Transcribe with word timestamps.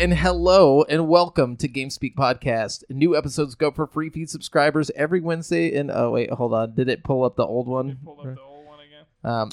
yo, 0.00 0.06
yo, 0.06 0.10
and 0.10 0.14
hello, 0.18 0.82
and 0.88 1.08
welcome 1.08 1.56
to 1.56 1.68
GameSpeak 1.68 2.14
Podcast. 2.14 2.84
New 2.90 3.16
episodes 3.16 3.54
go 3.54 3.70
for 3.70 3.86
free 3.86 4.10
feed 4.10 4.30
subscribers 4.30 4.90
every 4.96 5.20
Wednesday. 5.20 5.76
And 5.76 5.90
oh, 5.90 6.10
wait, 6.10 6.30
hold 6.30 6.54
on. 6.54 6.74
Did 6.74 6.88
it 6.88 7.04
pull 7.04 7.24
up 7.24 7.36
the 7.36 7.46
old 7.46 7.66
one? 7.68 7.98
Pull 8.04 8.20
up 8.20 8.34
the 8.34 8.40
old 8.40 8.66
one 8.66 8.78
again. 8.80 9.04
Um, 9.22 9.48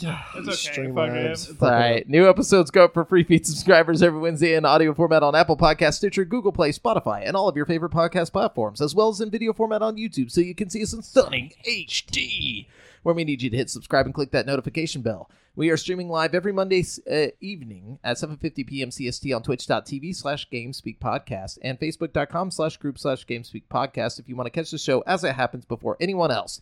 It's 0.46 0.68
okay. 0.70 0.82
Streamlabs. 0.82 1.48
Fuck 1.48 1.50
it. 1.50 1.52
it's 1.52 1.62
all 1.62 1.72
right. 1.72 2.10
New 2.10 2.30
episodes 2.30 2.72
go 2.72 2.86
up 2.86 2.94
for 2.94 3.06
free 3.06 3.24
feed 3.24 3.46
subscribers 3.46 4.02
every 4.02 4.20
Wednesday 4.20 4.56
in 4.56 4.66
audio 4.66 4.94
format 4.94 5.24
on 5.24 5.36
Apple 5.36 5.58
Podcast, 5.58 5.96
Stitcher, 5.96 6.26
Google 6.26 6.52
Play, 6.52 6.72
Spotify, 6.72 7.24
and 7.26 7.36
all 7.36 7.48
of 7.48 7.56
your 7.56 7.66
favorite 7.66 7.92
podcast 7.92 8.32
platforms, 8.32 8.82
as 8.82 8.96
well 8.96 9.10
as 9.10 9.22
in 9.22 9.30
video 9.30 9.54
format 9.54 9.82
on 9.82 9.98
YouTube, 9.98 10.32
so 10.32 10.42
you 10.42 10.56
can 10.56 10.70
see 10.70 10.84
us 10.84 10.94
in 10.94 11.02
stunning 11.02 11.52
HD. 11.68 12.68
Where 13.08 13.16
we 13.16 13.24
need 13.24 13.42
you 13.42 13.50
to 13.50 13.56
hit 13.56 13.70
subscribe 13.70 14.06
and 14.06 14.14
click 14.14 14.32
that 14.32 14.46
notification 14.46 15.02
bell. 15.02 15.32
We 15.56 15.70
are 15.70 15.78
streaming 15.78 16.10
live 16.10 16.36
every 16.36 16.52
Monday 16.52 16.84
uh, 17.10 17.28
evening 17.40 18.00
at 18.04 18.18
7.50 18.18 18.68
p.m. 18.68 18.90
CST 18.90 19.34
on 19.34 19.44
twitch.tv 19.44 20.14
slash 20.14 20.50
GameSpeak 20.50 21.00
Podcast 21.00 21.58
and 21.62 21.80
facebook.com 21.80 22.52
slash 22.52 22.76
group 22.76 23.00
slash 23.00 23.26
GameSpeak 23.26 23.64
Podcast 23.72 24.20
if 24.20 24.28
you 24.28 24.36
want 24.36 24.48
to 24.48 24.52
catch 24.52 24.72
the 24.72 24.78
show 24.78 25.06
as 25.08 25.24
it 25.24 25.36
happens 25.36 25.64
before 25.64 25.96
anyone 26.02 26.32
else. 26.32 26.60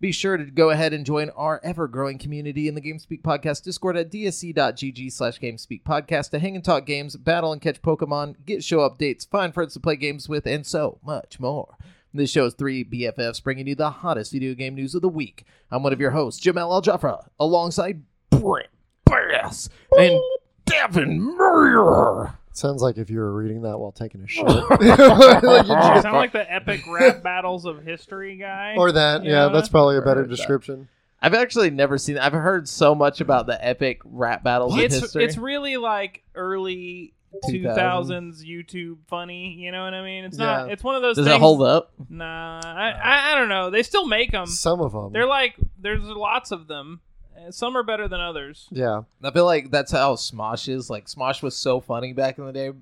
Be 0.00 0.10
sure 0.10 0.36
to 0.36 0.46
go 0.46 0.70
ahead 0.70 0.92
and 0.92 1.06
join 1.06 1.30
our 1.30 1.60
ever-growing 1.62 2.18
community 2.18 2.66
in 2.66 2.74
the 2.74 2.80
GameSpeak 2.80 3.22
Podcast 3.22 3.62
Discord 3.62 3.96
at 3.96 4.10
dsc.gg 4.10 5.12
slash 5.12 5.38
GameSpeak 5.38 5.84
Podcast 5.84 6.30
to 6.30 6.40
hang 6.40 6.56
and 6.56 6.64
talk 6.64 6.86
games, 6.86 7.14
battle 7.14 7.52
and 7.52 7.62
catch 7.62 7.80
Pokemon, 7.82 8.34
get 8.44 8.64
show 8.64 8.78
updates, 8.78 9.28
find 9.28 9.54
friends 9.54 9.74
to 9.74 9.80
play 9.80 9.94
games 9.94 10.28
with, 10.28 10.44
and 10.44 10.66
so 10.66 10.98
much 11.04 11.38
more. 11.38 11.76
This 12.14 12.30
show 12.30 12.46
is 12.46 12.54
three 12.54 12.84
BFFs 12.84 13.42
bringing 13.42 13.66
you 13.66 13.74
the 13.74 13.90
hottest 13.90 14.32
video 14.32 14.54
game 14.54 14.74
news 14.74 14.94
of 14.94 15.02
the 15.02 15.08
week. 15.08 15.44
I'm 15.70 15.82
one 15.82 15.92
of 15.92 16.00
your 16.00 16.10
hosts, 16.12 16.40
Jamal 16.40 16.72
Al 16.72 16.82
Jafra, 16.82 17.26
alongside 17.38 18.02
Brent 18.30 18.68
Bass 19.04 19.68
and 19.98 20.18
Devin 20.64 21.20
Murray. 21.20 22.30
Sounds 22.52 22.82
like 22.82 22.96
if 22.96 23.08
you 23.10 23.18
were 23.20 23.32
reading 23.32 23.62
that 23.62 23.78
while 23.78 23.92
taking 23.92 24.22
a 24.22 24.26
shit. 24.28 24.44
Like 24.46 24.80
you 24.80 24.86
You 24.88 24.96
just- 24.96 26.02
sound 26.02 26.16
like 26.16 26.32
the 26.32 26.50
epic 26.52 26.82
rap 26.88 27.22
battles 27.22 27.66
of 27.66 27.84
history 27.84 28.36
guy. 28.36 28.74
or 28.76 28.90
that, 28.92 29.22
yeah, 29.24 29.46
know? 29.46 29.52
that's 29.52 29.68
probably 29.68 29.96
a 29.96 30.00
better 30.00 30.20
Heard 30.22 30.30
that. 30.30 30.36
description. 30.36 30.88
I've 31.20 31.34
actually 31.34 31.70
never 31.70 31.98
seen. 31.98 32.16
I've 32.16 32.32
heard 32.32 32.68
so 32.68 32.94
much 32.94 33.20
about 33.20 33.46
the 33.46 33.64
epic 33.64 34.00
rap 34.04 34.42
battles 34.44 34.74
in 34.74 34.80
it's 34.80 34.98
history. 34.98 35.24
it's 35.24 35.36
really 35.36 35.76
like 35.76 36.22
early 36.34 37.12
2000s. 37.44 37.76
2000s 37.76 38.44
YouTube 38.44 38.98
funny. 39.06 39.54
You 39.54 39.72
know 39.72 39.84
what 39.84 39.94
I 39.94 40.02
mean? 40.02 40.24
It's 40.24 40.36
not. 40.36 40.66
Yeah. 40.66 40.72
It's 40.72 40.82
one 40.82 40.94
of 40.94 41.02
those. 41.02 41.16
Does 41.16 41.26
things, 41.26 41.36
it 41.36 41.40
hold 41.40 41.62
up? 41.62 41.92
Nah, 42.08 42.60
I, 42.64 42.90
I 42.90 43.32
I 43.32 43.34
don't 43.34 43.48
know. 43.48 43.70
They 43.70 43.82
still 43.82 44.06
make 44.06 44.32
them. 44.32 44.46
Some 44.46 44.80
of 44.80 44.92
them. 44.92 45.12
They're 45.12 45.26
like 45.26 45.54
there's 45.78 46.02
lots 46.02 46.50
of 46.50 46.66
them. 46.66 47.00
Uh, 47.36 47.50
Some 47.50 47.76
are 47.76 47.82
better 47.82 48.08
than 48.08 48.20
others. 48.20 48.66
yeah. 48.70 49.02
I 49.22 49.30
feel 49.30 49.44
like 49.44 49.70
that's 49.70 49.92
how 49.92 50.14
Smosh 50.16 50.68
is. 50.68 50.90
Like 50.90 51.06
Smosh 51.06 51.42
was 51.42 51.56
so 51.56 51.80
funny 51.80 52.12
back 52.12 52.38
in 52.38 52.46
the 52.46 52.52
day, 52.52 52.72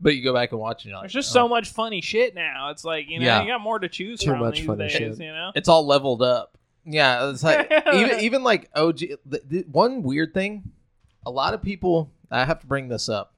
but 0.00 0.14
you 0.14 0.22
go 0.22 0.32
back 0.32 0.52
and 0.52 0.60
watch 0.60 0.84
and 0.84 0.90
you're 0.90 0.98
like, 0.98 1.04
There's 1.04 1.24
just 1.24 1.30
oh. 1.32 1.44
so 1.44 1.48
much 1.48 1.70
funny 1.70 2.00
shit 2.00 2.34
now. 2.34 2.70
It's 2.70 2.84
like 2.84 3.08
you 3.08 3.18
know 3.18 3.26
Yeah. 3.26 3.42
you 3.42 3.48
got 3.48 3.60
more 3.60 3.78
to 3.78 3.88
choose 3.88 4.20
Too 4.20 4.30
from 4.30 4.40
much 4.40 4.58
these 4.58 4.66
funny 4.66 4.88
days. 4.88 4.92
shit. 4.92 5.18
You 5.18 5.32
know. 5.32 5.52
It's 5.54 5.68
all 5.68 5.86
leveled 5.86 6.22
up. 6.22 6.56
Yeah, 6.84 7.30
it's 7.30 7.42
like 7.42 7.70
even 7.94 8.20
even 8.20 8.42
like 8.42 8.70
OG. 8.74 8.98
The, 9.26 9.42
the, 9.46 9.64
one 9.70 10.02
weird 10.02 10.32
thing, 10.32 10.70
a 11.26 11.30
lot 11.30 11.54
of 11.54 11.62
people. 11.62 12.10
I 12.30 12.44
have 12.44 12.60
to 12.60 12.66
bring 12.66 12.88
this 12.88 13.08
up. 13.08 13.34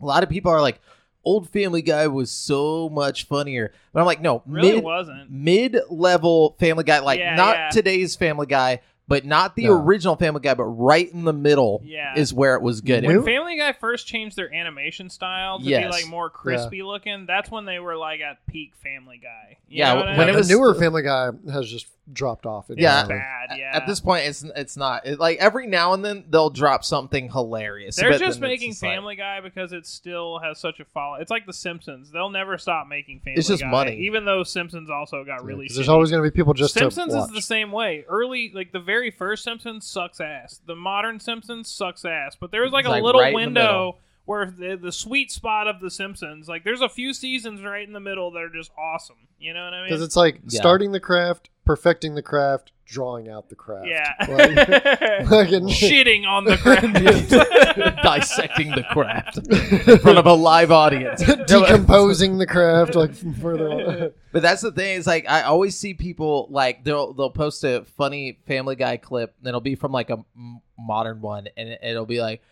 A 0.00 0.04
lot 0.06 0.22
of 0.22 0.28
people 0.28 0.50
are 0.50 0.60
like, 0.60 0.80
"Old 1.24 1.48
Family 1.50 1.82
Guy 1.82 2.06
was 2.08 2.30
so 2.30 2.88
much 2.88 3.24
funnier," 3.24 3.72
but 3.92 4.00
I'm 4.00 4.06
like, 4.06 4.20
no, 4.20 4.42
Really 4.46 4.74
mid 4.76 4.84
wasn't. 4.84 5.30
mid 5.30 5.76
level 5.90 6.56
Family 6.58 6.84
Guy, 6.84 7.00
like 7.00 7.18
Yeah, 7.18 7.34
not 7.36 7.56
yeah. 7.56 7.68
today's 7.70 8.16
Family 8.16 8.46
Guy, 8.46 8.80
but 9.08 9.24
not 9.24 9.56
the 9.56 9.64
No. 9.64 9.72
original 9.82 10.14
Family 10.16 10.40
Guy, 10.40 10.54
but 10.54 10.64
right 10.64 11.12
in 11.12 11.24
the 11.24 11.32
middle 11.32 11.82
Yeah. 11.84 12.14
is 12.16 12.32
where 12.32 12.54
it 12.54 12.62
was 12.62 12.80
good. 12.80 13.04
When- 13.04 13.16
When 13.16 13.24
Family 13.26 13.56
Guy 13.58 13.72
first 13.72 14.06
changed 14.06 14.36
their 14.36 14.54
animation 14.54 15.10
style 15.10 15.58
to 15.58 15.64
Yes. 15.64 15.84
be 15.84 15.90
like 15.90 16.06
more 16.06 16.30
crispy 16.30 16.82
looking, 16.82 17.26
that's 17.26 17.50
when 17.50 17.64
they 17.64 17.80
were 17.80 17.96
like 17.96 18.20
at 18.20 18.38
peak 18.46 18.72
Family 18.82 19.18
Guy. 19.22 19.58
You 19.68 19.78
Yeah, 19.78 19.94
know 19.94 20.00
what 20.00 20.08
I 20.10 20.16
when 20.18 20.26
mean? 20.28 20.36
it 20.36 20.42
the 20.42 20.48
newer 20.54 20.74
Family 20.74 21.02
Guy 21.02 21.30
has 21.52 21.68
just 21.68 21.86
dropped 22.12 22.46
off. 22.46 22.66
Yeah. 22.74 23.06
bad. 23.06 23.56
Yeah, 23.58 23.70
At 23.74 23.86
this 23.86 24.00
point, 24.00 24.26
it's 24.26 24.42
it's 24.56 24.76
not 24.76 25.06
it, 25.06 25.18
like 25.18 25.38
every 25.38 25.66
now 25.66 25.92
and 25.92 26.04
then 26.04 26.24
they'll 26.30 26.50
drop 26.50 26.84
something 26.84 27.30
hilarious. 27.30 27.96
they're 27.96 28.18
just 28.18 28.40
making 28.40 28.70
just 28.70 28.82
like- 28.82 28.92
Family 28.92 29.16
Guy 29.16 29.40
because 29.40 29.72
it 29.72 29.86
still 29.86 30.38
has 30.38 30.58
such 30.58 30.80
a 30.80 30.84
follow. 30.84 31.16
It's 31.16 31.30
like 31.30 31.46
The 31.46 31.52
Simpsons; 31.52 32.10
they'll 32.10 32.30
never 32.30 32.58
stop 32.58 32.86
making 32.88 33.20
Family 33.20 33.38
It's 33.38 33.48
just 33.48 33.62
Guy, 33.62 33.70
money. 33.70 33.96
even 34.06 34.24
though 34.24 34.42
Simpsons 34.44 34.90
also 34.90 35.24
got 35.24 35.44
really. 35.44 35.66
'Cause 35.68 35.76
there's 35.76 35.88
always 35.88 36.10
going 36.10 36.22
to 36.22 36.30
be 36.30 36.34
people 36.34 36.54
just 36.54 36.74
Simpsons 36.74 37.12
to 37.12 37.20
is 37.20 37.30
the 37.30 37.42
same 37.42 37.72
way. 37.72 38.04
Early, 38.08 38.52
like 38.54 38.72
the 38.72 38.80
very 38.80 39.10
first 39.10 39.44
Simpsons 39.44 39.86
sucks 39.86 40.20
ass. 40.20 40.60
The 40.66 40.76
modern 40.76 41.20
Simpsons 41.20 41.68
sucks 41.68 42.04
ass. 42.04 42.36
But 42.40 42.50
there 42.50 42.62
was 42.62 42.72
like 42.72 42.84
It's 42.84 42.88
a 42.88 42.92
like 42.92 43.02
little 43.02 43.20
right 43.20 43.34
window 43.34 43.96
where 44.26 44.46
the, 44.46 44.76
the 44.80 44.92
sweet 44.92 45.32
spot 45.32 45.66
of 45.66 45.80
the 45.80 45.90
Simpsons, 45.90 46.48
like 46.48 46.62
there's 46.62 46.82
a 46.82 46.88
few 46.88 47.12
seasons 47.12 47.62
right 47.62 47.84
in 47.86 47.92
the 47.92 47.98
middle 48.00 48.30
that 48.30 48.42
are 48.42 48.48
just 48.48 48.70
awesome. 48.78 49.16
You 49.38 49.54
know 49.54 49.64
what 49.64 49.72
I 49.74 49.80
mean? 49.80 49.88
Because 49.88 50.02
it's 50.02 50.14
like 50.16 50.36
Yeah. 50.48 50.60
starting 50.60 50.92
the 50.92 51.00
craft, 51.00 51.50
perfecting 51.70 52.16
the 52.16 52.22
craft, 52.22 52.72
drawing 52.84 53.28
out 53.28 53.48
the 53.48 53.54
craft. 53.54 53.86
Yeah. 53.86 54.12
Like, 54.28 55.30
like 55.30 55.52
in- 55.52 55.66
Shitting 55.68 56.26
on 56.26 56.44
the 56.44 56.56
craft. 56.62 58.02
dissecting 58.02 58.70
the 58.72 58.82
craft 58.90 59.38
in 59.38 59.98
front 59.98 60.18
of 60.18 60.26
a 60.26 60.32
live 60.32 60.72
audience. 60.72 61.22
decomposing 61.46 62.38
the 62.38 62.46
craft, 62.46 62.96
like 62.96 63.14
further 63.40 63.68
on. 63.70 64.12
But 64.32 64.42
that's 64.42 64.62
the 64.62 64.72
thing 64.72 64.96
is 64.96 65.06
like 65.06 65.28
I 65.28 65.42
always 65.42 65.76
see 65.76 65.94
people 65.94 66.48
like 66.50 66.82
they'll 66.82 67.12
they'll 67.12 67.30
post 67.30 67.62
a 67.64 67.84
funny 67.96 68.38
Family 68.48 68.74
Guy 68.76 68.96
clip 68.96 69.34
and 69.38 69.46
it'll 69.48 69.60
be 69.60 69.76
from 69.76 69.92
like 69.92 70.10
a 70.10 70.24
m- 70.36 70.60
modern 70.78 71.20
one 71.20 71.48
and 71.56 71.68
it- 71.68 71.80
it'll 71.82 72.06
be 72.06 72.20
like 72.20 72.42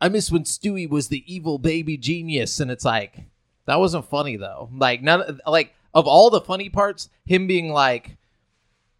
I 0.00 0.08
miss 0.08 0.32
when 0.32 0.42
Stewie 0.42 0.88
was 0.90 1.08
the 1.08 1.22
evil 1.32 1.58
baby 1.58 1.96
genius 1.96 2.58
and 2.58 2.70
it's 2.72 2.84
like 2.84 3.14
that 3.66 3.78
wasn't 3.78 4.08
funny 4.10 4.36
though 4.36 4.68
like 4.76 5.02
none 5.02 5.40
like 5.46 5.72
of 5.94 6.06
all 6.08 6.30
the 6.30 6.40
funny 6.40 6.68
parts 6.68 7.08
him 7.24 7.46
being 7.46 7.70
like 7.72 8.16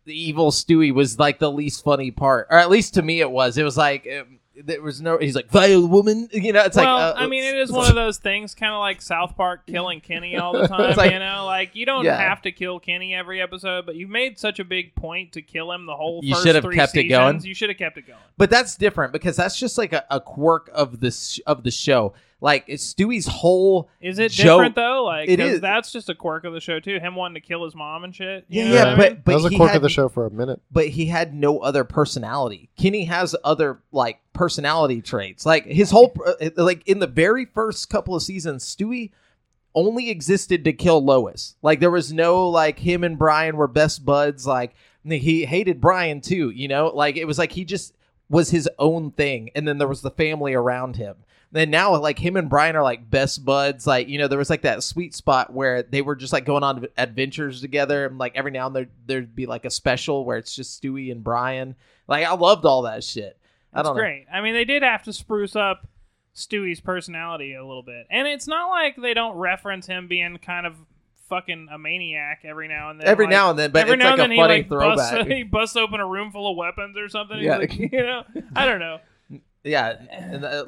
the 0.04 0.12
evil 0.14 0.50
Stewie 0.50 0.92
was 0.92 1.18
like 1.18 1.38
the 1.38 1.50
least 1.50 1.82
funny 1.84 2.10
part 2.10 2.46
or 2.50 2.58
at 2.58 2.70
least 2.70 2.94
to 2.94 3.02
me 3.02 3.20
it 3.20 3.30
was 3.30 3.56
it 3.58 3.62
was 3.64 3.76
like 3.76 4.06
um, 4.20 4.38
there 4.64 4.80
was 4.80 5.00
no 5.00 5.18
he's 5.18 5.34
like 5.34 5.50
vile 5.50 5.86
woman 5.88 6.28
you 6.32 6.52
know 6.52 6.62
it's 6.62 6.76
well, 6.76 6.94
like 6.96 7.16
uh, 7.16 7.18
I 7.18 7.26
mean, 7.26 7.42
it 7.42 7.56
is 7.56 7.72
one 7.72 7.88
of 7.88 7.96
those 7.96 8.18
things, 8.18 8.54
kind 8.54 8.72
of 8.72 8.78
like 8.78 9.02
South 9.02 9.36
Park 9.36 9.66
killing 9.66 10.00
Kenny 10.00 10.36
all 10.36 10.52
the 10.52 10.68
time. 10.68 10.96
Like- 10.96 11.10
you 11.10 11.18
know, 11.18 11.44
like 11.44 11.74
you 11.74 11.84
don't 11.86 12.04
Yeah. 12.04 12.16
have 12.16 12.40
to 12.42 12.52
kill 12.52 12.78
Kenny 12.78 13.12
every 13.14 13.42
episode, 13.42 13.84
but 13.84 13.96
you've 13.96 14.10
made 14.10 14.38
such 14.38 14.60
a 14.60 14.64
big 14.64 14.94
point 14.94 15.32
to 15.32 15.42
kill 15.42 15.72
him 15.72 15.86
the 15.86 15.96
whole. 15.96 16.20
You 16.22 16.36
should 16.36 16.54
have 16.54 16.70
kept 16.72 16.96
it 16.96 17.04
going. 17.04 17.40
You 17.42 17.52
should 17.54 17.68
have 17.70 17.78
kept 17.78 17.98
it 17.98 18.06
going. 18.06 18.20
But 18.36 18.48
that's 18.48 18.76
different 18.76 19.12
because 19.12 19.34
that's 19.36 19.58
just 19.58 19.76
like 19.76 19.92
a, 19.92 20.04
a 20.08 20.20
quirk 20.20 20.70
of 20.72 21.00
this 21.00 21.40
of 21.46 21.64
the 21.64 21.72
show. 21.72 22.14
Like 22.40 22.64
it's 22.66 22.92
Stewie's 22.92 23.26
whole 23.26 23.88
Is 24.00 24.18
it 24.18 24.30
Joe- 24.32 24.56
different 24.58 24.74
though? 24.74 25.04
Like, 25.04 25.28
It 25.28 25.38
'cause 25.38 25.48
is. 25.54 25.60
that's 25.60 25.90
just 25.92 26.08
a 26.10 26.14
quirk 26.14 26.44
of 26.44 26.52
the 26.52 26.60
show 26.60 26.78
too. 26.80 26.98
Him 26.98 27.14
wanting 27.14 27.34
to 27.40 27.40
kill 27.46 27.64
his 27.64 27.74
mom 27.74 28.04
and 28.04 28.14
shit. 28.14 28.44
Yeah, 28.48 28.64
know 28.68 28.74
yeah, 28.74 28.78
what 28.80 28.88
I 28.88 28.96
but- 28.96 29.12
mean? 29.12 29.22
but 29.24 29.30
that 29.30 29.34
was 29.36 29.44
a 29.46 29.48
he 29.50 29.56
quirk 29.56 29.70
had- 29.70 29.76
of 29.76 29.82
the 29.82 29.88
show 29.88 30.08
for 30.08 30.26
a 30.26 30.30
minute. 30.30 30.60
but 30.70 30.88
he 30.88 31.06
had 31.06 31.34
no 31.34 31.58
other 31.60 31.84
personality. 31.84 32.68
Kenny 32.76 33.04
has 33.04 33.34
other 33.44 33.78
like 33.92 34.20
personality 34.34 35.00
traits. 35.00 35.46
Like 35.46 35.64
his 35.64 35.90
whole 35.90 36.12
uh, 36.26 36.50
like 36.56 36.86
in 36.86 36.98
the 36.98 37.06
very 37.06 37.46
first 37.46 37.88
couple 37.88 38.14
of 38.14 38.22
seasons, 38.22 38.64
Stewie 38.64 39.10
only 39.74 40.10
existed 40.10 40.64
to 40.64 40.72
kill 40.72 41.04
Lois. 41.04 41.56
Like 41.62 41.80
there 41.80 41.90
was 41.90 42.12
no 42.12 42.48
like 42.48 42.78
him 42.78 43.02
and 43.04 43.18
Brian 43.18 43.56
were 43.56 43.66
best 43.68 44.04
buds. 44.04 44.46
Like 44.46 44.74
he 45.04 45.44
hated 45.46 45.80
Brian 45.80 46.20
too. 46.20 46.50
You 46.50 46.68
know, 46.68 46.88
like 46.94 47.16
it 47.16 47.24
was 47.26 47.38
like 47.38 47.52
he 47.52 47.64
just 47.64 47.94
was 48.28 48.50
his 48.50 48.68
own 48.78 49.10
thing, 49.12 49.50
and 49.54 49.66
then 49.68 49.78
there 49.78 49.88
was 49.88 50.00
the 50.02 50.10
family 50.10 50.54
around 50.54 50.96
him. 50.96 51.16
Then 51.54 51.70
now, 51.70 51.96
like 51.98 52.18
him 52.18 52.36
and 52.36 52.50
Brian 52.50 52.74
are 52.74 52.82
like 52.82 53.08
best 53.08 53.44
buds. 53.44 53.86
Like 53.86 54.08
you 54.08 54.18
know, 54.18 54.26
there 54.26 54.40
was 54.40 54.50
like 54.50 54.62
that 54.62 54.82
sweet 54.82 55.14
spot 55.14 55.52
where 55.52 55.84
they 55.84 56.02
were 56.02 56.16
just 56.16 56.32
like 56.32 56.44
going 56.44 56.64
on 56.64 56.88
adventures 56.96 57.60
together, 57.60 58.06
and 58.06 58.18
like 58.18 58.34
every 58.34 58.50
now 58.50 58.66
and 58.66 58.74
then 58.74 58.88
there'd 59.06 59.36
be 59.36 59.46
like 59.46 59.64
a 59.64 59.70
special 59.70 60.24
where 60.24 60.36
it's 60.36 60.56
just 60.56 60.82
Stewie 60.82 61.12
and 61.12 61.22
Brian. 61.22 61.76
Like 62.08 62.26
I 62.26 62.34
loved 62.34 62.64
all 62.64 62.82
that 62.82 63.04
shit. 63.04 63.38
I 63.72 63.76
That's 63.76 63.86
don't 63.86 63.96
know. 63.96 64.02
great. 64.02 64.26
I 64.32 64.40
mean, 64.40 64.54
they 64.54 64.64
did 64.64 64.82
have 64.82 65.04
to 65.04 65.12
spruce 65.12 65.54
up 65.54 65.86
Stewie's 66.34 66.80
personality 66.80 67.54
a 67.54 67.64
little 67.64 67.84
bit, 67.84 68.08
and 68.10 68.26
it's 68.26 68.48
not 68.48 68.70
like 68.70 68.96
they 68.96 69.14
don't 69.14 69.36
reference 69.36 69.86
him 69.86 70.08
being 70.08 70.38
kind 70.38 70.66
of 70.66 70.74
fucking 71.28 71.68
a 71.70 71.78
maniac 71.78 72.40
every 72.42 72.66
now 72.66 72.90
and 72.90 73.00
then. 73.00 73.06
Every 73.06 73.26
like, 73.26 73.30
now 73.30 73.50
and 73.50 73.58
then, 73.60 73.70
but 73.70 73.82
every 73.82 73.94
it's 73.94 74.02
now 74.02 74.16
like 74.16 74.18
and 74.18 74.22
then 74.22 74.30
a 74.32 74.34
he 74.34 74.40
funny 74.40 74.54
like 74.54 74.68
busts, 74.68 75.10
throwback. 75.10 75.26
he 75.30 75.42
busts 75.44 75.76
open 75.76 76.00
a 76.00 76.06
room 76.06 76.32
full 76.32 76.50
of 76.50 76.56
weapons 76.56 76.96
or 76.96 77.08
something. 77.08 77.38
Yeah. 77.38 77.58
like, 77.58 77.78
you 77.78 77.90
know, 77.92 78.24
I 78.56 78.66
don't 78.66 78.80
know. 78.80 78.98
Yeah, 79.64 79.96
and, 80.10 80.44
uh, 80.44 80.64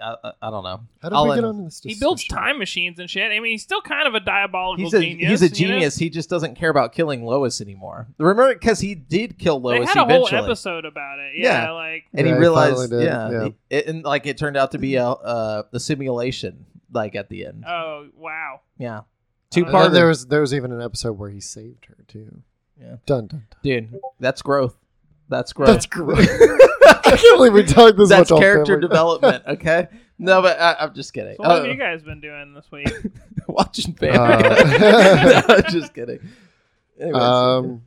I, 0.00 0.32
I 0.40 0.50
don't 0.50 0.62
know. 0.64 0.80
How 1.02 1.08
did 1.08 1.14
I'll 1.16 1.24
we 1.24 1.30
get 1.30 1.38
end- 1.38 1.46
on 1.46 1.64
this? 1.64 1.80
He 1.82 1.94
builds 1.98 2.24
time 2.26 2.58
machines 2.58 2.98
and 2.98 3.10
shit. 3.10 3.30
I 3.32 3.40
mean, 3.40 3.52
he's 3.52 3.62
still 3.62 3.80
kind 3.80 4.06
of 4.08 4.14
a 4.14 4.20
diabolical 4.20 4.84
He's 4.84 4.94
a 4.94 5.00
genius. 5.00 5.28
he's 5.28 5.42
a 5.42 5.54
you 5.54 5.68
know? 5.68 5.74
genius. 5.74 5.96
He 5.96 6.08
just 6.10 6.30
doesn't 6.30 6.54
care 6.54 6.70
about 6.70 6.92
killing 6.92 7.24
Lois 7.24 7.60
anymore. 7.60 8.06
Remember, 8.18 8.54
because 8.54 8.80
he 8.80 8.94
did 8.94 9.38
kill 9.38 9.60
Lois 9.60 9.80
They 9.80 9.86
had 9.86 9.96
a 9.98 10.02
eventually. 10.04 10.30
whole 10.40 10.44
episode 10.46 10.84
about 10.84 11.18
it. 11.18 11.32
Yeah, 11.36 11.64
Yeah. 11.64 11.70
like 11.72 12.04
and 12.14 12.26
Yeah, 12.26 12.32
he 12.32 12.36
he 12.36 12.40
realized, 12.40 12.76
finally 12.76 12.88
did, 12.88 13.04
yeah, 13.04 13.30
yeah. 13.30 13.48
It, 13.70 13.86
and 13.88 14.04
like 14.04 14.26
it 14.26 14.38
turned 14.38 14.56
out 14.56 14.70
to 14.72 14.78
be 14.78 14.94
a 14.96 15.06
uh, 15.06 15.62
the 15.72 15.80
simulation, 15.80 16.66
like 16.92 17.14
at 17.16 17.28
the 17.28 17.46
end. 17.46 17.64
oh 17.66 18.08
wow. 18.16 18.60
yeah, 18.78 18.98
Uh, 18.98 19.02
two 19.50 19.62
And 19.64 19.70
part. 19.72 19.84
then 19.86 19.92
there 19.94 20.06
was 20.08 20.26
there 20.26 20.40
was 20.40 20.54
even 20.54 20.72
an 20.72 20.80
episode 20.80 21.12
where 21.18 21.30
he 21.30 21.40
saved 21.40 21.86
her 21.86 21.96
too. 22.06 22.42
Yeah. 22.80 22.96
Dun 23.06 23.26
dun. 23.26 23.46
dun. 23.50 23.60
dude. 23.62 23.98
That's 24.20 24.42
growth. 24.42 24.76
That's 25.28 25.52
gross. 25.52 25.68
That's 25.68 25.86
great. 25.86 26.18
I 26.28 27.16
can't 27.16 27.36
believe 27.38 27.52
we 27.52 27.64
talked 27.64 27.96
this 27.96 28.08
That's 28.08 28.30
much 28.30 28.36
on 28.36 28.40
character 28.40 28.78
development. 28.80 29.44
Okay. 29.48 29.88
No, 30.18 30.40
but 30.40 30.58
I, 30.58 30.76
I'm 30.80 30.94
just 30.94 31.12
kidding. 31.12 31.36
So 31.36 31.42
what 31.42 31.50
Uh, 31.50 31.56
have 31.56 31.66
you 31.66 31.76
guys 31.76 32.02
been 32.02 32.20
doing 32.20 32.54
this 32.54 32.64
week? 32.72 32.88
watching 33.48 33.92
family. 33.94 34.18
Uh, 34.18 35.42
no, 35.48 35.60
just 35.68 35.92
kidding. 35.92 36.20
Anyways, 36.98 37.22
Um, 37.22 37.82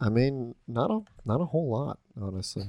I 0.00 0.08
mean, 0.08 0.54
not 0.66 0.90
a 0.90 1.00
not 1.26 1.40
a 1.42 1.44
whole 1.44 1.70
lot, 1.70 1.98
honestly. 2.20 2.64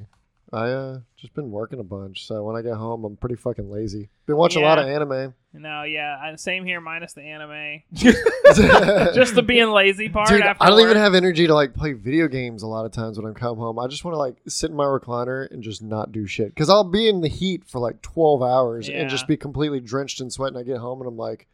I 0.51 0.69
uh 0.71 0.99
just 1.15 1.33
been 1.35 1.51
working 1.51 1.79
a 1.79 1.83
bunch, 1.83 2.25
so 2.25 2.43
when 2.43 2.55
I 2.55 2.61
get 2.63 2.73
home, 2.73 3.03
I'm 3.05 3.15
pretty 3.17 3.35
fucking 3.35 3.69
lazy. 3.69 4.09
Been 4.25 4.35
watching 4.37 4.63
a 4.63 4.65
lot 4.65 4.79
of 4.79 4.87
anime. 4.87 5.33
no, 5.53 5.83
yeah, 5.83 6.17
I- 6.19 6.35
same 6.37 6.65
here, 6.65 6.81
minus 6.81 7.13
the 7.13 7.21
anime. 7.21 7.81
Just 7.93 8.17
Just 9.15 9.35
the 9.35 9.43
being 9.43 9.69
lazy 9.69 10.09
part. 10.09 10.29
Dude, 10.29 10.41
after 10.41 10.63
I 10.63 10.69
don't 10.69 10.79
even 10.81 10.97
have 10.97 11.13
energy 11.13 11.45
to 11.47 11.53
like 11.53 11.75
play 11.75 11.93
video 11.93 12.27
games 12.27 12.63
a 12.63 12.67
lot 12.67 12.85
of 12.85 12.91
times 12.91 13.19
when 13.19 13.29
I 13.29 13.33
come 13.37 13.57
home. 13.57 13.77
I 13.77 13.85
just 13.87 14.03
want 14.03 14.13
to 14.15 14.19
like 14.19 14.37
sit 14.47 14.71
in 14.71 14.75
my 14.75 14.85
recliner 14.85 15.49
and 15.51 15.61
just 15.61 15.83
not 15.83 16.11
do 16.11 16.25
shit 16.25 16.49
because 16.49 16.69
I'll 16.69 16.83
be 16.83 17.07
in 17.07 17.21
the 17.21 17.27
heat 17.27 17.65
for 17.67 17.79
like 17.79 18.01
12 18.01 18.41
hours 18.41 18.89
Yeah. 18.89 19.01
and 19.01 19.09
just 19.09 19.27
be 19.27 19.37
completely 19.37 19.79
drenched 19.79 20.19
in 20.19 20.29
sweat. 20.31 20.49
And 20.49 20.57
I 20.57 20.63
get 20.63 20.77
home 20.77 20.99
and 20.99 21.07
I'm 21.07 21.17
like, 21.17 21.47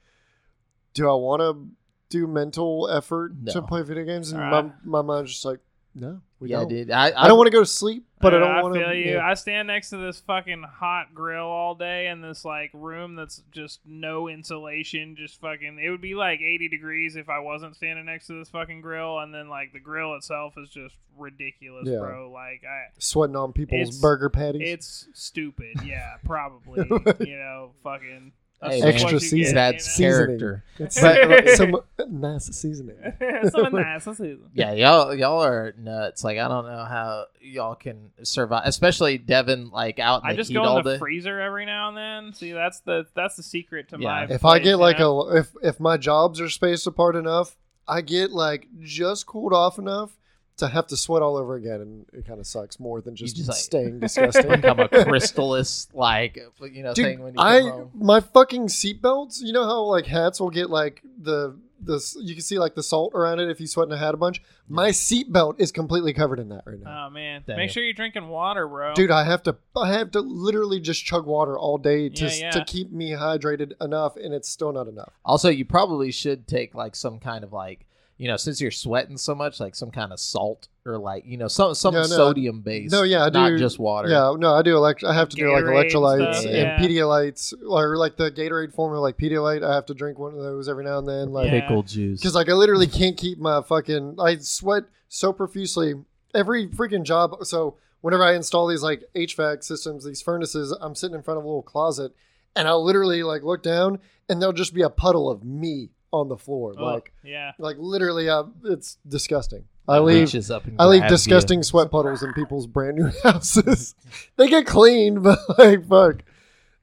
do 0.94 1.10
I 1.10 1.14
want 1.16 1.42
to 1.42 1.68
do 2.10 2.28
mental 2.28 2.90
effort 2.90 3.34
to 3.48 3.60
No. 3.60 3.68
play 3.68 3.82
video 3.82 4.06
games? 4.06 4.32
And 4.32 4.40
Right. 4.42 4.66
my, 4.86 5.02
my 5.02 5.02
mind's 5.02 5.32
just 5.34 5.44
like, 5.46 5.60
no, 5.94 6.22
we 6.40 6.50
yeah, 6.50 6.58
don't. 6.60 6.68
dude. 6.70 6.92
I, 6.92 7.12
I 7.16 7.28
don't 7.28 7.38
want 7.38 7.48
to 7.48 7.52
go 7.52 7.62
to 7.62 7.66
sleep, 7.66 8.06
but 8.20 8.34
I 8.34 8.38
Uh, 8.38 8.40
don't 8.40 8.62
want 8.64 8.74
to. 8.76 8.80
feel 8.82 8.94
you. 8.94 9.20
I 9.20 9.34
stand 9.36 9.68
next 9.68 9.90
to 9.92 9.98
this 9.98 10.20
fucking 10.20 10.64
hot 10.64 11.14
grill 11.14 11.46
all 11.46 11.76
day 11.76 12.08
in 12.08 12.22
this 12.22 12.44
like 12.44 12.72
room 12.74 13.16
that's 13.16 13.42
just 13.52 13.80
no 13.86 14.28
insulation. 14.28 15.16
Just 15.16 15.40
fucking. 15.40 15.80
It 15.82 15.90
would 15.90 16.02
be 16.02 16.14
like 16.16 16.42
80 16.42 16.68
degrees 16.70 17.16
if 17.16 17.30
I 17.30 17.40
wasn't 17.40 17.76
standing 17.76 18.06
next 18.06 18.28
to 18.28 18.38
this 18.38 18.50
fucking 18.50 18.82
grill, 18.82 19.20
and 19.20 19.34
then 19.34 19.48
like 19.50 19.72
the 19.74 19.80
grill 19.80 20.14
itself 20.16 20.56
is 20.58 20.70
just 20.70 20.96
ridiculous, 21.18 21.88
Yeah. 21.88 22.00
bro. 22.00 22.30
Like 22.32 22.64
I, 22.66 22.92
sweating 23.00 23.36
on 23.38 23.54
people's 23.54 23.98
burger 24.00 24.30
patties. 24.30 24.62
it's 24.64 25.08
stupid. 25.14 25.82
Yeah, 25.86 26.16
probably. 26.26 26.86
you 27.26 27.38
know, 27.38 27.72
fucking. 27.84 28.34
Hey, 28.70 28.82
that's 28.82 28.82
man. 28.82 28.92
what 28.94 28.94
Extra 28.96 29.12
you 29.14 29.20
season. 29.20 29.56
That's? 29.56 29.86
Seasoning. 29.86 30.40
character. 30.40 30.64
It's 30.78 31.02
like 31.02 31.50
some 31.50 31.82
nice 32.10 32.46
seasoning. 32.48 32.98
Something 33.50 33.76
nice. 33.82 34.06
Let's. 34.08 34.22
Yeah, 34.54 34.74
y'all 34.74 35.14
y'all 35.16 35.44
are 35.44 35.74
nuts. 35.78 36.24
Like 36.24 36.38
I 36.38 36.48
don't 36.48 36.66
know 36.66 36.84
how 36.86 37.26
y'all 37.42 37.76
can 37.76 38.12
survive, 38.24 38.64
especially 38.66 39.18
Devin. 39.18 39.70
Like 39.70 40.00
out 40.00 40.24
in 40.24 40.30
I 40.30 40.34
the 40.34 40.38
just 40.38 40.50
heat 40.50 40.56
go 40.56 40.64
all 40.64 40.78
in 40.80 40.84
the 40.84 40.94
day. 40.94 41.00
freezer 41.00 41.40
every 41.40 41.66
now 41.66 41.90
and 41.90 41.98
then. 41.98 42.34
See, 42.34 42.52
that's 42.52 42.80
the 42.82 43.06
that's 43.16 43.36
the 43.36 43.44
secret 43.44 43.90
to 43.90 43.98
Yeah. 44.00 44.26
my. 44.28 44.34
If 44.34 44.44
I 44.46 44.58
place, 44.58 44.64
get 44.64 44.70
you 44.72 44.76
like 44.78 45.00
know? 45.00 45.22
a 45.22 45.38
if 45.40 45.52
if 45.64 45.80
my 45.80 45.98
jobs 45.98 46.42
are 46.42 46.50
spaced 46.50 46.88
apart 46.88 47.16
enough, 47.16 47.56
I 47.88 48.02
get 48.02 48.32
like 48.32 48.68
just 48.82 49.26
cooled 49.28 49.54
off 49.54 49.78
enough 49.80 50.18
to 50.58 50.68
have 50.68 50.88
to 50.88 50.98
sweat 50.98 51.22
all 51.22 51.36
over 51.38 51.56
again, 51.56 51.82
and 51.82 52.06
it 52.14 52.26
kind 52.26 52.40
of 52.40 52.48
sucks 52.48 52.80
more 52.80 53.02
than 53.02 53.16
just, 53.16 53.36
just, 53.36 53.50
like- 53.50 53.58
staying 53.58 54.00
disgusting. 54.02 54.50
become 54.50 54.80
a 54.80 54.88
crystallis 54.90 55.88
like 55.94 56.38
you 56.72 56.84
know 56.84 56.94
thing 56.94 57.18
Dude, 57.18 57.24
when 57.24 57.34
you 57.34 57.40
I 57.40 57.62
home. 57.62 57.92
my 57.96 58.20
fucking 58.20 58.68
seatbelts. 58.68 59.40
You 59.42 59.54
know 59.54 59.66
how 59.66 59.82
like 59.84 60.06
hats 60.06 60.40
will 60.40 60.50
get 60.52 60.70
like 60.70 61.02
the 61.22 61.58
the 61.82 62.00
you 62.22 62.34
can 62.34 62.42
see 62.42 62.58
like 62.58 62.74
the 62.74 62.82
salt 62.82 63.12
around 63.14 63.40
it 63.40 63.50
if 63.50 63.60
you 63.60 63.68
sweat 63.68 63.88
in 63.88 63.94
a 63.94 63.98
hat 63.98 64.14
a 64.14 64.18
bunch. 64.18 64.42
My 64.68 64.90
seatbelt 64.90 65.60
is 65.60 65.72
completely 65.72 66.14
covered 66.14 66.40
in 66.40 66.50
that 66.50 66.64
right 66.66 66.80
now. 66.80 67.08
Oh 67.08 67.10
man, 67.10 67.44
Dang 67.46 67.58
make 67.58 67.70
it. 67.70 67.74
sure 67.74 67.84
you're 67.84 67.94
drinking 67.94 68.30
water, 68.30 68.68
bro. 68.68 68.94
Dude, 68.94 69.12
I 69.12 69.26
have 69.26 69.44
to 69.44 69.58
I 69.76 69.92
have 69.92 70.12
to 70.12 70.22
literally 70.22 70.80
just 70.80 71.04
chug 71.06 71.26
water 71.26 71.60
all 71.60 71.78
day 71.78 72.08
to 72.10 72.26
Yeah, 72.26 72.32
yeah. 72.34 72.52
to 72.52 72.64
keep 72.66 72.92
me 72.92 73.12
hydrated 73.12 73.74
enough, 73.82 74.16
and 74.16 74.34
it's 74.34 74.50
still 74.50 74.72
not 74.72 74.88
enough. 74.88 75.12
Also, 75.26 75.50
you 75.50 75.66
probably 75.66 76.12
should 76.12 76.48
take 76.48 76.74
like 76.74 76.96
some 76.96 77.20
kind 77.20 77.44
of 77.44 77.52
like 77.52 77.86
you 78.18 78.28
know 78.28 78.38
since 78.38 78.62
you're 78.62 78.72
sweating 78.72 79.18
so 79.18 79.36
much, 79.36 79.60
like 79.60 79.76
some 79.76 79.92
kind 79.92 80.12
of 80.14 80.20
salt 80.20 80.68
or 80.86 80.98
like 80.98 81.26
you 81.26 81.38
know 81.38 81.48
some 81.48 81.74
some 81.76 81.94
Yeah, 81.94 82.02
no, 82.02 82.06
sodium 82.08 82.62
based. 82.62 82.92
No, 82.94 83.04
yeah, 83.04 83.26
I 83.26 83.30
not 83.30 83.50
do- 83.50 83.58
just 83.60 83.78
water. 83.80 84.08
Yeah, 84.10 84.34
no, 84.38 84.54
I 84.54 84.62
do. 84.62 84.76
Elect- 84.78 85.04
I 85.04 85.14
have 85.14 85.30
to 85.30 85.36
do 85.36 85.52
like 85.52 85.64
electrolytes 85.66 86.36
stuff, 86.36 86.46
and, 86.46 86.54
yeah. 86.56 86.80
Pedialytes, 86.80 87.54
or 87.70 87.98
like 87.98 88.18
the 88.18 88.32
Gatorade 88.32 88.74
formula, 88.74 89.02
like 89.02 89.18
Pedialyte. 89.18 89.64
I 89.64 89.74
have 89.76 89.86
to 89.88 89.94
drink 89.94 90.18
one 90.20 90.34
of 90.34 90.40
those 90.40 90.70
every 90.70 90.84
now 90.86 91.00
and 91.00 91.08
then, 91.08 91.32
like 91.34 91.52
Yeah. 91.52 91.62
pickle 91.62 91.84
juice. 91.84 92.20
because 92.22 92.36
like 92.36 92.50
I 92.50 92.54
literally 92.54 92.88
can't 92.88 93.18
keep 93.18 93.38
my 93.40 93.62
fucking. 93.62 94.16
I 94.20 94.38
sweat 94.38 94.84
so 95.10 95.34
profusely 95.34 95.94
every 96.34 96.68
freaking 96.68 97.04
job. 97.04 97.46
So 97.46 97.76
whenever 98.02 98.24
I 98.24 98.34
install 98.36 98.68
these 98.68 98.84
like 98.84 99.04
HVAC 99.16 99.64
systems, 99.64 100.06
these 100.06 100.22
furnaces, 100.22 100.72
I'm 100.80 100.96
sitting 100.96 101.16
in 101.16 101.24
front 101.24 101.38
of 101.40 101.44
a 101.44 101.48
little 101.48 101.64
closet, 101.64 102.14
and 102.56 102.68
I'll 102.68 102.84
literally 102.84 103.24
like 103.24 103.44
look 103.44 103.64
down, 103.64 104.00
and 104.30 104.42
there'll 104.42 104.54
just 104.54 104.74
be 104.74 104.82
a 104.84 104.90
puddle 104.90 105.30
of 105.30 105.44
me 105.44 105.90
on 106.16 106.30
the 106.30 106.38
floor, 106.38 106.74
Oh, 106.78 106.84
like 106.86 107.14
yeah. 107.24 107.52
like 107.60 107.76
literally, 107.80 108.30
uh, 108.30 108.44
it's 108.64 108.98
disgusting. 109.08 109.66
I 109.88 109.98
It 109.98 110.02
leave. 110.02 110.22
reaches 110.22 110.50
up 110.50 110.66
and 110.66 110.76
I 110.80 110.86
leave 110.86 111.02
grabs 111.02 111.12
you. 111.12 111.18
disgusting 111.18 111.62
sweat 111.64 111.92
puddles 111.92 112.24
in 112.24 112.34
people's 112.34 112.66
brand 112.68 112.98
new 112.98 113.12
houses. 113.24 113.94
they 114.38 114.48
get 114.50 114.66
cleaned, 114.66 115.22
but 115.28 115.40
like 115.58 115.86
fuck. 115.88 116.24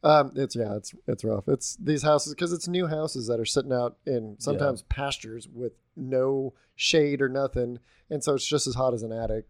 Um, 0.04 0.32
it's 0.36 0.54
yeah, 0.56 0.74
it's 0.76 0.94
it's 1.06 1.22
rough. 1.24 1.48
It's 1.48 1.76
these 1.76 2.02
houses 2.02 2.34
because 2.34 2.52
it's 2.52 2.66
new 2.68 2.86
houses 2.88 3.26
that 3.28 3.38
are 3.40 3.44
sitting 3.44 3.72
out 3.72 3.96
in 4.06 4.36
sometimes 4.38 4.82
pastures 4.82 5.48
with 5.52 5.72
no 5.96 6.54
shade 6.74 7.22
or 7.22 7.28
nothing, 7.28 7.78
and 8.10 8.22
so 8.22 8.34
it's 8.34 8.46
just 8.46 8.66
as 8.66 8.74
hot 8.74 8.94
as 8.94 9.02
an 9.02 9.12
attic. 9.12 9.46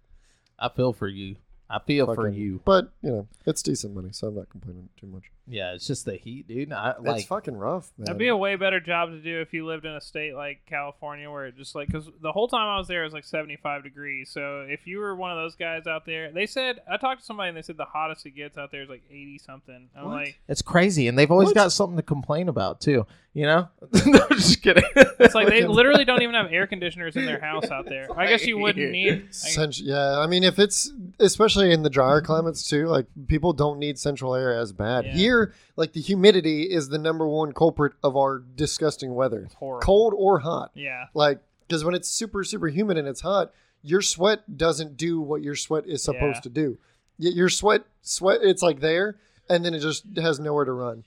I 0.59 0.69
feel 0.69 0.93
for 0.93 1.09
you. 1.09 1.37
I 1.73 1.79
feel 1.81 2.13
for 2.15 2.29
you. 2.29 2.61
But 2.65 2.91
you 3.03 3.11
know, 3.11 3.27
it's 3.47 3.63
decent 3.63 3.95
money, 3.95 4.11
so 4.13 4.29
I'm 4.29 4.35
not 4.37 4.49
complaining 4.51 4.89
too 5.01 5.07
much. 5.07 5.25
Yeah, 5.49 5.73
it's 5.75 5.89
just 5.89 6.05
the 6.05 6.15
heat, 6.15 6.47
dude. 6.47 6.73
I, 6.73 6.95
like 7.01 7.19
it's 7.21 7.27
fucking 7.27 7.57
rough, 7.57 7.91
man. 7.99 8.05
That'd 8.05 8.19
be 8.19 8.29
a 8.29 8.37
way 8.37 8.55
better 8.55 8.79
job 8.79 9.11
to 9.11 9.19
do 9.21 9.41
if 9.41 9.53
you 9.53 9.67
lived 9.67 9.85
in 9.85 9.93
a 9.93 10.01
state 10.01 10.35
like 10.37 10.61
California, 10.67 11.29
where 11.29 11.47
it 11.47 11.57
just 11.57 11.75
like 11.75 11.89
because 11.89 12.09
the 12.21 12.31
whole 12.31 12.47
time 12.47 12.69
I 12.69 12.79
was 12.79 12.87
there 12.87 13.03
it 13.03 13.07
was 13.07 13.13
like 13.13 13.25
75 13.25 13.83
degrees. 13.83 14.31
So 14.31 14.67
if 14.69 14.87
you 14.87 14.99
were 14.99 15.17
one 15.17 15.33
of 15.33 15.39
those 15.39 15.57
guys 15.57 15.87
out 15.89 16.07
there, 16.07 16.31
they 16.31 16.47
said 16.47 16.81
I 16.91 16.97
talked 16.97 17.21
to 17.21 17.27
somebody 17.27 17.49
and 17.49 17.57
they 17.57 17.63
said 17.63 17.77
the 17.77 17.85
hottest 17.85 18.25
it 18.25 18.37
gets 18.37 18.57
out 18.57 18.71
there 18.71 18.83
is 18.83 18.89
like 18.89 19.03
80 19.11 19.39
something. 19.39 19.89
I'm 19.97 20.05
What? 20.05 20.13
like, 20.13 20.39
it's 20.49 20.63
crazy, 20.63 21.09
and 21.09 21.19
they've 21.19 21.31
always 21.31 21.49
What? 21.49 21.55
got 21.57 21.73
something 21.73 21.97
to 21.97 22.03
complain 22.05 22.49
about 22.49 22.81
too. 22.81 23.05
You 23.35 23.47
know? 23.47 23.69
no, 24.07 24.27
just 24.31 24.63
kidding. 24.63 24.85
it's 24.95 25.35
like 25.35 25.49
they 25.49 25.67
literally 25.67 26.05
don't 26.05 26.21
even 26.23 26.35
have 26.35 26.53
air 26.53 26.67
conditioners 26.67 27.17
in 27.17 27.25
their 27.25 27.41
house 27.41 27.71
out 27.71 27.87
there. 27.87 28.07
I 28.17 28.27
guess 28.29 28.47
you 28.47 28.59
wouldn't 28.59 28.91
need. 28.93 29.25
I, 29.29 29.31
Cent- 29.33 29.81
yeah, 29.81 30.19
I 30.19 30.27
mean, 30.27 30.45
if 30.45 30.59
it's 30.59 30.93
especially 31.19 31.62
in 31.71 31.83
the 31.83 31.91
drier 31.91 32.21
climates 32.21 32.69
too, 32.69 32.87
like 32.87 33.07
people 33.29 33.53
don't 33.53 33.79
need 33.79 33.99
central 33.99 34.35
air 34.35 34.59
as 34.59 34.73
bad. 34.73 35.05
Yeah. 35.07 35.13
Here, 35.13 35.55
like 35.77 35.93
the 35.93 36.01
humidity 36.01 36.63
is 36.65 36.89
the 36.89 36.99
number 36.99 37.27
one 37.29 37.53
culprit 37.53 37.93
of 38.03 38.17
our 38.17 38.39
disgusting 38.57 39.15
weather, 39.15 39.49
cold 39.83 40.15
or 40.17 40.41
hot. 40.41 40.71
Yeah. 40.75 41.07
Like, 41.15 41.41
because 41.69 41.85
when 41.85 41.95
it's 41.95 42.09
super, 42.09 42.43
super 42.45 42.69
humid 42.69 42.99
and 42.99 43.07
it's 43.07 43.21
hot, 43.21 43.53
your 43.83 44.03
sweat 44.03 44.57
doesn't 44.57 44.97
do 44.97 45.21
what 45.21 45.43
your 45.43 45.55
sweat 45.57 45.85
is 45.87 46.03
supposed 46.03 46.37
Yeah. 46.39 46.41
to 46.43 46.49
do. 46.51 46.79
Your 47.19 47.49
sweat, 47.49 47.83
sweat, 48.01 48.41
it's 48.43 48.63
like 48.63 48.81
there, 48.81 49.17
and 49.49 49.65
then 49.65 49.75
it 49.75 49.81
just 49.81 50.05
has 50.17 50.41
nowhere 50.41 50.65
to 50.65 50.73
run. 50.73 51.05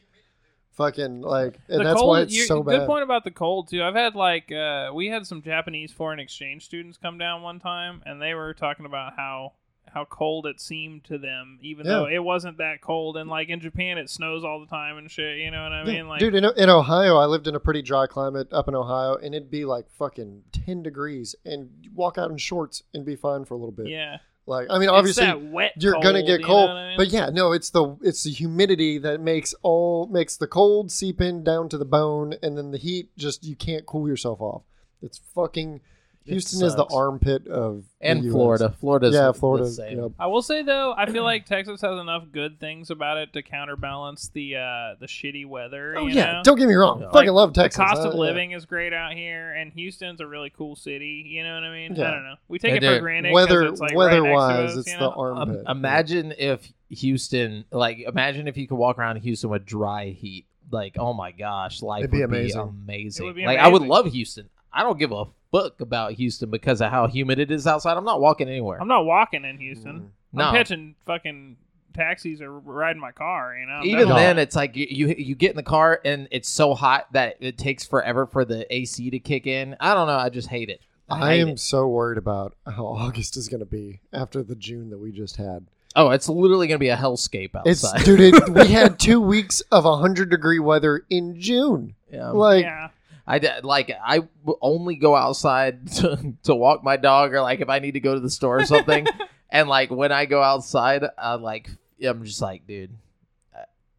Fucking 0.74 1.21
like, 1.21 1.57
and 1.69 1.79
the 1.79 1.83
that's 1.85 1.97
cold, 2.00 2.09
why 2.09 2.21
it's 2.24 2.47
so 2.47 2.62
bad. 2.62 2.79
good 2.79 2.85
point 2.85 3.03
about 3.03 3.24
the 3.24 3.31
cold 3.31 3.69
too. 3.69 3.81
I've 3.81 3.95
had 3.95 4.13
like 4.13 4.51
uh, 4.51 4.91
we 4.93 5.07
had 5.07 5.25
some 5.25 5.41
Japanese 5.41 5.93
foreign 5.93 6.19
exchange 6.19 6.65
students 6.65 6.97
come 6.97 7.17
down 7.17 7.41
one 7.43 7.59
time, 7.62 8.01
and 8.05 8.21
they 8.21 8.33
were 8.33 8.53
talking 8.53 8.85
about 8.85 9.13
how 9.15 9.53
how 9.95 10.05
cold 10.05 10.45
it 10.45 10.59
seemed 10.61 11.05
to 11.05 11.17
them, 11.17 11.57
even 11.61 11.85
Yeah. 11.85 11.91
though 11.93 12.07
it 12.07 12.21
wasn't 12.23 12.57
that 12.57 12.81
cold. 12.81 13.15
And 13.17 13.29
like 13.29 13.47
in 13.49 13.61
Japan, 13.61 13.97
it 13.97 14.09
snows 14.09 14.43
all 14.43 14.59
the 14.59 14.65
time 14.67 14.97
and 14.97 15.09
shit. 15.09 15.37
You 15.39 15.49
know 15.51 15.63
what 15.63 15.71
I 15.71 15.83
Yeah, 15.85 15.93
mean? 15.93 16.07
Like, 16.09 16.19
Dude, 16.19 16.35
in, 16.35 16.43
in 16.43 16.69
Ohio, 16.69 17.15
I 17.15 17.25
lived 17.25 17.47
in 17.47 17.55
a 17.55 17.59
pretty 17.59 17.81
dry 17.81 18.05
climate 18.05 18.49
up 18.51 18.67
in 18.67 18.75
Ohio, 18.75 19.15
and 19.15 19.33
it'd 19.33 19.49
be 19.49 19.63
like 19.65 19.89
fucking 19.89 20.43
10 20.51 20.83
degrees, 20.83 21.33
and 21.45 21.69
walk 21.95 22.17
out 22.17 22.29
in 22.29 22.37
shorts 22.37 22.83
and 22.93 23.05
be 23.05 23.15
fine 23.15 23.45
for 23.45 23.53
a 23.53 23.57
little 23.57 23.71
bit. 23.71 23.87
yeah, 23.87 24.17
Like, 24.45 24.67
I 24.69 24.77
mean, 24.79 24.89
obviously, 24.89 25.33
wet. 25.33 25.71
you're 25.77 25.93
gonna 25.93 26.19
cold, 26.19 26.25
get 26.27 26.39
you 26.41 26.45
cold, 26.45 26.69
know 26.71 26.75
I 26.75 26.87
mean? 26.89 26.97
but 26.97 27.07
yeah, 27.07 27.29
no, 27.29 27.53
it's 27.53 27.69
the 27.69 27.95
it's 28.01 28.23
the 28.23 28.31
humidity 28.31 28.97
that 28.99 29.21
makes 29.21 29.55
all 29.63 30.07
makes 30.07 30.35
the 30.37 30.45
cold 30.47 30.91
seep 30.91 31.21
in 31.21 31.43
down 31.43 31.69
to 31.69 31.77
the 31.77 31.85
bone, 31.85 32.35
and 32.43 32.57
then 32.57 32.71
the 32.71 32.77
heat 32.77 33.15
just 33.17 33.45
you 33.45 33.55
can't 33.55 33.85
cool 33.85 34.07
yourself 34.09 34.41
off. 34.41 34.63
It's 35.01 35.19
fucking 35.33 35.79
Houston 36.25 36.65
is 36.65 36.74
the 36.75 36.84
sucks. 36.84 36.94
armpit 36.94 37.48
of 37.48 37.84
the 38.01 38.08
and 38.08 38.24
US. 38.25 38.32
Florida. 38.32 38.75
Florida's 38.79 39.13
yeah, 39.13 39.27
the 39.27 39.34
Florida. 39.34 39.67
same. 39.70 40.00
Yep. 40.00 40.12
I 40.20 40.27
will 40.27 40.41
say 40.41 40.63
though, 40.63 40.94
I 40.98 41.05
feel 41.05 41.24
like 41.24 41.46
Texas 41.46 41.82
has 41.82 42.00
enough 42.00 42.24
good 42.32 42.60
things 42.60 42.89
about 42.89 43.17
it 43.17 43.32
to 43.34 43.44
counterbalance 43.44 44.29
the 44.29 44.55
uh, 44.55 44.96
the 45.00 45.05
shitty 45.08 45.46
weather. 45.46 45.96
Oh 45.98 46.08
you 46.08 46.15
yeah, 46.15 46.34
know? 46.34 46.41
don't 46.44 46.58
get 46.58 46.67
me 46.67 46.74
wrong. 46.74 47.00
Yeah. 47.01 47.08
Fucking 47.12 47.27
Like, 47.27 47.36
love 47.36 47.53
Texas. 47.53 47.77
The 47.77 47.84
cost 47.84 48.01
Uh, 48.01 48.10
of 48.10 48.13
yeah. 48.15 48.20
living 48.22 48.51
is 48.51 48.65
great 48.65 48.94
out 48.94 49.13
here, 49.13 49.53
and 49.53 49.72
Houston's 49.74 50.20
a 50.22 50.27
really 50.27 50.50
cool 50.50 50.75
city. 50.75 51.24
You 51.27 51.44
know 51.44 51.53
what 51.55 51.63
I 51.63 51.72
mean? 51.72 51.96
Yeah. 51.96 52.08
I 52.08 52.12
don't 52.12 52.24
know. 52.24 52.36
We 52.48 52.58
take 52.60 52.82
Yeah, 52.82 52.91
it 52.91 52.96
for 52.96 53.01
granted. 53.01 53.32
granted. 53.32 53.48
'cause 53.50 53.50
Weather 53.50 53.63
it's, 53.70 53.79
like, 53.82 53.91
right 53.91 53.98
weather 53.98 54.22
next 54.22 54.32
to 54.32 54.34
wise, 54.34 54.72
us, 54.72 54.77
it's 54.77 54.88
you 54.91 54.94
the 55.00 55.00
know? 55.10 55.13
armpit. 55.15 55.63
Um, 55.67 55.77
imagine 55.77 56.34
if 56.38 56.74
Houston, 56.89 57.65
like, 57.72 58.00
imagine 58.00 58.48
if 58.48 58.58
you 58.58 58.67
could 58.67 58.75
walk 58.77 58.98
around 58.98 59.17
Houston 59.17 59.50
with 59.50 59.65
dry 59.65 60.08
heat. 60.10 60.46
Like, 60.72 60.96
oh 60.98 61.13
my 61.13 61.32
gosh, 61.32 61.84
life 61.84 62.00
It'd 62.05 62.12
would 62.12 62.17
be 62.17 62.22
be 62.22 62.24
amazing. 62.39 62.60
amazing. 62.62 63.24
It 63.25 63.27
would 63.29 63.36
be 63.36 63.46
like, 63.46 63.60
I 63.60 63.67
would 63.67 63.84
love 63.84 64.08
Houston. 64.12 64.50
I 64.74 64.82
don't 64.82 64.98
give 64.98 65.12
a 65.12 65.25
fuck 65.62 65.81
about 65.81 66.13
Houston 66.13 66.50
because 66.50 66.81
of 66.81 66.91
how 66.91 67.07
humid 67.07 67.39
it 67.39 67.51
is 67.51 67.65
outside. 67.67 67.97
I'm 67.97 68.03
not 68.05 68.21
walking 68.21 68.47
anywhere. 68.50 68.79
I'm 68.81 68.88
not 68.88 69.05
walking 69.05 69.45
in 69.45 69.57
Houston. 69.59 70.00
Mm. 70.00 70.07
no, 70.33 70.43
I'm 70.45 70.53
catching 70.55 70.95
fucking 71.05 71.57
taxis 71.93 72.41
or 72.41 72.51
riding 72.59 73.01
my 73.01 73.12
car. 73.12 73.55
You 73.57 73.65
know. 73.67 73.74
I'm 73.75 73.85
even 73.85 74.09
not- 74.09 74.15
then, 74.17 74.38
it's 74.39 74.55
like 74.55 74.75
you, 74.75 74.88
you 74.89 75.15
you 75.17 75.35
get 75.35 75.51
in 75.51 75.55
the 75.55 75.63
car 75.63 76.01
and 76.03 76.27
it's 76.31 76.50
so 76.50 76.74
hot 76.74 77.12
that 77.13 77.38
it 77.39 77.57
takes 77.57 77.85
forever 77.85 78.25
for 78.25 78.45
the 78.45 78.71
AC 78.74 79.09
to 79.09 79.19
kick 79.19 79.47
in. 79.47 79.75
I 79.79 79.93
don't 79.93 80.07
know. 80.07 80.17
I 80.17 80.29
just 80.29 80.50
hate 80.50 80.69
it. 80.69 80.81
I 81.09 81.33
hate 81.35 81.41
am 81.41 81.50
it. 81.50 81.59
so 81.59 81.88
worried 81.88 82.17
about 82.17 82.55
how 82.65 82.85
August 82.88 83.38
is 83.38 83.47
going 83.47 83.59
to 83.59 83.65
be 83.65 84.00
after 84.12 84.41
the 84.43 84.55
June 84.55 84.89
that 84.89 84.97
we 84.97 85.12
just 85.12 85.38
had. 85.38 85.67
Oh, 85.97 86.09
it's 86.09 86.27
literally 86.27 86.67
gonna 86.67 86.77
be 86.77 86.89
a 86.89 86.97
hellscape 86.97 87.51
It's 87.65 87.85
outside. 87.85 88.03
dude, 88.03 88.19
it, 88.19 88.50
we 88.50 88.67
had 88.74 89.00
two 89.00 89.21
weeks 89.21 89.62
of 89.71 89.85
hundred 89.85 90.29
degree 90.29 90.59
weather 90.59 91.05
in 91.09 91.39
June. 91.39 91.95
yeah. 92.12 92.31
Like, 92.31 92.63
yeah. 92.65 92.89
I 93.27 93.39
like 93.63 93.91
I 94.03 94.22
only 94.62 94.96
go 94.96 95.15
outside 95.15 95.88
to, 95.94 96.34
to 96.44 96.55
walk 96.55 96.84
my 96.84 96.98
dog 96.98 97.34
or 97.34 97.41
like 97.41 97.62
if 97.62 97.70
I 97.70 97.79
need 97.79 97.94
to 97.94 98.00
go 98.00 98.13
to 98.13 98.20
the 98.20 98.29
store 98.29 98.60
or 98.60 98.65
something. 98.65 99.08
and 99.50 99.67
like 99.67 99.89
when 99.89 100.12
I 100.12 100.25
go 100.25 100.41
outside, 100.44 101.03
I 101.17 101.36
like 101.36 101.70
I'm 102.03 102.24
just 102.24 102.41
like, 102.41 102.67
dude, 102.67 102.91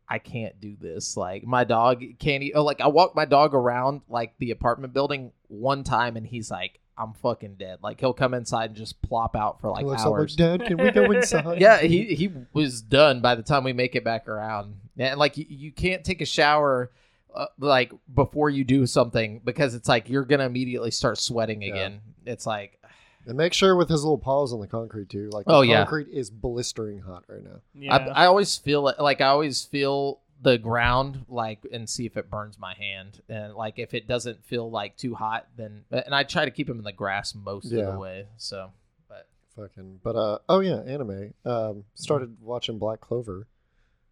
I- 0.09 0.19
can't 0.19 0.61
do 0.61 0.77
this. 0.81 1.17
Like 1.17 1.45
my 1.45 1.65
dog 1.65 2.03
can't. 2.19 2.43
E- 2.43 2.53
oh, 2.55 2.63
like 2.63 2.81
I 2.81 2.87
walk 2.89 3.17
my 3.17 3.25
dog 3.25 3.55
around 3.55 4.03
like 4.09 4.35
the 4.39 4.53
apartment 4.53 4.93
building 4.95 5.33
one 5.49 5.83
time, 5.83 6.17
and 6.17 6.25
he's 6.27 6.51
like, 6.51 6.79
I'm 6.97 7.13
fucking 7.15 7.57
dead. 7.57 7.79
Like 7.83 7.99
he'll 8.01 8.13
come 8.13 8.33
inside 8.33 8.67
and 8.71 8.77
just 8.77 9.03
plop 9.03 9.35
out 9.35 9.61
for 9.61 9.71
like 9.71 9.85
looks 9.85 10.03
hours. 10.05 10.39
like, 10.39 10.61
Dad, 10.61 10.67
can 10.69 10.77
we 10.79 10.91
go 10.93 11.05
inside? 11.11 11.61
yeah, 11.61 11.79
he 11.81 12.15
he 12.15 12.31
was 12.53 12.81
done 12.81 13.21
by 13.21 13.35
the 13.35 13.43
time 13.43 13.65
we 13.65 13.73
make 13.73 13.97
it 13.97 14.05
back 14.05 14.29
around. 14.29 14.77
And 14.97 15.19
like 15.19 15.37
you, 15.37 15.47
you 15.49 15.73
can't 15.73 16.05
take 16.05 16.21
a 16.21 16.27
shower 16.27 16.91
uh, 17.37 17.47
like 17.59 17.93
before 18.15 18.51
you 18.51 18.65
do 18.65 18.87
something 18.87 19.41
because 19.45 19.75
it's 19.75 19.89
like 19.89 20.09
you're 20.09 20.25
gonna 20.25 20.47
immediately 20.47 20.91
start 20.91 21.19
sweating 21.19 21.63
Yeah. 21.63 21.69
again. 21.75 22.01
It's 22.25 22.47
like 22.47 22.81
And 23.27 23.37
make 23.37 23.53
sure 23.53 23.77
with 23.77 23.89
his 23.89 24.03
little 24.05 24.19
paws 24.19 24.53
on 24.53 24.61
the 24.61 24.67
concrete 24.67 25.09
too. 25.09 25.31
Like, 25.31 25.47
the 25.47 25.53
Oh, 25.53 25.61
yeah. 25.63 25.79
concrete 25.79 26.09
is 26.09 26.31
blistering 26.31 27.01
hot 27.01 27.25
right 27.29 27.43
now. 27.43 27.61
Yeah. 27.75 27.97
I, 27.97 28.25
I 28.25 28.27
always 28.27 28.57
feel 28.57 28.89
it. 28.89 28.99
Like 29.01 29.21
I 29.21 29.27
always 29.27 29.65
feel 29.65 30.21
the 30.43 30.59
ground 30.59 31.25
like 31.29 31.61
and 31.73 31.89
see 31.89 32.05
if 32.07 32.17
it 32.17 32.29
burns 32.31 32.59
my 32.59 32.75
hand 32.75 33.23
and 33.29 33.55
like 33.55 33.79
if 33.79 33.95
it 33.95 34.07
doesn't 34.07 34.45
feel 34.45 34.71
like 34.71 34.95
too 34.97 35.15
hot 35.15 35.47
then 35.57 35.83
and 35.91 36.15
I 36.15 36.25
try 36.25 36.45
to 36.45 36.51
keep 36.51 36.69
him 36.69 36.77
in 36.79 36.85
the 36.85 36.93
grass 36.93 37.35
most 37.35 37.73
of 37.73 37.85
the 37.93 37.99
way. 37.99 38.27
So, 38.37 38.71
but 39.09 39.27
Fucking, 39.57 40.01
but 40.03 40.15
uh, 40.15 40.39
oh 40.49 40.61
yeah, 40.61 40.81
anime. 40.87 41.33
Um, 41.47 41.85
started 41.95 42.37
watching 42.43 42.79
Black 42.79 43.01
Clover. 43.01 43.47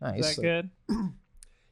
Is 0.03 0.13
nice. 0.13 0.37
that 0.37 0.43
good? 0.43 0.71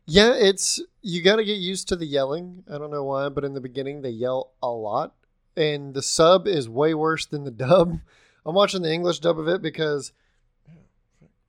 Yeah, 0.07 0.35
it's 0.35 0.81
you 1.01 1.23
got 1.23 1.37
to 1.37 1.45
get 1.45 1.59
used 1.59 1.89
to 1.89 1.97
the 1.97 2.07
yelling. 2.07 2.65
I 2.73 2.79
don't 2.79 2.91
know 2.91 3.05
why, 3.05 3.29
but 3.29 3.45
in 3.45 3.55
the 3.55 3.61
beginning 3.61 4.03
they 4.03 4.11
yell 4.11 4.53
a 4.63 4.69
lot, 4.69 5.15
and 5.57 5.95
the 5.95 6.03
sub 6.03 6.47
is 6.47 6.69
way 6.69 6.93
worse 6.95 7.25
than 7.27 7.45
the 7.45 7.51
dub. 7.51 7.99
I'm 8.47 8.55
watching 8.57 8.83
the 8.83 8.93
English 8.93 9.21
dub 9.21 9.39
of 9.39 9.47
it 9.47 9.63
because 9.63 10.13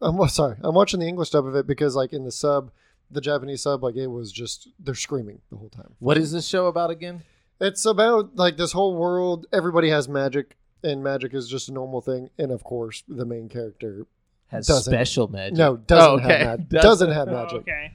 I'm 0.01 0.27
sorry. 0.27 0.57
I'm 0.61 0.75
watching 0.75 0.99
the 0.99 1.07
English 1.07 1.31
dub 1.31 1.45
of 1.47 1.55
it 1.55 1.65
because 1.65 1.95
like 1.95 2.13
in 2.13 2.23
the 2.23 2.31
sub, 2.31 2.71
the 3.09 3.21
Japanese 3.21 3.63
sub, 3.63 3.83
like 3.83 3.95
it 3.95 4.07
was 4.07 4.31
just 4.31 4.67
they're 4.79 4.93
screaming 4.95 5.41
the 5.49 5.57
whole 5.57 5.69
time. 5.69 5.95
What 5.99 6.17
is 6.17 6.31
this 6.31 6.47
show 6.47 6.67
about 6.67 6.91
again? 6.91 7.23
It's 7.59 7.85
about 7.85 8.35
like 8.35 8.57
this 8.57 8.71
whole 8.73 8.95
world. 8.95 9.47
Everybody 9.51 9.89
has 9.89 10.07
magic, 10.09 10.57
and 10.83 11.03
magic 11.03 11.33
is 11.33 11.47
just 11.47 11.69
a 11.69 11.73
normal 11.73 12.01
thing. 12.01 12.29
And 12.37 12.51
of 12.51 12.63
course, 12.63 13.03
the 13.07 13.25
main 13.25 13.49
character 13.49 14.05
Has 14.47 14.67
Doesn't. 14.67 14.91
special 14.93 15.27
magic. 15.27 15.57
no 15.57 15.77
doesn't 15.77 16.09
Oh, 16.09 16.15
okay. 16.17 16.37
have 16.45 16.59
magic. 16.59 16.69
Doesn't. 16.69 16.83
Doesn't 16.83 17.11
have 17.11 17.27
Oh, 17.29 17.31
magic, 17.31 17.57
okay. 17.61 17.93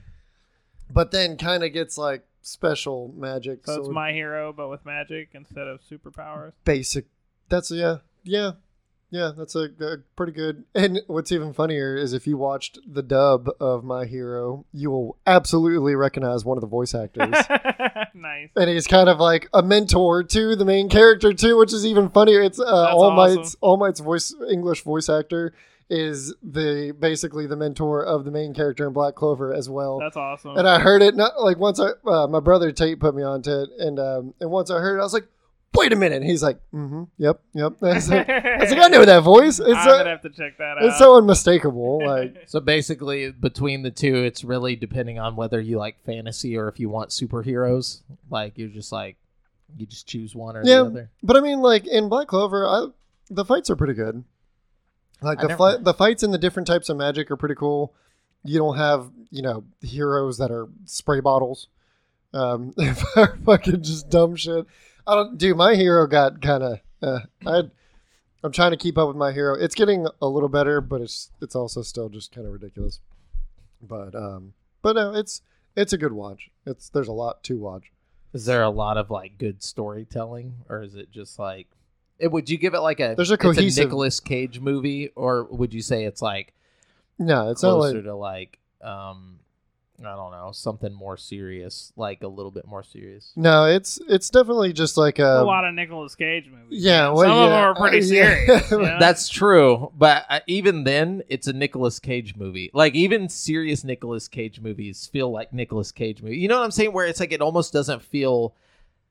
But 0.90 1.10
then 1.10 1.36
kind 1.36 1.64
of 1.64 1.72
gets 1.72 1.98
like 1.98 2.24
special 2.42 3.12
magic. 3.16 3.66
So 3.66 3.80
it's 3.80 3.88
my 3.88 4.12
hero, 4.12 4.52
but 4.52 4.68
with 4.68 4.84
magic 4.84 5.30
instead 5.32 5.68
of 5.68 5.80
superpowers. 5.82 6.52
basic. 6.64 7.06
That's 7.48 7.70
yeah, 7.70 7.98
yeah, 8.24 8.52
yeah. 9.10 9.32
That's 9.36 9.54
a, 9.54 9.70
a 9.80 9.96
pretty 10.16 10.32
good. 10.32 10.64
And 10.74 11.00
what's 11.06 11.32
even 11.32 11.52
funnier 11.54 11.96
is 11.96 12.12
if 12.12 12.26
you 12.26 12.36
watched 12.36 12.78
the 12.86 13.02
dub 13.02 13.48
of 13.58 13.84
My 13.84 14.04
Hero, 14.04 14.66
you 14.72 14.90
will 14.90 15.16
absolutely 15.26 15.94
recognize 15.94 16.44
one 16.44 16.58
of 16.58 16.60
the 16.60 16.66
voice 16.68 16.94
actors. 16.94 17.30
nice. 18.14 18.50
and 18.54 18.68
he's 18.68 18.86
kind 18.86 19.08
of 19.08 19.18
like 19.18 19.48
a 19.54 19.62
mentor 19.62 20.22
to 20.24 20.56
the 20.56 20.64
main 20.64 20.88
character 20.90 21.32
too, 21.32 21.56
which 21.56 21.72
is 21.72 21.86
even 21.86 22.10
funnier. 22.10 22.42
It's 22.42 22.60
uh, 22.60 22.64
All 22.64 23.04
awesome. 23.04 23.36
Might's 23.36 23.56
All 23.60 23.76
Might's 23.78 24.00
voice 24.00 24.34
English 24.50 24.82
voice 24.82 25.08
actor 25.08 25.54
is 25.90 26.34
the 26.42 26.94
basically 26.98 27.46
the 27.46 27.56
mentor 27.56 28.04
of 28.04 28.24
the 28.24 28.30
main 28.30 28.52
character 28.54 28.86
in 28.86 28.92
Black 28.92 29.14
Clover 29.14 29.54
as 29.54 29.70
well. 29.70 29.98
That's 29.98 30.16
awesome. 30.16 30.56
and 30.56 30.68
I 30.68 30.78
heard 30.80 31.00
it 31.02 31.16
not 31.16 31.40
like 31.42 31.58
once 31.58 31.80
I 31.80 31.90
uh, 32.06 32.26
my 32.26 32.40
brother 32.40 32.72
Tate 32.72 33.00
put 33.00 33.14
me 33.14 33.22
onto 33.22 33.50
it, 33.50 33.70
and 33.78 33.98
um, 33.98 34.34
and 34.40 34.50
once 34.50 34.70
I 34.70 34.78
heard 34.80 34.96
it, 34.98 35.00
I 35.00 35.04
was 35.04 35.14
like, 35.14 35.26
wait 35.74 35.92
a 35.92 35.96
minute. 35.96 36.22
He's 36.22 36.42
like, 36.42 36.58
mm-hmm, 36.74 37.04
yep, 37.16 37.40
yep. 37.54 37.74
I 37.82 37.94
was 37.94 38.10
like, 38.10 38.28
I 38.28 38.58
was 38.60 38.70
like, 38.70 38.80
I 38.80 38.88
know 38.88 39.04
that 39.04 39.20
voice. 39.22 39.58
It's 39.60 39.68
I'm 39.68 39.84
so, 39.84 39.98
gonna 39.98 40.10
have 40.10 40.22
to 40.22 40.30
check 40.30 40.58
that 40.58 40.76
out. 40.78 40.84
it's 40.84 40.98
so 40.98 41.16
unmistakable. 41.16 42.04
Like, 42.04 42.36
So 42.46 42.60
basically, 42.60 43.30
between 43.30 43.82
the 43.82 43.90
two, 43.90 44.16
it's 44.24 44.44
really 44.44 44.76
depending 44.76 45.18
on 45.18 45.36
whether 45.36 45.60
you 45.60 45.78
like 45.78 46.04
fantasy 46.04 46.56
or 46.56 46.68
if 46.68 46.78
you 46.78 46.88
want 46.90 47.10
superheroes. 47.10 48.02
Like 48.30 48.58
you're 48.58 48.68
just 48.68 48.92
like 48.92 49.16
you 49.76 49.86
just 49.86 50.06
choose 50.06 50.34
one 50.34 50.56
or 50.56 50.62
Yeah. 50.64 50.80
the 50.82 50.86
other. 50.86 51.10
but 51.22 51.36
I 51.36 51.40
mean, 51.40 51.60
like 51.60 51.86
in 51.86 52.08
Black 52.10 52.26
Clover, 52.28 52.66
I, 52.66 52.86
the 53.30 53.44
fights 53.44 53.70
are 53.70 53.76
pretty 53.76 53.94
good. 53.94 54.24
Like 55.22 55.38
I 55.38 55.42
the 55.42 55.48
never- 55.48 55.78
the 55.78 55.94
fights 55.94 56.22
and 56.22 56.32
the 56.32 56.38
different 56.38 56.66
types 56.66 56.88
of 56.88 56.96
magic 56.96 57.30
are 57.30 57.36
pretty 57.36 57.54
cool. 57.56 57.94
You 58.44 58.58
don't 58.58 58.76
have 58.76 59.10
you 59.30 59.42
know 59.42 59.64
heroes 59.80 60.38
that 60.38 60.50
are 60.50 60.68
spray 60.84 61.20
bottles, 61.20 61.68
um, 62.32 62.72
fucking 63.44 63.82
just 63.82 64.08
dumb 64.08 64.36
shit. 64.36 64.66
I 65.06 65.14
don't, 65.14 65.36
dude. 65.38 65.56
My 65.56 65.74
hero 65.74 66.06
got 66.06 66.40
kind 66.40 66.62
of. 66.62 66.80
Uh, 67.02 67.20
I, 67.46 67.62
I'm 68.44 68.52
trying 68.52 68.70
to 68.70 68.76
keep 68.76 68.96
up 68.96 69.08
with 69.08 69.16
my 69.16 69.32
hero. 69.32 69.54
It's 69.54 69.74
getting 69.74 70.06
a 70.22 70.28
little 70.28 70.48
better, 70.48 70.80
but 70.80 71.00
it's 71.00 71.30
it's 71.40 71.56
also 71.56 71.82
still 71.82 72.08
just 72.08 72.32
kind 72.32 72.46
of 72.46 72.52
ridiculous. 72.52 73.00
But 73.82 74.14
um, 74.14 74.52
but 74.82 74.94
no, 74.94 75.14
it's 75.14 75.42
it's 75.76 75.92
a 75.92 75.98
good 75.98 76.12
watch. 76.12 76.50
It's 76.66 76.88
there's 76.88 77.08
a 77.08 77.12
lot 77.12 77.42
to 77.44 77.58
watch. 77.58 77.90
Is 78.32 78.44
there 78.44 78.62
a 78.62 78.70
lot 78.70 78.96
of 78.98 79.10
like 79.10 79.38
good 79.38 79.62
storytelling, 79.62 80.54
or 80.68 80.82
is 80.82 80.94
it 80.94 81.10
just 81.10 81.38
like? 81.38 81.66
It, 82.18 82.30
would 82.32 82.50
you 82.50 82.58
give 82.58 82.74
it 82.74 82.80
like 82.80 83.00
a? 83.00 83.14
There's 83.16 83.30
a 83.30 83.34
it's 83.34 83.42
cohesive- 83.42 83.84
Nicolas 83.86 84.20
Cage 84.20 84.60
movie, 84.60 85.10
or 85.14 85.44
would 85.44 85.72
you 85.72 85.82
say 85.82 86.04
it's 86.04 86.20
like 86.22 86.52
No, 87.18 87.50
it's 87.50 87.62
not 87.62 87.76
closer 87.76 87.94
like 87.96 88.04
to 88.04 88.14
like 88.16 88.58
um, 88.82 89.38
I 90.00 90.14
don't 90.14 90.30
know, 90.30 90.50
something 90.52 90.92
more 90.92 91.16
serious, 91.16 91.92
like 91.96 92.22
a 92.22 92.28
little 92.28 92.52
bit 92.52 92.66
more 92.68 92.84
serious. 92.84 93.32
no, 93.34 93.64
it's 93.64 93.98
it's 94.08 94.30
definitely 94.30 94.72
just 94.72 94.96
like 94.96 95.18
a 95.18 95.40
a 95.40 95.44
lot 95.44 95.64
of 95.64 95.74
Nicolas 95.74 96.14
Cage 96.14 96.48
movies. 96.48 96.84
Yeah, 96.84 97.08
well, 97.10 97.22
some 97.24 97.30
of 97.38 97.50
them 97.50 97.58
are 97.58 97.74
pretty 97.74 97.98
uh, 98.02 98.02
serious. 98.02 98.70
you 98.70 98.78
know? 98.82 98.96
That's 99.00 99.28
true, 99.28 99.90
but 99.98 100.24
uh, 100.28 100.40
even 100.46 100.84
then, 100.84 101.22
it's 101.28 101.48
a 101.48 101.52
Nicolas 101.52 101.98
Cage 101.98 102.36
movie. 102.36 102.70
Like 102.72 102.94
even 102.94 103.28
serious 103.28 103.82
Nicolas 103.82 104.28
Cage 104.28 104.60
movies 104.60 105.06
feel 105.06 105.30
like 105.32 105.52
Nicolas 105.52 105.90
Cage 105.90 106.22
movie. 106.22 106.38
You 106.38 106.46
know 106.48 106.58
what 106.58 106.64
I'm 106.64 106.70
saying? 106.70 106.92
Where 106.92 107.06
it's 107.06 107.18
like 107.20 107.32
it 107.32 107.40
almost 107.40 107.72
doesn't 107.72 108.02
feel 108.02 108.54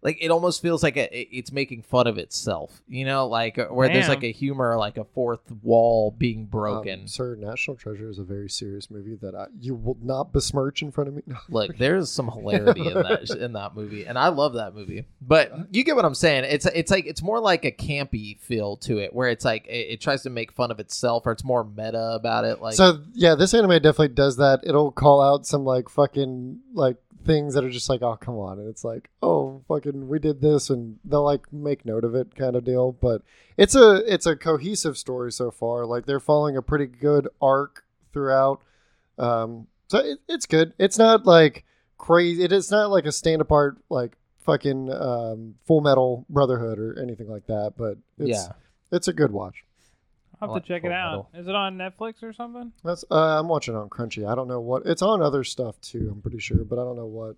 like 0.01 0.17
it 0.21 0.29
almost 0.29 0.61
feels 0.61 0.83
like 0.83 0.95
a, 0.95 1.35
it's 1.35 1.51
making 1.51 1.81
fun 1.81 2.05
of 2.05 2.17
itself. 2.17 2.83
You 2.87 3.05
know, 3.05 3.27
like 3.27 3.57
uh, 3.57 3.65
where 3.65 3.89
there's 3.89 4.07
like 4.07 4.23
a 4.23 4.31
humor, 4.31 4.77
like 4.77 4.97
a 4.97 5.03
fourth 5.03 5.51
wall 5.63 6.11
being 6.11 6.45
broken. 6.45 7.01
Um, 7.01 7.07
Sir, 7.07 7.35
National 7.35 7.75
Treasure 7.75 8.09
is 8.09 8.19
a 8.19 8.23
very 8.23 8.49
serious 8.49 8.91
movie 8.91 9.15
that 9.15 9.33
I, 9.33 9.47
you 9.59 9.73
will 9.75 9.97
not 10.01 10.31
besmirch 10.33 10.83
in 10.83 10.91
front 10.91 11.07
of 11.07 11.15
me. 11.15 11.23
No. 11.25 11.37
Look, 11.49 11.77
there's 11.77 12.11
some 12.11 12.29
hilarity 12.29 12.87
in 12.87 12.93
that 12.93 13.29
in 13.31 13.53
that 13.53 13.75
movie, 13.75 14.05
and 14.05 14.19
I 14.19 14.27
love 14.27 14.53
that 14.53 14.75
movie. 14.75 15.05
But 15.19 15.51
you 15.71 15.83
get 15.83 15.95
what 15.95 16.05
I'm 16.05 16.15
saying? 16.15 16.45
It's 16.45 16.67
it's 16.67 16.91
like 16.91 17.07
it's 17.07 17.23
more 17.23 17.39
like 17.39 17.65
a 17.65 17.71
campy 17.71 18.39
feel 18.39 18.77
to 18.77 18.99
it, 18.99 19.13
where 19.13 19.29
it's 19.29 19.45
like 19.45 19.65
it, 19.65 19.93
it 19.93 20.01
tries 20.01 20.21
to 20.23 20.29
make 20.29 20.51
fun 20.51 20.69
of 20.69 20.79
itself, 20.79 21.25
or 21.25 21.31
it's 21.31 21.43
more 21.43 21.63
meta 21.63 22.11
about 22.13 22.45
it. 22.45 22.61
Like 22.61 22.75
so 22.75 23.01
yeah, 23.13 23.33
this 23.33 23.53
anime 23.53 23.71
definitely 23.71 24.09
does 24.09 24.37
that. 24.37 24.61
It'll 24.63 24.91
call 24.91 25.21
out 25.21 25.47
some 25.47 25.65
like 25.65 25.89
fucking 25.89 26.59
like 26.73 26.97
things 27.27 27.53
that 27.53 27.63
are 27.63 27.69
just 27.69 27.89
like, 27.89 28.01
oh 28.01 28.15
come 28.15 28.35
on, 28.35 28.57
and 28.57 28.67
it's 28.67 28.83
like, 28.83 29.09
oh 29.21 29.61
fucking, 29.67 30.07
we 30.07 30.17
did 30.17 30.41
this, 30.41 30.69
and 30.69 30.97
they'll 31.05 31.23
like 31.23 31.51
make 31.53 31.85
note 31.85 32.03
of 32.03 32.15
it, 32.15 32.35
kind 32.35 32.55
of 32.55 32.63
deal. 32.63 32.91
But 32.93 33.21
it's 33.57 33.75
a 33.75 34.01
it's 34.11 34.25
a 34.25 34.35
cohesive 34.35 34.97
story 34.97 35.31
so 35.31 35.51
far. 35.51 35.85
Like 35.85 36.05
they're 36.05 36.19
following 36.19 36.57
a 36.57 36.61
pretty 36.61 36.87
good 36.87 37.27
arc 37.41 37.83
throughout. 38.13 38.61
Um, 39.19 39.67
so 39.87 39.99
it, 39.99 40.19
it's 40.27 40.45
good. 40.45 40.73
It's 40.79 40.97
not 40.97 41.25
like 41.25 41.65
crazy. 41.97 42.43
It 42.43 42.51
is 42.51 42.71
not 42.71 42.89
like 42.89 43.05
a 43.05 43.11
stand 43.11 43.41
apart 43.41 43.77
like 43.89 44.15
fucking 44.39 44.91
um, 44.91 45.55
Full 45.65 45.81
Metal 45.81 46.25
Brotherhood 46.29 46.79
or 46.79 46.99
anything 46.99 47.29
like 47.29 47.45
that. 47.47 47.73
But 47.77 47.97
it's, 48.17 48.29
yeah, 48.29 48.47
it's 48.91 49.07
a 49.07 49.13
good 49.13 49.31
watch. 49.31 49.63
I'll 50.41 50.49
I 50.49 50.51
have 50.51 50.53
like 50.55 50.63
to 50.63 50.67
check 50.67 50.83
it 50.83 50.87
Full 50.87 50.93
out. 50.93 51.27
Is 51.33 51.47
it 51.47 51.55
on 51.55 51.77
Netflix 51.77 52.21
or 52.23 52.33
something? 52.33 52.71
That's 52.83 53.03
uh, 53.09 53.39
I'm 53.39 53.47
watching 53.47 53.73
it 53.73 53.77
on 53.77 53.89
Crunchy. 53.89 54.27
I 54.29 54.35
don't 54.35 54.47
know 54.47 54.59
what 54.61 54.85
it's 54.85 55.01
on 55.01 55.21
other 55.21 55.43
stuff 55.43 55.79
too. 55.81 56.09
I'm 56.11 56.21
pretty 56.21 56.39
sure, 56.39 56.63
but 56.63 56.77
I 56.79 56.83
don't 56.83 56.95
know 56.95 57.05
what. 57.07 57.35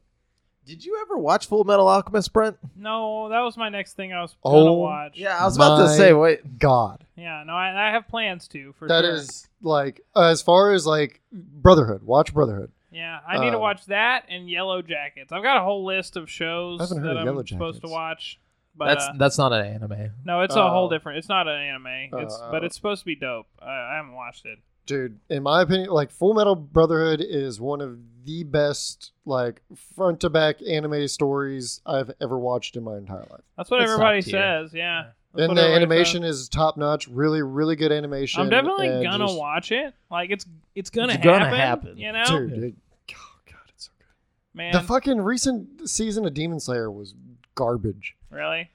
Did 0.66 0.86
you 0.86 1.00
ever 1.02 1.18
watch 1.18 1.48
Full 1.48 1.64
Metal 1.64 1.88
Alchemist, 1.88 2.32
Brent? 2.32 2.58
No, 2.76 3.30
that 3.30 3.40
was 3.40 3.58
my 3.58 3.70
next 3.70 3.94
thing 3.94 4.14
I 4.14 4.22
was 4.22 4.36
gonna 4.44 4.58
Oh, 4.58 4.74
watch. 4.74 5.14
Yeah, 5.18 5.36
I 5.38 5.46
was 5.46 5.56
about 5.56 5.78
to 5.78 5.84
My 5.86 5.96
say, 5.98 6.14
wait. 6.14 6.60
God, 6.60 7.06
Yeah, 7.16 7.44
no, 7.48 7.54
I, 7.54 7.88
I 7.88 7.92
have 7.92 8.08
plans 8.08 8.48
to 8.50 8.74
for 8.74 8.88
that 8.88 9.04
sure. 9.04 9.14
is 9.16 9.48
like 9.64 10.02
as 10.16 10.42
far 10.44 10.74
as 10.74 10.86
like 10.86 11.22
Brotherhood. 11.32 12.04
Watch 12.04 12.34
Brotherhood. 12.34 12.72
Yeah, 12.92 13.20
I 13.28 13.40
need 13.40 13.52
to 13.52 13.56
Um, 13.56 13.62
watch 13.62 13.86
that 13.86 14.26
and 14.30 14.50
Yellow 14.50 14.82
Jackets. 14.82 15.32
I've 15.32 15.44
got 15.44 15.58
a 15.58 15.62
whole 15.64 15.86
list 15.86 16.18
of 16.18 16.30
shows 16.30 16.80
I 16.82 16.84
haven't 16.84 16.98
heard 17.00 17.08
that 17.08 17.12
of 17.12 17.18
I'm 17.20 17.26
Yellow 17.26 17.46
supposed 17.46 17.78
to 17.78 17.82
Jackets. 17.88 17.92
watch. 17.94 18.40
But 18.80 18.86
That's 18.88 19.06
uh, 19.06 19.14
that's 19.18 19.38
not 19.38 19.52
an 19.54 19.66
anime. 19.66 20.12
no, 20.26 20.42
it's 20.42 20.56
a 20.56 20.70
whole 20.70 20.88
Oh. 20.88 20.90
different. 20.90 21.18
It's 21.20 21.30
not 21.30 21.48
an 21.48 21.60
anime. 21.62 22.10
It's 22.24 22.34
Uh, 22.34 22.50
but 22.50 22.64
it's 22.64 22.76
supposed 22.76 23.02
to 23.02 23.06
be 23.06 23.16
dope. 23.16 23.46
I, 23.62 23.68
I 23.70 23.96
haven't 23.98 24.14
watched 24.14 24.46
it. 24.46 24.58
Dude, 24.86 25.20
in 25.30 25.44
my 25.44 25.62
opinion, 25.62 25.90
like 25.90 26.10
Full 26.10 26.34
Metal 26.34 26.56
Brotherhood 26.56 27.22
is 27.22 27.60
one 27.62 27.82
of 27.82 28.00
the 28.26 28.44
best 28.46 29.12
like 29.26 29.62
front 29.96 30.22
to 30.22 30.30
back 30.32 30.62
anime 30.68 31.08
stories 31.10 31.82
I've 31.86 32.10
ever 32.22 32.40
watched 32.40 32.76
in 32.78 32.84
my 32.84 32.98
entire 32.98 33.20
life. 33.30 33.42
That's 33.58 33.70
what 33.70 33.82
It's 33.82 33.92
top 33.92 34.00
everybody 34.00 34.22
tier. 34.24 34.32
says. 34.32 34.74
Yeah, 34.74 35.04
That's 35.36 35.50
and 35.50 35.58
the 35.58 35.62
everybody 35.62 35.76
animation 35.84 36.24
is 36.24 36.50
top 36.50 36.76
notch. 36.78 37.08
Really, 37.08 37.44
really 37.44 37.76
good 37.76 37.92
animation. 37.92 38.42
I'm 38.42 38.50
definitely 38.50 38.88
and 38.88 39.04
gonna 39.04 39.26
just- 39.28 39.38
watch 39.38 39.72
it. 39.74 39.94
Like 40.10 40.32
it's 40.32 40.46
it's 40.74 40.90
gonna, 40.90 41.14
It's 41.14 41.24
gonna 41.24 41.50
happen, 41.50 41.60
happen. 41.60 41.98
You 41.98 42.12
know, 42.14 42.26
Dude, 42.26 42.64
it- 42.64 42.76
oh 43.12 43.16
god, 43.46 43.60
it's 43.70 43.86
so 43.86 43.92
good. 44.00 44.58
man. 44.58 44.72
The 44.74 44.82
fucking 44.82 45.20
recent 45.22 45.88
season 45.88 46.26
of 46.26 46.34
Demon 46.34 46.60
Slayer 46.60 46.90
was 46.90 47.14
garbage. 47.60 48.16
really? 48.32 48.70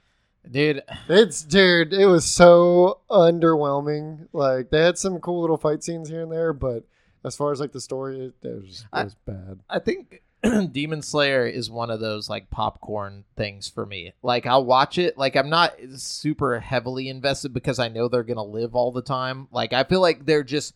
Dude, 0.51 0.83
It's 1.09 1.43
dude, 1.43 1.95
it 1.95 2.05
was 2.07 2.27
so 2.27 2.99
underwhelming. 3.11 4.29
Like 4.35 4.71
they 4.71 4.81
had 4.83 4.99
some 4.99 5.19
cool 5.21 5.41
little 5.41 5.57
fight 5.57 5.83
scenes 5.83 6.09
here 6.11 6.23
and 6.23 6.31
there, 6.33 6.53
but 6.53 6.85
as 7.25 7.35
far 7.37 7.51
as 7.51 7.61
like 7.61 7.73
the 7.73 7.81
story, 7.81 8.27
it, 8.27 8.35
it 8.47 8.63
was, 8.63 8.81
it 8.83 8.87
I- 8.93 9.05
was 9.05 9.15
bad. 9.27 9.61
I 9.71 9.79
think 9.79 10.21
Demon 10.73 11.01
Slayer 11.01 11.47
is 11.47 11.71
one 11.71 11.91
of 11.91 12.01
those 12.01 12.29
like 12.29 12.51
popcorn 12.51 13.25
things 13.37 13.69
for 13.69 13.87
me. 13.87 14.13
Like 14.23 14.45
I'll 14.45 14.65
watch 14.67 14.99
it, 14.99 15.17
like 15.17 15.35
I'm 15.35 15.49
not 15.49 15.75
super 15.97 16.61
heavily 16.61 17.09
invested 17.09 17.55
because 17.55 17.79
I 17.79 17.89
know 17.89 18.09
they're 18.09 18.23
gonna 18.23 18.45
live 18.45 18.75
all 18.75 18.93
the 18.93 19.01
time. 19.03 19.49
Like 19.51 19.73
I 19.73 19.85
feel 19.85 20.01
like 20.03 20.27
they're 20.27 20.45
just 20.45 20.75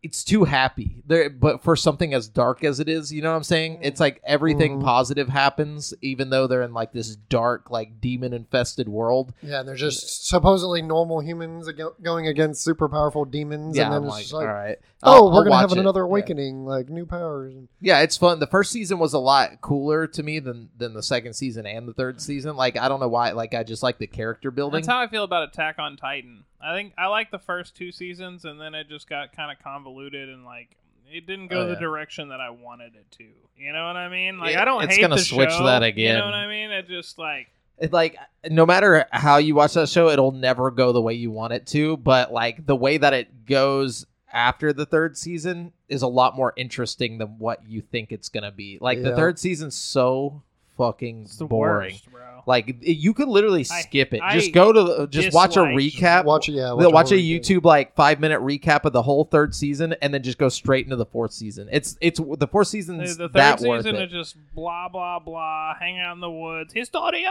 it's 0.00 0.22
too 0.22 0.44
happy. 0.44 1.02
There 1.06 1.28
but 1.28 1.62
for 1.64 1.74
something 1.74 2.14
as 2.14 2.28
dark 2.28 2.62
as 2.62 2.78
it 2.78 2.88
is, 2.88 3.12
you 3.12 3.20
know 3.20 3.30
what 3.30 3.36
I'm 3.36 3.42
saying? 3.42 3.80
It's 3.82 3.98
like 3.98 4.20
everything 4.24 4.78
Mhm. 4.78 4.84
positive 4.84 5.28
happens, 5.28 5.92
even 6.02 6.30
though 6.30 6.46
they're 6.46 6.62
in 6.62 6.72
like 6.72 6.92
this 6.92 7.16
dark, 7.16 7.68
like 7.70 8.00
demon 8.00 8.32
infested 8.32 8.88
world. 8.88 9.32
Yeah, 9.42 9.58
and 9.60 9.68
they're 9.68 9.74
just 9.74 10.28
supposedly 10.28 10.82
normal 10.82 11.18
humans 11.20 11.68
ag- 11.68 11.80
going 12.00 12.28
against 12.28 12.62
super 12.62 12.88
powerful 12.88 13.24
demons, 13.24 13.76
Yeah, 13.76 13.84
and 13.86 13.92
then 13.92 13.96
I'm 14.02 14.04
it's 14.04 14.12
like, 14.12 14.22
just 14.22 14.32
like, 14.34 14.46
all 14.48 14.54
right. 14.54 14.78
oh, 15.02 15.12
I'll- 15.12 15.24
we're 15.30 15.38
I'll 15.38 15.44
gonna 15.44 15.56
have 15.56 15.70
watch 15.70 15.76
it. 15.78 15.80
another 15.80 16.00
Yeah. 16.02 16.04
awakening, 16.06 16.64
like 16.64 16.88
new 16.88 17.04
powers. 17.04 17.54
Yeah, 17.80 18.00
it's 18.00 18.16
fun. 18.16 18.38
The 18.38 18.46
first 18.46 18.70
season 18.70 19.00
was 19.00 19.14
a 19.14 19.18
lot 19.18 19.60
cooler 19.60 20.06
to 20.06 20.22
me 20.22 20.38
than 20.38 20.68
than 20.78 20.94
the 20.94 21.02
second 21.02 21.32
season 21.34 21.66
and 21.66 21.88
the 21.88 21.92
third 21.92 22.20
season. 22.20 22.54
Like 22.54 22.78
I 22.78 22.88
don't 22.88 23.00
know 23.00 23.08
why. 23.08 23.32
Like 23.32 23.52
I 23.52 23.64
just 23.64 23.82
like 23.82 23.98
the 23.98 24.06
character 24.06 24.52
building. 24.52 24.78
That's 24.78 24.86
how 24.88 25.00
I 25.00 25.08
feel 25.08 25.24
about 25.24 25.48
Attack 25.48 25.80
on 25.80 25.96
Titan. 25.96 26.44
I 26.60 26.74
think 26.74 26.92
I 26.98 27.06
like 27.06 27.30
the 27.30 27.38
first 27.38 27.76
two 27.76 27.92
seasons, 27.92 28.44
and 28.44 28.60
then 28.60 28.74
it 28.74 28.88
just 28.88 29.08
got 29.08 29.32
kind 29.32 29.50
of 29.50 29.62
convoluted 29.62 30.28
and 30.28 30.44
like 30.44 30.76
it 31.10 31.26
didn't 31.26 31.48
go 31.48 31.60
Oh, 31.60 31.68
the 31.68 31.76
direction 31.76 32.28
that 32.28 32.40
I 32.40 32.50
wanted 32.50 32.94
it 32.94 33.10
to. 33.18 33.24
You 33.56 33.72
know 33.72 33.86
what 33.86 33.96
I 33.96 34.08
mean? 34.08 34.38
Like 34.38 34.54
Yeah, 34.54 34.62
I 34.62 34.64
don't 34.64 34.82
it's 34.84 34.96
hate 34.96 35.02
gonna 35.02 35.16
the 35.16 35.22
switch 35.22 35.50
show, 35.50 35.64
that 35.64 35.96
You 35.96 36.12
know 36.12 36.24
what 36.24 36.34
I 36.34 36.46
mean? 36.46 36.70
It 36.70 36.88
just 36.88 37.18
like 37.18 37.48
It, 37.78 37.92
like 37.92 38.16
no 38.50 38.66
matter 38.66 39.06
how 39.10 39.38
you 39.38 39.54
watch 39.54 39.74
that 39.74 39.88
show, 39.88 40.08
it'll 40.08 40.32
never 40.32 40.70
go 40.70 40.92
the 40.92 41.00
way 41.00 41.14
you 41.14 41.30
want 41.30 41.52
it 41.52 41.66
to. 41.68 41.96
But 41.96 42.32
like 42.32 42.66
the 42.66 42.76
way 42.76 42.98
that 42.98 43.14
it 43.14 43.46
goes 43.46 44.06
after 44.32 44.72
the 44.72 44.84
third 44.84 45.16
season 45.16 45.72
is 45.88 46.02
a 46.02 46.08
lot 46.08 46.36
more 46.36 46.52
interesting 46.56 47.18
than 47.18 47.38
what 47.38 47.66
you 47.66 47.80
think 47.80 48.12
it's 48.12 48.28
gonna 48.28 48.52
be. 48.52 48.78
Like 48.80 49.02
the 49.02 49.16
third 49.16 49.38
season's 49.38 49.74
so 49.74 50.42
fucking 50.78 51.22
it's 51.24 51.36
the 51.36 51.44
boring. 51.44 51.92
worst, 51.92 52.10
bro. 52.10 52.22
Like 52.46 52.76
you 52.80 53.12
could 53.12 53.28
literally 53.28 53.60
I- 53.70 53.80
skip 53.82 54.14
it. 54.14 54.22
I 54.22 54.38
just 54.38 54.52
go 54.54 54.72
to 54.72 54.82
the, 54.82 55.06
just 55.08 55.34
watch 55.34 55.56
a 55.56 55.60
recap. 55.60 56.24
watch 56.24 56.48
yeah, 56.48 56.74
They'll 56.78 56.90
watch 56.90 57.10
a 57.12 57.16
whole 57.16 57.22
weekend. 57.22 57.44
YouTube 57.44 57.64
like 57.64 57.94
five 57.94 58.20
minute 58.20 58.40
recap 58.40 58.86
of 58.86 58.94
the 58.94 59.02
whole 59.02 59.24
third 59.24 59.54
season, 59.54 59.94
and 60.00 60.14
then 60.14 60.22
just 60.22 60.38
go 60.38 60.48
straight 60.48 60.86
into 60.86 60.96
the 60.96 61.04
fourth 61.04 61.32
season. 61.32 61.68
It's 61.70 61.98
it's 62.00 62.18
the 62.18 62.46
fourth 62.50 62.68
The, 62.68 62.70
season's 62.70 63.18
the 63.18 63.28
third 63.28 63.34
that 63.34 63.60
worth 63.60 63.82
season 63.84 63.96
it. 64.00 64.04
is 64.06 64.12
just 64.12 64.36
blah 64.54 64.88
blah 64.88 65.18
blah. 65.18 65.74
Hang 65.78 65.98
out 66.00 66.14
in 66.14 66.20
the 66.20 66.30
woods. 66.30 66.72
Historia. 66.72 67.28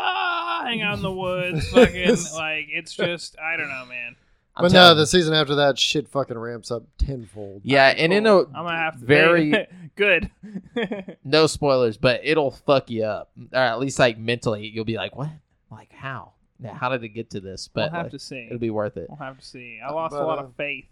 Hang 0.64 0.84
out 0.84 0.98
in 0.98 1.02
the 1.02 1.12
woods. 1.12 1.68
Fucking 1.70 2.18
like 2.36 2.68
it's 2.70 2.94
just 2.94 3.36
I 3.40 3.58
don't 3.58 3.70
know, 3.70 3.86
man. 3.88 4.18
I'm 4.56 4.64
But 4.64 4.72
no, 4.72 4.80
telling 4.80 4.98
the 4.98 5.08
season 5.08 5.34
after 5.36 5.54
that, 5.56 5.78
shit 5.78 6.08
fucking 6.10 6.36
ramps 6.38 6.72
up 6.72 6.84
tenfold. 6.98 7.62
yeah, 7.64 7.94
and 7.96 8.12
in 8.12 8.26
a 8.26 8.30
Cool. 8.44 8.48
I'm 8.56 8.66
gonna 8.66 8.76
have 8.78 9.00
to 9.00 9.06
very 9.06 9.68
good. 9.98 10.32
no 11.24 11.48
spoilers, 11.48 11.98
but 11.98 12.22
it'll 12.24 12.52
fuck 12.52 12.90
you 12.90 13.04
up, 13.04 13.32
or 13.52 13.60
at 13.60 13.80
least 13.80 14.00
like 14.00 14.18
mentally, 14.18 14.68
you'll 14.68 14.86
be 14.86 14.96
like, 14.96 15.16
"What? 15.16 15.30
Like 15.70 15.92
how? 15.92 16.34
Now, 16.60 16.74
how 16.74 16.90
did 16.90 17.04
it 17.04 17.10
get 17.10 17.32
to 17.32 17.42
this?" 17.42 17.70
we'll 17.76 17.90
have 17.90 18.06
like, 18.06 18.12
to 18.12 18.20
see. 18.20 18.46
it'll 18.46 18.60
be 18.60 18.70
worth 18.70 18.96
it. 18.96 19.08
We'll 19.10 19.18
have 19.18 19.40
to 19.40 19.46
see. 19.46 19.80
I 19.86 19.92
lost 19.92 20.12
But, 20.12 20.22
a 20.22 20.26
lot 20.26 20.40
uh, 20.40 20.44
of 20.44 20.56
faith. 20.56 20.86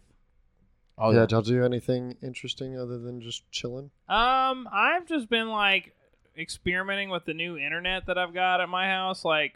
Oh 0.97 1.11
yeah, 1.11 1.17
yeah, 1.17 1.21
did 1.21 1.31
y'all 1.31 1.41
do 1.41 1.63
anything 1.63 2.17
interesting 2.21 2.77
other 2.77 2.97
than 2.97 3.21
just 3.21 3.49
chilling? 3.51 3.91
Um, 4.07 4.67
I've 4.71 5.05
just 5.05 5.29
been 5.29 5.49
like 5.49 5.93
experimenting 6.37 7.09
with 7.09 7.25
the 7.25 7.33
new 7.33 7.57
internet 7.57 8.07
that 8.07 8.17
I've 8.17 8.33
got 8.33 8.61
at 8.61 8.69
my 8.69 8.87
house. 8.87 9.23
Like, 9.25 9.55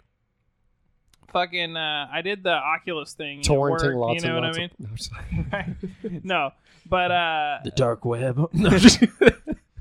fucking, 1.32 1.76
uh, 1.78 2.08
I 2.12 2.22
did 2.22 2.44
the 2.44 2.52
Oculus 2.54 3.14
thing. 3.14 3.42
Torrenting 3.42 3.96
work, 3.96 3.96
lots 3.96 4.24
You 4.24 4.30
know 4.30 4.38
and 4.38 4.46
what 4.46 4.58
lots 4.58 4.58
I 4.58 4.62
mean? 4.62 4.70
of. 4.80 4.80
No, 4.80 4.88
I'm 4.90 4.96
just- 4.96 5.12
Right. 6.14 6.24
no, 6.26 6.52
but 6.88 7.12
uh, 7.12 7.60
the 7.64 7.72
dark 7.72 8.06
web. 8.06 8.50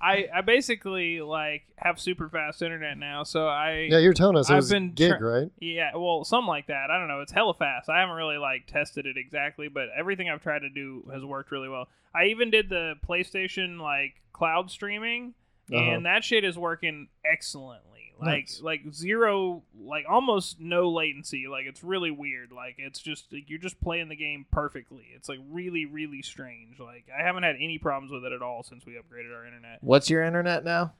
I 0.00 0.28
I 0.32 0.40
basically 0.42 1.20
like 1.22 1.62
have 1.76 1.98
super 1.98 2.28
fast 2.28 2.62
internet 2.62 2.96
now, 2.98 3.24
so 3.24 3.48
I 3.48 3.88
yeah, 3.90 3.98
you're 3.98 4.12
telling 4.12 4.36
us 4.36 4.48
it 4.48 4.52
I've 4.52 4.58
was 4.58 4.70
been 4.70 4.92
gig, 4.92 5.18
tra- 5.18 5.40
right? 5.40 5.50
Yeah, 5.60 5.90
well, 5.96 6.22
something 6.24 6.46
like 6.46 6.68
that. 6.68 6.88
I 6.90 6.98
don't 6.98 7.08
know. 7.08 7.20
It's 7.20 7.32
hella 7.32 7.52
fast. 7.54 7.88
I 7.88 7.98
haven't 7.98 8.14
really 8.14 8.36
like 8.38 8.66
tested 8.68 9.06
it 9.06 9.16
exactly, 9.16 9.66
but 9.66 9.88
everything 9.98 10.30
I've 10.30 10.40
tried 10.42 10.60
to 10.60 10.70
do 10.70 11.02
has 11.12 11.24
worked 11.24 11.50
really 11.50 11.68
well. 11.68 11.88
I 12.14 12.26
even 12.26 12.50
did 12.50 12.68
the 12.68 12.94
PlayStation 13.08 13.80
like 13.80 14.14
cloud 14.32 14.70
streaming, 14.70 15.34
Uh-huh. 15.72 15.82
and 15.82 16.06
that 16.06 16.22
shit 16.22 16.44
is 16.44 16.56
working 16.56 17.08
excellently. 17.24 18.07
Like 18.20 18.26
Nice. 18.26 18.60
like 18.62 18.80
zero, 18.92 19.62
like 19.80 20.04
almost 20.08 20.58
no 20.60 20.88
latency. 20.90 21.46
Like 21.48 21.66
it's 21.66 21.84
really 21.84 22.10
weird. 22.10 22.50
Like 22.50 22.74
it's 22.78 22.98
just 22.98 23.32
like, 23.32 23.48
you're 23.48 23.60
just 23.60 23.80
playing 23.80 24.08
the 24.08 24.16
game 24.16 24.44
perfectly. 24.50 25.06
It's 25.14 25.28
like 25.28 25.38
really 25.50 25.86
really 25.86 26.22
strange. 26.22 26.80
Like 26.80 27.06
I 27.16 27.22
haven't 27.22 27.44
had 27.44 27.56
any 27.60 27.78
problems 27.78 28.10
with 28.10 28.24
it 28.24 28.32
at 28.32 28.42
all 28.42 28.62
since 28.64 28.84
we 28.84 28.94
upgraded 28.94 29.34
our 29.34 29.46
internet. 29.46 29.78
What's 29.82 30.10
your 30.10 30.22
internet 30.24 30.64
now? 30.64 30.94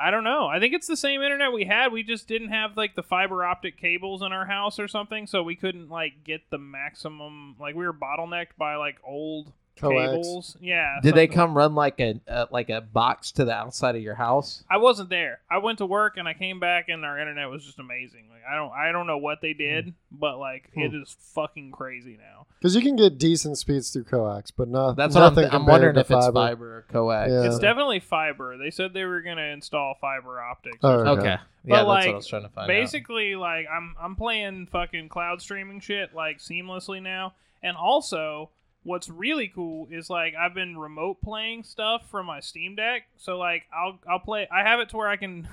I 0.00 0.12
don't 0.12 0.22
know. 0.24 0.46
I 0.46 0.60
think 0.60 0.74
it's 0.74 0.86
the 0.86 0.96
same 0.96 1.22
internet 1.22 1.52
we 1.52 1.64
had. 1.64 1.90
We 1.92 2.04
just 2.04 2.28
didn't 2.28 2.50
have 2.50 2.76
like 2.76 2.94
the 2.94 3.02
fiber 3.02 3.44
optic 3.44 3.76
cables 3.76 4.22
in 4.22 4.32
our 4.32 4.46
house 4.46 4.78
or 4.78 4.86
something, 4.86 5.26
so 5.26 5.42
we 5.42 5.56
couldn't 5.56 5.88
like 5.88 6.22
get 6.24 6.42
the 6.50 6.58
maximum. 6.58 7.56
Like 7.58 7.74
we 7.74 7.84
were 7.84 7.92
bottlenecked 7.92 8.56
by 8.56 8.76
like 8.76 8.96
old. 9.04 9.52
Cables. 9.80 10.56
Yeah. 10.60 10.98
Did 11.02 11.14
they 11.14 11.26
come 11.26 11.56
run 11.56 11.74
like 11.74 12.00
a 12.00 12.20
uh, 12.28 12.46
like 12.50 12.70
a 12.70 12.80
box 12.80 13.32
to 13.32 13.44
the 13.44 13.52
outside 13.52 13.96
of 13.96 14.02
your 14.02 14.14
house? 14.14 14.64
I 14.70 14.76
wasn't 14.78 15.10
there. 15.10 15.40
I 15.50 15.58
went 15.58 15.78
to 15.78 15.86
work 15.86 16.16
and 16.16 16.26
I 16.28 16.34
came 16.34 16.60
back 16.60 16.88
and 16.88 17.04
our 17.04 17.18
internet 17.18 17.48
was 17.50 17.64
just 17.64 17.78
amazing. 17.78 18.26
Like 18.30 18.42
I 18.50 18.56
don't 18.56 18.72
I 18.72 18.92
don't 18.92 19.06
know 19.06 19.18
what 19.18 19.40
they 19.40 19.52
did, 19.52 19.94
but 20.10 20.38
like 20.38 20.70
Hmm. 20.74 20.80
it 20.80 20.94
is 20.94 21.16
fucking 21.34 21.72
crazy 21.72 22.16
now. 22.18 22.46
Because 22.58 22.74
you 22.74 22.82
can 22.82 22.96
get 22.96 23.18
decent 23.18 23.56
speeds 23.58 23.90
through 23.90 24.04
coax, 24.04 24.50
but 24.50 24.68
not. 24.68 24.96
That's 24.96 25.14
what 25.14 25.22
I'm, 25.24 25.34
nothing 25.34 25.50
I'm 25.52 25.64
wondering 25.66 25.94
to 25.94 26.00
if 26.00 26.10
it's 26.10 26.26
fiber 26.28 26.78
or 26.78 26.82
coax. 26.90 27.30
Yeah. 27.30 27.44
It's 27.44 27.58
definitely 27.60 28.00
fiber. 28.00 28.56
They 28.58 28.70
said 28.70 28.92
they 28.94 29.04
were 29.04 29.22
gonna 29.22 29.42
install 29.52 29.94
fiber 30.00 30.40
optics. 30.40 30.78
Oh, 30.82 31.04
something. 31.04 31.18
Okay. 31.20 31.32
Okay. 31.34 31.42
Yeah, 31.64 31.76
that's 31.76 31.86
what 31.86 32.08
I 32.08 32.12
was 32.14 32.26
trying 32.26 32.42
to 32.44 32.48
find 32.48 32.64
out. 32.64 32.68
basically 32.68 33.36
like 33.36 33.66
I'm 33.70 33.94
I'm 34.00 34.16
playing 34.16 34.66
fucking 34.68 35.08
cloud 35.10 35.42
streaming 35.42 35.80
shit 35.80 36.14
like 36.14 36.38
seamlessly 36.38 37.02
now. 37.02 37.34
And 37.62 37.76
also 37.76 38.50
what's 38.88 39.10
really 39.10 39.48
cool 39.48 39.86
is 39.90 40.08
like 40.08 40.34
I've 40.34 40.54
been 40.54 40.76
remote 40.76 41.20
playing 41.22 41.62
stuff 41.62 42.10
from 42.10 42.26
my 42.26 42.40
Steam 42.40 42.74
Deck. 42.74 43.02
So 43.18 43.36
like 43.36 43.64
I'll 43.72 43.98
I'll 44.08 44.18
play 44.18 44.48
I 44.50 44.62
have 44.62 44.80
it 44.80 44.88
to 44.90 44.96
where 44.96 45.08
I 45.08 45.16
can 45.16 45.46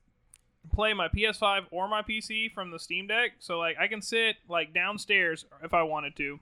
play 0.74 0.92
my 0.92 1.08
PS5 1.08 1.66
or 1.70 1.88
my 1.88 2.02
PC 2.02 2.52
from 2.52 2.70
the 2.70 2.78
Steam 2.78 3.06
Deck. 3.06 3.32
So 3.38 3.58
like 3.58 3.76
I 3.80 3.88
can 3.88 4.02
sit 4.02 4.36
like 4.48 4.74
downstairs 4.74 5.46
if 5.64 5.72
I 5.72 5.82
wanted 5.84 6.16
to 6.16 6.38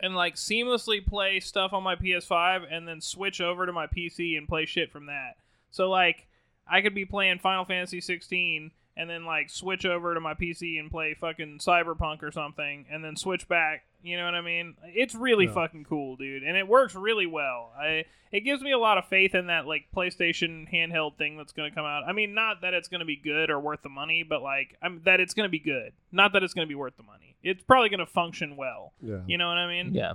and 0.00 0.16
like 0.16 0.36
seamlessly 0.36 1.06
play 1.06 1.38
stuff 1.38 1.74
on 1.74 1.82
my 1.82 1.96
PS5 1.96 2.64
and 2.70 2.88
then 2.88 3.02
switch 3.02 3.42
over 3.42 3.66
to 3.66 3.72
my 3.72 3.86
PC 3.86 4.38
and 4.38 4.48
play 4.48 4.64
shit 4.64 4.90
from 4.90 5.06
that. 5.06 5.36
So 5.70 5.90
like 5.90 6.28
I 6.66 6.80
could 6.80 6.94
be 6.94 7.04
playing 7.04 7.40
Final 7.40 7.66
Fantasy 7.66 8.00
16 8.00 8.70
and 8.96 9.08
then 9.08 9.24
like 9.24 9.48
switch 9.50 9.84
over 9.86 10.14
to 10.14 10.20
my 10.20 10.34
PC 10.34 10.78
and 10.78 10.90
play 10.90 11.14
fucking 11.14 11.58
Cyberpunk 11.58 12.22
or 12.22 12.30
something 12.32 12.86
and 12.90 13.04
then 13.04 13.16
switch 13.16 13.48
back. 13.48 13.84
You 14.02 14.16
know 14.16 14.24
what 14.24 14.34
I 14.34 14.40
mean? 14.40 14.76
It's 14.84 15.14
really 15.14 15.44
Yeah. 15.46 15.52
fucking 15.52 15.84
cool, 15.84 16.16
dude, 16.16 16.42
and 16.42 16.56
it 16.56 16.66
works 16.68 16.94
really 16.94 17.26
well. 17.26 17.72
I 17.78 18.04
it 18.32 18.40
gives 18.42 18.62
me 18.62 18.70
a 18.70 18.78
lot 18.78 18.96
of 18.96 19.06
faith 19.08 19.34
in 19.34 19.48
that 19.48 19.66
like 19.66 19.86
PlayStation 19.94 20.72
handheld 20.72 21.16
thing 21.16 21.36
that's 21.36 21.52
going 21.52 21.68
to 21.70 21.74
come 21.74 21.84
out. 21.84 22.04
I 22.06 22.12
mean, 22.12 22.32
not 22.34 22.60
that 22.62 22.74
it's 22.74 22.86
going 22.88 23.00
to 23.00 23.04
be 23.04 23.16
good 23.16 23.50
or 23.50 23.58
worth 23.58 23.82
the 23.82 23.88
money, 23.88 24.22
but 24.22 24.40
like 24.42 24.76
I'm 24.82 25.02
that 25.04 25.20
it's 25.20 25.34
going 25.34 25.46
to 25.48 25.50
be 25.50 25.58
good. 25.58 25.92
Not 26.12 26.32
that 26.34 26.42
it's 26.42 26.54
going 26.54 26.66
to 26.66 26.68
be 26.68 26.74
worth 26.76 26.96
the 26.96 27.02
money. 27.02 27.36
It's 27.42 27.62
probably 27.62 27.88
going 27.88 28.00
to 28.00 28.06
function 28.06 28.56
well. 28.56 28.92
Yeah. 29.02 29.18
You 29.26 29.36
know 29.38 29.48
what 29.48 29.58
I 29.58 29.66
mean? 29.68 29.94
yeah. 29.94 30.14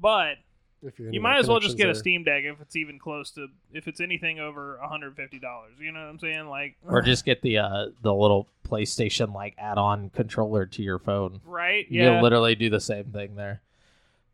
But 0.00 0.36
If 0.82 0.98
your 0.98 1.12
you 1.12 1.20
might 1.20 1.38
as 1.38 1.48
well 1.48 1.60
just 1.60 1.76
connection's 1.76 1.94
get 1.94 1.96
a. 1.96 2.00
Steam 2.00 2.24
Deck 2.24 2.44
if 2.44 2.60
it's 2.60 2.76
even 2.76 2.98
close 2.98 3.30
to 3.32 3.48
if 3.72 3.86
it's 3.88 4.00
anything 4.00 4.40
over 4.40 4.78
$150. 4.84 5.32
You 5.80 5.92
know 5.92 6.00
what 6.00 6.06
I'm 6.08 6.18
saying? 6.18 6.48
Like 6.48 6.76
Or 6.86 7.00
just 7.02 7.24
get 7.24 7.40
the 7.42 7.58
uh 7.58 7.86
the 8.02 8.12
little 8.12 8.48
PlayStation 8.68 9.34
like 9.34 9.54
add-on 9.58 10.10
controller 10.10 10.66
to 10.66 10.82
your 10.82 10.98
phone. 10.98 11.40
right? 11.44 11.86
You 11.90 12.02
Yeah. 12.02 12.10
can 12.14 12.22
literally 12.22 12.54
do 12.54 12.70
the 12.70 12.80
same 12.80 13.04
thing 13.06 13.36
there. 13.36 13.60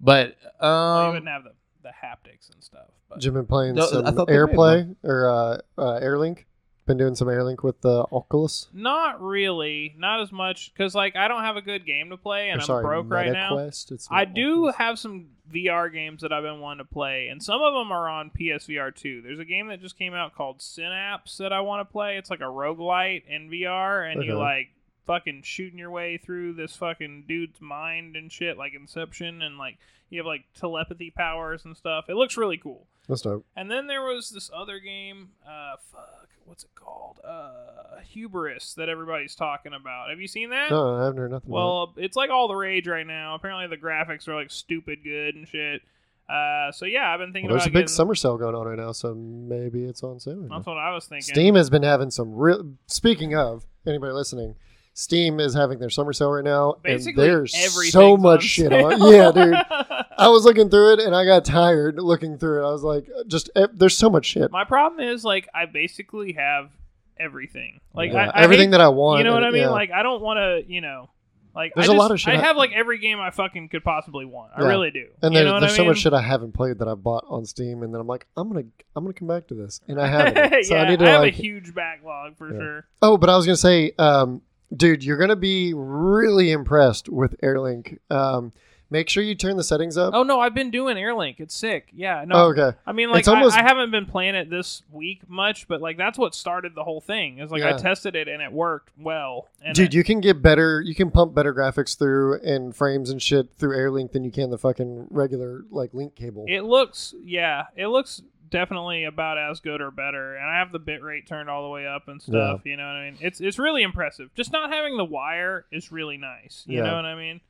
But 0.01 0.37
well, 0.61 1.01
you 1.03 1.07
um 1.07 1.13
wouldn't 1.15 1.29
have 1.29 1.45
the, 1.45 1.53
the 1.83 1.89
haptics 1.91 2.53
and 2.53 2.63
stuff. 2.63 2.87
But 3.09 3.21
Jim 3.21 3.35
been 3.35 3.47
playing 3.47 3.75
No, 3.75 3.87
some 3.87 4.05
thought 4.15 4.29
they 4.29 4.33
made 4.35 4.55
AirPlay 4.55 4.97
or 5.03 5.29
uh, 5.31 5.59
uh, 5.79 6.01
AirLink. 6.01 6.45
Been 6.88 6.96
doing 6.96 7.14
some 7.14 7.29
AirLink 7.29 7.62
with 7.62 7.81
the 7.83 8.07
Oculus. 8.11 8.66
not 8.72 9.20
really, 9.22 9.94
not 9.98 10.20
as 10.22 10.33
much 10.33 10.72
because 10.72 10.94
like 10.94 11.14
I 11.16 11.29
don't 11.29 11.42
have 11.44 11.57
a 11.57 11.62
good 11.62 11.85
game 11.87 12.09
to 12.11 12.16
play 12.16 12.48
and 12.48 12.59
Or, 12.59 12.62
I'm 12.62 12.66
sorry, 12.66 12.83
broke 12.83 13.11
right 13.11 13.31
now. 13.31 13.59
It's 13.59 14.09
I 14.11 14.24
do 14.24 14.55
Oculus. 14.68 14.77
have 14.77 14.98
some 14.98 15.27
VR 15.53 15.92
games 15.92 16.22
that 16.22 16.33
I've 16.33 16.42
been 16.42 16.61
wanting 16.61 16.87
to 16.87 16.90
play, 16.92 17.29
and 17.29 17.42
some 17.42 17.61
of 17.62 17.74
them 17.74 17.92
are 17.92 18.09
on 18.09 18.31
PSVR 18.31 18.94
too. 18.94 19.20
There's 19.22 19.38
a 19.38 19.44
game 19.44 19.68
that 19.68 19.81
just 19.83 19.98
came 19.98 20.14
out 20.14 20.35
called 20.35 20.62
Synapse 20.62 21.37
that 21.38 21.53
I 21.53 21.61
want 21.61 21.87
to 21.87 21.92
play. 21.92 22.16
It's 22.16 22.31
like 22.31 22.40
a 22.40 22.44
roguelite 22.44 23.27
in 23.29 23.51
VR, 23.51 24.11
and 24.11 24.24
you 24.24 24.33
Okay. 24.33 24.40
like 24.40 24.68
fucking 25.07 25.42
shooting 25.42 25.79
your 25.79 25.90
way 25.90 26.16
through 26.18 26.55
this 26.55 26.74
fucking 26.77 27.24
dude's 27.29 27.61
mind 27.61 28.16
and 28.16 28.33
shit, 28.33 28.57
like 28.57 28.72
Inception, 28.74 29.42
and 29.42 29.59
like 29.59 29.77
you 30.09 30.18
have 30.20 30.27
like 30.27 30.44
telepathy 30.59 31.11
powers 31.11 31.66
and 31.66 31.77
stuff. 31.77 32.07
It 32.09 32.14
looks 32.14 32.38
really 32.38 32.57
cool. 32.57 32.87
That's 33.09 33.20
dope. 33.22 33.44
And 33.57 33.70
then 33.70 33.87
there 33.88 34.03
was 34.03 34.31
this 34.31 34.51
other 34.55 34.79
game, 34.81 35.31
uh, 35.46 35.77
fuck, 35.92 36.29
what's 36.49 36.65
it 36.65 36.71
called? 36.75 37.21
Uh, 37.25 38.01
Hubris 38.13 38.75
that 38.75 38.89
everybody's 38.89 39.35
talking 39.35 39.73
about. 39.73 40.11
Have 40.11 40.21
you 40.21 40.29
seen 40.29 40.51
that? 40.51 40.71
No, 40.71 40.97
I 40.97 41.05
haven't 41.05 41.19
heard 41.19 41.31
nothing. 41.31 41.51
about 41.51 41.55
Well, 41.55 41.95
it's 41.97 42.17
like 42.17 42.31
all 42.31 42.49
the 42.49 42.55
rage 42.55 42.87
right 42.89 43.07
now. 43.07 43.35
Apparently, 43.35 43.67
the 43.67 43.81
graphics 43.81 44.27
are 44.29 44.35
like 44.35 44.51
stupid 44.51 45.05
good 45.05 45.35
and 45.35 45.47
shit. 45.47 45.83
Uh, 46.29 46.71
so 46.73 46.85
yeah, 46.85 47.11
I've 47.13 47.19
been 47.21 47.33
thinking 47.33 47.51
Well, 47.51 47.59
there's 47.59 47.67
a 47.67 47.71
big 47.71 47.75
getting- 47.75 47.89
summer 47.89 48.15
sale 48.15 48.37
going 48.37 48.55
on 48.55 48.67
right 48.67 48.79
now, 48.79 48.93
so 48.93 49.15
maybe 49.15 49.85
it's 49.85 50.03
on 50.03 50.21
sale. 50.21 50.37
right 50.37 50.49
now. 50.51 50.57
That's 50.57 50.67
what 50.67 50.77
I 50.79 50.93
was 50.93 51.07
thinking. 51.07 51.23
Steam 51.35 51.55
has 51.55 51.71
been 51.71 51.83
having 51.83 52.11
some 52.11 52.35
real. 52.35 52.75
Speaking 52.87 53.35
of 53.35 53.67
anybody 53.87 54.13
listening, 54.13 54.55
Steam 54.99 55.39
is 55.39 55.55
having 55.55 55.79
their 55.79 55.91
summer 55.91 56.13
sale 56.13 56.33
right 56.33 56.43
now, 56.45 56.75
Basically, 56.83 57.23
and 57.29 57.31
there's 57.45 57.93
so 57.93 58.17
much 58.17 58.43
shit 58.43 58.71
sale. 58.71 58.87
on. 58.87 59.13
Yeah, 59.13 59.31
dude. 59.31 59.55
I 60.19 60.27
was 60.29 60.45
looking 60.45 60.69
through 60.69 60.95
it 60.95 60.99
and 60.99 61.15
I 61.15 61.25
got 61.25 61.45
tired 61.45 62.01
looking 62.01 62.37
through 62.37 62.65
it. 62.65 62.69
I 62.69 62.73
was 62.73 62.83
like, 62.83 63.09
just 63.29 63.49
eh, 63.55 63.69
there's 63.73 63.97
so 63.97 64.11
much 64.11 64.27
shit. 64.27 64.51
My 64.51 64.65
problem 64.65 65.07
is 65.09 65.25
like 65.25 65.49
I 65.55 65.67
basically 65.67 66.33
have 66.33 66.73
everything. 67.17 67.81
Like 67.95 68.13
Yeah, 68.13 68.31
I, 68.35 68.41
I 68.41 68.43
everything 68.43 68.69
hate- 68.69 68.71
that 68.73 68.81
I 68.81 68.89
want. 68.89 69.19
You 69.19 69.25
know 69.25 69.35
what 69.35 69.45
I 69.45 69.51
mean? 69.51 69.63
yeah. 69.63 69.71
Like 69.71 69.91
I 69.93 70.03
don't 70.03 70.21
want 70.23 70.39
to. 70.39 70.73
You 70.73 70.81
know. 70.81 71.11
Like 71.55 71.73
There's 71.75 71.89
I 71.89 71.93
a 71.93 71.95
just, 71.95 71.99
lot 72.01 72.11
of 72.13 72.21
shit 72.21 72.35
I 72.35 72.39
I- 72.39 72.41
have 72.43 72.57
like 72.57 72.73
every 72.73 72.99
game 72.99 73.19
I 73.21 73.31
fucking 73.31 73.69
could 73.71 73.83
possibly 73.85 74.25
want. 74.25 74.53
I 74.57 74.63
Yeah. 74.63 74.69
really 74.69 74.91
do. 74.91 75.07
and 75.23 75.35
there's, 75.35 75.49
there's 75.61 75.73
I 75.73 75.77
so 75.77 75.83
mean? 75.83 75.89
much 75.91 75.99
shit 75.99 76.13
I 76.13 76.21
haven't 76.21 76.53
played 76.53 76.79
that 76.81 76.87
I 76.89 76.95
bought 76.95 77.25
on 77.29 77.45
Steam, 77.47 77.83
and 77.83 77.93
then 77.95 78.01
I'm 78.01 78.07
like, 78.07 78.27
I'm 78.37 78.49
gonna 78.49 78.67
I'm 78.95 79.05
gonna 79.05 79.15
come 79.15 79.29
back 79.29 79.47
to 79.49 79.55
this, 79.55 79.81
and 79.89 80.01
I 80.01 80.07
haven't. 80.35 80.65
So 80.67 80.75
yeah, 80.75 80.83
I 80.83 80.89
need 80.91 80.99
to 81.01 81.07
have 81.07 81.21
like. 81.23 81.33
a 81.35 81.37
huge 81.37 81.75
backlog 81.75 82.37
for 82.37 82.53
Yeah. 82.53 82.59
sure. 82.59 82.87
Oh, 83.03 83.17
but 83.17 83.31
I 83.31 83.37
was 83.37 83.47
gonna 83.47 83.57
say, 83.57 83.93
um, 83.99 84.43
dude, 84.74 85.04
you're 85.04 85.16
gonna 85.18 85.37
be 85.37 85.74
really 85.74 86.50
impressed 86.50 87.09
with 87.09 87.40
AirLink. 87.42 87.98
Um, 88.11 88.52
make 88.90 89.09
sure 89.11 89.22
you 89.22 89.35
turn 89.35 89.57
the 89.59 89.64
settings 89.64 89.98
up. 89.98 90.14
Oh 90.14 90.22
no, 90.22 90.40
I've 90.40 90.54
been 90.54 90.70
doing 90.70 90.96
Airlink. 90.96 91.40
It's 91.40 91.54
sick. 91.54 91.88
Yeah, 91.92 92.24
no. 92.26 92.35
Oh, 92.37 92.44
okay. 92.52 92.76
I 92.87 92.92
mean, 92.92 93.11
like 93.11 93.28
almost- 93.28 93.57
I, 93.57 93.61
I 93.61 93.62
haven't 93.62 93.90
been 93.90 94.07
playing 94.07 94.35
it 94.35 94.48
this 94.48 94.83
week 94.90 95.28
much, 95.28 95.68
but 95.68 95.81
like 95.83 95.96
that's 95.98 96.16
what 96.18 96.35
started 96.35 96.74
the 96.74 96.85
whole 96.85 97.00
thing. 97.00 97.38
Is 97.38 97.50
like 97.50 97.62
I 97.62 97.72
tested 97.76 98.16
it 98.16 98.28
and 98.28 98.40
it 98.42 98.50
worked 98.52 98.90
well. 98.98 99.48
And 99.62 99.74
Dude, 99.74 99.88
it- 99.88 99.94
you 99.94 100.04
can 100.04 100.20
get 100.20 100.40
better. 100.42 100.81
You 100.81 100.94
can 100.94 101.11
pump 101.11 101.35
better 101.35 101.52
graphics 101.54 101.98
through 101.98 102.40
and 102.40 102.74
frames 102.74 103.11
and 103.11 103.20
shit 103.20 103.48
through 103.57 103.76
AirLink 103.76 104.12
than 104.12 104.24
you 104.24 104.31
can 104.31 104.50
the 104.50 104.59
fucking 104.59 105.09
regular 105.11 105.64
like 105.70 105.92
link 105.92 106.14
cable. 106.14 106.46
it 106.48 106.62
looks 106.62 107.14
yeah, 107.22 107.66
it 107.76 107.88
looks 107.88 108.22
definitely 108.51 109.05
about 109.05 109.39
as 109.39 109.61
good 109.61 109.81
or 109.81 109.91
better. 109.91 110.37
And 110.37 110.49
I 110.51 110.59
have 110.59 110.73
the 110.73 110.79
bit 110.79 111.03
rate 111.03 111.27
turned 111.27 111.49
all 111.51 111.63
the 111.65 111.69
way 111.71 111.87
up 111.87 112.09
and 112.09 112.21
stuff. 112.23 112.63
You 112.65 112.77
know 112.77 112.87
what 112.87 112.97
I 112.97 113.11
mean? 113.11 113.19
It's 113.21 113.41
it's 113.41 113.59
really 113.59 113.83
impressive. 113.83 114.31
Just 114.35 114.53
not 114.53 114.71
having 114.73 114.97
the 114.97 115.05
wire 115.05 115.67
is 115.71 115.91
really 115.93 116.17
nice. 116.17 116.65
You 116.67 116.79
Yeah. 116.79 116.85
know 116.85 116.97
what 116.97 117.05
I 117.05 117.15
mean? 117.15 117.41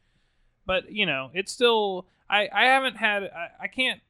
But 0.66 0.90
you 0.92 1.06
know, 1.06 1.30
it's 1.34 1.52
still 1.52 2.06
I 2.28 2.48
I 2.52 2.64
haven't 2.66 2.96
had 2.96 3.24
I, 3.24 3.48
I 3.62 3.66
can't 3.68 4.00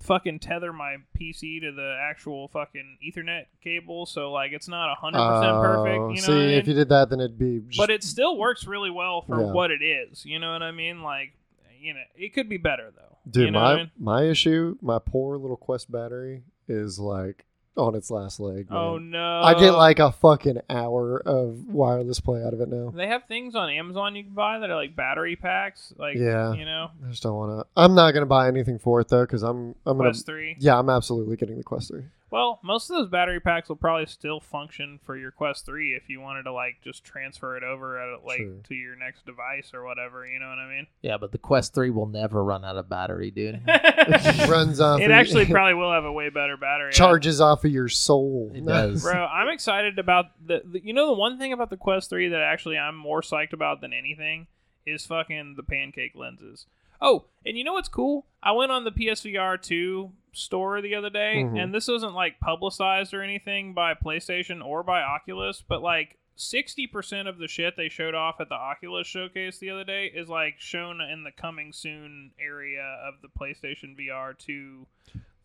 fucking 0.00 0.40
tether 0.40 0.72
my 0.72 0.96
PC 1.18 1.60
to 1.60 1.70
the 1.70 1.96
actual 2.10 2.48
fucking 2.48 2.98
Ethernet 3.06 3.44
cable, 3.62 4.04
so 4.04 4.32
like 4.32 4.50
it's 4.52 4.66
not 4.68 4.96
hundred 4.98 5.18
percent 5.18 5.52
oh, 5.56 5.60
perfect. 5.62 6.00
Oh, 6.00 6.08
You 6.08 6.14
know, 6.16 6.20
see, 6.26 6.32
I 6.32 6.36
mean? 6.38 6.58
if 6.58 6.66
you 6.66 6.74
did 6.74 6.88
that, 6.88 7.08
then 7.08 7.20
it'd 7.20 7.38
be. 7.38 7.60
Just, 7.68 7.78
but 7.78 7.88
it 7.88 8.02
still 8.02 8.36
works 8.36 8.66
really 8.66 8.90
well 8.90 9.22
for 9.22 9.40
Yeah. 9.40 9.52
what 9.52 9.70
it 9.70 9.80
is. 9.82 10.24
You 10.26 10.38
know 10.40 10.52
what 10.52 10.62
I 10.62 10.72
mean? 10.72 11.02
Like, 11.02 11.34
you 11.82 11.94
know, 11.94 12.00
it 12.16 12.32
could 12.34 12.48
be 12.48 12.56
better 12.58 12.90
though. 12.94 13.16
dude, 13.30 13.44
you 13.46 13.50
know 13.50 13.60
my 13.60 13.72
I 13.72 13.76
mean? 13.76 13.90
my 13.98 14.22
issue, 14.24 14.76
my 14.80 14.98
poor 14.98 15.36
little 15.36 15.56
Quest 15.56 15.90
battery 15.90 16.42
is 16.68 16.98
like 16.98 17.44
on 17.76 17.94
its 17.94 18.10
last 18.10 18.38
leg. 18.38 18.66
Oh 18.70 18.98
no! 18.98 19.40
I 19.42 19.58
get 19.58 19.70
like 19.72 19.98
a 19.98 20.12
fucking 20.12 20.58
hour 20.68 21.22
of 21.24 21.66
wireless 21.68 22.20
play 22.20 22.44
out 22.44 22.52
of 22.52 22.60
it 22.60 22.68
now. 22.68 22.90
they 22.94 23.06
have 23.06 23.24
things 23.28 23.54
on 23.54 23.70
Amazon 23.70 24.14
you 24.14 24.24
can 24.24 24.34
buy 24.34 24.58
that 24.58 24.68
are 24.68 24.76
like 24.76 24.94
battery 24.94 25.36
packs. 25.36 25.92
Like, 25.96 26.16
Yeah. 26.16 26.52
you 26.52 26.66
know, 26.66 26.90
I 27.06 27.08
just 27.10 27.22
don't 27.22 27.34
want 27.34 27.60
to. 27.60 27.66
I'm 27.76 27.94
not 27.94 28.12
gonna 28.12 28.26
buy 28.26 28.46
anything 28.48 28.78
for 28.78 29.00
it 29.00 29.08
though, 29.08 29.22
because 29.24 29.42
I'm 29.42 29.74
I'm 29.86 29.96
gonna. 29.96 30.10
Quest 30.10 30.26
Three. 30.26 30.56
Yeah, 30.58 30.78
I'm 30.78 30.90
absolutely 30.90 31.36
getting 31.36 31.56
the 31.56 31.64
Quest 31.64 31.88
three. 31.88 32.04
Well, 32.32 32.60
most 32.62 32.88
of 32.88 32.96
those 32.96 33.08
battery 33.10 33.40
packs 33.40 33.68
will 33.68 33.76
probably 33.76 34.06
still 34.06 34.40
function 34.40 34.98
for 35.04 35.18
your 35.18 35.30
Quest 35.30 35.66
Three 35.66 35.92
if 35.92 36.08
you 36.08 36.18
wanted 36.18 36.44
to 36.44 36.52
like 36.52 36.76
just 36.82 37.04
transfer 37.04 37.58
it 37.58 37.62
over 37.62 38.00
at 38.00 38.24
like 38.24 38.38
True. 38.38 38.60
to 38.68 38.74
your 38.74 38.96
next 38.96 39.26
device 39.26 39.72
or 39.74 39.84
whatever. 39.84 40.26
You 40.26 40.38
know 40.40 40.48
what 40.48 40.58
I 40.58 40.66
mean? 40.66 40.86
Yeah, 41.02 41.18
but 41.18 41.32
the 41.32 41.36
Quest 41.36 41.74
3 41.74 41.90
will 41.90 42.06
never 42.06 42.42
run 42.42 42.64
out 42.64 42.78
of 42.78 42.88
battery, 42.88 43.30
dude. 43.30 43.60
Runs 44.48 44.80
off. 44.80 45.02
it 45.02 45.04
of- 45.04 45.10
actually 45.10 45.44
probably 45.50 45.74
will 45.74 45.92
have 45.92 46.06
a 46.06 46.12
way 46.12 46.30
better 46.30 46.56
battery. 46.56 46.92
charges 46.94 47.38
off 47.38 47.66
of 47.66 47.70
your 47.70 47.90
soul. 47.90 48.50
It 48.54 48.64
does. 48.66 49.02
Bro, 49.02 49.26
I'm 49.26 49.50
excited 49.50 49.98
about 49.98 50.26
the, 50.42 50.62
the. 50.64 50.82
You 50.82 50.94
know, 50.94 51.08
the 51.08 51.12
one 51.20 51.38
thing 51.38 51.52
about 51.52 51.68
the 51.68 51.76
Quest 51.76 52.08
3 52.08 52.28
that 52.30 52.40
actually 52.40 52.78
I'm 52.78 52.96
more 52.96 53.20
psyched 53.20 53.52
about 53.52 53.82
than 53.82 53.92
anything 53.92 54.46
is 54.86 55.04
fucking 55.04 55.54
the 55.58 55.62
pancake 55.62 56.12
lenses. 56.14 56.64
Oh, 56.98 57.26
and 57.44 57.58
you 57.58 57.64
know 57.64 57.74
what's 57.74 57.88
cool? 57.88 58.24
I 58.42 58.52
went 58.52 58.72
on 58.72 58.84
the 58.84 58.90
PSVR 58.92 59.60
2 59.60 60.12
store 60.32 60.80
the 60.80 60.94
other 60.94 61.10
day, 61.10 61.42
Mhm. 61.44 61.62
and 61.62 61.74
this 61.74 61.88
wasn't 61.88 62.14
like 62.14 62.40
publicized 62.40 63.12
or 63.14 63.22
anything 63.22 63.74
by 63.74 63.94
PlayStation 63.94 64.64
or 64.64 64.82
by 64.82 65.02
Oculus, 65.02 65.62
but 65.66 65.82
like 65.82 66.18
60% 66.36 67.28
of 67.28 67.38
the 67.38 67.46
shit 67.48 67.76
they 67.76 67.88
showed 67.88 68.14
off 68.14 68.40
at 68.40 68.48
the 68.48 68.54
Oculus 68.54 69.06
showcase 69.06 69.58
the 69.58 69.70
other 69.70 69.84
day 69.84 70.06
is 70.06 70.28
like 70.28 70.54
shown 70.58 71.00
in 71.00 71.24
the 71.24 71.30
coming 71.30 71.72
soon 71.72 72.32
area 72.40 72.82
of 73.06 73.14
the 73.22 73.28
PlayStation 73.28 73.96
VR 73.96 74.32
2. 74.36 74.86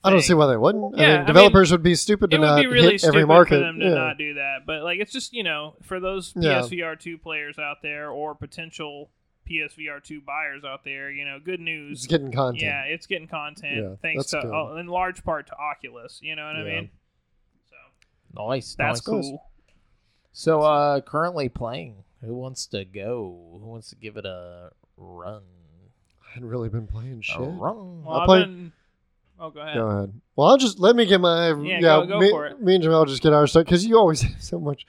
I 0.03 0.09
don't 0.09 0.21
see 0.21 0.33
why 0.33 0.47
they 0.47 0.55
wouldn't. 0.57 0.95
Yeah, 0.97 1.03
I 1.03 1.07
I 1.07 1.09
mean, 1.09 1.17
mean, 1.17 1.25
developers 1.27 1.71
would 1.71 1.83
be 1.83 1.95
stupid 1.95 2.31
to 2.31 2.37
not 2.37 2.59
be 2.61 2.67
really 2.67 2.91
hit 2.91 2.99
stupid 3.01 3.15
every 3.15 3.25
market. 3.27 3.55
for 3.55 3.59
them 3.59 3.79
to 3.79 3.85
yeah. 3.85 3.93
not 3.93 4.17
do 4.17 4.35
that. 4.35 4.59
But 4.65 4.83
like, 4.83 4.99
it's 4.99 5.11
just 5.11 5.33
you 5.33 5.43
know, 5.43 5.75
for 5.81 5.99
those 5.99 6.33
Yeah. 6.37 6.61
PSVR 6.61 6.95
two 6.97 7.17
players 7.17 7.59
out 7.59 7.81
there 7.81 8.09
or 8.09 8.33
potential 8.35 9.09
PSVR 9.49 10.03
two 10.03 10.21
buyers 10.21 10.63
out 10.65 10.83
there, 10.83 11.09
you 11.09 11.25
know, 11.25 11.39
good 11.43 11.59
news. 11.59 11.99
It's 11.99 12.07
getting 12.07 12.31
content. 12.31 12.61
Yeah, 12.63 12.83
it's 12.83 13.05
getting 13.07 13.27
content 13.27 13.77
Yeah, 13.77 13.95
thanks 14.01 14.25
to 14.31 14.39
uh, 14.39 14.75
in 14.75 14.87
large 14.87 15.23
part 15.23 15.47
to 15.47 15.53
Oculus. 15.57 16.19
You 16.21 16.35
know 16.35 16.45
what 16.45 16.55
I 16.57 16.63
mean? 16.63 16.89
So 17.69 17.75
Nice. 18.47 18.75
that's 18.75 18.99
nice. 18.99 19.01
cool. 19.05 19.43
So, 20.31 20.61
uh, 20.61 21.01
currently 21.01 21.49
playing. 21.49 22.03
Who 22.23 22.35
wants 22.35 22.65
to 22.67 22.83
go? 22.85 23.57
Who 23.61 23.65
wants 23.67 23.89
to 23.89 23.95
give 23.95 24.17
it 24.17 24.25
a 24.25 24.71
run? 24.97 25.43
I 26.27 26.33
hadn't 26.33 26.49
really 26.49 26.69
been 26.69 26.87
playing 26.87 27.19
A 27.19 27.23
shit. 27.23 27.37
run. 27.39 28.03
Well, 28.03 28.17
I 28.17 28.19
I've 28.21 28.25
played- 28.25 28.45
been. 28.45 28.71
Oh, 29.39 29.51
go 29.51 29.59
ahead. 29.61 29.75
Go 29.75 29.87
ahead. 29.87 30.21
Well, 30.35 30.47
I'll 30.47 30.57
just 30.57 30.79
let 30.79 30.95
me 30.95 31.05
get 31.05 31.21
my 31.21 31.49
Yeah, 31.49 31.55
yeah. 31.61 31.79
go- 31.81 32.05
go 32.07 32.19
me, 32.19 32.29
for 32.31 32.47
it. 32.47 32.59
me 32.61 32.73
and 32.73 32.83
Jamal 32.83 33.05
just 33.05 33.21
get 33.21 33.33
our 33.33 33.45
stuff 33.45 33.65
because 33.65 33.85
you 33.85 33.95
always 33.97 34.21
have 34.23 34.41
so 34.41 34.59
much. 34.59 34.85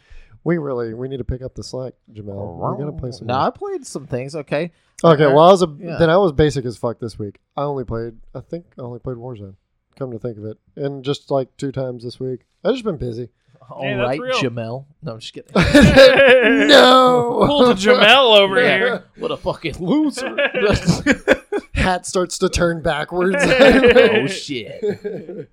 We 0.48 0.56
really 0.56 0.94
we 0.94 1.08
need 1.08 1.18
to 1.18 1.24
pick 1.24 1.42
up 1.42 1.54
the 1.54 1.62
slack, 1.62 1.92
Jamal. 2.10 2.56
We're 2.56 2.78
gonna 2.78 2.98
play 2.98 3.10
some. 3.12 3.26
No, 3.26 3.34
more. 3.34 3.42
I 3.48 3.50
played 3.50 3.84
some 3.86 4.06
things. 4.06 4.34
Okay. 4.34 4.72
Okay, 5.04 5.26
well, 5.26 5.40
I 5.40 5.50
was 5.50 5.60
a 5.62 5.68
Yeah. 5.78 5.98
then 5.98 6.08
I 6.08 6.16
was 6.16 6.32
basic 6.32 6.64
as 6.64 6.78
fuck 6.78 6.98
this 7.00 7.18
week. 7.18 7.38
I 7.54 7.64
only 7.64 7.84
played. 7.84 8.14
I 8.34 8.40
think 8.40 8.64
I 8.78 8.82
only 8.82 8.98
played 8.98 9.18
Warzone. 9.18 9.56
Come 9.98 10.10
to 10.10 10.18
think 10.18 10.38
of 10.38 10.46
it, 10.46 10.56
and 10.74 11.04
just 11.04 11.30
like 11.30 11.54
two 11.58 11.70
times 11.70 12.02
this 12.02 12.18
week. 12.18 12.46
I've 12.64 12.72
just 12.72 12.84
been 12.84 12.96
busy. 12.96 13.28
All 13.70 13.82
Hey, 13.82 13.94
right. 13.96 14.20
Jamal. 14.40 14.86
No, 15.02 15.12
I'm 15.12 15.18
just 15.20 15.34
kidding. 15.34 15.52
no, 16.68 17.44
Pull 17.46 17.66
the 17.66 17.74
Jamal 17.74 18.32
over 18.32 18.58
Yeah. 18.62 18.78
here. 18.78 19.04
What 19.18 19.30
a 19.30 19.36
fucking 19.36 19.76
loser. 19.80 20.34
Hat 21.74 22.06
starts 22.06 22.38
to 22.38 22.48
turn 22.48 22.80
backwards. 22.80 23.36
oh 23.38 24.26
shit. 24.28 25.50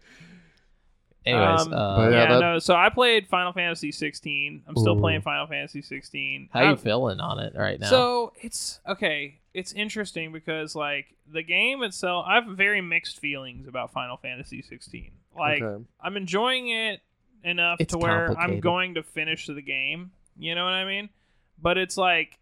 Anyways, 1.25 1.61
Um, 1.61 1.73
uh, 1.73 1.97
But 1.97 2.11
yeah, 2.11 2.17
yeah, 2.23 2.33
that- 2.33 2.39
no. 2.39 2.59
So 2.59 2.75
I 2.75 2.89
played 2.89 3.27
Final 3.27 3.51
Fantasy 3.51 3.91
16. 3.91 4.63
I'm 4.67 4.75
still 4.77 4.95
Ooh. 4.97 4.99
playing 5.01 5.21
Final 5.21 5.47
Fantasy 5.47 5.81
16. 5.81 6.49
how 6.53 6.61
you 6.61 6.65
I'm- 6.67 6.77
feeling 6.77 7.19
on 7.19 7.39
it 7.39 7.53
right 7.55 7.79
now? 7.79 7.88
So 7.88 8.33
it's 8.41 8.79
okay. 8.88 9.39
It's 9.53 9.73
interesting 9.73 10.31
because 10.31 10.75
like 10.75 11.15
the 11.31 11.41
game 11.41 11.81
itself, 11.83 12.25
I 12.27 12.35
have 12.35 12.45
very 12.45 12.81
mixed 12.81 13.19
feelings 13.19 13.67
about 13.67 13.91
Final 13.91 14.17
Fantasy 14.17 14.61
16. 14.61 15.11
Like 15.38 15.61
Okay. 15.61 15.83
I'm 15.99 16.15
enjoying 16.15 16.69
it 16.69 17.01
enough 17.43 17.79
It's 17.81 17.91
to 17.93 17.97
where 17.97 18.38
I'm 18.39 18.59
going 18.59 18.93
to 18.95 19.03
finish 19.03 19.47
the 19.47 19.61
game. 19.61 20.11
You 20.38 20.53
know 20.55 20.63
what 20.63 20.73
I 20.73 20.85
mean? 20.85 21.09
But 21.61 21.77
it's 21.77 21.97
like 21.97 22.38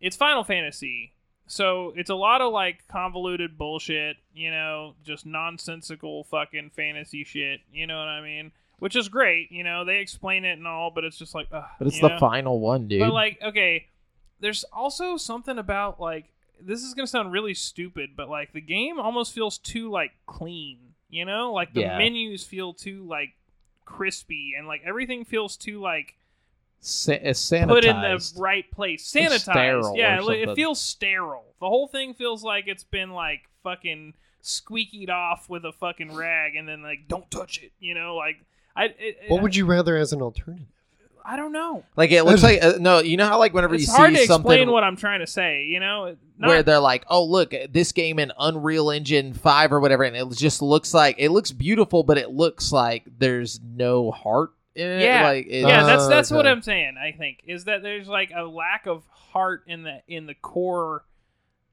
it's 0.00 0.16
Final 0.16 0.44
Fantasy. 0.44 1.12
So 1.46 1.92
it's 1.96 2.10
a 2.10 2.14
lot 2.14 2.40
of 2.40 2.52
like 2.52 2.86
convoluted 2.88 3.58
bullshit, 3.58 4.16
you 4.34 4.50
know, 4.50 4.94
just 5.04 5.26
nonsensical 5.26 6.24
fucking 6.24 6.70
fantasy 6.74 7.24
shit, 7.24 7.60
you 7.72 7.86
know 7.86 7.98
what 7.98 8.08
I 8.08 8.22
mean? 8.22 8.52
Which 8.78 8.96
is 8.96 9.08
great, 9.08 9.52
you 9.52 9.62
know, 9.62 9.84
they 9.84 9.98
explain 9.98 10.44
it 10.44 10.58
and 10.58 10.66
all, 10.66 10.90
but 10.90 11.04
it's 11.04 11.18
just 11.18 11.34
like 11.34 11.48
ugh, 11.52 11.64
but 11.78 11.86
it's 11.86 12.00
the 12.00 12.08
know? 12.08 12.18
final 12.18 12.60
one, 12.60 12.88
dude. 12.88 13.00
But 13.00 13.12
like, 13.12 13.38
okay, 13.42 13.86
there's 14.40 14.64
also 14.72 15.16
something 15.16 15.58
about 15.58 16.00
like 16.00 16.26
this 16.60 16.82
is 16.82 16.94
gonna 16.94 17.06
sound 17.06 17.30
really 17.32 17.54
stupid, 17.54 18.10
but 18.16 18.28
like 18.30 18.52
the 18.52 18.60
game 18.60 18.98
almost 18.98 19.32
feels 19.32 19.58
too 19.58 19.90
like 19.90 20.12
clean. 20.26 20.78
You 21.10 21.24
know, 21.24 21.52
like 21.52 21.74
the 21.74 21.82
Yeah. 21.82 21.98
menus 21.98 22.44
feel 22.44 22.72
too 22.72 23.04
like 23.06 23.34
crispy, 23.84 24.54
and 24.56 24.66
like 24.66 24.82
everything 24.84 25.24
feels 25.24 25.56
too 25.56 25.80
like 25.80 26.16
Sa- 26.86 27.12
it's 27.12 27.40
sanitized. 27.40 27.68
put 27.68 27.84
in 27.84 28.00
the 28.00 28.32
right 28.36 28.70
place, 28.70 29.10
sanitized. 29.10 29.40
sterile 29.40 29.96
yeah, 29.96 30.18
or 30.18 30.22
like, 30.22 30.38
it 30.38 30.54
feels 30.54 30.80
sterile. 30.80 31.54
The 31.60 31.66
whole 31.66 31.88
thing 31.88 32.12
feels 32.12 32.44
like 32.44 32.64
it's 32.66 32.84
been 32.84 33.10
like 33.10 33.40
fucking 33.62 34.12
squeakied 34.42 35.08
off 35.08 35.48
with 35.48 35.64
a 35.64 35.72
fucking 35.72 36.14
rag, 36.14 36.56
and 36.56 36.68
then 36.68 36.82
like 36.82 37.08
don't 37.08 37.30
touch 37.30 37.62
it. 37.62 37.72
You 37.80 37.94
know, 37.94 38.16
like 38.16 38.36
I. 38.76 38.94
It, 38.98 39.16
What 39.28 39.42
would 39.42 39.56
you 39.56 39.64
rather 39.64 39.96
as 39.96 40.12
an 40.12 40.20
alternative? 40.20 40.66
I 41.24 41.36
don't 41.36 41.52
know. 41.52 41.84
Like 41.96 42.10
it 42.10 42.24
looks 42.24 42.42
like 42.42 42.62
uh, 42.62 42.74
no. 42.78 42.98
You 42.98 43.16
know 43.16 43.26
how 43.26 43.38
like 43.38 43.54
whenever 43.54 43.74
It's 43.74 43.86
you 43.86 43.94
hard 43.94 44.10
to 44.12 44.18
see 44.18 44.26
something 44.26 44.52
explain 44.52 44.70
what 44.70 44.84
I'm 44.84 44.96
trying 44.96 45.20
to 45.20 45.26
say. 45.26 45.64
You 45.64 45.80
know, 45.80 46.16
Not- 46.36 46.48
where 46.48 46.62
they're 46.62 46.80
like, 46.80 47.06
"Oh, 47.08 47.24
look, 47.24 47.54
this 47.70 47.92
game 47.92 48.18
in 48.18 48.30
Unreal 48.38 48.90
Engine 48.90 49.32
5 49.32 49.72
or 49.72 49.80
whatever," 49.80 50.02
and 50.02 50.14
it 50.14 50.36
just 50.36 50.60
looks 50.60 50.92
like 50.92 51.16
it 51.18 51.30
looks 51.30 51.50
beautiful, 51.50 52.02
but 52.02 52.18
it 52.18 52.30
looks 52.30 52.72
like 52.72 53.04
there's 53.18 53.58
no 53.62 54.10
heart 54.10 54.50
in 54.50 54.54
it. 54.74 55.02
Yeah. 55.02 55.22
like 55.24 55.46
it, 55.46 55.60
yeah, 55.62 55.82
Uh, 55.82 55.86
that's 55.86 56.08
that's 56.08 56.30
what. 56.30 56.46
I'm 56.46 56.62
saying. 56.62 56.96
I 56.98 57.12
think 57.12 57.42
is 57.46 57.64
that 57.64 57.82
there's 57.82 58.08
like 58.08 58.30
a 58.34 58.42
lack 58.42 58.86
of 58.86 59.04
heart 59.10 59.64
in 59.66 59.82
the 59.82 60.00
in 60.08 60.26
the 60.26 60.34
core 60.34 61.04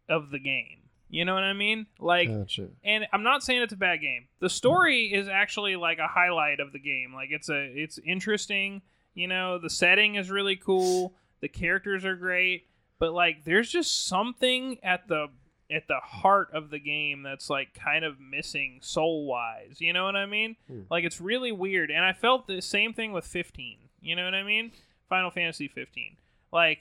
of 0.10 0.30
the 0.32 0.40
game. 0.40 0.78
You 1.10 1.26
know 1.26 1.34
what 1.34 1.44
I 1.44 1.52
mean? 1.52 1.88
Like, 2.00 2.30
Gotcha. 2.30 2.70
and 2.86 3.06
I'm 3.12 3.24
not 3.24 3.44
saying 3.44 3.62
it's 3.64 3.74
a 3.74 3.78
bad 3.78 4.00
game. 4.00 4.28
The 4.40 4.50
story 4.50 5.12
is 5.14 5.28
actually 5.28 5.76
like 5.76 6.00
a 6.00 6.08
highlight 6.08 6.62
of 6.62 6.72
the 6.72 6.80
game. 6.80 7.14
Like, 7.14 7.30
it's 7.32 7.50
a 7.50 7.60
it's 7.78 8.00
interesting. 8.06 8.82
You 9.14 9.28
know, 9.28 9.58
the 9.60 9.70
setting 9.70 10.16
is 10.16 10.32
really 10.32 10.56
cool. 10.56 11.14
The 11.42 11.50
characters 11.50 12.06
are 12.06 12.16
great, 12.16 12.68
but 12.98 13.12
like, 13.14 13.44
there's 13.44 13.70
just 13.70 14.08
something 14.08 14.78
at 14.84 15.08
the 15.10 15.28
at 15.71 15.88
the 15.88 15.99
heart 16.03 16.49
of 16.53 16.69
the 16.69 16.79
game 16.79 17.23
that's 17.23 17.49
like 17.49 17.73
kind 17.73 18.03
of 18.03 18.19
missing 18.19 18.79
soul 18.81 19.25
wise. 19.25 19.77
You 19.79 19.93
know 19.93 20.03
what 20.05 20.15
I 20.15 20.25
mean? 20.25 20.55
Hmm. 20.67 20.81
Like 20.89 21.03
it's 21.03 21.21
really 21.21 21.51
weird. 21.51 21.89
And 21.91 22.03
I 22.03 22.13
felt 22.13 22.47
the 22.47 22.62
same 22.62 22.93
thing 22.93 23.12
with 23.13 23.25
15. 23.25 23.77
You 24.01 24.15
know 24.15 24.25
what 24.25 24.34
I 24.34 24.43
mean? 24.43 24.71
Final 25.10 25.31
Fantasy 25.31 25.67
15. 25.67 26.17
Like 26.51 26.79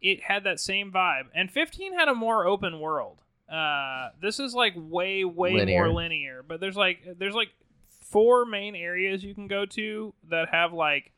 it 0.00 0.22
had 0.22 0.44
that 0.44 0.60
same 0.60 0.90
vibe. 0.92 1.24
And 1.34 1.50
15 1.50 1.94
had 1.98 2.08
a 2.08 2.14
more 2.14 2.46
open 2.46 2.80
world. 2.80 3.18
Uh 3.50 4.08
this 4.20 4.40
is 4.40 4.54
like 4.54 4.72
way 4.76 5.24
way 5.24 5.52
Linear. 5.54 5.84
more 5.84 5.94
linear, 5.94 6.42
but 6.42 6.58
there's 6.60 6.76
like 6.76 6.98
there's 7.18 7.34
like 7.34 7.50
four 7.88 8.44
main 8.44 8.74
areas 8.74 9.22
you 9.22 9.34
can 9.34 9.46
go 9.46 9.64
to 9.66 10.12
that 10.30 10.48
have 10.48 10.72
like 10.72 11.12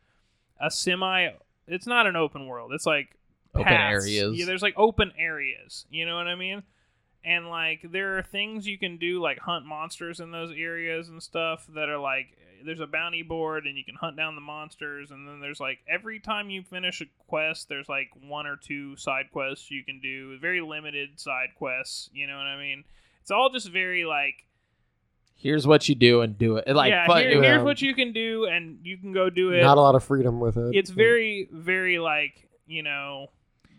a 0.61 0.71
semi 0.71 1.31
it's 1.67 1.87
not 1.87 2.07
an 2.07 2.17
open 2.17 2.47
world. 2.47 2.73
It's 2.73 2.87
like 2.87 3.09
Open 3.55 3.65
paths. 3.65 4.05
areas. 4.05 4.39
Yeah, 4.39 4.45
there's 4.47 4.63
like 4.63 4.75
open 4.77 5.13
areas. 5.19 5.87
You 5.91 6.05
know 6.07 6.17
what 6.17 6.27
I 6.27 6.35
mean? 6.35 6.63
And 7.25 7.49
like 7.49 7.81
there 7.91 8.17
are 8.19 8.23
things 8.23 8.67
you 8.67 8.79
can 8.79 8.97
do 8.97 9.21
like 9.21 9.39
hunt 9.39 9.67
monsters 9.67 10.21
in 10.21 10.31
those 10.31 10.53
areas 10.57 11.09
and 11.09 11.23
stuff 11.23 11.67
that 11.75 11.89
are 11.89 11.99
like 11.99 12.27
there's 12.65 12.81
a 12.81 12.87
bounty 12.87 13.23
board 13.23 13.67
and 13.67 13.77
you 13.77 13.85
can 13.85 13.95
hunt 13.95 14.17
down 14.17 14.35
the 14.35 14.41
monsters 14.41 15.11
and 15.11 15.29
then 15.29 15.41
there's 15.41 15.61
like 15.61 15.79
every 15.89 16.19
time 16.19 16.51
you 16.51 16.63
finish 16.63 17.01
a 17.01 17.05
quest 17.29 17.69
there's 17.69 17.89
like 17.89 18.09
one 18.27 18.47
or 18.47 18.57
two 18.57 18.97
side 18.97 19.27
quests 19.33 19.71
you 19.71 19.85
can 19.85 20.01
do 20.01 20.37
very 20.41 20.61
limited 20.61 21.21
side 21.21 21.51
quests 21.57 22.11
you 22.13 22.27
know 22.27 22.37
what 22.37 22.47
i 22.47 22.59
mean 22.59 22.83
it's 23.21 23.31
all 23.31 23.49
just 23.49 23.69
very 23.71 24.05
like 24.05 24.35
here's 25.37 25.69
what 25.69 25.89
you 25.89 25.95
do 25.95 26.21
and 26.23 26.37
do 26.37 26.57
it. 26.57 26.67
Like, 26.75 26.91
yeah 26.91 27.07
fuck, 27.07 27.19
here- 27.19 27.41
here's 27.41 27.59
um, 27.61 27.65
what 27.65 27.81
you 27.81 27.95
can 27.95 28.13
do 28.13 28.47
and 28.47 28.79
you 28.83 28.99
can 28.99 29.13
go 29.13 29.31
do 29.31 29.53
it 29.53 29.63
Not 29.63 29.79
a 29.79 29.81
lot 29.81 29.95
of 29.95 30.03
freedom 30.03 30.41
with 30.41 30.57
it. 30.57 30.75
it's 30.75 30.91
very 30.91 31.49
very 31.53 31.99
like 32.01 32.49
you 32.67 32.83
know 32.83 33.29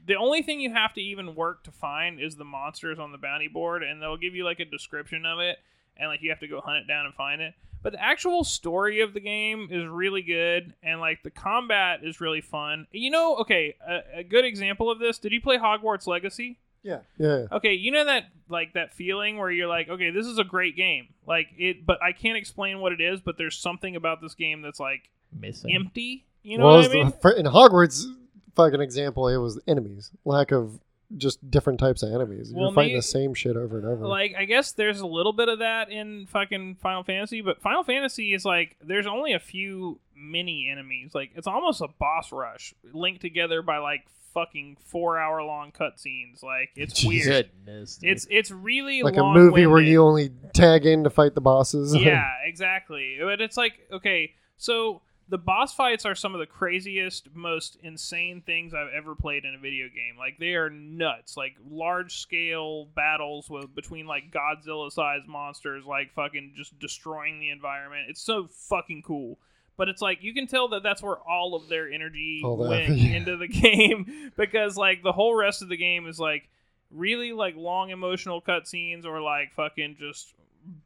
the 0.09 0.15
only 0.15 0.41
thing 0.41 0.59
you 0.59 0.73
have 0.73 0.91
to 0.95 1.01
even 1.01 1.35
work 1.35 1.63
to 1.63 1.71
find 1.71 2.19
is 2.19 2.35
the 2.35 2.43
monsters 2.43 2.97
on 2.97 3.11
the 3.11 3.17
bounty 3.19 3.47
board 3.47 3.83
and 3.83 4.01
they'll 4.01 4.17
give 4.17 4.33
you 4.33 4.43
like 4.43 4.59
a 4.59 4.65
description 4.65 5.23
of 5.23 5.37
it 5.39 5.59
and 5.95 6.09
like 6.09 6.23
you 6.23 6.31
have 6.31 6.39
to 6.39 6.47
go 6.47 6.59
hunt 6.59 6.77
it 6.77 6.87
down 6.87 7.05
and 7.05 7.13
find 7.13 7.41
it. 7.41 7.53
But 7.83 7.93
the 7.93 8.03
actual 8.03 8.43
story 8.43 9.01
of 9.01 9.13
the 9.13 9.19
game 9.19 9.67
is 9.69 9.85
really 9.85 10.23
good 10.23 10.73
and 10.81 10.99
like 10.99 11.21
the 11.21 11.29
combat 11.29 11.99
is 12.03 12.19
really 12.19 12.41
fun. 12.41 12.87
You 12.91 13.11
know 13.11 13.37
okay 13.37 13.75
a, 13.87 14.19
a 14.19 14.23
good 14.23 14.45
example 14.45 14.89
of 14.89 14.97
this 14.97 15.19
did 15.19 15.31
you 15.31 15.41
play 15.41 15.57
hogwarts 15.59 16.07
legacy? 16.07 16.57
Yeah, 16.81 17.01
yeah. 17.19 17.45
okay 17.51 17.73
you 17.73 17.91
know 17.91 18.05
that 18.05 18.29
like 18.49 18.73
that 18.73 18.93
feeling 18.95 19.37
where 19.37 19.51
you're 19.51 19.67
like 19.67 19.89
okay 19.89 20.09
this 20.09 20.25
is 20.25 20.39
a 20.39 20.43
great 20.43 20.75
game. 20.75 21.09
Like 21.27 21.49
it 21.55 21.85
but 21.85 22.01
i 22.01 22.13
can't 22.13 22.37
explain 22.37 22.79
what 22.79 22.93
it 22.93 23.01
is 23.01 23.21
but 23.21 23.37
there's 23.37 23.57
something 23.57 23.95
about 23.95 24.21
this 24.21 24.33
game 24.33 24.63
that's 24.63 24.79
like 24.79 25.11
missing. 25.39 25.75
empty 25.75 26.25
you 26.41 26.57
know 26.57 26.65
well, 26.65 26.77
what 26.77 26.91
i 26.91 26.97
it's 26.99 27.15
the- 27.21 27.29
mean 27.29 27.45
in 27.45 27.51
Hogwarts, 27.51 28.05
fucking 28.55 28.81
example, 28.81 29.27
it 29.27 29.37
was 29.37 29.59
enemies. 29.67 30.11
Lack 30.25 30.51
of 30.51 30.79
just 31.17 31.49
different 31.49 31.79
types 31.79 32.03
of 32.03 32.13
enemies. 32.13 32.51
You're 32.51 32.61
Well, 32.61 32.71
fighting 32.71 32.93
may- 32.93 32.99
the 32.99 33.03
same 33.03 33.33
shit 33.33 33.55
over 33.57 33.77
and 33.79 33.87
over. 33.87 34.05
like 34.07 34.35
I 34.37 34.45
guess 34.45 34.71
there's 34.73 34.99
a 34.99 35.07
little 35.07 35.33
bit 35.33 35.49
of 35.49 35.59
that 35.59 35.89
in 35.91 36.27
fucking 36.27 36.75
Final 36.75 37.03
Fantasy, 37.03 37.41
but 37.41 37.61
Final 37.61 37.83
Fantasy 37.83 38.33
is 38.33 38.45
like 38.45 38.75
there's 38.83 39.07
only 39.07 39.33
a 39.33 39.39
few 39.39 39.99
mini 40.15 40.69
enemies. 40.71 41.15
Like 41.15 41.31
it's 41.35 41.47
almost 41.47 41.81
a 41.81 41.87
boss 41.87 42.31
rush 42.31 42.73
linked 42.93 43.21
together 43.21 43.61
by 43.63 43.79
like 43.79 44.05
fucking 44.35 44.77
four 44.85 45.17
hour 45.17 45.41
long 45.41 45.71
cutscenes. 45.71 46.43
Like 46.43 46.69
it's 46.75 47.03
weird. 47.03 47.49
Goodness, 47.65 47.97
dude. 47.97 48.11
It's 48.11 48.27
it's 48.29 48.51
really 48.51 49.01
like 49.01 49.17
a 49.17 49.23
movie 49.23 49.65
where 49.65 49.81
long-winded. 49.81 49.91
you 49.91 50.03
only 50.03 50.29
tag 50.53 50.85
in 50.85 51.03
to 51.05 51.09
fight 51.09 51.33
the 51.33 51.41
bosses. 51.41 51.95
yeah, 51.95 52.23
exactly. 52.45 53.17
But 53.19 53.41
it's 53.41 53.57
like 53.57 53.73
okay, 53.91 54.33
so 54.57 55.01
the 55.29 55.37
boss 55.37 55.73
fights 55.73 56.05
are 56.05 56.15
some 56.15 56.33
of 56.33 56.39
the 56.39 56.47
craziest, 56.47 57.29
most 57.35 57.77
insane 57.83 58.41
things 58.41 58.73
I've 58.73 58.91
ever 58.95 59.13
played 59.13 59.45
in 59.45 59.53
a 59.53 59.59
video 59.59 59.87
game. 59.87 60.17
Like 60.17 60.39
they 60.39 60.55
are 60.55 60.69
nuts. 60.69 61.37
Like 61.37 61.55
large 61.69 62.17
scale 62.17 62.85
battles 62.95 63.49
with 63.49 63.73
between 63.75 64.07
like 64.07 64.31
Godzilla 64.31 64.91
sized 64.91 65.27
monsters, 65.27 65.85
like 65.85 66.11
fucking 66.13 66.53
just 66.55 66.77
destroying 66.79 67.39
the 67.39 67.49
environment. 67.49 68.07
It's 68.09 68.21
so 68.21 68.47
fucking 68.47 69.03
cool. 69.03 69.37
But 69.77 69.87
it's 69.87 70.01
like 70.01 70.23
you 70.23 70.33
can 70.33 70.47
tell 70.47 70.69
that 70.69 70.83
that's 70.83 71.03
where 71.03 71.17
all 71.17 71.55
of 71.55 71.69
their 71.69 71.89
energy 71.89 72.41
All 72.43 72.57
went 72.57 72.97
yeah. 72.97 73.15
into 73.17 73.37
the 73.37 73.47
game 73.47 74.31
because 74.35 74.75
like 74.75 75.03
the 75.03 75.13
whole 75.13 75.35
rest 75.35 75.61
of 75.61 75.69
the 75.69 75.77
game 75.77 76.07
is 76.07 76.19
like 76.19 76.49
really 76.91 77.33
like 77.33 77.55
long 77.55 77.91
emotional 77.91 78.41
cutscenes 78.41 79.05
or 79.05 79.21
like 79.21 79.53
fucking 79.53 79.97
just 79.99 80.33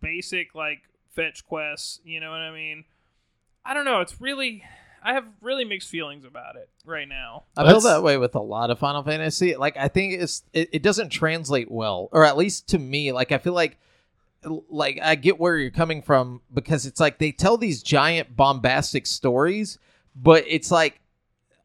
basic 0.01 0.53
like 0.53 0.82
fetch 1.15 1.45
quests. 1.45 2.01
You 2.03 2.19
know 2.19 2.29
what 2.29 2.41
I 2.41 2.51
mean? 2.51 2.84
I 3.65 3.73
don't 3.73 3.86
know. 3.86 4.02
It's 4.02 4.19
really, 4.19 4.63
I 5.04 5.13
have 5.13 5.26
really 5.41 5.65
mixed 5.65 5.89
feelings 5.89 6.26
about 6.26 6.56
it 6.56 6.69
right 6.86 7.08
now. 7.08 7.43
I 7.56 7.69
feel 7.69 7.82
that 7.82 8.04
way 8.04 8.17
with 8.17 8.36
a 8.36 8.41
lot 8.41 8.69
of 8.71 8.80
Final 8.80 9.04
Fantasy. 9.04 9.56
Like 9.56 9.78
I 9.78 9.88
think 9.88 10.21
it's 10.21 10.43
it, 10.54 10.69
it 10.73 10.84
doesn't 10.84 11.10
translate 11.10 11.71
well, 11.71 12.10
or 12.12 12.26
at 12.26 12.38
least 12.38 12.69
to 12.69 12.80
me. 12.80 13.12
Like 13.12 13.32
I 13.32 13.38
feel 13.38 13.54
like 13.54 13.78
like 14.69 14.99
I 15.02 15.15
get 15.15 15.39
where 15.39 15.58
you're 15.58 15.71
coming 15.71 16.02
from 16.02 16.41
because 16.54 16.86
it's 16.86 16.99
like 16.99 17.17
they 17.19 17.32
tell 17.32 17.58
these 17.58 17.82
giant 17.82 18.36
bombastic 18.36 19.06
stories, 19.06 19.80
but 20.15 20.43
it's 20.47 20.69
like 20.71 20.99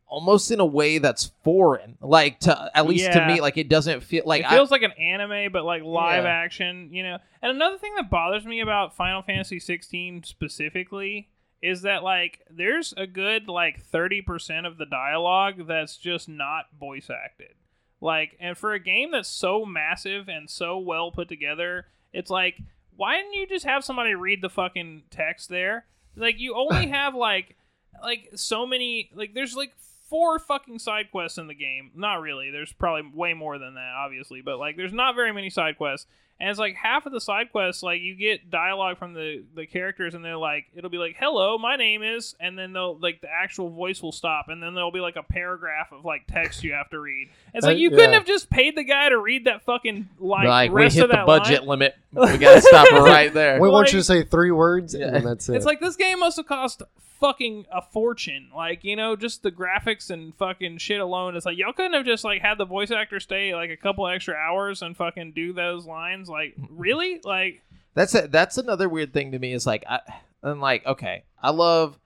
almost 0.06 0.50
in 0.50 0.60
a 0.60 0.64
way 0.66 0.98
that's 0.98 1.32
foreign. 1.42 1.98
Like 2.00 2.40
to 2.40 2.70
at 2.74 2.86
least 2.86 3.12
to 3.12 3.26
me, 3.26 3.40
like 3.40 3.56
it 3.56 3.68
doesn't 3.68 4.02
feel 4.02 4.22
like 4.26 4.42
it 4.42 4.46
I, 4.46 4.54
feels 4.54 4.70
like 4.70 4.82
an 4.82 4.92
anime, 4.92 5.52
but 5.52 5.64
like 5.64 5.82
live 5.82 6.24
Yeah. 6.24 6.30
action. 6.30 6.90
You 6.92 7.02
know. 7.02 7.18
And 7.42 7.50
another 7.52 7.78
thing 7.78 7.94
that 7.96 8.08
bothers 8.10 8.44
me 8.44 8.60
about 8.60 8.94
Final 8.96 9.22
Fantasy 9.22 9.58
16 9.58 10.22
specifically 10.22 11.28
is 11.60 11.82
that 11.82 12.02
like 12.02 12.40
there's 12.50 12.94
a 12.96 13.06
good 13.06 13.48
like 13.48 13.82
30% 13.90 14.66
of 14.66 14.78
the 14.78 14.86
dialogue 14.86 15.66
that's 15.66 15.96
just 15.96 16.28
not 16.28 16.66
voice 16.78 17.10
acted. 17.10 17.54
Like, 18.00 18.36
and 18.38 18.56
for 18.56 18.72
a 18.72 18.78
game 18.78 19.10
that's 19.12 19.28
so 19.28 19.64
massive 19.64 20.28
and 20.28 20.48
so 20.48 20.78
well 20.78 21.10
put 21.10 21.28
together, 21.28 21.86
it's 22.12 22.30
like, 22.30 22.58
why 22.96 23.16
didn't 23.16 23.34
you 23.34 23.46
just 23.46 23.64
have 23.64 23.84
somebody 23.84 24.14
read 24.14 24.40
the 24.40 24.48
fucking 24.48 25.04
text 25.10 25.48
there? 25.48 25.84
Like, 26.16 26.38
you 26.38 26.54
only 26.54 26.86
have 26.90 27.14
like, 27.14 27.56
like 28.00 28.28
so 28.34 28.66
many, 28.66 29.10
like, 29.14 29.34
there's 29.34 29.56
like 29.56 29.72
four 30.08 30.38
fucking 30.38 30.78
side 30.78 31.10
quests 31.10 31.38
in 31.38 31.48
the 31.48 31.54
game. 31.54 31.90
Not 31.94 32.20
really. 32.20 32.50
There's 32.50 32.72
probably 32.72 33.10
way 33.12 33.34
more 33.34 33.58
than 33.58 33.74
that, 33.74 33.94
obviously, 33.98 34.42
but 34.42 34.58
like, 34.58 34.76
there's 34.76 34.92
not 34.92 35.16
very 35.16 35.32
many 35.32 35.50
side 35.50 35.76
quests. 35.76 36.06
And 36.40 36.48
it's 36.48 36.58
like 36.60 36.76
half 36.76 37.04
of 37.04 37.12
the 37.12 37.20
side 37.20 37.50
quests, 37.50 37.82
like 37.82 38.00
you 38.00 38.14
get 38.14 38.48
dialogue 38.48 38.96
from 38.98 39.12
the 39.12 39.42
the 39.56 39.66
characters, 39.66 40.14
and 40.14 40.24
they're 40.24 40.36
like, 40.36 40.66
it'll 40.76 40.88
be 40.88 40.96
like, 40.98 41.16
"Hello, 41.18 41.58
my 41.58 41.74
name 41.74 42.04
is," 42.04 42.36
and 42.38 42.56
then 42.56 42.72
they'll 42.72 42.96
like 42.96 43.20
the 43.20 43.28
actual 43.28 43.70
voice 43.70 44.00
will 44.00 44.12
stop, 44.12 44.46
and 44.48 44.62
then 44.62 44.74
there'll 44.74 44.92
be 44.92 45.00
like 45.00 45.16
a 45.16 45.24
paragraph 45.24 45.90
of 45.90 46.04
like 46.04 46.28
text 46.28 46.62
you 46.62 46.74
have 46.74 46.88
to 46.90 47.00
read. 47.00 47.28
It's 47.54 47.64
Uh, 47.66 47.70
like 47.70 47.78
you 47.78 47.90
couldn't 47.90 48.10
yeah. 48.10 48.18
have 48.18 48.24
just 48.26 48.50
paid 48.50 48.76
the 48.76 48.84
guy 48.84 49.08
to 49.08 49.18
read 49.18 49.46
that 49.46 49.62
fucking 49.62 50.08
like, 50.20 50.46
like 50.46 50.70
we 50.72 50.84
hit 50.84 50.98
of 51.02 51.10
the 51.10 51.24
budget 51.26 51.60
line. 51.62 51.68
limit. 51.80 51.96
We 52.12 52.38
gotta 52.38 52.60
stop 52.62 52.88
right 52.92 53.34
there. 53.34 53.60
we 53.60 53.68
want 53.68 53.92
you 53.92 53.98
to 53.98 54.04
say 54.04 54.22
three 54.22 54.52
words, 54.52 54.94
Yeah. 54.94 55.16
and 55.16 55.26
that's 55.26 55.48
it. 55.48 55.56
It's 55.56 55.66
like 55.66 55.80
this 55.80 55.96
game 55.96 56.20
must 56.20 56.36
have 56.36 56.46
cost 56.46 56.82
fucking 57.20 57.66
a 57.72 57.82
fortune. 57.82 58.50
Like, 58.54 58.84
you 58.84 58.96
know, 58.96 59.16
just 59.16 59.42
the 59.42 59.50
graphics 59.50 60.10
and 60.10 60.34
fucking 60.36 60.78
shit 60.78 61.00
alone. 61.00 61.36
It's 61.36 61.46
like 61.46 61.58
y'all 61.58 61.72
couldn't 61.72 61.94
have 61.94 62.06
just 62.06 62.24
like 62.24 62.42
had 62.42 62.58
the 62.58 62.64
voice 62.64 62.90
actor 62.90 63.20
stay 63.20 63.54
like 63.54 63.70
a 63.70 63.76
couple 63.76 64.06
extra 64.06 64.34
hours 64.34 64.82
and 64.82 64.96
fucking 64.96 65.32
do 65.32 65.52
those 65.52 65.86
lines. 65.86 66.28
Like, 66.28 66.56
mm-hmm. 66.56 66.76
really? 66.76 67.20
Like, 67.24 67.62
That's 67.94 68.14
a, 68.14 68.28
that's 68.28 68.58
another 68.58 68.88
weird 68.88 69.12
thing 69.12 69.32
to 69.32 69.38
me 69.38 69.52
is 69.52 69.66
like 69.66 69.84
I 69.88 70.00
and 70.42 70.60
like 70.60 70.86
okay, 70.86 71.24
I 71.42 71.50
love 71.50 71.98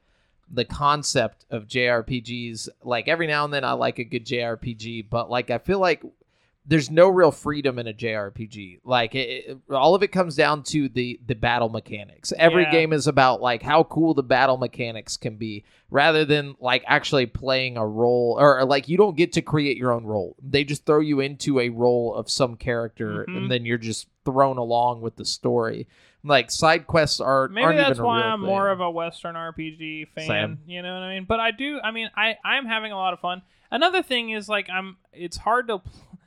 the 0.51 0.65
concept 0.65 1.47
of 1.51 1.67
JRPGs. 1.67 2.69
Like 2.83 3.09
every 3.09 3.27
now 3.27 3.45
and 3.45 3.53
then 3.53 3.65
I 3.65 3.73
like 3.73 3.99
a 3.99 4.05
good 4.05 4.27
JRPG, 4.27 5.07
but 5.11 5.31
like 5.31 5.51
I 5.51 5.59
feel 5.59 5.79
like 5.79 6.03
there's 6.65 6.91
no 6.91 7.09
real 7.09 7.33
freedom 7.33 7.79
in 7.81 7.89
a 7.89 7.93
JRPG. 7.93 8.81
Like 8.85 9.15
it, 9.17 9.29
it- 9.49 9.59
all 9.75 9.95
of 9.97 10.03
it 10.03 10.09
comes 10.09 10.37
down 10.37 10.63
to 10.65 10.89
the 10.89 11.19
the 11.27 11.35
battle 11.35 11.69
mechanics. 11.69 12.33
Every 12.39 12.63
Yeah. 12.65 12.71
game 12.73 12.93
is 12.93 13.07
about 13.07 13.41
like 13.41 13.63
how 13.63 13.83
cool 13.85 14.15
the 14.15 14.23
battle 14.23 14.57
mechanics 14.57 15.17
can 15.17 15.37
be 15.37 15.65
rather 15.91 16.25
than 16.25 16.55
like 16.61 16.85
actually 16.87 17.27
playing 17.27 17.77
a 17.77 17.87
role 17.87 18.37
or, 18.39 18.61
or, 18.61 18.65
like 18.65 18.89
you 18.89 18.97
don't 18.97 19.17
get 19.17 19.33
to 19.33 19.43
create 19.43 19.77
your 19.77 19.93
own 19.93 20.05
role. 20.05 20.37
They 20.43 20.63
just 20.65 20.87
throw 20.87 21.01
you 21.01 21.19
into 21.21 21.59
a 21.59 21.69
role 21.69 22.15
of 22.15 22.31
some 22.31 22.57
character 22.57 23.27
Mhm. 23.29 23.37
and 23.37 23.51
then 23.51 23.65
you're 23.67 23.77
just 23.79 24.09
thrown 24.25 24.57
along 24.57 25.01
with 25.01 25.17
the 25.17 25.25
story. 25.25 25.89
Like 26.25 26.53
side 26.53 26.87
quests 26.87 27.19
are 27.21 27.49
Maybe 27.49 27.75
that's 27.75 27.99
why 27.99 28.21
I'm 28.23 28.39
thing. 28.41 28.47
more 28.47 28.69
of 28.71 28.81
a 28.81 28.89
Western 28.89 29.35
RPG 29.35 30.05
fan. 30.15 30.27
Same. 30.29 30.59
You 30.67 30.81
know 30.83 30.95
what 30.95 31.03
I 31.03 31.15
mean? 31.15 31.25
But 31.25 31.41
I 31.41 31.51
do. 31.51 31.81
I 31.83 31.91
mean, 31.91 32.09
I 32.17 32.37
I'm 32.45 32.67
having 32.67 32.93
a 32.93 32.97
lot 32.97 33.13
of 33.13 33.19
fun. 33.19 33.43
Another 33.73 34.03
thing 34.03 34.31
is 34.31 34.49
like 34.49 34.71
I'm. 34.71 34.99
It's 35.13 35.39
hard 35.39 35.67
to 35.67 35.79
to 35.79 36.22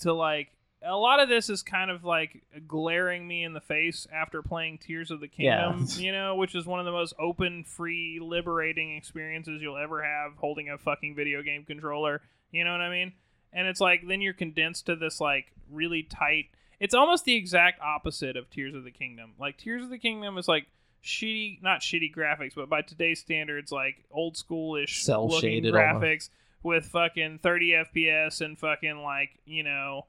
to 0.00 0.12
like. 0.12 0.48
A 0.84 0.96
lot 0.96 1.20
of 1.20 1.28
this 1.28 1.48
is 1.48 1.62
kind 1.62 1.92
of 1.92 2.04
like 2.04 2.42
glaring 2.66 3.28
me 3.28 3.44
in 3.44 3.52
the 3.52 3.60
face 3.60 4.08
after 4.12 4.42
playing 4.42 4.78
Tears 4.78 5.12
of 5.12 5.20
the 5.20 5.30
Yeah. 5.36 5.70
Kingdom, 5.70 5.88
you 5.96 6.10
know, 6.10 6.34
which 6.34 6.56
is 6.56 6.66
one 6.66 6.80
of 6.80 6.86
the 6.86 6.90
most 6.90 7.14
open, 7.20 7.62
free, 7.62 8.18
liberating 8.20 8.96
experiences 8.96 9.62
you'll 9.62 9.76
ever 9.76 10.02
have 10.02 10.32
holding 10.38 10.70
a 10.70 10.78
fucking 10.78 11.14
video 11.14 11.40
game 11.42 11.64
controller. 11.64 12.20
You 12.50 12.64
know 12.64 12.72
what 12.72 12.80
I 12.80 12.90
mean? 12.90 13.12
And 13.52 13.68
it's 13.68 13.80
like 13.80 14.08
then 14.08 14.20
you're 14.20 14.32
condensed 14.32 14.86
to 14.86 14.96
this 14.96 15.20
like 15.20 15.52
really 15.70 16.02
tight 16.02 16.46
it's 16.82 16.94
almost 16.94 17.24
the 17.24 17.36
exact 17.36 17.80
opposite 17.80 18.36
of 18.36 18.50
Tears 18.50 18.74
of 18.74 18.82
the 18.82 18.90
Kingdom. 18.90 19.34
Like 19.38 19.56
Tears 19.56 19.84
of 19.84 19.90
the 19.90 19.98
Kingdom 19.98 20.36
is 20.36 20.48
like 20.48 20.66
shitty, 21.04 21.62
not 21.62 21.80
shitty 21.80 22.12
graphics, 22.12 22.56
but 22.56 22.68
by 22.68 22.82
today's 22.82 23.20
standards, 23.20 23.70
like 23.70 24.02
old 24.10 24.34
schoolish 24.34 25.04
cell 25.04 25.30
shaded 25.30 25.72
graphics 25.72 26.28
with 26.62 26.84
fucking 26.86 27.40
30 27.42 27.70
FPS 27.92 28.40
and 28.40 28.58
fucking 28.58 28.98
like 29.02 29.30
you 29.44 29.62
know 29.62 30.06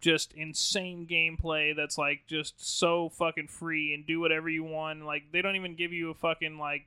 just 0.00 0.32
insane 0.34 1.06
gameplay 1.10 1.74
that's 1.74 1.98
like 1.98 2.20
just 2.28 2.54
so 2.64 3.08
fucking 3.08 3.48
free 3.48 3.92
and 3.92 4.06
do 4.06 4.20
whatever 4.20 4.48
you 4.48 4.62
want. 4.62 5.04
Like 5.04 5.24
they 5.32 5.42
don't 5.42 5.56
even 5.56 5.74
give 5.74 5.92
you 5.92 6.10
a 6.10 6.14
fucking 6.14 6.58
like. 6.58 6.86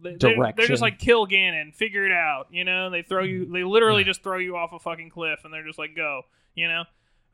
they- 0.00 0.14
They're, 0.14 0.36
they're 0.56 0.66
just 0.68 0.80
like 0.82 0.98
kill 1.00 1.26
Ganon, 1.26 1.74
figure 1.74 2.06
it 2.06 2.12
out. 2.12 2.46
You 2.50 2.64
know, 2.64 2.88
they 2.88 3.02
throw 3.02 3.24
you. 3.24 3.46
Mm. 3.46 3.52
They 3.52 3.64
literally 3.64 4.04
just 4.04 4.22
throw 4.22 4.38
you 4.38 4.56
off 4.56 4.72
a 4.72 4.78
fucking 4.78 5.10
cliff, 5.10 5.40
and 5.44 5.52
they're 5.52 5.66
just 5.66 5.78
like, 5.78 5.96
"Go." 5.96 6.22
You 6.54 6.68
know, 6.68 6.84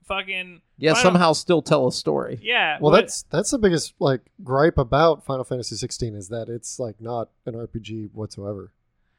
fucking 0.07 0.61
Yeah, 0.79 0.95
somehow 0.95 1.33
still 1.35 1.61
tell 1.63 1.87
a 1.89 1.93
story. 1.93 2.39
yeah. 2.43 2.79
Well, 2.81 2.91
but- 2.93 3.03
that's 3.03 3.23
that's 3.25 3.51
the 3.51 3.59
biggest 3.59 3.95
like 3.99 4.21
gripe 4.43 4.79
about 4.79 5.25
Final 5.25 5.45
Fantasy 5.45 5.77
16 5.77 6.15
is 6.15 6.29
that 6.29 6.49
it's 6.49 6.79
like 6.79 7.01
not 7.01 7.29
an 7.45 7.55
RPG 7.55 8.11
whatsoever. 8.15 8.73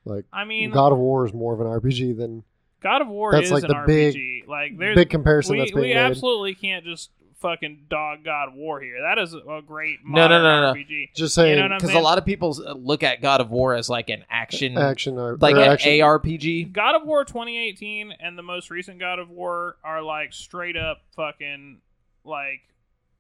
Like 0.08 0.26
I 0.34 0.46
mean, 0.46 0.72
God 0.72 0.92
of 0.92 0.98
War 0.98 1.26
is 1.26 1.34
more 1.34 1.54
of 1.54 1.60
an 1.60 1.68
RPG 1.68 2.18
than 2.18 2.44
God 2.82 3.02
of 3.02 3.08
War 3.08 3.32
that's 3.32 3.48
is 3.48 3.52
like 3.52 3.64
an 3.64 3.70
the 3.70 3.84
big- 3.86 4.48
like 4.48 4.78
there's 4.78 4.96
big 4.96 5.10
comparison 5.10 5.54
we, 5.54 5.60
that's 5.60 5.72
being 5.72 5.82
we 5.90 5.94
made. 5.94 5.98
absolutely 6.00 6.56
can't 6.56 6.86
just 6.86 7.12
fucking 7.42 7.86
dog 7.90 8.24
God 8.24 8.48
of 8.50 8.56
War 8.56 8.82
here. 8.82 8.96
That 9.02 9.20
is 9.22 9.34
a 9.34 9.62
great 9.66 10.00
No, 10.04 10.28
no, 10.28 10.40
modern 10.40 10.44
no, 10.44 10.74
no. 10.74 10.74
RPG. 10.80 11.14
Just 11.16 11.36
saying, 11.36 11.52
You 11.58 11.64
know 11.68 11.70
what 11.76 11.82
Because 11.82 11.96
a 11.96 12.00
lot 12.00 12.18
of 12.18 12.26
people 12.26 12.52
look 12.76 13.04
at 13.04 13.22
God 13.22 13.42
of 13.42 13.52
War 13.52 13.76
as 13.76 13.90
like 13.90 14.10
an 14.10 14.24
action, 14.30 14.76
action 14.78 15.20
or 15.20 15.38
like 15.38 15.56
or 15.56 15.60
an 15.60 15.70
action. 15.72 15.92
ARPG. 15.92 16.72
God 16.74 16.96
of 16.96 17.06
War 17.06 17.24
2018 17.26 18.12
and 18.20 18.38
the 18.38 18.42
most 18.44 18.72
recent 18.72 19.00
God 19.00 19.20
of 19.20 19.30
War 19.30 19.76
are 19.84 20.02
like 20.02 20.34
straight 20.34 20.76
up 20.78 21.02
fucking 21.16 21.78
like 22.24 22.62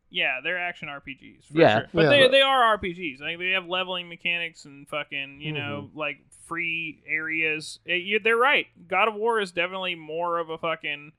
yeah, 0.10 0.40
they're 0.44 0.58
action 0.58 0.88
RPGs. 0.90 1.46
For 1.52 1.60
Yeah. 1.60 1.80
sure. 1.80 1.88
but 1.94 2.02
Yeah. 2.04 2.10
they 2.10 2.28
they 2.30 2.42
are 2.42 2.78
RPGs. 2.78 3.20
Like 3.20 3.38
they 3.40 3.52
have 3.52 3.68
leveling 3.68 4.08
mechanics 4.10 4.66
and 4.66 4.88
fucking 4.88 5.42
you 5.42 5.52
know 5.54 5.88
Mm-hmm. 5.90 5.98
like 6.00 6.18
free 6.48 7.02
areas. 7.08 7.80
It- 7.86 8.04
you, 8.04 8.20
they're 8.20 8.38
right. 8.38 8.68
God 8.88 9.08
of 9.10 9.16
War 9.16 9.40
is 9.40 9.52
definitely 9.52 9.96
more 9.96 10.40
of 10.40 10.50
a 10.50 10.58
fucking. 10.58 11.12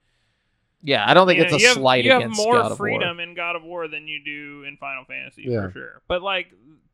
Yeah, 0.80 1.04
I 1.06 1.12
don't 1.12 1.26
think 1.26 1.40
it's 1.40 1.50
know, 1.50 1.56
a 1.56 1.60
you 1.60 1.66
have, 1.68 1.76
slight 1.76 2.04
You 2.04 2.12
have 2.12 2.20
against 2.22 2.38
more 2.40 2.54
God 2.54 2.76
freedom 2.76 3.18
in 3.20 3.34
God 3.34 3.56
of 3.56 3.64
War 3.64 3.88
than 3.88 4.06
you 4.06 4.22
do 4.24 4.62
in 4.62 4.76
Final 4.76 5.04
Fantasy 5.04 5.42
Yeah. 5.46 5.66
for 5.66 5.72
sure. 5.72 6.02
But 6.06 6.22
like, 6.22 6.52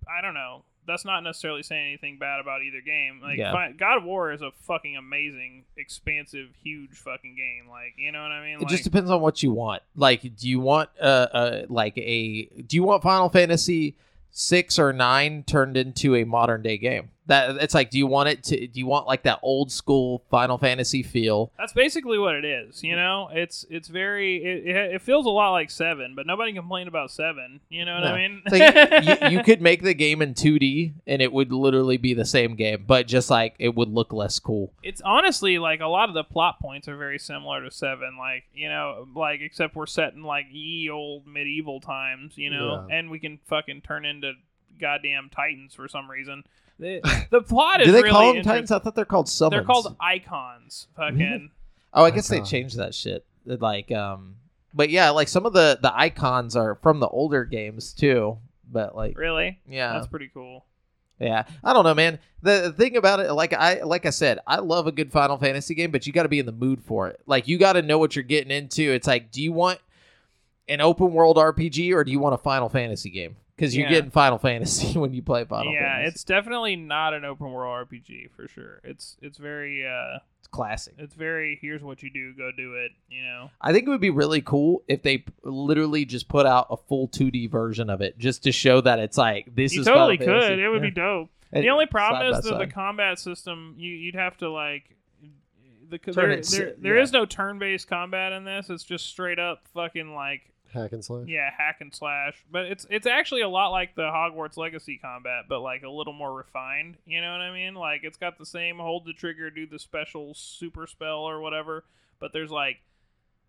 I 0.08 0.22
don't 0.22 0.32
know. 0.34 0.64
That's 0.86 1.04
not 1.04 1.20
necessarily 1.22 1.62
saying 1.62 1.86
anything 1.88 2.18
bad 2.18 2.40
about 2.40 2.62
either 2.62 2.80
game. 2.80 3.20
Like, 3.22 3.38
Yeah. 3.38 3.72
God 3.78 3.98
of 3.98 4.04
War 4.04 4.32
is 4.32 4.42
a 4.42 4.50
fucking 4.62 4.96
amazing, 4.96 5.64
expansive, 5.76 6.48
huge 6.62 6.90
fucking 6.92 7.36
game. 7.36 7.68
Like, 7.68 7.94
you 7.96 8.12
know 8.12 8.22
what 8.22 8.32
I 8.32 8.44
mean? 8.44 8.54
It 8.56 8.60
Like, 8.60 8.68
just 8.68 8.84
depends 8.84 9.10
on 9.10 9.20
what 9.20 9.42
you 9.42 9.52
want. 9.52 9.82
Like, 9.96 10.22
do 10.22 10.48
you 10.48 10.60
want 10.60 10.90
uh, 11.00 11.04
uh 11.04 11.66
like 11.68 11.96
a 11.98 12.44
do 12.66 12.76
you 12.76 12.82
want 12.84 13.02
Final 13.02 13.28
Fantasy 13.28 13.94
six 14.30 14.78
or 14.78 14.92
nine 14.92 15.42
turned 15.44 15.76
into 15.76 16.14
a 16.16 16.24
modern 16.24 16.62
day 16.62 16.76
game? 16.76 17.10
That 17.26 17.56
it's 17.56 17.72
like, 17.74 17.90
do 17.90 17.96
you 17.96 18.06
want 18.06 18.28
it 18.28 18.42
to? 18.44 18.66
Do 18.66 18.78
you 18.78 18.86
want 18.86 19.06
like 19.06 19.22
that 19.22 19.38
old 19.42 19.72
school 19.72 20.24
Final 20.30 20.58
Fantasy 20.58 21.02
feel? 21.02 21.52
That's 21.56 21.72
basically 21.72 22.18
what 22.18 22.34
it 22.34 22.44
is. 22.44 22.82
You 22.84 22.96
know, 22.96 23.28
it's 23.32 23.64
it's 23.70 23.88
very 23.88 24.44
it, 24.44 24.76
it, 24.94 25.02
feels 25.02 25.24
a 25.24 25.30
lot 25.30 25.52
like 25.52 25.70
Seven, 25.70 26.14
but 26.14 26.26
nobody 26.26 26.52
complained 26.52 26.88
about 26.88 27.10
Seven. 27.10 27.60
You 27.70 27.84
know 27.86 27.94
what 27.94 28.04
No. 28.04 28.14
I 28.14 28.16
mean? 28.28 28.42
It's 28.44 28.52
like 28.52 29.22
you, 29.22 29.38
you 29.38 29.42
could 29.44 29.62
make 29.62 29.82
the 29.82 29.94
game 29.94 30.20
in 30.20 30.34
2D 30.34 30.92
and 31.06 31.22
it 31.22 31.32
would 31.32 31.50
literally 31.50 31.96
be 31.96 32.12
the 32.12 32.26
same 32.26 32.56
game, 32.56 32.84
but 32.86 33.06
just 33.06 33.30
like 33.30 33.54
it 33.58 33.74
would 33.74 33.88
look 33.88 34.12
less 34.12 34.38
cool. 34.38 34.72
it's 34.82 35.00
honestly 35.02 35.58
like 35.58 35.80
a 35.80 35.86
lot 35.86 36.08
of 36.10 36.14
the 36.14 36.24
plot 36.24 36.60
points 36.60 36.88
are 36.88 36.96
very 36.96 37.18
similar 37.18 37.62
to 37.64 37.70
Seven. 37.70 38.16
Like 38.18 38.44
you 38.52 38.68
know, 38.68 39.06
like 39.16 39.40
except 39.40 39.74
we're 39.76 39.86
set 39.86 40.12
in 40.12 40.24
like 40.24 40.46
ye 40.50 40.90
old 40.90 41.26
medieval 41.26 41.80
times. 41.80 42.36
You 42.36 42.50
know, 42.50 42.86
and 42.90 43.10
we 43.10 43.18
can 43.18 43.38
fucking 43.46 43.80
turn 43.80 44.04
into 44.04 44.32
goddamn 44.80 45.30
titans 45.34 45.74
for 45.74 45.88
some 45.88 46.10
reason. 46.10 46.44
The, 46.78 47.00
the 47.30 47.40
plot 47.42 47.80
is 47.80 47.86
really. 47.86 47.86
Do 47.86 47.92
they 47.92 48.02
really 48.02 48.10
call 48.10 48.20
them 48.20 48.28
interesting. 48.38 48.52
Titans? 48.52 48.70
I 48.72 48.78
thought 48.80 48.94
they're 48.94 49.04
called 49.04 49.28
summons. 49.28 49.52
They're 49.52 49.64
called 49.64 49.96
icons. 50.00 50.88
Fucking. 50.96 51.50
Oh, 51.92 52.04
I 52.04 52.10
guess 52.10 52.28
they 52.28 52.40
changed 52.40 52.78
that 52.78 52.94
shit. 52.94 53.24
Like, 53.46 53.92
um, 53.92 54.36
but 54.74 54.90
yeah, 54.90 55.10
like 55.10 55.28
some 55.28 55.46
of 55.46 55.52
the 55.52 55.78
the 55.80 55.96
icons 55.96 56.56
are 56.56 56.74
from 56.76 56.98
the 57.00 57.06
older 57.08 57.44
games 57.44 57.92
too. 57.92 58.38
But 58.70 58.96
like, 58.96 59.16
Really? 59.18 59.60
yeah, 59.68 59.92
That's 59.92 60.06
pretty 60.08 60.30
cool. 60.34 60.64
yeah. 61.20 61.44
I 61.62 61.72
don't 61.72 61.84
know, 61.84 61.94
man. 61.94 62.18
The, 62.42 62.62
the 62.62 62.72
thing 62.72 62.96
about 62.96 63.20
it, 63.20 63.30
like 63.32 63.52
I 63.52 63.82
like 63.82 64.04
I 64.06 64.10
said, 64.10 64.40
I 64.46 64.56
love 64.56 64.86
a 64.88 64.92
good 64.92 65.12
Final 65.12 65.36
Fantasy 65.36 65.74
game, 65.74 65.90
but 65.92 66.06
you 66.06 66.12
got 66.12 66.24
to 66.24 66.28
be 66.28 66.40
in 66.40 66.46
the 66.46 66.50
mood 66.52 66.82
for 66.82 67.06
it. 67.08 67.20
Like, 67.26 67.46
you 67.46 67.56
got 67.58 67.74
to 67.74 67.82
know 67.82 67.98
what 67.98 68.16
you're 68.16 68.22
getting 68.24 68.50
into. 68.50 68.90
It's 68.90 69.06
like, 69.06 69.30
do 69.30 69.42
you 69.42 69.52
want 69.52 69.78
an 70.66 70.80
open 70.80 71.12
world 71.12 71.36
RPG 71.36 71.94
or 71.94 72.02
do 72.02 72.10
you 72.10 72.18
want 72.18 72.34
a 72.34 72.38
Final 72.38 72.68
Fantasy 72.68 73.10
game? 73.10 73.36
Because 73.56 73.76
you're 73.76 73.86
Yeah. 73.86 73.92
getting 73.94 74.10
Final 74.10 74.38
Fantasy 74.38 74.98
when 74.98 75.12
you 75.14 75.22
play 75.22 75.44
Final 75.44 75.66
Fantasy. 75.72 75.74
yeah, 75.82 75.94
Fantasy. 75.96 76.08
it's 76.14 76.24
definitely 76.24 76.76
not 76.76 77.14
an 77.14 77.24
open 77.24 77.50
world 77.52 77.88
RPG 77.88 78.30
for 78.32 78.48
sure. 78.48 78.80
It's 78.84 79.16
it's 79.22 79.38
very 79.38 79.86
uh 79.86 80.18
it's 80.40 80.48
classic. 80.48 80.94
it's 80.98 81.14
very 81.14 81.58
here's 81.62 81.82
what 81.82 82.02
you 82.02 82.10
do, 82.10 82.32
go 82.34 82.50
do 82.56 82.74
it, 82.74 82.90
you 83.08 83.22
know. 83.22 83.50
I 83.60 83.72
think 83.72 83.86
it 83.86 83.90
would 83.90 84.00
be 84.00 84.10
really 84.10 84.40
cool 84.42 84.82
if 84.88 85.02
they 85.02 85.24
literally 85.44 86.04
just 86.04 86.28
put 86.28 86.46
out 86.46 86.66
a 86.70 86.76
full 86.76 87.06
2D 87.08 87.48
version 87.50 87.90
of 87.90 88.00
it, 88.00 88.18
just 88.18 88.42
to 88.44 88.52
show 88.52 88.80
that 88.80 88.98
it's 88.98 89.16
like 89.16 89.54
this 89.54 89.72
you 89.74 89.80
is 89.82 89.86
totally 89.86 90.16
Final 90.18 90.34
could. 90.34 90.42
Fantasy. 90.42 90.62
It 90.64 90.68
would 90.68 90.82
Yeah. 90.82 90.88
be 90.90 90.94
dope. 90.94 91.30
And 91.52 91.62
the 91.62 91.70
only 91.70 91.86
problem 91.86 92.34
is 92.34 92.42
that 92.42 92.58
the 92.58 92.66
combat 92.66 93.20
system 93.20 93.74
you 93.78 93.92
you'd 93.92 94.16
have 94.16 94.36
to 94.38 94.50
like 94.50 94.96
the 95.88 96.00
there, 96.12 96.40
there, 96.40 96.74
there 96.78 96.96
yeah. 96.96 97.02
is 97.02 97.12
no 97.12 97.26
turn-based 97.26 97.86
combat 97.86 98.32
in 98.32 98.42
this. 98.44 98.70
It's 98.70 98.82
just 98.82 99.06
straight 99.06 99.38
up 99.38 99.68
fucking 99.74 100.12
like 100.14 100.50
hack 100.74 100.92
and 100.92 101.04
slash. 101.04 101.26
yeah, 101.28 101.50
hack 101.56 101.78
and 101.80 101.94
slash. 101.94 102.44
But 102.50 102.66
it's 102.66 102.86
it's 102.90 103.06
actually 103.06 103.40
a 103.42 103.48
lot 103.48 103.68
like 103.70 103.94
the 103.94 104.02
Hogwarts 104.02 104.56
Legacy 104.58 104.98
combat, 104.98 105.44
but 105.48 105.60
like 105.60 105.82
a 105.82 105.88
little 105.88 106.12
more 106.12 106.34
refined. 106.34 106.96
You 107.06 107.20
know 107.22 107.32
what 107.32 107.40
I 107.40 107.52
mean? 107.52 107.74
Like 107.74 108.00
it's 108.04 108.18
got 108.18 108.38
the 108.38 108.44
same 108.46 108.78
hold 108.78 109.06
the 109.06 109.12
trigger, 109.12 109.50
do 109.50 109.66
the 109.66 109.78
special 109.78 110.34
super 110.34 110.86
spell 110.86 111.20
or 111.20 111.40
whatever. 111.40 111.84
But 112.20 112.32
there's 112.32 112.50
like 112.50 112.78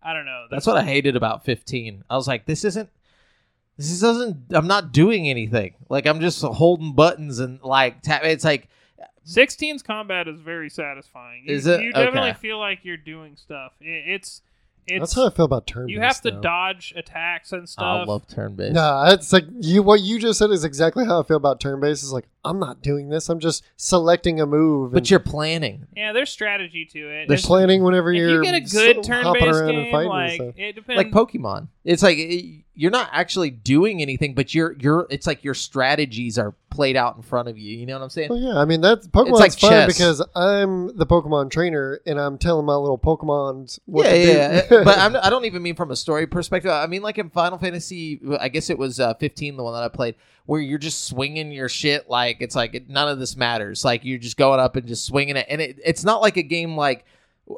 I 0.02 0.12
don't 0.14 0.26
know. 0.26 0.46
That's 0.50 0.66
what 0.66 0.76
I 0.76 0.82
hated 0.84 1.16
about 1.16 1.44
15. 1.44 2.04
I 2.08 2.16
was 2.16 2.28
like, 2.28 2.46
this 2.46 2.64
isn't. 2.64 2.88
This 3.76 4.00
doesn't. 4.00 4.44
I'm 4.52 4.66
not 4.66 4.92
doing 4.92 5.28
anything. 5.28 5.74
Like 5.90 6.06
I'm 6.06 6.20
just 6.20 6.40
holding 6.42 6.94
buttons 6.94 7.40
and 7.40 7.60
like 7.62 8.00
tap. 8.02 8.24
It's 8.24 8.44
like 8.44 8.68
16's 9.26 9.82
combat 9.82 10.28
is 10.28 10.40
very 10.40 10.70
satisfying. 10.70 11.44
You, 11.46 11.54
Is 11.56 11.66
it? 11.66 11.82
You 11.82 11.92
definitely 11.92 12.30
Okay. 12.30 12.38
feel 12.38 12.58
like 12.58 12.84
you're 12.84 12.96
doing 12.96 13.36
stuff. 13.36 13.72
It, 13.80 14.04
it's 14.06 14.40
it's 14.86 15.00
That's 15.00 15.14
how 15.14 15.26
I 15.26 15.30
feel 15.30 15.44
about 15.44 15.66
turn. 15.66 15.88
you 15.88 16.00
have 16.00 16.20
to 16.22 16.30
dodge 16.30 16.92
attacks 16.96 17.52
and 17.52 17.68
stuff. 17.68 17.84
I 17.84 18.04
love 18.04 18.26
turn 18.28 18.54
based. 18.54 18.74
No, 18.74 19.04
it's 19.08 19.32
like 19.32 19.44
you. 19.58 19.82
What 19.82 20.00
you 20.00 20.18
just 20.18 20.38
said 20.38 20.50
is 20.50 20.64
exactly 20.64 21.04
how 21.04 21.20
I 21.20 21.24
feel 21.24 21.36
about 21.36 21.60
turn 21.60 21.80
based. 21.80 22.02
Is 22.02 22.12
like 22.12 22.26
I'm 22.46 22.58
not 22.58 22.82
doing 22.82 23.08
this. 23.08 23.28
I'm 23.28 23.40
just 23.40 23.64
selecting 23.76 24.40
a 24.40 24.46
move. 24.46 24.92
but 24.92 24.98
and 24.98 25.10
you're 25.10 25.20
planning. 25.20 25.86
yeah, 25.96 26.12
there's 26.12 26.30
strategy 26.30 26.84
to 26.92 26.98
it. 26.98 27.28
there's 27.28 27.40
It's- 27.40 27.46
planning 27.46 27.82
whenever 27.82 28.12
if 28.12 28.18
you're 28.18 28.30
you 28.30 28.42
get 28.42 28.54
a 28.54 28.60
good 28.60 29.02
turn-based 29.02 29.44
around 29.46 29.68
and 29.70 29.84
game, 29.84 29.92
fighting 29.92 30.08
like 30.10 30.32
stuff. 30.34 30.54
it 30.56 30.72
depends. 30.74 30.96
Like 30.98 31.10
Pokemon. 31.10 31.68
It's 31.84 32.02
like 32.02 32.18
it- 32.18 32.64
you're 32.78 32.90
not 32.90 33.08
actually 33.12 33.50
doing 33.50 34.02
anything, 34.02 34.34
but 34.34 34.54
you're 34.54 34.76
you're. 34.78 35.06
It's 35.08 35.26
like 35.26 35.42
your 35.42 35.54
strategies 35.54 36.38
are 36.38 36.54
played 36.68 36.94
out 36.94 37.16
in 37.16 37.22
front 37.22 37.48
of 37.48 37.56
you. 37.56 37.74
You 37.74 37.86
know 37.86 37.94
what 37.94 38.04
I'm 38.04 38.10
saying? 38.10 38.28
Well, 38.28 38.38
yeah, 38.38 38.58
I 38.58 38.66
mean 38.66 38.82
that 38.82 39.00
Pokemon's 39.12 39.40
like 39.40 39.58
fun 39.58 39.70
chess. 39.70 39.94
because 39.94 40.22
I'm 40.34 40.94
the 40.96 41.06
Pokemon 41.06 41.50
trainer 41.50 42.00
and 42.06 42.20
I'm 42.20 42.36
telling 42.36 42.66
my 42.66 42.74
little 42.74 42.98
Pokemons 42.98 43.78
what 43.86 44.04
yeah, 44.04 44.12
to 44.12 44.18
yeah, 44.26 44.68
do. 44.68 44.84
but 44.84 44.98
I'm, 44.98 45.16
I 45.16 45.30
don't 45.30 45.46
even 45.46 45.62
mean 45.62 45.74
from 45.74 45.90
a 45.90 45.96
story 45.96 46.26
perspective. 46.26 46.70
I 46.70 46.86
mean 46.86 47.00
like 47.00 47.16
in 47.16 47.30
Final 47.30 47.56
Fantasy, 47.56 48.20
I 48.38 48.48
guess 48.50 48.68
it 48.68 48.76
was 48.76 49.00
uh, 49.00 49.14
15, 49.14 49.56
the 49.56 49.62
one 49.62 49.72
that 49.72 49.82
I 49.82 49.88
played, 49.88 50.16
where 50.44 50.60
you're 50.60 50.78
just 50.78 51.06
swinging 51.06 51.52
your 51.52 51.70
shit 51.70 52.10
like 52.10 52.35
it's 52.40 52.54
like 52.56 52.74
it, 52.74 52.88
none 52.88 53.08
of 53.08 53.18
this 53.18 53.36
matters. 53.36 53.84
Like 53.84 54.04
you're 54.04 54.18
just 54.18 54.36
going 54.36 54.60
up 54.60 54.76
and 54.76 54.86
just 54.86 55.04
swinging 55.06 55.36
it, 55.36 55.46
and 55.48 55.60
it, 55.60 55.78
it's 55.84 56.04
not 56.04 56.20
like 56.22 56.36
a 56.36 56.42
game 56.42 56.76
like, 56.76 57.04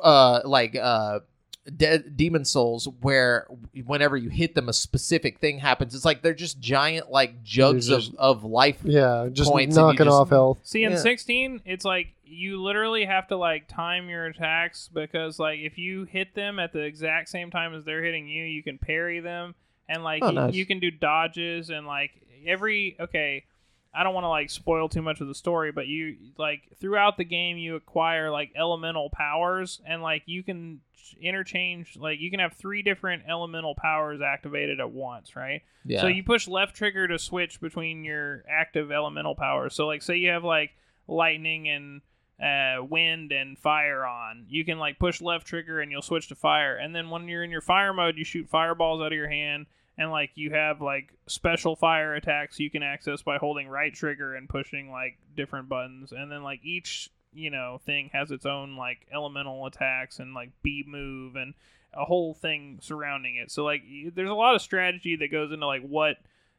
uh, 0.02 0.40
like 0.44 0.76
uh. 0.76 1.20
De- 1.76 1.98
Demon's 1.98 2.50
Souls, 2.50 2.88
where 3.02 3.46
whenever 3.84 4.16
you 4.16 4.30
hit 4.30 4.54
them, 4.54 4.70
a 4.70 4.72
specific 4.72 5.38
thing 5.38 5.58
happens. 5.58 5.94
It's 5.94 6.02
like 6.02 6.22
they're 6.22 6.32
just 6.32 6.58
giant, 6.60 7.10
like 7.10 7.42
jugs 7.42 7.86
just- 7.88 8.14
of, 8.14 8.42
of 8.42 8.44
life. 8.44 8.78
yeah, 8.84 9.28
just 9.30 9.50
Points 9.50 9.76
and 9.76 9.84
knocking 9.84 10.06
just- 10.06 10.08
off 10.14 10.30
health. 10.30 10.60
See, 10.62 10.84
in 10.84 10.92
Yeah. 10.92 10.96
16, 10.96 11.60
it's 11.66 11.84
like 11.84 12.14
you 12.24 12.62
literally 12.62 13.04
have 13.04 13.28
to 13.28 13.36
like 13.36 13.68
time 13.68 14.08
your 14.08 14.24
attacks 14.24 14.88
because 14.90 15.38
like 15.38 15.58
if 15.58 15.76
you 15.76 16.04
hit 16.04 16.34
them 16.34 16.58
at 16.58 16.72
the 16.72 16.80
exact 16.80 17.28
same 17.28 17.50
time 17.50 17.74
as 17.74 17.84
they're 17.84 18.02
hitting 18.02 18.26
you, 18.28 18.44
you 18.44 18.62
can 18.62 18.78
parry 18.78 19.20
them, 19.20 19.54
and 19.90 20.02
like 20.02 20.22
Oh, 20.22 20.28
y- 20.28 20.32
nice. 20.32 20.54
you 20.54 20.64
can 20.64 20.80
do 20.80 20.90
dodges 20.90 21.68
and 21.68 21.86
like 21.86 22.12
every 22.46 22.96
okay. 22.98 23.44
I 23.94 24.02
don't 24.02 24.14
want 24.14 24.24
to 24.24 24.28
like 24.28 24.50
spoil 24.50 24.88
too 24.88 25.02
much 25.02 25.20
of 25.20 25.28
the 25.28 25.34
story, 25.34 25.72
but 25.72 25.86
you 25.86 26.16
like 26.36 26.62
throughout 26.80 27.16
the 27.16 27.24
game 27.24 27.56
you 27.56 27.74
acquire 27.74 28.30
like 28.30 28.52
elemental 28.56 29.10
powers 29.10 29.80
and 29.86 30.02
like 30.02 30.22
you 30.26 30.42
can 30.42 30.80
interchange 31.22 31.96
like 31.96 32.20
you 32.20 32.30
can 32.30 32.38
have 32.38 32.52
three 32.52 32.82
different 32.82 33.22
elemental 33.26 33.74
powers 33.74 34.20
activated 34.20 34.80
at 34.80 34.90
once, 34.90 35.34
right? 35.36 35.62
Yeah. 35.84 36.02
So 36.02 36.06
you 36.08 36.22
push 36.22 36.46
left 36.48 36.76
trigger 36.76 37.08
to 37.08 37.18
switch 37.18 37.60
between 37.60 38.04
your 38.04 38.44
active 38.48 38.92
elemental 38.92 39.34
powers. 39.34 39.74
So 39.74 39.86
like 39.86 40.02
say 40.02 40.16
you 40.16 40.30
have 40.30 40.44
like 40.44 40.70
lightning 41.06 41.68
and 41.68 42.02
uh, 42.40 42.84
wind 42.84 43.32
and 43.32 43.58
fire 43.58 44.04
on, 44.04 44.44
you 44.48 44.64
can 44.64 44.78
like 44.78 44.98
push 44.98 45.20
left 45.20 45.46
trigger 45.46 45.80
and 45.80 45.90
you'll 45.90 46.02
switch 46.02 46.28
to 46.28 46.34
fire. 46.34 46.76
And 46.76 46.94
then 46.94 47.10
when 47.10 47.26
you're 47.26 47.42
in 47.42 47.50
your 47.50 47.62
fire 47.62 47.92
mode, 47.92 48.16
you 48.16 48.24
shoot 48.24 48.48
fireballs 48.48 49.00
out 49.00 49.12
of 49.12 49.16
your 49.16 49.28
hand. 49.28 49.66
And 49.98 50.10
like 50.10 50.30
you 50.36 50.52
have 50.52 50.80
like 50.80 51.12
special 51.26 51.74
fire 51.74 52.14
attacks 52.14 52.60
you 52.60 52.70
can 52.70 52.84
access 52.84 53.20
by 53.20 53.36
holding 53.36 53.68
right 53.68 53.92
trigger 53.92 54.34
and 54.34 54.48
pushing 54.48 54.90
like 54.90 55.18
different 55.36 55.68
buttons. 55.68 56.12
And 56.12 56.30
then 56.30 56.42
like 56.42 56.60
each 56.64 57.10
you 57.34 57.50
know 57.50 57.78
thing 57.84 58.10
has 58.12 58.30
its 58.30 58.46
own 58.46 58.76
like 58.76 59.06
elemental 59.12 59.66
attacks 59.66 60.18
and 60.18 60.32
like 60.34 60.50
b 60.62 60.82
move 60.86 61.36
and 61.36 61.52
a 61.92 62.04
whole 62.04 62.34
thing 62.34 62.78
surrounding 62.80 63.36
it. 63.36 63.50
So 63.50 63.64
like 63.64 63.82
there's 64.14 64.30
a 64.30 64.34
lot 64.34 64.54
of 64.54 64.62
strategy 64.62 65.16
that 65.16 65.32
goes 65.32 65.52
into 65.52 65.66
like 65.66 65.82
what 65.82 66.16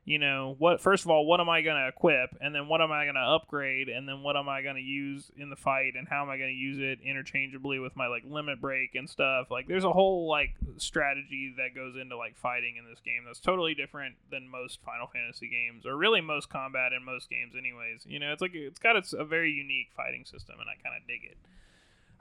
you 0.10 0.18
know 0.18 0.55
what 0.57 0.82
first 0.82 1.05
of 1.05 1.12
all 1.12 1.24
what 1.24 1.39
am 1.39 1.49
I 1.49 1.62
going 1.62 1.76
to 1.76 1.88
equip 1.88 2.36
and 2.41 2.53
then 2.53 2.68
what 2.68 2.82
am 2.82 2.91
I 2.91 3.05
going 3.05 3.14
to 3.14 3.22
upgrade 3.22 3.89
and 3.89 4.10
then 4.10 4.24
what 4.24 4.36
am 4.36 4.49
I 4.49 4.64
going 4.64 4.76
to 4.76 4.82
use 4.82 5.32
in 5.38 5.51
the 5.51 5.55
fight 5.55 5.93
and 5.95 6.07
how 6.07 6.24
am 6.24 6.32
I 6.32 6.38
going 6.38 6.49
to 6.49 6.60
use 6.60 6.80
it 6.80 6.97
interchangeably 7.05 7.78
with 7.78 7.95
my 7.95 8.07
like 8.07 8.24
limit 8.26 8.60
break 8.60 8.95
and 8.95 9.07
stuff. 9.07 9.51
Like 9.51 9.68
there's 9.68 9.84
a 9.84 9.93
whole 9.93 10.28
like 10.28 10.55
strategy 10.78 11.53
that 11.57 11.76
goes 11.76 11.93
into 11.95 12.18
like 12.18 12.36
fighting 12.36 12.78
in 12.78 12.89
this 12.89 12.99
game 13.05 13.22
that's 13.28 13.39
totally 13.39 13.76
different 13.76 14.16
than 14.32 14.49
most 14.49 14.80
Final 14.84 15.05
Fantasy 15.05 15.47
games 15.47 15.86
or 15.86 15.95
really 15.95 16.22
most 16.22 16.49
combat 16.49 16.91
in 16.91 17.05
most 17.05 17.30
games 17.30 17.53
anyways. 17.55 18.01
You 18.07 18.18
know, 18.18 18.34
it's 18.34 18.41
like 18.41 18.55
it's 18.55 18.80
got 18.80 18.95
its 18.95 19.14
a 19.14 19.24
very 19.24 19.51
unique 19.51 19.91
fighting 19.95 20.26
system 20.26 20.55
and 20.60 20.68
I 20.68 20.74
kind 20.82 20.99
of 20.99 21.07
dig 21.07 21.22
it. 21.24 21.38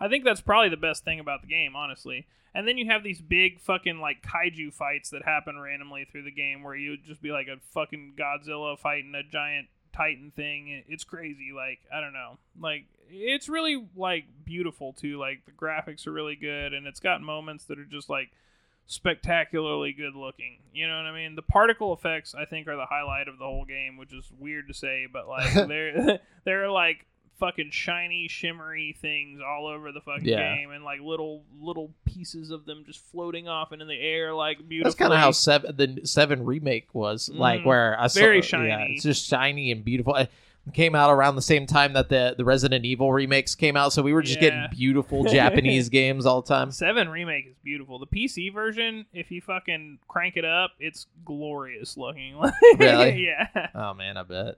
I 0.01 0.09
think 0.09 0.25
that's 0.25 0.41
probably 0.41 0.69
the 0.69 0.77
best 0.77 1.05
thing 1.05 1.21
about 1.21 1.43
the 1.43 1.49
game, 1.49 1.75
honestly. 1.75 2.27
And 2.55 2.67
then 2.67 2.79
you 2.79 2.87
have 2.87 3.03
these 3.03 3.21
big 3.21 3.61
fucking 3.61 4.01
like 4.01 4.23
kaiju 4.23 4.73
fights 4.73 5.11
that 5.11 5.25
happen 5.25 5.59
randomly 5.59 6.07
through 6.11 6.25
the 6.25 6.31
game 6.31 6.63
where 6.63 6.75
you 6.75 6.97
just 6.97 7.23
be 7.23 7.31
like 7.31 7.47
a 7.47 7.59
fucking 7.73 8.15
Godzilla 8.17 8.79
fighting 8.79 9.15
a 9.15 9.23
giant 9.23 9.69
Titan 9.93 10.33
thing. 10.35 10.83
It's 10.89 11.05
crazy. 11.05 11.51
Like, 11.55 11.81
I 11.95 12.01
don't 12.01 12.13
know. 12.13 12.39
Like, 12.61 12.85
it's 13.11 13.49
really 13.49 13.87
like 13.97 14.25
beautiful 14.45 14.93
too. 14.93 15.19
Like, 15.19 15.45
the 15.45 15.53
graphics 15.53 16.07
are 16.07 16.13
really 16.13 16.37
good 16.37 16.73
and 16.73 16.87
it's 16.87 17.01
got 17.01 17.21
moments 17.21 17.65
that 17.65 17.79
are 17.79 17.85
just 17.85 18.09
like 18.09 18.31
spectacularly 18.87 19.93
good 19.93 20.15
looking. 20.15 20.59
You 20.73 20.89
know 20.89 20.97
what 20.97 21.07
I 21.07 21.15
mean? 21.15 21.37
The 21.37 21.43
particle 21.43 21.93
effects 21.93 22.35
I 22.35 22.45
think 22.45 22.67
are 22.67 22.77
the 22.77 22.87
highlight 22.87 23.29
of 23.29 23.39
the 23.39 23.45
whole 23.45 23.67
game, 23.67 23.97
which 23.97 24.13
is 24.13 24.33
weird 24.39 24.67
to 24.69 24.75
say, 24.75 25.07
but 25.13 25.29
like 25.29 25.53
they're 25.69 26.19
they're 26.45 26.71
like 26.71 27.07
fucking 27.39 27.71
shiny, 27.71 28.29
shimmery 28.29 28.97
things 29.01 29.41
all 29.47 29.67
over 29.67 29.93
the 29.93 30.01
fucking 30.01 30.25
Yeah. 30.27 30.57
game, 30.57 30.71
and 30.71 30.85
like 30.85 31.01
little 31.01 31.45
little 31.61 31.93
pieces 32.05 32.51
of 32.51 32.65
them 32.67 32.85
just 32.87 33.01
floating 33.11 33.49
off 33.49 33.73
and 33.73 33.81
in 33.83 33.89
the 33.89 33.99
air, 34.01 34.35
like 34.35 34.69
beautiful. 34.69 34.91
That's 34.91 34.99
kind 34.99 35.13
of 35.13 35.19
how 35.19 35.31
seven 35.31 35.77
the 35.77 36.01
seven 36.07 36.45
remake 36.45 36.95
was 36.95 37.29
like, 37.33 37.61
Mm, 37.61 37.65
where 37.67 38.01
I 38.01 38.07
saw, 38.09 38.21
very 38.21 38.37
Yeah, 38.37 38.43
shiny. 38.43 38.95
it's 38.95 39.03
just 39.05 39.27
shiny 39.29 39.71
and 39.73 39.85
beautiful. 39.85 40.15
It 40.17 40.75
came 40.75 40.95
out 40.95 41.11
around 41.11 41.37
the 41.37 41.41
same 41.43 41.67
time 41.67 41.95
that 41.95 42.11
the 42.11 42.35
the 42.37 42.45
Resident 42.45 42.85
Evil 42.85 43.11
remakes 43.11 43.55
came 43.55 43.75
out, 43.77 43.93
so 43.95 44.03
we 44.03 44.13
were 44.13 44.21
just 44.21 44.37
Yeah. 44.43 44.51
getting 44.51 44.67
beautiful 44.79 45.25
Japanese 45.33 45.89
games 45.89 46.27
all 46.27 46.43
the 46.43 46.49
time. 46.49 46.71
Seven 46.73 47.09
remake 47.09 47.47
is 47.47 47.57
beautiful. 47.65 47.99
The 47.99 48.07
PC 48.07 48.53
version, 48.53 49.07
if 49.15 49.31
you 49.31 49.41
fucking 49.41 50.01
crank 50.09 50.37
it 50.37 50.45
up, 50.45 50.73
it's 50.79 51.07
glorious 51.25 51.97
looking. 51.97 52.35
Really? 52.79 53.25
yeah. 53.25 53.69
Oh 53.75 53.95
man, 53.95 54.17
I 54.19 54.23
bet. 54.25 54.57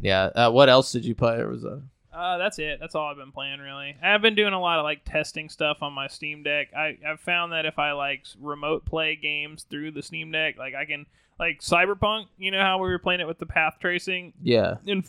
Yeah. 0.00 0.24
Uh, 0.34 0.50
what 0.50 0.68
else 0.68 0.92
did 0.92 1.04
you 1.04 1.14
play? 1.14 1.36
Or 1.36 1.48
was 1.48 1.62
that? 1.62 1.82
Uh, 2.12 2.38
that's 2.38 2.58
it. 2.58 2.78
That's 2.80 2.94
all 2.94 3.08
I've 3.10 3.16
been 3.18 3.32
playing 3.32 3.60
really. 3.60 3.94
I've 4.02 4.22
been 4.22 4.34
doing 4.34 4.54
a 4.54 4.60
lot 4.60 4.78
of 4.78 4.84
like 4.84 5.02
testing 5.04 5.48
stuff 5.50 5.82
on 5.82 5.92
my 5.92 6.06
Steam 6.06 6.42
Deck. 6.42 6.68
I 6.74 6.96
I've 7.06 7.20
found 7.20 7.52
that 7.52 7.66
if 7.66 7.78
I 7.78 7.92
like 7.92 8.24
remote 8.40 8.84
play 8.86 9.16
games 9.16 9.64
through 9.68 9.90
the 9.90 10.02
Steam 10.02 10.32
Deck, 10.32 10.56
like 10.58 10.74
I 10.74 10.86
can 10.86 11.04
like 11.38 11.60
Cyberpunk. 11.60 12.26
You 12.38 12.50
know 12.52 12.62
how 12.62 12.78
we 12.78 12.88
were 12.88 12.98
playing 12.98 13.20
it 13.20 13.26
with 13.26 13.38
the 13.38 13.44
path 13.46 13.76
tracing 13.80 14.32
Yeah. 14.42 14.76
in 14.86 15.04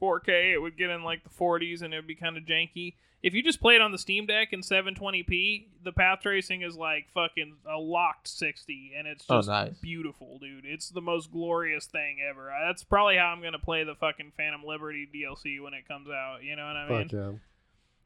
4K, 0.00 0.52
it 0.52 0.58
would 0.62 0.76
get 0.76 0.90
in 0.90 1.02
like 1.02 1.24
the 1.24 1.30
40s 1.30 1.82
and 1.82 1.92
it 1.92 1.96
would 1.96 2.06
be 2.06 2.14
kind 2.14 2.36
of 2.36 2.44
janky. 2.44 2.94
If 3.22 3.34
you 3.34 3.42
just 3.42 3.60
play 3.60 3.76
it 3.76 3.80
on 3.80 3.92
the 3.92 3.98
Steam 3.98 4.26
Deck 4.26 4.52
in 4.52 4.62
720p, 4.62 5.66
the 5.84 5.92
path 5.92 6.20
tracing 6.22 6.62
is 6.62 6.76
like 6.76 7.06
fucking 7.14 7.54
a 7.72 7.78
locked 7.78 8.26
60, 8.28 8.92
and 8.98 9.06
it's 9.06 9.24
Oh, 9.28 9.38
just 9.38 9.48
nice. 9.48 9.78
beautiful, 9.78 10.38
dude. 10.40 10.64
It's 10.64 10.88
the 10.90 11.00
most 11.00 11.30
glorious 11.30 11.86
thing 11.86 12.18
ever. 12.28 12.52
That's 12.66 12.82
probably 12.84 13.16
how 13.16 13.26
I'm 13.26 13.42
gonna 13.42 13.58
play 13.58 13.84
the 13.84 13.94
fucking 13.94 14.32
Phantom 14.36 14.64
Liberty 14.64 15.08
DLC 15.14 15.60
when 15.62 15.72
it 15.74 15.86
comes 15.86 16.08
out. 16.08 16.38
You 16.42 16.56
know 16.56 16.66
what 16.66 16.76
I 16.76 16.88
mean? 16.88 17.02
Fuck 17.08 17.12
yeah. 17.12 17.30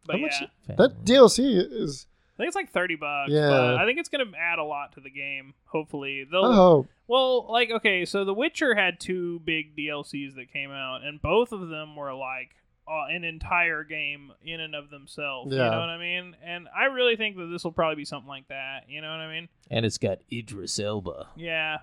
But 0.06 0.12
How 0.16 0.18
much- 0.22 0.40
yeah, 0.68 0.74
That 0.76 1.04
DLC 1.04 1.56
is. 1.56 2.06
I 2.34 2.36
think 2.42 2.48
it's 2.48 2.56
like 2.56 2.68
30 2.70 2.96
bucks. 2.96 3.30
Yeah. 3.32 3.48
but 3.48 3.76
I 3.76 3.86
think 3.86 3.98
it's 3.98 4.10
gonna 4.10 4.30
add 4.38 4.58
a 4.58 4.64
lot 4.64 4.92
to 4.92 5.00
the 5.00 5.08
game. 5.10 5.54
Hopefully, 5.66 6.24
they'll. 6.30 6.44
Oh, 6.44 6.86
Well, 7.08 7.46
like 7.50 7.70
okay, 7.70 8.04
so 8.04 8.24
The 8.24 8.34
Witcher 8.34 8.74
had 8.74 9.00
two 9.00 9.40
big 9.46 9.74
DLCs 9.76 10.34
that 10.34 10.52
came 10.52 10.70
out, 10.70 11.02
and 11.04 11.22
both 11.22 11.52
of 11.52 11.68
them 11.70 11.96
were 11.96 12.12
like 12.12 12.50
uh, 12.88 13.06
an 13.10 13.24
entire 13.24 13.82
game 13.84 14.32
in 14.44 14.60
and 14.60 14.74
of 14.74 14.90
themselves. 14.90 15.52
You 15.52 15.58
know 15.58 15.64
what 15.80 15.88
I 15.88 15.98
mean? 15.98 16.36
And 16.44 16.68
I 16.76 16.84
really 16.84 17.16
think 17.16 17.36
that 17.36 17.46
this 17.46 17.64
will 17.64 17.72
probably 17.72 17.96
be 17.96 18.04
something 18.04 18.28
like 18.28 18.48
that. 18.48 18.84
You 18.88 19.00
know 19.00 19.10
what 19.10 19.20
I 19.20 19.32
mean? 19.32 19.48
And 19.70 19.84
it's 19.84 19.98
got 19.98 20.18
Idris 20.32 20.78
Elba. 20.78 21.28
Yeah. 21.36 21.78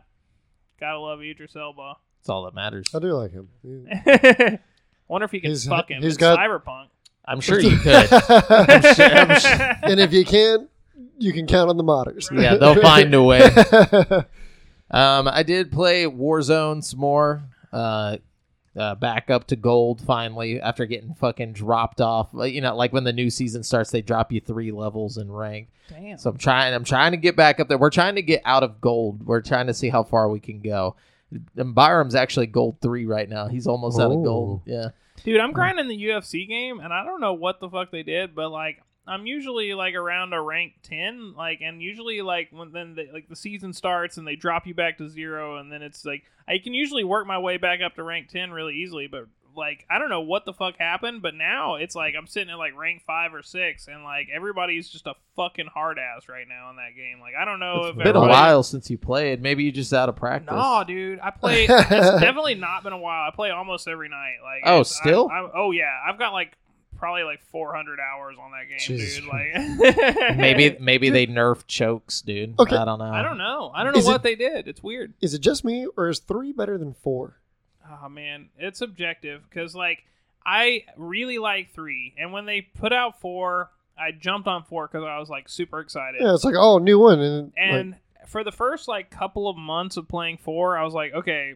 Gotta 0.80 1.00
love 1.00 1.22
Idris 1.22 1.56
Elba. 1.56 1.96
That's 2.20 2.30
all 2.30 2.46
that 2.46 2.54
matters. 2.56 2.86
I 2.96 3.00
do 3.00 3.14
like 3.14 3.32
him. 3.32 3.50
He- 3.62 4.58
Wonder 5.10 5.26
if 5.26 5.32
he 5.32 5.42
can 5.42 5.50
He's- 5.52 5.66
fuck 5.68 5.92
him. 5.92 6.02
he's 6.02 6.16
in 6.16 6.20
got- 6.20 6.40
Cyberpunk. 6.40 6.88
I'm 7.26 7.40
sure 7.42 7.60
you 7.60 7.78
could. 7.78 8.12
I'm 8.12 8.82
sure, 8.96 9.06
I'm 9.06 9.40
sure- 9.40 9.76
and 9.84 10.00
if 10.00 10.12
you 10.14 10.26
can, 10.26 10.68
you 11.20 11.32
can 11.34 11.48
count 11.48 11.70
on 11.70 11.78
the 11.78 11.84
modders. 11.84 12.30
Yeah, 12.32 12.56
they'll 12.56 12.82
find 12.82 13.14
a 13.14 13.22
way. 13.24 13.42
Um, 14.92 15.28
I 15.28 15.44
did 15.44 15.72
play 15.72 16.04
Warzone 16.06 16.84
some 16.84 17.00
more. 17.00 17.44
Uh, 17.72 18.18
uh, 18.76 18.96
back 18.96 19.30
up 19.30 19.48
to 19.48 19.56
gold 19.56 20.02
finally 20.02 20.60
after 20.60 20.86
getting 20.86 21.14
fucking 21.14 21.54
dropped 21.54 22.02
off. 22.02 22.30
You 22.34 22.62
know, 22.62 22.76
like 22.76 22.92
when 22.94 23.04
the 23.04 23.14
new 23.14 23.30
season 23.30 23.64
starts, 23.64 23.92
they 23.92 24.02
drop 24.02 24.32
you 24.32 24.40
three 24.42 24.72
levels 24.72 25.18
in 25.18 25.32
rank. 25.32 25.70
Damn. 25.90 26.18
So 26.18 26.30
I'm 26.32 26.38
trying. 26.38 26.74
I'm 26.74 26.84
trying 26.84 27.12
to 27.12 27.18
get 27.18 27.36
back 27.36 27.60
up 27.60 27.68
there. 27.68 27.78
We're 27.78 27.90
trying 27.90 28.16
to 28.16 28.22
get 28.22 28.42
out 28.46 28.64
of 28.64 28.82
gold. 28.82 29.26
We're 29.26 29.42
trying 29.42 29.68
to 29.68 29.74
see 29.74 29.90
how 29.90 30.04
far 30.04 30.30
we 30.30 30.40
can 30.40 30.60
go. 30.60 30.96
And 31.56 31.76
Byram's 31.76 32.16
actually 32.16 32.48
gold 32.48 32.78
three 32.82 33.06
right 33.06 33.28
now. 33.28 33.48
He's 33.48 33.68
almost 33.68 34.00
out 34.00 34.12
of 34.12 34.24
gold. 34.24 34.62
Yeah. 34.66 34.90
Dude, 35.24 35.40
I'm 35.40 35.52
grinding 35.52 35.88
the 35.88 36.06
UFC 36.06 36.48
game, 36.48 36.80
and 36.80 36.92
I 36.92 37.06
don't 37.06 37.22
know 37.22 37.34
what 37.34 37.60
the 37.60 37.70
fuck 37.70 37.92
they 37.92 38.04
did, 38.04 38.36
but 38.36 38.50
like 38.50 38.82
I'm 39.06 39.26
usually 39.26 39.74
like 39.74 39.96
around 39.96 40.34
a 40.34 40.42
rank 40.42 40.74
ten, 40.84 41.34
like, 41.36 41.60
and 41.62 41.82
usually 41.82 42.22
like 42.22 42.50
when 42.52 42.72
then 42.72 42.96
the, 42.96 43.10
like 43.12 43.28
the 43.28 43.36
season 43.36 43.74
starts 43.74 44.18
and 44.18 44.26
they 44.26 44.36
drop 44.36 44.66
you 44.66 44.74
back 44.74 44.98
to 45.00 45.10
zero, 45.10 45.58
and 45.58 45.72
then 45.72 45.82
it's 45.82 46.06
like 46.06 46.24
I 46.48 46.58
can 46.58 46.74
usually 46.74 47.04
work 47.04 47.28
my 47.28 47.38
way 47.38 47.58
back 47.58 47.80
up 47.82 47.96
to 47.96 48.04
rank 48.04 48.30
ten 48.30 48.52
really 48.52 48.76
easily, 48.76 49.08
but 49.08 49.26
like 49.56 49.86
I 49.88 50.00
don't 50.00 50.10
know 50.10 50.22
what 50.22 50.46
the 50.46 50.54
fuck 50.54 50.78
happened, 50.80 51.22
but 51.22 51.36
now 51.36 51.76
it's 51.76 51.96
like 51.96 52.16
I'm 52.18 52.26
sitting 52.28 52.50
at 52.50 52.58
like 52.58 52.76
rank 52.76 53.04
five 53.06 53.34
or 53.34 53.44
six, 53.44 53.88
and 53.88 54.04
like 54.04 54.30
everybody's 54.34 54.90
just 54.90 55.06
a 55.06 55.14
fucking 55.36 55.68
hard 55.68 56.00
ass 56.00 56.28
right 56.30 56.48
now 56.48 56.70
in 56.70 56.78
that 56.78 56.96
game. 56.96 57.20
Like 57.20 57.34
I 57.40 57.44
don't 57.46 57.60
know 57.60 57.82
It's 57.82 57.90
if 57.90 57.96
been 57.98 58.04
Been 58.06 58.16
a 58.16 58.22
while 58.22 58.64
since 58.64 58.90
you 58.90 58.98
played. 58.98 59.42
Maybe 59.44 59.64
you 59.64 59.72
just 59.72 59.94
out 59.94 60.10
of 60.10 60.16
practice. 60.16 60.50
no, 60.56 60.84
dude, 60.88 61.20
I 61.20 61.30
play. 61.32 61.66
it's 61.70 61.90
definitely 61.90 62.56
not 62.56 62.84
been 62.84 62.94
a 62.94 62.98
while. 62.98 63.28
I 63.28 63.36
play 63.36 63.52
almost 63.52 63.88
every 63.88 64.10
night. 64.10 64.38
Like, 64.42 64.64
Oh, 64.66 64.82
still? 64.84 65.30
I, 65.32 65.40
I, 65.42 65.52
oh 65.54 65.72
yeah, 65.72 65.92
I've 66.08 66.18
got 66.18 66.34
like 66.34 66.58
probably 67.04 67.24
like 67.24 67.42
400 67.52 68.00
hours 68.00 68.38
on 68.42 68.52
that 68.52 68.70
game, 68.70 68.80
Jesus 68.80 69.18
dude. 69.18 69.28
Like, 69.28 70.38
maybe 70.38 70.78
maybe 70.80 71.10
they 71.10 71.28
nerfed 71.28 71.68
chokes, 71.68 72.22
dude. 72.22 72.58
Okay. 72.58 72.78
I 72.78 72.86
don't 72.86 72.98
know. 72.98 73.12
I 73.12 73.22
don't 73.22 73.38
know. 73.38 73.72
I 73.76 73.84
don't 73.84 73.92
know 73.92 74.00
Is 74.00 74.06
what 74.06 74.18
it- 74.18 74.24
they 74.24 74.36
did. 74.36 74.70
It's 74.70 74.82
weird. 74.82 75.14
Is 75.20 75.34
it 75.34 75.40
just 75.40 75.66
me, 75.66 75.86
or 75.98 76.08
is 76.08 76.20
three 76.20 76.54
better 76.54 76.78
than 76.78 76.94
four? 76.94 77.42
Oh 78.02 78.08
man, 78.08 78.48
it's 78.58 78.80
subjective 78.80 79.42
because 79.50 79.76
like 79.76 80.06
I 80.46 80.86
really 80.96 81.40
like 81.40 81.74
three, 81.74 82.14
and 82.18 82.32
when 82.32 82.46
they 82.46 82.62
put 82.62 82.94
out 82.94 83.20
four, 83.20 83.70
I 83.98 84.12
jumped 84.12 84.48
on 84.48 84.64
four 84.64 84.88
because 84.88 85.04
I 85.04 85.20
was 85.20 85.30
like 85.30 85.50
super 85.50 85.82
excited. 85.82 86.22
Yeah, 86.22 86.34
it's 86.34 86.46
like 86.46 86.56
oh, 86.58 86.78
new 86.78 87.00
one, 87.00 87.20
and, 87.20 87.44
like, 87.48 87.54
And 87.58 87.96
for 88.30 88.46
the 88.46 88.54
first 88.54 88.88
like 88.88 89.12
couple 89.12 89.50
of 89.50 89.58
months 89.58 89.98
of 89.98 90.08
playing 90.08 90.38
four, 90.38 90.78
I 90.78 90.86
was 90.86 90.94
like, 90.94 91.14
okay, 91.14 91.56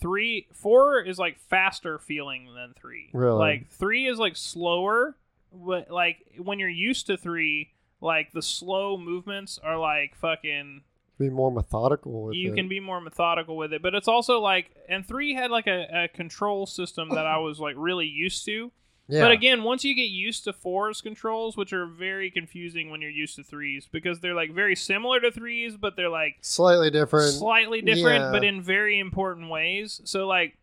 three, 0.00 0.46
four 0.52 1.00
is 1.02 1.18
like 1.18 1.38
faster 1.38 1.98
feeling 1.98 2.48
than 2.54 2.74
three. 2.74 3.10
Really? 3.12 3.38
Like 3.38 3.70
three 3.70 4.06
is 4.06 4.18
like 4.18 4.36
slower, 4.36 5.16
but 5.52 5.90
like 5.90 6.18
when 6.38 6.58
you're 6.58 6.68
used 6.68 7.06
to 7.06 7.16
three, 7.16 7.70
like 8.00 8.32
the 8.32 8.42
slow 8.42 8.96
movements 8.96 9.58
are 9.62 9.78
like 9.78 10.14
fucking. 10.16 10.82
be 11.18 11.28
more 11.30 11.50
methodical. 11.50 12.24
With 12.26 12.34
You 12.36 12.52
it. 12.52 12.56
can 12.56 12.68
be 12.68 12.80
more 12.80 13.00
methodical 13.00 13.56
with 13.56 13.72
it, 13.72 13.82
but 13.82 13.94
it's 13.94 14.08
also 14.08 14.40
like, 14.40 14.70
and 14.88 15.04
three 15.06 15.34
had 15.34 15.50
like 15.50 15.66
a, 15.66 16.04
a 16.04 16.08
control 16.08 16.66
system 16.66 17.08
that 17.10 17.26
I 17.26 17.38
was 17.38 17.58
like 17.58 17.74
really 17.76 18.06
used 18.06 18.44
to. 18.46 18.70
Yeah. 19.08 19.22
But 19.22 19.30
again, 19.30 19.62
once 19.64 19.84
you 19.84 19.94
get 19.94 20.10
used 20.10 20.44
to 20.44 20.52
fours 20.52 21.00
controls, 21.00 21.56
which 21.56 21.72
are 21.72 21.86
very 21.86 22.30
confusing 22.30 22.90
when 22.90 23.00
you're 23.00 23.10
used 23.10 23.36
to 23.36 23.42
threes, 23.42 23.88
because 23.90 24.20
they're 24.20 24.34
like 24.34 24.52
very 24.52 24.76
similar 24.76 25.18
to 25.20 25.30
threes, 25.30 25.76
but 25.78 25.96
they're 25.96 26.10
like 26.10 26.36
slightly 26.42 26.90
different. 26.90 27.32
slightly 27.32 27.80
different, 27.80 28.24
Yeah. 28.24 28.30
but 28.32 28.44
in 28.44 28.60
very 28.62 28.98
important 28.98 29.48
ways. 29.48 30.00
So 30.04 30.26
like 30.26 30.58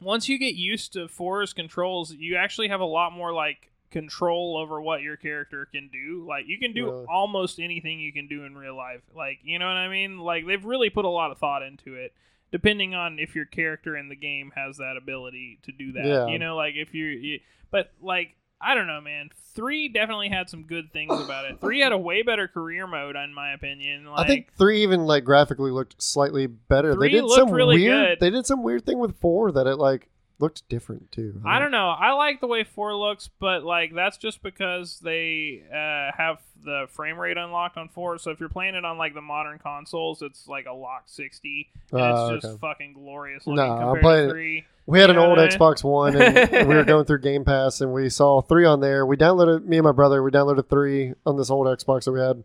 once 0.00 0.28
you 0.28 0.38
get 0.38 0.54
used 0.54 0.92
to 0.92 1.08
fours 1.08 1.52
controls, 1.54 2.12
you 2.12 2.36
actually 2.36 2.68
have 2.68 2.80
a 2.80 2.84
lot 2.86 3.12
more 3.12 3.32
like 3.32 3.70
control 3.90 4.56
over 4.56 4.80
what 4.80 5.02
your 5.02 5.16
character 5.16 5.66
can 5.66 5.88
do. 5.88 6.24
Like 6.28 6.46
you 6.46 6.58
can 6.58 6.72
do 6.72 6.86
Really? 6.86 7.06
almost 7.08 7.58
anything 7.58 7.98
you 7.98 8.12
can 8.12 8.28
do 8.28 8.44
in 8.44 8.56
real 8.56 8.76
life. 8.76 9.00
Like, 9.16 9.38
you 9.42 9.58
know 9.58 9.66
what 9.66 9.76
I 9.76 9.88
mean? 9.88 10.18
Like 10.18 10.46
they've 10.46 10.64
really 10.64 10.90
put 10.90 11.04
a 11.06 11.08
lot 11.10 11.30
of 11.30 11.38
thought 11.38 11.62
into 11.62 11.94
it. 11.94 12.12
Depending 12.52 12.94
on 12.94 13.18
if 13.18 13.34
your 13.36 13.44
character 13.44 13.96
in 13.96 14.08
the 14.08 14.16
game 14.16 14.52
has 14.56 14.78
that 14.78 14.96
ability 14.96 15.60
to 15.62 15.72
do 15.72 15.92
that, 15.92 16.04
Yeah. 16.04 16.26
you 16.26 16.38
know, 16.38 16.56
like 16.56 16.74
if 16.76 16.94
you, 16.94 17.06
you, 17.06 17.40
but 17.70 17.90
like 18.02 18.36
I 18.62 18.74
don't 18.74 18.86
know, 18.86 19.00
man. 19.00 19.30
Three 19.54 19.88
definitely 19.88 20.28
had 20.28 20.50
some 20.50 20.64
good 20.64 20.92
things 20.92 21.18
about 21.18 21.46
it. 21.46 21.60
Three 21.62 21.80
had 21.80 21.92
a 21.92 21.98
way 21.98 22.22
better 22.22 22.46
career 22.46 22.86
mode, 22.86 23.16
in 23.16 23.32
my 23.32 23.52
opinion. 23.54 24.04
Like, 24.04 24.26
I 24.26 24.28
think 24.28 24.52
three 24.58 24.82
even 24.82 25.06
like 25.06 25.24
graphically 25.24 25.70
looked 25.70 26.00
slightly 26.02 26.46
better. 26.46 26.94
They 26.94 27.08
did 27.08 27.28
some 27.30 27.50
really 27.50 27.76
weird. 27.76 28.18
good. 28.18 28.20
They 28.20 28.30
did 28.30 28.44
some 28.46 28.62
weird 28.62 28.84
thing 28.84 28.98
with 28.98 29.16
four 29.18 29.50
that 29.52 29.66
it 29.66 29.76
like 29.76 30.08
looked 30.40 30.68
different 30.68 31.12
too. 31.12 31.40
I 31.44 31.58
don't 31.58 31.70
know. 31.70 31.88
I 31.90 32.12
like 32.12 32.40
the 32.40 32.46
way 32.46 32.64
four 32.64 32.94
looks, 32.96 33.28
but 33.38 33.62
like 33.64 33.94
that's 33.94 34.16
just 34.16 34.42
because 34.42 34.98
they 35.00 35.62
uh, 35.70 36.16
have 36.16 36.38
the 36.64 36.86
frame 36.90 37.18
rate 37.18 37.36
unlocked 37.36 37.76
on 37.76 37.88
four. 37.88 38.18
So 38.18 38.30
if 38.30 38.40
you're 38.40 38.48
playing 38.48 38.74
it 38.74 38.84
on 38.84 38.98
like 38.98 39.14
the 39.14 39.20
modern 39.20 39.58
consoles, 39.58 40.22
it's 40.22 40.46
like 40.48 40.66
a 40.66 40.72
locked 40.72 41.10
sixty, 41.10 41.68
and 41.92 42.00
Oh, 42.00 42.34
it's 42.34 42.42
just 42.44 42.54
okay. 42.54 42.60
fucking 42.60 42.92
glorious 42.94 43.46
No, 43.46 43.54
Nah, 43.54 43.92
I'm 43.94 44.00
playing 44.00 44.30
three. 44.30 44.64
We 44.86 44.98
had 44.98 45.08
You 45.10 45.16
an 45.16 45.18
old 45.20 45.38
I 45.38 45.42
mean? 45.46 45.50
Xbox 45.50 45.84
One, 45.84 46.16
and 46.20 46.50
we 46.68 46.74
were 46.74 46.84
going 46.84 47.04
through 47.04 47.20
Game 47.20 47.44
Pass, 47.44 47.80
and 47.80 47.92
we 47.92 48.08
saw 48.08 48.40
three 48.42 48.64
on 48.66 48.80
there. 48.80 49.06
We 49.06 49.16
downloaded 49.16 49.64
me 49.64 49.76
and 49.78 49.84
my 49.84 49.92
brother. 49.92 50.22
We 50.22 50.30
downloaded 50.32 50.68
three 50.68 51.14
on 51.24 51.36
this 51.36 51.50
old 51.50 51.66
Xbox 51.68 52.04
that 52.04 52.12
we 52.12 52.20
had, 52.20 52.42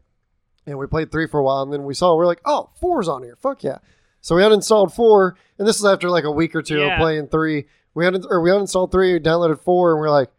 and 0.67 0.77
we 0.77 0.85
played 0.85 1.11
three 1.11 1.27
for 1.27 1.39
a 1.39 1.43
while. 1.43 1.63
And 1.63 1.73
then 1.73 1.83
we 1.85 1.93
saw 1.95 2.15
we're 2.15 2.27
like, 2.27 2.41
oh, 2.45 2.69
four's 2.79 3.07
on 3.07 3.23
here. 3.23 3.35
Fuck 3.41 3.63
yeah! 3.63 3.79
So 4.21 4.35
we 4.35 4.43
uninstalled 4.43 4.93
four, 4.93 5.35
and 5.57 5.67
this 5.67 5.79
is 5.79 5.85
after 5.85 6.09
like 6.09 6.23
a 6.23 6.31
week 6.31 6.55
or 6.55 6.61
two 6.61 6.79
Yeah. 6.79 6.93
of 6.95 6.99
playing 6.99 7.27
three. 7.29 7.65
We 7.95 8.05
had 8.05 8.23
or 8.29 8.41
we 8.41 8.51
uninstalled 8.51 8.91
three, 8.91 9.13
we 9.13 9.19
downloaded 9.19 9.59
four, 9.61 9.91
and 9.93 9.99
we're 9.99 10.11
like, 10.11 10.29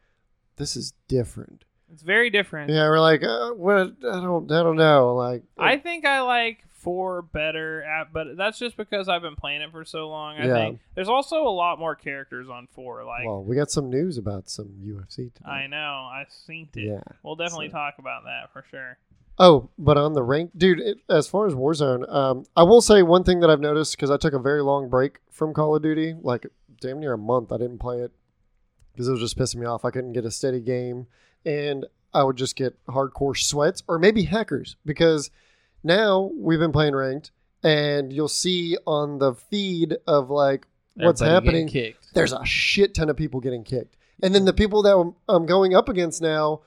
this 0.57 0.77
is 0.77 0.93
different. 1.09 1.65
It's 1.93 2.03
very 2.03 2.31
different. 2.31 2.71
Yeah, 2.71 2.89
we're 2.89 3.01
like, 3.01 3.23
uh, 3.25 3.51
what? 3.53 3.95
I 4.03 4.21
don't, 4.21 4.51
I 4.53 4.63
don't 4.63 4.77
know. 4.77 5.15
Like, 5.15 5.43
I 5.59 5.79
think 5.79 6.05
I 6.05 6.21
like 6.21 6.59
four 6.75 7.23
better, 7.23 7.83
at, 7.83 8.13
but 8.13 8.37
that's 8.37 8.59
just 8.59 8.77
because 8.77 9.09
I've 9.09 9.23
been 9.23 9.35
playing 9.37 9.63
it 9.63 9.73
for 9.73 9.85
so 9.85 10.09
long. 10.09 10.37
I 10.37 10.47
Yeah. 10.47 10.55
think 10.55 10.81
there's 10.95 11.09
also 11.09 11.43
a 11.45 11.49
lot 11.51 11.79
more 11.81 11.95
characters 11.97 12.49
on 12.49 12.69
four. 12.69 13.03
Like 13.05 13.25
well, 13.27 13.43
we 13.43 13.57
got 13.57 13.71
some 13.71 13.89
news 13.91 14.19
about 14.19 14.49
some 14.51 14.69
UFC 14.85 15.33
today. 15.35 15.49
I 15.51 15.67
know, 15.67 16.09
I've 16.13 16.31
seen 16.31 16.69
it. 16.77 16.81
Yeah. 16.81 17.01
We'll 17.23 17.35
definitely 17.37 17.69
So- 17.71 17.73
talk 17.73 17.95
about 17.99 18.25
that 18.25 18.53
for 18.53 18.65
sure. 18.71 18.99
Oh, 19.39 19.69
but 19.79 19.99
on 19.99 20.15
the 20.15 20.23
rank, 20.23 20.53
dude. 20.57 20.81
It, 20.81 20.99
as 21.11 21.29
far 21.29 21.47
as 21.47 21.53
Warzone, 21.55 22.11
um, 22.13 22.45
I 22.57 22.63
will 22.63 22.81
say 22.81 23.03
one 23.03 23.23
thing 23.25 23.41
that 23.41 23.51
I've 23.51 23.61
noticed 23.61 23.95
because 23.97 24.11
I 24.11 24.17
took 24.17 24.33
a 24.33 24.39
very 24.39 24.63
long 24.63 24.89
break 24.89 25.19
from 25.31 25.53
Call 25.53 25.77
of 25.77 25.83
Duty, 25.83 26.15
like 26.23 26.47
damn 26.81 27.01
near 27.01 27.13
a 27.13 27.19
month. 27.19 27.53
I 27.53 27.59
didn't 27.59 27.79
play 27.79 27.99
it 28.01 28.13
because 28.93 29.09
it 29.09 29.13
was 29.13 29.21
just 29.21 29.37
pissing 29.37 29.57
me 29.57 29.67
off. 29.67 29.85
I 29.85 29.91
couldn't 29.91 30.15
get 30.15 30.25
a 30.25 30.31
steady 30.31 30.61
game, 30.61 31.07
and 31.45 31.85
I 32.15 32.23
would 32.25 32.37
just 32.37 32.57
get 32.57 32.83
hardcore 32.87 33.37
sweats 33.37 33.83
or 33.87 33.99
maybe 33.99 34.23
hackers 34.23 34.77
because 34.87 35.31
now 35.85 36.31
we've 36.35 36.59
been 36.59 36.73
playing 36.73 36.95
ranked, 36.97 37.31
and 37.63 38.11
you'll 38.13 38.29
see 38.29 38.79
on 38.87 39.19
the 39.19 39.35
feed 39.35 39.97
of 40.07 40.31
like 40.31 40.67
what's 40.95 41.21
Everybody 41.21 41.47
happening 41.47 41.69
there's 42.15 42.33
a 42.33 42.43
shit 42.47 42.95
ton 42.95 43.11
of 43.11 43.17
people 43.19 43.41
getting 43.41 43.65
kicked. 43.65 43.97
And 44.23 44.35
then 44.35 44.47
the 44.47 44.55
people 44.55 44.81
that 44.85 44.97
I'm- 44.97 45.15
I'm 45.29 45.45
going 45.45 45.75
up 45.75 45.91
against 45.91 46.23
now 46.23 46.63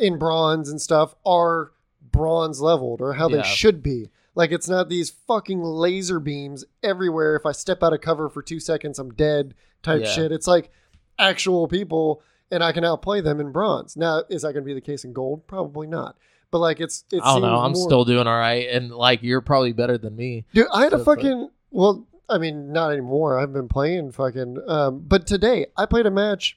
in 0.00 0.18
bronze 0.18 0.70
and 0.70 0.80
stuff 0.80 1.14
are 1.26 1.72
bronze 2.14 2.60
leveled 2.60 3.00
or 3.00 3.14
how 3.14 3.28
Yeah. 3.28 3.36
they 3.38 3.42
should 3.42 3.82
be. 3.82 4.10
Like 4.34 4.50
it's 4.52 4.68
not 4.68 4.88
these 4.88 5.10
fucking 5.10 5.62
laser 5.62 6.18
beams 6.20 6.64
everywhere. 6.82 7.36
If 7.36 7.46
I 7.46 7.52
step 7.52 7.82
out 7.82 7.92
of 7.92 8.00
cover 8.00 8.28
for 8.28 8.42
two 8.42 8.60
seconds, 8.60 8.98
I'm 8.98 9.12
dead 9.14 9.54
type 9.82 10.02
Yeah. 10.02 10.08
shit. 10.08 10.32
It's 10.32 10.46
like 10.46 10.70
actual 11.18 11.68
people 11.68 12.22
and 12.50 12.62
I 12.62 12.72
can 12.72 12.84
outplay 12.84 13.20
them 13.20 13.40
in 13.40 13.52
bronze. 13.52 13.96
Now, 13.96 14.22
is 14.28 14.42
that 14.42 14.52
going 14.52 14.64
to 14.64 14.66
be 14.66 14.74
the 14.74 14.80
case 14.80 15.04
in 15.04 15.12
gold? 15.12 15.46
Probably 15.46 15.86
not. 15.86 16.16
But 16.50 16.58
like 16.58 16.80
it's 16.80 17.04
it's 17.10 17.24
I 17.24 17.32
don't 17.34 17.42
know. 17.42 17.58
I'm 17.60 17.74
still 17.74 18.04
doing 18.04 18.26
all 18.28 18.38
right, 18.38 18.68
and 18.68 18.90
like 18.92 19.22
you're 19.24 19.40
probably 19.40 19.72
better 19.72 19.98
than 19.98 20.14
me. 20.14 20.44
Dude, 20.54 20.68
I 20.72 20.84
had 20.84 20.92
a 20.92 20.98
So, 20.98 21.04
fucking 21.04 21.48
well, 21.72 22.06
I 22.28 22.38
mean, 22.38 22.72
not 22.72 22.92
anymore. 22.92 23.38
I've 23.40 23.52
been 23.52 23.66
playing 23.68 24.12
fucking 24.12 24.58
um 24.68 25.00
but 25.06 25.26
today 25.26 25.66
I 25.76 25.86
played 25.86 26.06
a 26.06 26.12
match 26.12 26.56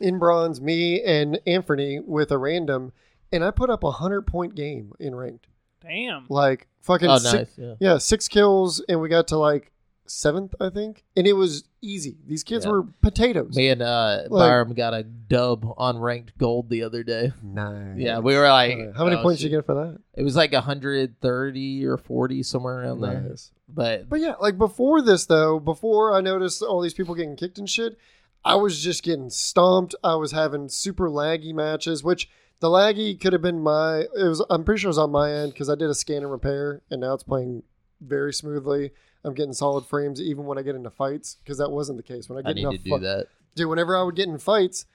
in 0.00 0.18
bronze, 0.18 0.60
me 0.60 1.02
and 1.02 1.38
Anthony 1.46 2.00
with 2.00 2.30
a 2.32 2.38
random, 2.38 2.92
and 3.32 3.44
I 3.44 3.50
put 3.50 3.70
up 3.70 3.84
a 3.84 3.90
hundred 3.90 4.22
point 4.26 4.54
game 4.54 4.92
in 4.98 5.14
ranked. 5.14 5.46
Damn. 5.80 6.26
Like 6.28 6.66
fucking 6.80 7.08
Oh, 7.08 7.18
six, 7.18 7.32
nice. 7.32 7.58
Yeah. 7.58 7.74
yeah, 7.78 7.98
six 7.98 8.28
kills 8.28 8.80
and 8.88 9.00
we 9.00 9.08
got 9.08 9.28
to 9.28 9.36
like 9.38 9.70
seventh, 10.06 10.54
I 10.60 10.70
think. 10.70 11.04
And 11.16 11.26
it 11.26 11.34
was 11.34 11.64
easy. 11.82 12.16
These 12.26 12.42
kids 12.42 12.64
Yeah. 12.64 12.72
were 12.72 12.82
potatoes. 13.02 13.54
Me 13.54 13.68
and 13.68 13.82
uh, 13.82 14.22
Like- 14.28 14.48
Byram 14.48 14.72
got 14.74 14.94
a 14.94 15.02
dub 15.02 15.66
on 15.76 15.98
ranked 15.98 16.36
gold 16.38 16.70
the 16.70 16.82
other 16.82 17.02
day. 17.04 17.32
Nice. 17.42 17.98
Yeah, 17.98 18.18
we 18.20 18.34
were 18.34 18.48
like, 18.48 18.76
Uh, 18.76 18.92
how 18.96 19.04
many 19.04 19.16
oh, 19.16 19.22
points 19.22 19.40
shit. 19.40 19.50
did 19.50 19.52
you 19.52 19.58
get 19.58 19.66
for 19.66 19.74
that? 19.74 19.98
It 20.14 20.22
was 20.24 20.34
like 20.34 20.52
130 20.52 21.84
or 21.86 21.96
40 21.96 22.42
somewhere 22.42 22.80
around 22.82 23.00
there. 23.00 23.20
Nice. 23.20 23.50
But 23.68 24.08
But 24.08 24.20
yeah, 24.20 24.34
like 24.40 24.58
before 24.58 25.02
this 25.02 25.26
though, 25.26 25.58
before 25.60 26.14
I 26.16 26.20
noticed 26.20 26.62
all 26.62 26.80
these 26.80 26.94
people 26.94 27.14
getting 27.14 27.36
kicked 27.36 27.58
and 27.58 27.68
shit, 27.68 27.96
I 28.44 28.54
was 28.54 28.80
just 28.82 29.02
getting 29.02 29.30
stomped. 29.30 29.94
I 30.02 30.14
was 30.14 30.32
having 30.32 30.68
super 30.68 31.08
laggy 31.10 31.52
matches, 31.52 32.02
which 32.02 32.30
the 32.60 32.68
laggy 32.68 33.20
could 33.20 33.32
have 33.32 33.42
been 33.42 33.60
my. 33.60 34.00
It 34.00 34.28
was. 34.28 34.44
I'm 34.50 34.64
pretty 34.64 34.80
sure 34.80 34.88
it 34.88 34.90
was 34.90 34.98
on 34.98 35.10
my 35.10 35.32
end 35.32 35.52
because 35.52 35.70
I 35.70 35.74
did 35.74 35.90
a 35.90 35.94
scan 35.94 36.18
and 36.18 36.30
repair, 36.30 36.82
and 36.90 37.00
now 37.00 37.14
it's 37.14 37.22
playing 37.22 37.62
very 38.00 38.32
smoothly. 38.32 38.90
I'm 39.24 39.34
getting 39.34 39.52
solid 39.52 39.84
frames 39.86 40.20
even 40.20 40.44
when 40.44 40.58
I 40.58 40.62
get 40.62 40.74
into 40.74 40.90
fights 40.90 41.36
because 41.42 41.58
that 41.58 41.70
wasn't 41.70 41.98
the 41.98 42.02
case 42.02 42.28
when 42.28 42.38
I 42.38 42.42
get 42.42 42.50
I 42.50 42.52
need 42.54 42.60
enough. 42.62 42.72
to 42.74 42.78
do 42.78 42.90
fu- 42.90 42.98
that. 43.00 43.26
Dude, 43.54 43.68
whenever 43.68 43.96
I 43.96 44.02
would 44.02 44.14
get 44.14 44.28
in 44.28 44.38
fights, 44.38 44.86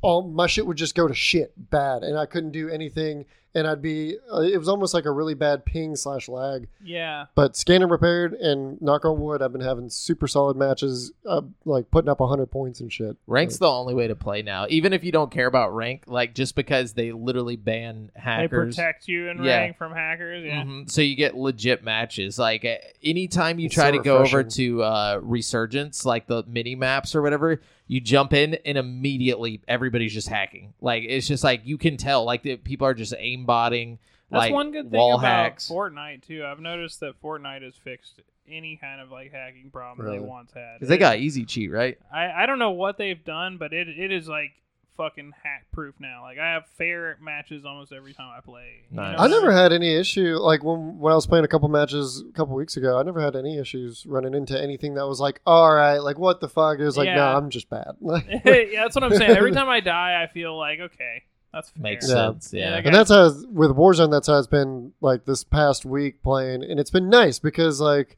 all 0.00 0.22
my 0.28 0.46
shit 0.46 0.66
would 0.66 0.76
just 0.76 0.94
go 0.94 1.06
to 1.08 1.14
shit 1.14 1.52
bad, 1.70 2.02
and 2.02 2.18
I 2.18 2.26
couldn't 2.26 2.52
do 2.52 2.68
anything. 2.68 3.26
And 3.56 3.68
I'd 3.68 3.80
be. 3.80 4.16
Uh, 4.32 4.40
it 4.40 4.58
was 4.58 4.68
almost 4.68 4.94
like 4.94 5.04
a 5.04 5.12
really 5.12 5.34
bad 5.34 5.64
ping 5.64 5.94
slash 5.94 6.28
lag. 6.28 6.66
Yeah. 6.84 7.26
But 7.36 7.56
scanned 7.56 7.84
and 7.84 7.92
repaired, 7.92 8.32
and 8.32 8.82
knock 8.82 9.04
on 9.04 9.20
wood, 9.20 9.42
I've 9.42 9.52
been 9.52 9.60
having 9.60 9.88
super 9.90 10.26
solid 10.26 10.56
matches, 10.56 11.12
uh, 11.24 11.42
like 11.64 11.88
putting 11.92 12.08
up 12.08 12.18
100 12.18 12.46
points 12.50 12.80
and 12.80 12.92
shit. 12.92 13.16
Rank's 13.28 13.58
the 13.58 13.68
only 13.70 13.94
way 13.94 14.08
to 14.08 14.16
play 14.16 14.42
now. 14.42 14.66
Even 14.68 14.92
if 14.92 15.04
you 15.04 15.12
don't 15.12 15.30
care 15.30 15.46
about 15.46 15.72
rank, 15.74 16.02
like 16.08 16.34
just 16.34 16.56
because 16.56 16.94
they 16.94 17.12
literally 17.12 17.54
ban 17.54 18.10
hackers, 18.16 18.74
They 18.76 18.82
protect 18.82 19.06
you 19.06 19.28
in 19.28 19.44
Yeah. 19.44 19.58
rank 19.58 19.78
from 19.78 19.92
hackers. 19.92 20.44
Yeah. 20.44 20.64
Mhm. 20.64 20.90
So 20.90 21.00
you 21.00 21.14
get 21.14 21.36
legit 21.36 21.84
matches. 21.84 22.38
Like 22.38 22.64
uh, 22.64 22.74
anytime 23.04 23.60
you 23.60 23.66
It's 23.66 23.74
try 23.76 23.90
so 23.92 23.98
to 23.98 24.02
go 24.02 24.18
over 24.18 24.42
to 24.42 24.82
uh, 24.82 25.20
Resurgence, 25.22 26.04
like 26.04 26.26
the 26.26 26.42
mini 26.48 26.74
maps 26.74 27.14
or 27.14 27.22
whatever, 27.22 27.60
you 27.86 28.00
jump 28.00 28.32
in 28.32 28.54
and 28.64 28.78
immediately 28.78 29.60
everybody's 29.68 30.14
just 30.14 30.28
hacking. 30.28 30.74
Like 30.80 31.04
it's 31.06 31.26
just 31.26 31.44
like 31.44 31.62
you 31.64 31.78
can 31.78 31.96
tell, 31.96 32.24
like 32.24 32.42
the 32.42 32.56
people 32.56 32.86
are 32.86 32.94
just 32.94 33.12
aimbotting. 33.14 33.98
That's 34.30 34.40
like 34.46 34.52
one 34.52 34.72
good 34.72 34.90
thing 34.90 34.98
wall 34.98 35.18
about 35.18 35.26
hacks. 35.26 35.68
Fortnite 35.68 36.26
too. 36.26 36.44
I've 36.44 36.60
noticed 36.60 37.00
that 37.00 37.20
Fortnite 37.22 37.62
has 37.62 37.74
fixed 37.76 38.20
any 38.48 38.76
kind 38.76 39.00
of 39.00 39.10
like 39.10 39.32
hacking 39.32 39.70
problem 39.70 40.06
Really? 40.06 40.18
they 40.18 40.24
once 40.24 40.52
had. 40.52 40.76
Because 40.76 40.88
they 40.88 40.98
got 40.98 41.18
easy 41.18 41.44
cheat, 41.44 41.70
right? 41.70 41.98
I 42.12 42.30
I 42.42 42.46
don't 42.46 42.58
know 42.58 42.72
what 42.72 42.98
they've 42.98 43.22
done, 43.24 43.58
but 43.58 43.72
it 43.72 43.88
it 43.88 44.10
is 44.12 44.28
like 44.28 44.52
fucking 44.96 45.32
hack 45.42 45.66
proof 45.72 45.94
now. 46.00 46.22
Like 46.22 46.38
I 46.38 46.52
have 46.52 46.66
fair 46.78 47.16
matches 47.20 47.64
almost 47.64 47.92
every 47.92 48.12
time 48.14 48.30
I 48.36 48.40
play. 48.40 48.82
You 48.90 48.96
Nice. 48.96 49.16
know 49.18 49.24
I 49.24 49.28
never 49.28 49.52
had 49.52 49.72
any 49.72 49.94
issue, 49.94 50.36
like 50.38 50.62
when, 50.64 50.98
when 50.98 51.12
I 51.12 51.16
was 51.16 51.26
playing 51.26 51.44
a 51.44 51.48
couple 51.48 51.68
matches 51.68 52.22
a 52.28 52.32
couple 52.32 52.54
weeks 52.54 52.76
ago, 52.76 52.98
I 52.98 53.02
never 53.02 53.20
had 53.20 53.36
any 53.36 53.58
issues 53.58 54.04
running 54.06 54.34
into 54.34 54.60
anything 54.60 54.94
that 54.94 55.06
was 55.06 55.20
like, 55.20 55.40
all 55.46 55.72
right, 55.74 55.98
like 55.98 56.18
what 56.18 56.40
the 56.40 56.48
fuck? 56.48 56.78
It 56.78 56.84
was 56.84 56.96
like, 56.96 57.06
no, 57.08 57.14
Yeah. 57.16 57.36
I'm 57.36 57.50
just 57.50 57.68
bad. 57.70 57.92
Like, 58.00 58.26
yeah, 58.44 58.82
that's 58.82 58.94
what 58.94 59.04
I'm 59.04 59.14
saying. 59.14 59.36
Every 59.36 59.52
time 59.52 59.68
I 59.68 59.80
die, 59.80 60.22
I 60.22 60.26
feel 60.32 60.56
like 60.56 60.80
okay, 60.80 61.22
that's 61.52 61.70
fair. 61.70 61.82
Makes 61.82 62.08
Yeah. 62.08 62.14
sense. 62.14 62.52
Yeah. 62.52 62.70
Yeah, 62.70 62.82
and 62.84 62.94
that's 62.94 63.10
how 63.10 63.26
with 63.50 63.70
Warzone. 63.70 64.10
That's 64.10 64.26
how 64.28 64.38
it's 64.38 64.46
been 64.46 64.92
like 65.00 65.24
this 65.24 65.44
past 65.44 65.84
week 65.84 66.22
playing, 66.22 66.62
and 66.64 66.78
it's 66.80 66.90
been 66.90 67.08
nice 67.08 67.38
because 67.38 67.80
like 67.80 68.16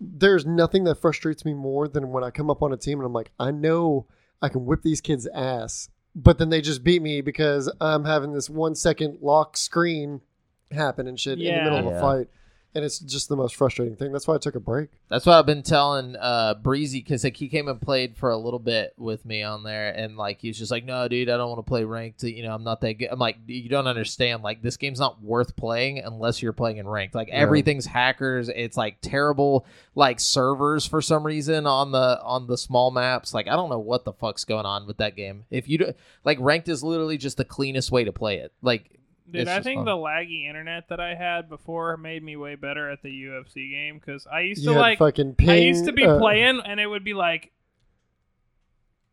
there's 0.00 0.46
nothing 0.46 0.84
that 0.84 0.94
frustrates 0.96 1.44
me 1.44 1.52
more 1.52 1.86
than 1.86 2.10
when 2.10 2.24
I 2.24 2.30
come 2.30 2.50
up 2.50 2.62
on 2.62 2.72
a 2.72 2.76
team 2.78 2.98
and 3.00 3.06
I'm 3.06 3.12
like, 3.12 3.30
I 3.38 3.50
know 3.50 4.06
I 4.40 4.48
can 4.48 4.64
whip 4.64 4.80
these 4.82 5.02
kids' 5.02 5.28
ass, 5.34 5.90
but 6.14 6.38
then 6.38 6.48
they 6.50 6.60
just 6.60 6.82
beat 6.84 7.02
me 7.02 7.20
because 7.20 7.70
I'm 7.80 8.04
having 8.04 8.32
this 8.32 8.50
one 8.50 8.74
second 8.74 9.18
lock 9.20 9.56
screen 9.56 10.20
happen 10.72 11.06
and 11.06 11.18
shit 11.18 11.34
in 11.34 11.38
the 11.40 11.44
Yeah. 11.44 11.64
middle 11.64 11.78
of 11.78 11.86
a 11.86 11.90
Yeah. 11.90 12.00
fight. 12.00 12.28
And 12.74 12.84
it's 12.84 12.98
just 13.00 13.28
the 13.28 13.36
most 13.36 13.56
frustrating 13.56 13.96
thing. 13.96 14.12
That's 14.12 14.28
why 14.28 14.34
I 14.34 14.38
took 14.38 14.54
a 14.54 14.60
break. 14.60 14.90
That's 15.08 15.26
why 15.26 15.38
I've 15.38 15.46
been 15.46 15.62
telling 15.62 16.14
uh, 16.16 16.54
Breezy 16.54 17.00
because 17.00 17.24
like 17.24 17.36
he 17.36 17.48
came 17.48 17.66
and 17.68 17.80
played 17.80 18.16
for 18.16 18.30
a 18.30 18.36
little 18.36 18.58
bit 18.60 18.94
with 18.96 19.24
me 19.24 19.42
on 19.42 19.62
there, 19.64 19.90
and 19.90 20.16
like 20.16 20.40
he's 20.40 20.56
just 20.58 20.70
like, 20.70 20.84
"No, 20.84 21.08
dude, 21.08 21.28
I 21.28 21.36
don't 21.36 21.48
want 21.50 21.58
to 21.64 21.68
play 21.68 21.84
ranked. 21.84 22.22
You 22.22 22.42
know, 22.44 22.54
I'm 22.54 22.62
not 22.62 22.80
that 22.82 22.94
good." 22.94 23.08
I'm 23.10 23.18
like, 23.18 23.38
"You 23.46 23.68
don't 23.68 23.86
understand. 23.88 24.42
Like 24.42 24.62
this 24.62 24.76
game's 24.76 25.00
not 25.00 25.22
worth 25.22 25.56
playing 25.56 25.98
unless 25.98 26.42
you're 26.42 26.52
playing 26.52 26.76
in 26.76 26.86
ranked. 26.86 27.14
Like 27.14 27.28
Yeah. 27.28 27.34
everything's 27.34 27.86
hackers. 27.86 28.48
It's 28.48 28.76
like 28.76 28.98
terrible 29.00 29.66
like 29.96 30.20
servers 30.20 30.86
for 30.86 31.02
some 31.02 31.24
reason 31.26 31.66
on 31.66 31.90
the 31.92 32.20
on 32.22 32.46
the 32.46 32.56
small 32.56 32.90
maps. 32.90 33.34
Like 33.34 33.48
I 33.48 33.56
don't 33.56 33.70
know 33.70 33.78
what 33.80 34.04
the 34.04 34.12
fuck's 34.12 34.44
going 34.44 34.66
on 34.66 34.86
with 34.86 34.98
that 34.98 35.16
game. 35.16 35.44
If 35.50 35.68
you 35.68 35.78
do, 35.78 35.92
like 36.24 36.38
ranked 36.40 36.68
is 36.68 36.82
literally 36.84 37.18
just 37.18 37.36
the 37.36 37.44
cleanest 37.44 37.90
way 37.90 38.04
to 38.04 38.12
play 38.12 38.36
it. 38.36 38.52
Like 38.62 38.99
Dude, 39.32 39.48
I 39.48 39.60
think 39.60 39.78
fun. 39.78 39.84
the 39.84 39.92
laggy 39.92 40.48
internet 40.48 40.88
that 40.88 41.00
I 41.00 41.14
had 41.14 41.48
before 41.48 41.96
made 41.96 42.22
me 42.22 42.36
way 42.36 42.54
better 42.54 42.90
at 42.90 43.02
the 43.02 43.08
UFC 43.08 43.70
game 43.70 43.98
because 43.98 44.26
I 44.26 44.40
used 44.40 44.62
You 44.62 44.72
to 44.72 44.78
like 44.78 44.98
fucking 44.98 45.34
ping. 45.34 45.50
I 45.50 45.56
used 45.58 45.86
to 45.86 45.92
be 45.92 46.04
uh, 46.04 46.18
playing 46.18 46.60
and 46.64 46.80
it 46.80 46.86
would 46.86 47.04
be 47.04 47.14
like 47.14 47.52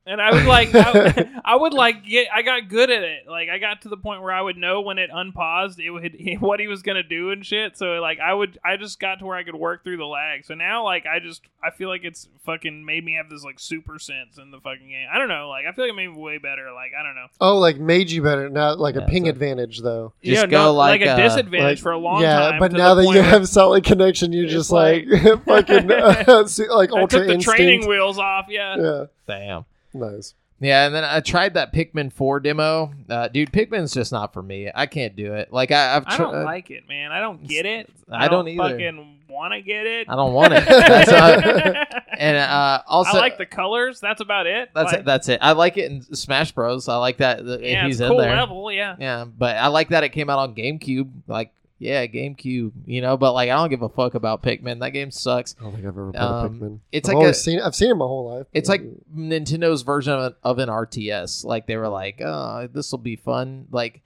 and 0.08 0.22
I 0.22 0.32
would 0.32 0.46
like 0.46 0.70
I, 0.74 1.42
I 1.46 1.56
would 1.56 1.74
like 1.74 2.06
get 2.06 2.28
I 2.34 2.42
got 2.42 2.68
good 2.70 2.90
at 2.90 3.04
it. 3.04 3.28
Like 3.30 3.50
I 3.50 3.58
got 3.58 3.82
to 3.84 3.90
the 3.90 3.98
point 3.98 4.22
where 4.22 4.32
I 4.32 4.42
would 4.42 4.58
know 4.58 4.82
when 4.82 4.98
it 4.98 5.10
unpaused 5.14 5.80
it 5.80 5.90
would 5.90 6.16
what 6.40 6.60
he 6.60 6.68
was 6.68 6.82
gonna 6.82 7.04
do 7.04 7.32
and 7.32 7.46
shit. 7.46 7.78
So 7.78 8.00
like 8.02 8.20
I 8.20 8.34
would 8.34 8.58
I 8.64 8.78
just 8.78 9.00
got 9.00 9.20
to 9.20 9.26
where 9.26 9.38
I 9.38 9.44
could 9.44 9.56
work 9.56 9.84
through 9.84 9.98
the 9.98 10.06
lag. 10.06 10.46
So 10.46 10.54
now 10.56 10.84
like 10.84 11.06
I 11.06 11.20
just 11.20 11.42
I 11.64 11.72
feel 11.72 11.90
like 11.90 12.02
it's 12.04 12.28
fucking 12.46 12.86
made 12.86 13.04
me 13.04 13.16
have 13.16 13.30
this 13.30 13.44
like 13.44 13.60
super 13.60 14.00
sense 14.00 14.38
in 14.38 14.52
the 14.52 14.60
fucking 14.60 14.88
game. 14.88 15.08
I 15.14 15.18
don't 15.20 15.30
know, 15.30 15.50
like 15.50 15.66
I 15.66 15.72
feel 15.74 15.86
like 15.86 15.92
it 15.92 15.96
made 15.96 16.08
me 16.08 16.18
way 16.22 16.38
better. 16.38 16.72
Like 16.74 16.92
I 17.00 17.04
don't 17.04 17.16
know. 17.16 17.28
Oh, 17.42 17.58
like 17.58 17.78
made 17.78 18.10
you 18.10 18.22
better. 18.24 18.50
Not 18.50 18.80
like 18.80 18.96
Yeah, 18.96 19.02
a 19.02 19.08
ping 19.08 19.26
so- 19.26 19.30
advantage 19.32 19.82
though. 19.82 20.14
Just 20.24 20.42
yeah, 20.44 20.46
go 20.48 20.64
no, 20.66 20.74
like, 20.74 21.02
a 21.02 21.10
uh, 21.10 21.16
disadvantage 21.18 21.78
Like, 21.80 21.80
for 21.80 21.92
a 21.92 21.98
long 21.98 22.22
yeah, 22.22 22.40
time. 22.40 22.54
Yeah, 22.54 22.60
but 22.60 22.72
now 22.72 22.94
that 22.96 23.04
you 23.04 23.10
where 23.10 23.24
have 23.24 23.48
solid 23.50 23.84
connection, 23.84 24.34
you 24.34 24.44
It's 24.46 24.54
just 24.54 24.72
like- 24.72 25.06
like, 25.08 25.44
fucking 25.46 25.92
uh, 25.92 26.46
see- 26.48 26.68
like 26.70 26.94
I 26.94 27.02
took 27.06 27.26
the 27.28 27.34
instinct. 27.34 27.44
training 27.58 27.88
wheels 27.88 28.18
off. 28.20 28.46
Yeah. 28.50 28.78
Yeah, 28.78 29.06
damn. 29.28 29.66
Nice. 29.98 30.34
Yeah, 30.60 30.88
and 30.88 30.96
then 30.96 31.04
I 31.04 31.20
tried 31.20 31.54
that 31.54 31.72
Pikmin 31.72 32.12
4 32.12 32.40
demo. 32.40 32.92
Uh, 33.08 33.28
dude, 33.28 33.52
Pikmin's 33.52 33.94
just 33.94 34.12
not 34.12 34.34
for 34.34 34.42
me. 34.42 34.72
I 34.74 34.88
can't 34.88 35.16
do 35.16 35.34
it. 35.34 35.54
Like 35.54 35.72
I, 35.72 35.96
I've 35.96 36.04
I 36.08 36.18
don't 36.18 36.44
like 36.46 36.72
it, 36.72 36.88
man. 36.88 37.12
I 37.12 37.20
don't 37.20 37.46
get 37.48 37.66
it. 37.68 37.90
I 38.12 38.28
don't 38.28 38.48
either. 38.48 38.70
Fucking 38.70 39.20
want 39.30 39.54
to 39.54 39.62
get 39.62 39.86
it. 39.86 40.10
I 40.10 40.16
don't 40.16 40.34
want 40.34 40.54
it. 40.54 40.66
That's 40.68 41.12
how- 41.12 42.02
and 42.18 42.38
uh, 42.38 42.82
also, 42.88 43.18
I 43.18 43.20
like 43.20 43.38
the 43.38 43.46
colors. 43.46 44.00
That's 44.00 44.20
about 44.22 44.48
it. 44.48 44.70
that's 44.74 44.92
Like, 44.94 45.00
it. 45.02 45.06
That's 45.06 45.30
it. 45.30 45.40
I 45.44 45.52
like 45.52 45.78
it 45.78 45.92
in 45.92 46.02
Smash 46.16 46.52
Bros. 46.54 46.88
I 46.90 46.96
like 46.98 47.18
that 47.18 47.46
that 47.46 47.62
yeah, 47.62 47.86
he's 47.86 47.98
it's 47.98 48.02
in 48.02 48.08
cool 48.10 48.18
there. 48.18 48.36
level. 48.36 48.72
Yeah. 48.72 48.96
Yeah, 49.00 49.26
but 49.26 49.58
I 49.58 49.68
like 49.68 49.90
that 49.90 50.04
it 50.04 50.10
came 50.10 50.28
out 50.32 50.40
on 50.40 50.56
GameCube. 50.56 51.12
Like, 51.28 51.52
yeah, 51.80 52.06
GameCube. 52.08 52.72
You 52.86 53.02
know, 53.02 53.18
but 53.18 53.34
like 53.34 53.50
I 53.50 53.56
don't 53.56 53.70
give 53.70 53.82
a 53.82 53.90
fuck 53.90 54.14
about 54.16 54.42
Pikmin. 54.44 54.80
That 54.80 54.90
game 54.92 55.12
sucks. 55.12 55.56
I 55.60 55.64
don't 55.64 55.74
think 55.74 55.84
I've 55.86 55.90
ever 55.90 56.12
played 56.12 56.22
Um, 56.22 56.60
Pikmin. 56.60 56.80
it's 56.92 57.08
I've 57.10 57.14
like 57.16 57.22
always 57.22 57.38
a- 57.38 57.42
seen. 57.42 57.60
I've 57.60 57.76
seen 57.76 57.92
it 57.92 57.96
my 57.96 58.06
whole 58.06 58.36
life. 58.38 58.48
It's 58.54 58.70
like 58.70 58.82
Nintendo's 59.16 59.82
version 59.84 60.14
of 60.14 60.24
an, 60.24 60.36
of 60.44 60.60
an 60.60 60.70
RTS. 60.70 61.46
Like 61.46 61.68
they 61.68 61.78
were 61.78 61.90
like, 61.90 62.22
oh, 62.22 62.68
this 62.72 62.92
will 62.92 63.00
be 63.00 63.16
fun. 63.16 63.68
Like 63.72 64.02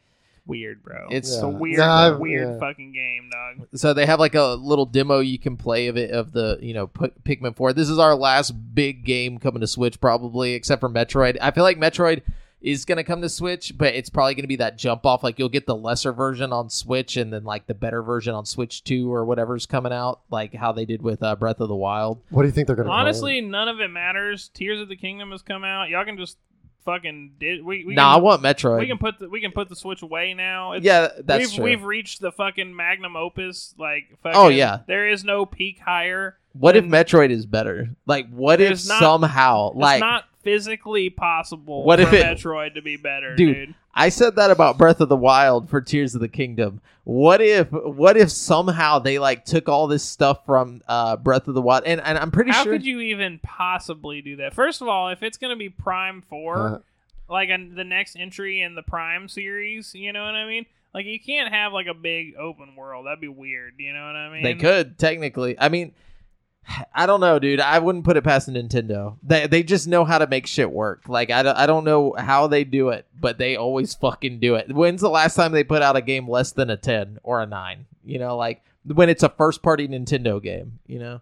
Weird, 0.48 0.84
bro. 0.84 1.06
It's- 1.12 1.32
It's 1.32 1.38
a 1.42 1.48
weird, 1.48 1.78
No, 1.78 2.18
weird 2.20 2.48
yeah. 2.54 2.60
fucking 2.60 2.92
game, 2.94 3.30
dog. 3.32 3.68
so 3.76 3.94
they 3.94 4.08
have 4.08 4.20
like 4.20 4.34
a 4.34 4.56
little 4.56 4.88
demo 4.88 5.20
you 5.20 5.38
can 5.38 5.56
play 5.56 5.88
of 5.88 5.98
it 5.98 6.10
of 6.12 6.32
the 6.32 6.58
you 6.62 6.74
know 6.74 6.88
P- 6.88 7.12
Pikmin 7.24 7.56
4. 7.56 7.74
This 7.74 7.90
is 7.90 8.00
our 8.00 8.16
last 8.16 8.52
big 8.74 9.06
game 9.06 9.38
coming 9.38 9.62
to 9.62 9.68
Switch 9.68 10.02
probably 10.02 10.54
except 10.54 10.80
for 10.80 10.90
Metroid. 10.90 11.38
I 11.40 11.52
feel 11.52 11.64
like 11.64 11.78
Metroid 11.78 12.24
is 12.62 12.86
going 12.86 12.98
to 12.98 13.04
come 13.04 13.22
to 13.22 13.30
Switch, 13.30 13.76
but 13.78 13.94
it's 13.96 14.10
probably 14.10 14.36
going 14.36 14.44
to 14.44 14.48
be 14.48 14.56
that 14.58 14.78
jump 14.78 15.06
off 15.06 15.24
like 15.24 15.40
you'll 15.40 15.50
get 15.50 15.66
the 15.66 15.76
lesser 15.76 16.12
version 16.14 16.54
on 16.54 16.70
Switch 16.70 17.18
and 17.18 17.34
then 17.34 17.44
like 17.44 17.66
the 17.68 17.74
better 17.74 18.04
version 18.04 18.34
on 18.36 18.46
Switch 18.46 18.84
2 18.84 19.12
or 19.12 19.26
whatever's 19.26 19.66
coming 19.66 19.92
out 19.92 20.22
like 20.30 20.54
how 20.54 20.72
they 20.72 20.86
did 20.86 21.02
with 21.02 21.24
uh, 21.24 21.36
Breath 21.36 21.60
of 21.60 21.68
the 21.70 21.76
Wild. 21.76 22.22
What 22.30 22.44
do 22.44 22.48
you 22.48 22.52
think 22.54 22.68
they're 22.68 22.76
gonna? 22.76 22.90
call? 22.90 22.98
Honestly, 23.00 23.42
none 23.42 23.68
of 23.68 23.80
it 23.80 23.90
matters. 23.90 24.50
Tears 24.54 24.80
of 24.80 24.90
the 24.90 24.96
Kingdom 24.96 25.32
has 25.32 25.42
come 25.42 25.64
out. 25.64 25.90
Y'all 25.90 26.06
can 26.06 26.18
just 26.18 26.38
fucking 26.86 27.34
did. 27.40 27.64
We, 27.64 27.86
we 27.86 27.94
nah, 27.96 28.16
I 28.16 28.18
want 28.18 28.42
Metroid. 28.42 28.80
we 28.80 28.88
can 28.88 28.98
put 28.98 29.20
the 29.20 29.30
we 29.30 29.42
can 29.42 29.52
put 29.52 29.70
the 29.70 29.76
Switch 29.76 30.02
away 30.02 30.34
now. 30.34 30.74
It's, 30.74 30.86
yeah, 30.86 31.10
that's 31.24 31.46
we've 31.46 31.54
true. 31.56 31.64
we've 31.64 31.84
reached 31.84 32.22
the 32.22 32.32
fucking 32.32 32.76
magnum 32.76 33.16
opus. 33.16 33.74
Like, 33.78 34.18
fucking, 34.24 34.40
Oh, 34.40 34.48
yeah. 34.50 34.80
there 34.88 35.08
is 35.08 35.24
no 35.24 35.46
peak 35.46 35.80
higher. 35.80 36.38
what 36.54 36.76
if 36.76 36.84
Metroid 36.86 37.30
is 37.32 37.46
better? 37.46 37.90
Like 38.06 38.30
what 38.30 38.62
if 38.62 38.70
not- 38.88 39.00
somehow 39.00 39.72
like 39.74 39.96
it's 39.98 40.02
not 40.02 40.26
physically 40.44 41.10
possible 41.10 41.84
What 41.84 42.00
for 42.00 42.08
if 42.08 42.14
it- 42.14 42.26
Metroid 42.26 42.76
to 42.76 42.82
be 42.82 42.98
better, 42.98 43.36
Dude, 43.36 43.56
dude. 43.68 43.76
I 43.94 44.10
said 44.10 44.38
that 44.38 44.50
about 44.52 44.78
Breath 44.78 45.02
of 45.02 45.10
the 45.10 45.18
Wild 45.18 45.70
for 45.70 45.82
Tears 45.82 46.16
of 46.16 46.22
the 46.22 46.30
Kingdom. 46.30 46.80
What 47.04 47.42
if 47.42 47.70
what 47.72 48.16
if 48.16 48.30
somehow 48.32 49.00
they 49.00 49.20
like 49.20 49.44
took 49.44 49.68
all 49.68 49.88
this 49.88 50.04
stuff 50.04 50.46
from 50.46 50.82
uh 50.88 51.18
Breath 51.18 51.48
of 51.48 51.56
the 51.56 51.62
Wild 51.62 51.84
and, 51.86 52.00
and 52.02 52.18
I'm 52.18 52.32
pretty 52.32 52.52
How 52.52 52.64
sure 52.64 52.72
How 52.74 52.78
could 52.78 52.86
you 52.86 53.00
even 53.02 53.40
possibly 53.44 54.22
do 54.22 54.38
that? 54.38 54.54
First 54.54 54.82
of 54.82 54.88
all, 54.88 55.10
if 55.10 55.24
it's 55.24 55.38
going 55.38 55.50
to 55.52 55.58
be 55.58 55.70
Prime 55.70 56.22
4, 56.30 56.58
Uh, 56.58 56.78
like 57.30 57.50
an, 57.50 57.76
the 57.76 57.84
next 57.84 58.16
entry 58.16 58.62
in 58.62 58.76
the 58.76 58.84
Prime 58.84 59.28
series, 59.28 59.94
you 59.96 60.14
know 60.14 60.24
what 60.24 60.36
I 60.36 60.46
mean? 60.48 60.66
Like 60.94 61.06
you 61.06 61.20
can't 61.20 61.54
have 61.54 61.74
like 61.74 61.88
a 61.88 61.94
big 61.94 62.36
open 62.38 62.76
world. 62.76 63.06
That'd 63.08 63.20
be 63.22 63.28
weird, 63.28 63.74
you 63.78 63.94
know 63.94 64.06
what 64.06 64.16
I 64.16 64.32
mean? 64.32 64.44
they 64.44 64.56
could 64.56 64.98
technically. 65.00 65.58
I 65.60 65.68
mean 65.70 65.94
I 66.94 67.06
don't 67.06 67.20
know, 67.20 67.40
dude. 67.40 67.60
I 67.60 67.80
wouldn't 67.80 68.06
put 68.06 68.18
it 68.18 68.24
past 68.24 68.48
Nintendo. 68.48 69.18
They 69.24 69.48
they 69.48 69.64
just 69.64 69.88
know 69.88 70.06
how 70.06 70.18
to 70.20 70.28
make 70.28 70.48
shit 70.48 70.72
work. 70.72 71.08
Like 71.08 71.32
I 71.32 71.44
don't, 71.44 71.58
I 71.58 71.66
don't 71.66 71.84
know 71.84 72.14
how 72.18 72.48
they 72.48 72.64
do 72.64 72.90
it, 72.90 73.06
but 73.20 73.38
they 73.38 73.56
always 73.56 73.94
fucking 73.96 74.40
do 74.40 74.56
it. 74.56 74.74
When's 74.74 75.02
the 75.02 75.10
last 75.10 75.36
time 75.36 75.52
they 75.52 75.64
put 75.64 75.82
out 75.82 75.96
a 75.96 76.02
game 76.02 76.30
less 76.30 76.52
than 76.52 76.70
a 76.70 76.78
10 76.78 77.20
or 77.24 77.42
a 77.42 77.46
9? 77.46 77.86
You 78.06 78.20
know, 78.20 78.38
like 78.38 78.64
when 78.86 79.10
it's 79.10 79.24
a 79.24 79.30
first 79.30 79.62
party 79.62 79.88
Nintendo 79.88 80.42
game, 80.42 80.80
you 80.88 81.00
know? 81.00 81.22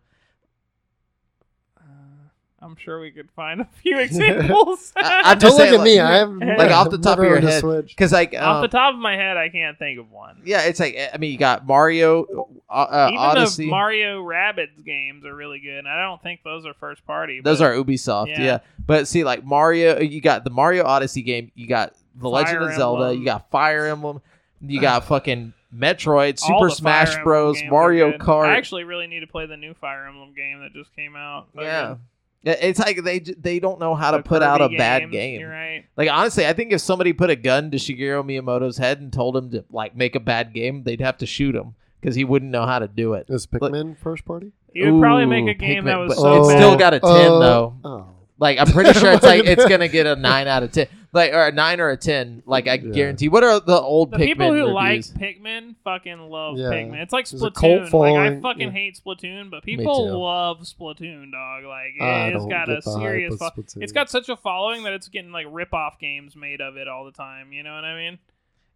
Uh, 2.61 2.65
I'm 2.65 2.75
sure 2.75 2.99
we 2.99 3.11
could 3.11 3.29
find 3.31 3.61
a 3.61 3.65
few 3.83 3.99
examples. 4.33 4.93
I- 4.95 5.21
I'm 5.25 5.37
Don't 5.37 5.49
just 5.49 5.57
look 5.59 5.67
saying, 5.69 5.79
at 5.79 5.83
me. 5.83 5.99
like- 6.01 6.11
I 6.11 6.17
have 6.17 6.57
like, 6.59 6.71
off 6.71 6.89
the 6.89 6.97
top 6.97 7.19
of 7.19 7.25
your 7.25 7.39
head. 7.39 7.63
Cuz 7.97 8.11
like 8.11 8.33
Off 8.35 8.55
um, 8.57 8.61
the 8.61 8.67
top 8.67 8.93
of 8.93 8.99
my 8.99 9.15
head, 9.15 9.37
I 9.37 9.49
can't 9.49 9.77
think 9.77 9.99
of 9.99 10.11
one. 10.11 10.41
Yeah, 10.45 10.61
it's 10.63 10.79
like 10.79 10.97
I 11.13 11.17
mean, 11.17 11.31
you 11.31 11.37
got 11.37 11.65
Mario, 11.65 12.25
uh, 12.69 12.73
uh, 12.73 13.07
Even 13.11 13.19
Odyssey. 13.19 13.65
the 13.65 13.69
Mario 13.71 14.23
Rabbids 14.23 14.83
games 14.85 15.25
are 15.25 15.35
really 15.35 15.59
good. 15.59 15.79
and 15.79 15.87
I 15.87 16.01
don't 16.03 16.21
think 16.21 16.41
those 16.43 16.65
are 16.65 16.73
first 16.73 17.05
party. 17.05 17.41
Those 17.41 17.61
are 17.61 17.71
Ubisoft, 17.73 18.27
yeah. 18.29 18.41
Yeah. 18.43 18.59
But 18.85 19.07
see, 19.07 19.23
like 19.23 19.43
Mario, 19.43 19.99
you 19.99 20.21
got 20.21 20.43
the 20.43 20.49
Mario 20.49 20.83
Odyssey 20.85 21.21
game. 21.21 21.51
You 21.55 21.67
got 21.67 21.93
the 22.15 22.27
Legend 22.29 22.57
Fire 22.59 22.69
of 22.69 22.75
Zelda. 22.75 23.03
Emblem. 23.03 23.19
You 23.19 23.25
got 23.25 23.49
Fire 23.51 23.85
Emblem. 23.87 24.21
You 24.61 24.81
got 24.89 25.05
fucking 25.05 25.53
Metroid, 25.73 26.41
all 26.43 26.59
Super 26.59 26.69
Smash 26.75 27.15
Bros, 27.23 27.61
Mario 27.69 28.11
good. 28.11 28.21
Kart. 28.21 28.47
I 28.47 28.57
actually 28.57 28.83
really 28.83 29.07
need 29.07 29.19
to 29.21 29.27
play 29.27 29.45
the 29.45 29.55
new 29.57 29.73
Fire 29.75 30.05
Emblem 30.07 30.33
game 30.33 30.61
that 30.61 30.73
just 30.73 30.93
came 30.95 31.15
out. 31.15 31.47
yeah. 31.55 31.61
Yeah, 31.61 31.95
It's 32.43 32.79
like 32.79 33.03
they 33.03 33.19
they 33.19 33.59
don't 33.59 33.79
know 33.79 33.95
how 33.95 34.11
to 34.11 34.23
put 34.23 34.41
out 34.41 34.61
a 34.61 34.65
Kirby 34.65 34.77
bad 34.77 35.11
game. 35.11 35.41
You're 35.41 35.49
right. 35.49 35.83
Like 35.97 36.09
honestly, 36.09 36.45
I 36.47 36.53
think 36.53 36.71
if 36.71 36.79
somebody 36.81 37.11
put 37.11 37.29
a 37.29 37.35
gun 37.35 37.69
to 37.71 37.77
Shigeru 37.77 38.23
Miyamoto's 38.23 38.77
head 38.77 39.01
and 39.01 39.11
told 39.11 39.35
him 39.35 39.51
to 39.51 39.65
like 39.71 39.95
make 39.95 40.15
a 40.15 40.19
bad 40.21 40.53
game, 40.53 40.83
they'd 40.83 41.01
have 41.01 41.17
to 41.17 41.25
shoot 41.25 41.53
him 41.55 41.75
because 41.99 42.15
he 42.15 42.23
wouldn't 42.23 42.51
know 42.51 42.65
how 42.65 42.79
to 42.79 42.87
do 42.87 43.13
it. 43.13 43.25
it. 43.29 43.33
Is 43.33 43.45
Pikmin 43.45 43.97
first 43.97 44.23
party? 44.23 44.53
You 44.73 44.93
would 44.93 45.01
probably 45.01 45.25
make 45.25 45.47
a 45.47 45.53
game 45.57 45.83
that 45.85 45.95
Pikmin, 45.97 46.07
was 46.07 46.15
but 46.15 46.21
so 46.21 46.39
it's 46.39 46.47
bad. 46.47 46.57
still 46.59 46.77
got 46.77 46.93
a 46.93 46.99
10 47.01 47.09
Oh, 47.11 47.39
though. 47.39 47.75
Oh, 47.83 48.05
Like 48.39 48.57
I'm 48.57 48.67
pretty 48.67 48.93
sure 48.97 49.11
it's 49.11 49.23
like 49.23 49.43
it's 49.45 49.65
gonna 49.65 49.87
get 49.89 50.05
a 50.07 50.15
nine 50.17 50.47
out 50.47 50.63
of 50.63 50.71
ten, 50.71 50.87
like 51.11 51.33
or 51.33 51.47
a 51.47 51.51
nine 51.51 51.79
or 51.81 51.89
a 51.89 51.97
ten. 51.97 52.41
Like 52.45 52.67
I 52.67 52.75
Yeah. 52.75 52.91
guarantee. 52.91 53.27
What 53.27 53.43
are 53.43 53.59
the 53.59 53.79
old 53.79 54.11
the 54.11 54.17
Pikmin 54.17 54.25
people 54.25 54.47
who 54.53 54.75
reviews? 54.77 55.13
like 55.13 55.21
Pikmin 55.41 55.75
fucking 55.83 56.19
love 56.29 56.57
Yeah. 56.57 56.67
Pikmin. 56.69 57.01
It's 57.01 57.11
like 57.11 57.25
Splatoon. 57.25 57.91
Like 57.91 58.15
I 58.15 58.39
fucking 58.39 58.67
yeah. 58.67 58.71
hate 58.71 58.97
Splatoon, 59.05 59.49
but 59.51 59.63
people 59.63 60.21
love 60.21 60.59
Splatoon, 60.61 61.31
dog. 61.33 61.65
Like 61.65 62.01
I 62.01 62.27
it's 62.29 62.37
don't 62.37 62.49
got 62.49 62.69
a 62.69 62.81
serious. 62.81 63.33
of 63.33 63.39
Fo- 63.39 63.63
it's 63.81 63.91
got 63.91 64.09
such 64.09 64.29
a 64.29 64.37
following 64.37 64.83
that 64.83 64.93
it's 64.93 65.09
getting 65.09 65.31
like 65.31 65.47
rip-off 65.49 65.99
games 65.99 66.35
made 66.35 66.61
of 66.61 66.77
it 66.77 66.87
all 66.87 67.03
the 67.05 67.11
time. 67.11 67.51
You 67.51 67.63
know 67.63 67.75
what 67.75 67.83
I 67.83 67.95
mean? 67.97 68.19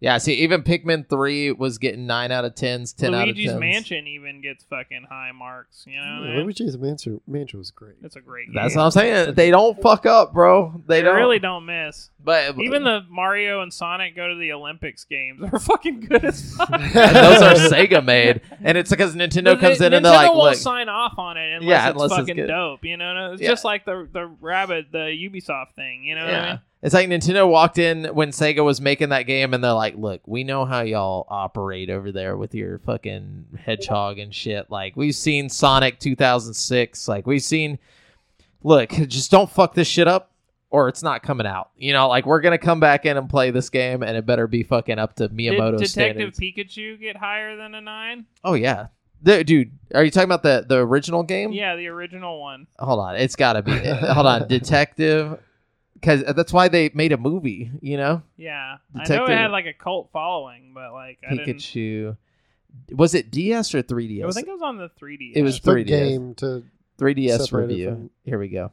Yeah, 0.03 0.17
see, 0.17 0.33
even 0.33 0.63
Pikmin 0.63 1.07
three 1.07 1.53
was 1.53 1.77
getting 1.77 2.05
nine 2.05 2.29
out 2.29 2.43
of 2.43 2.55
tens, 2.55 2.91
ten 2.91 3.13
Luigi's 3.13 3.21
out 3.21 3.29
of 3.29 3.35
tens. 3.37 3.59
Mansion 3.61 4.07
even 4.07 4.41
gets 4.41 4.65
fucking 4.65 5.05
high 5.09 5.31
marks. 5.31 5.85
You 5.87 5.95
know, 5.95 6.01
what 6.19 6.29
I 6.29 6.33
mean? 6.35 6.43
Luigi's 6.43 6.77
Mansion. 6.77 7.21
Mansion 7.25 7.57
was 7.59 7.71
great. 7.71 7.95
it's 8.03 8.17
a 8.17 8.21
great 8.21 8.47
game. 8.47 8.55
That's 8.55 8.75
what 8.75 8.83
I'm 8.83 8.91
saying. 8.91 9.35
They 9.35 9.49
don't 9.49 9.81
fuck 9.81 10.05
up, 10.05 10.33
bro. 10.33 10.83
They, 10.87 10.97
They 10.99 11.03
don't 11.03 11.15
really 11.15 11.39
don't 11.39 11.65
miss. 11.65 12.09
But 12.21 12.59
Even 12.59 12.85
uh, 12.85 12.99
the 12.99 13.05
Mario 13.09 13.61
and 13.61 13.73
Sonic 13.73 14.13
go 14.13 14.27
to 14.27 14.35
the 14.35 14.51
Olympics 14.51 15.05
games 15.05 15.41
are 15.41 15.57
fucking 15.59 16.01
good 16.01 16.25
as 16.25 16.53
fuck. 16.53 16.69
those 16.69 16.93
are 17.41 17.55
Sega 17.69 18.03
made, 18.03 18.41
and 18.61 18.77
it's 18.77 18.89
because 18.89 19.15
Nintendo 19.15 19.53
But 19.53 19.59
comes 19.61 19.79
they- 19.79 19.87
in 19.87 19.93
and 19.93 20.05
they're 20.05 20.11
like, 20.13 20.29
won't 20.31 20.43
"Look, 20.43 20.55
sign 20.55 20.89
off 20.89 21.17
on 21.17 21.37
it 21.37 21.53
unless 21.55 21.69
Yeah, 21.69 21.89
it's 21.89 21.95
unless 22.01 22.11
fucking 22.19 22.35
good. 22.35 22.47
dope. 22.47 22.83
You 22.83 22.97
know, 22.97 23.31
it's 23.33 23.41
Yeah. 23.41 23.49
just 23.49 23.63
like 23.63 23.85
the 23.85 24.05
the 24.11 24.25
Rabbit, 24.41 24.87
the 24.91 24.97
Ubisoft 25.29 25.75
thing. 25.77 26.03
You 26.03 26.15
know 26.15 26.25
what 26.25 26.33
I 26.33 26.49
mean? 26.49 26.59
It's 26.84 26.93
like 26.93 27.07
Nintendo 27.07 27.49
walked 27.49 27.77
in 27.77 28.03
when 28.13 28.31
Sega 28.31 28.63
was 28.63 28.81
making 28.81 29.09
that 29.09 29.23
game, 29.23 29.53
and 29.53 29.63
they're 29.63 29.71
like, 29.71 29.95
"Look, 29.95 30.21
we 30.27 30.43
know 30.43 30.65
how 30.65 30.81
y'all 30.81 31.25
operate 31.29 31.89
over 31.89 32.11
there 32.11 32.36
with 32.36 32.53
your 32.53 32.79
fucking 32.79 33.45
hedgehog 33.57 34.19
and 34.19 34.36
shit. 34.36 34.69
Like, 34.69 34.97
we've 34.97 35.15
seen 35.15 35.47
Sonic 35.49 35.99
2006. 35.99 37.07
Like, 37.07 37.25
we've 37.25 37.41
seen. 37.41 37.79
Look, 38.63 38.89
just 38.91 39.31
don't 39.31 39.49
fuck 39.49 39.73
this 39.75 39.88
shit 39.88 40.07
up, 40.09 40.31
or 40.69 40.89
it's 40.89 41.01
not 41.03 41.23
coming 41.23 41.47
out. 41.47 41.69
You 41.77 41.93
know, 41.93 42.07
like 42.09 42.25
we're 42.25 42.41
gonna 42.41 42.57
come 42.57 42.79
back 42.81 43.05
in 43.05 43.15
and 43.17 43.29
play 43.29 43.49
this 43.51 43.69
game, 43.69 44.03
and 44.03 44.17
it 44.17 44.25
better 44.25 44.47
be 44.47 44.63
fucking 44.63 44.99
up 44.99 45.15
to 45.15 45.29
Miyamoto 45.29 45.77
Did 45.77 45.88
Detective 45.88 46.34
standards. 46.36 46.39
Pikachu 46.39 46.99
get 46.99 47.15
higher 47.15 47.55
than 47.55 47.75
a 47.75 47.81
nine? 47.81 48.25
oh 48.43 48.55
yeah, 48.55 48.88
The- 49.21 49.43
dude, 49.45 49.71
are 49.95 50.03
you 50.03 50.11
talking 50.11 50.25
about 50.25 50.43
the 50.43 50.65
the 50.67 50.77
original 50.79 51.23
game? 51.23 51.53
Yeah, 51.53 51.75
the 51.77 51.88
original 51.88 52.41
one. 52.41 52.67
Hold 52.79 52.99
on, 52.99 53.15
it's 53.15 53.36
got 53.38 53.53
to 53.53 53.61
be. 53.61 53.71
hold 53.71 54.25
on, 54.27 54.47
detective. 54.49 55.39
Because 56.03 56.35
that's 56.35 56.51
why 56.51 56.67
they 56.67 56.91
made 56.93 57.13
a 57.13 57.17
movie. 57.17 57.71
You 57.81 57.95
know, 57.97 58.21
Yeah, 58.35 58.77
I 58.93 59.07
know 59.07 59.25
it 59.25 59.29
had 59.37 59.51
like 59.51 59.65
a 59.67 59.73
cult 59.73 60.09
following, 60.11 60.71
but 60.73 60.91
like 60.91 61.19
I 61.29 61.35
didn't. 61.35 61.55
Pikachu. 61.57 62.17
Was 62.91 63.13
it 63.15 63.31
DS 63.31 63.73
or 63.73 63.81
3DS? 63.83 64.25
I 64.25 64.31
think 64.31 64.47
it 64.47 64.51
was 64.51 64.61
on 64.61 64.77
the 64.77 64.89
3DS. 64.99 65.33
It 65.35 65.43
was 65.43 65.59
3DS. 65.61 65.85
game 65.87 66.35
to 66.35 66.63
3DS 66.99 67.51
review. 67.53 67.89
from- 67.89 68.09
Here 68.25 68.37
we 68.37 68.49
go. 68.49 68.71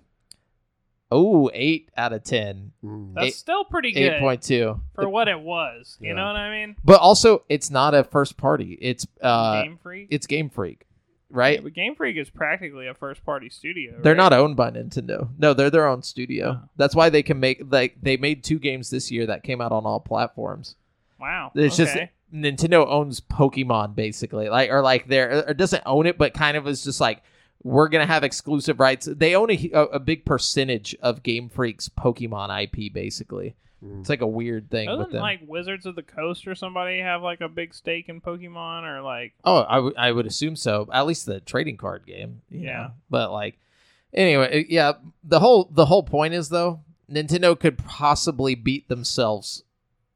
Oh, 1.13 1.51
eight 1.53 1.91
out 1.97 2.13
of 2.13 2.23
ten. 2.23 2.71
mm. 2.85 3.15
That's 3.15 3.27
eight- 3.29 3.35
still 3.35 3.65
pretty 3.65 3.91
good 3.93 4.13
Eight 4.15 4.21
point 4.21 4.43
two. 4.43 4.81
for 4.95 5.09
what 5.09 5.27
it 5.29 5.41
was. 5.41 5.99
You 6.01 6.09
Yeah. 6.11 6.15
know 6.15 6.27
what 6.27 6.37
I 6.37 6.51
mean? 6.67 6.77
But 6.85 7.01
also, 7.01 7.43
it's 7.49 7.69
not 7.71 7.95
a 7.95 8.05
first 8.05 8.37
party. 8.37 8.79
It's 8.81 9.07
uh, 9.21 9.63
Game 9.65 9.79
Freak. 9.83 10.07
it's 10.11 10.27
Game 10.29 10.49
Freak, 10.51 10.87
Yeah, 11.31 11.37
right? 11.37 11.63
but 11.63 11.75
Game 11.75 11.95
Freak 11.95 12.17
is 12.17 12.31
practically 12.31 12.87
a 12.87 12.95
first 12.95 13.25
party 13.25 13.49
studio. 13.49 13.99
They're 14.03 14.13
right? 14.13 14.19
not 14.19 14.33
owned 14.33 14.57
by 14.57 14.71
Nintendo. 14.71 15.29
No, 15.39 15.55
they're 15.55 15.71
their 15.71 15.89
own 15.89 16.03
studio. 16.03 16.61
Oh. 16.63 16.69
That's 16.77 16.95
why 16.95 17.11
they 17.11 17.23
can 17.23 17.41
make 17.41 17.63
like 17.69 17.97
they 18.03 18.17
made 18.17 18.45
two 18.45 18.59
games 18.59 18.91
this 18.91 19.11
year 19.11 19.27
that 19.27 19.43
came 19.43 19.61
out 19.61 19.73
on 19.73 19.85
all 19.85 20.01
platforms. 20.01 20.77
Wow. 21.19 21.53
It's 21.55 21.77
just. 21.77 21.97
Nintendo 22.33 22.87
owns 22.87 23.21
Pokemon 23.21 23.97
basically, 23.97 24.49
like 24.49 24.71
or 24.71 24.83
like 24.83 25.09
they're 25.09 25.49
or 25.49 25.53
doesn't 25.55 25.83
own 25.85 26.07
it, 26.07 26.17
but 26.17 26.33
kind 26.33 26.57
of 26.57 26.67
is 26.69 26.85
just 26.85 27.01
like 27.01 27.25
we're 27.63 27.89
gonna 27.89 28.07
have 28.07 28.25
exclusive 28.25 28.81
rights. 28.81 29.07
They 29.07 29.35
own 29.35 29.51
a, 29.51 29.71
a 29.93 29.99
big 29.99 30.25
percentage 30.25 30.95
of 31.03 31.23
Game 31.23 31.49
Freak's 31.49 31.89
Pokemon 31.89 32.65
IP, 32.65 32.93
basically. 32.93 33.57
Mm. 33.85 34.01
It's 34.01 34.09
like 34.11 34.21
a 34.21 34.27
weird 34.27 34.71
thing 34.71 34.89
Doesn't 34.89 35.13
them. 35.13 35.23
like 35.23 35.41
Wizards 35.47 35.87
of 35.87 35.95
the 35.97 36.03
Coast 36.03 36.47
or 36.47 36.55
somebody 36.55 37.01
have 37.01 37.23
like 37.23 37.41
a 37.41 37.49
big 37.49 37.73
stake 37.75 38.09
in 38.09 38.21
Pokemon 38.21 38.83
or 38.85 39.01
like 39.03 39.33
oh, 39.45 39.59
I 39.61 39.79
would 39.79 39.97
I 39.97 40.13
would 40.13 40.27
assume 40.27 40.57
so. 40.57 40.89
At 40.93 41.07
least 41.07 41.27
the 41.27 41.41
trading 41.41 41.77
card 41.79 42.05
game. 42.07 42.43
you 42.51 42.61
Yeah. 42.61 42.77
know? 42.77 42.91
but 43.09 43.33
like 43.33 43.59
anyway, 44.13 44.67
yeah. 44.69 44.93
The 45.25 45.41
whole 45.41 45.69
the 45.73 45.87
whole 45.87 46.03
point 46.03 46.35
is 46.35 46.49
though, 46.51 46.81
Nintendo 47.11 47.59
could 47.59 47.79
possibly 47.79 48.55
beat 48.55 48.89
themselves 48.89 49.63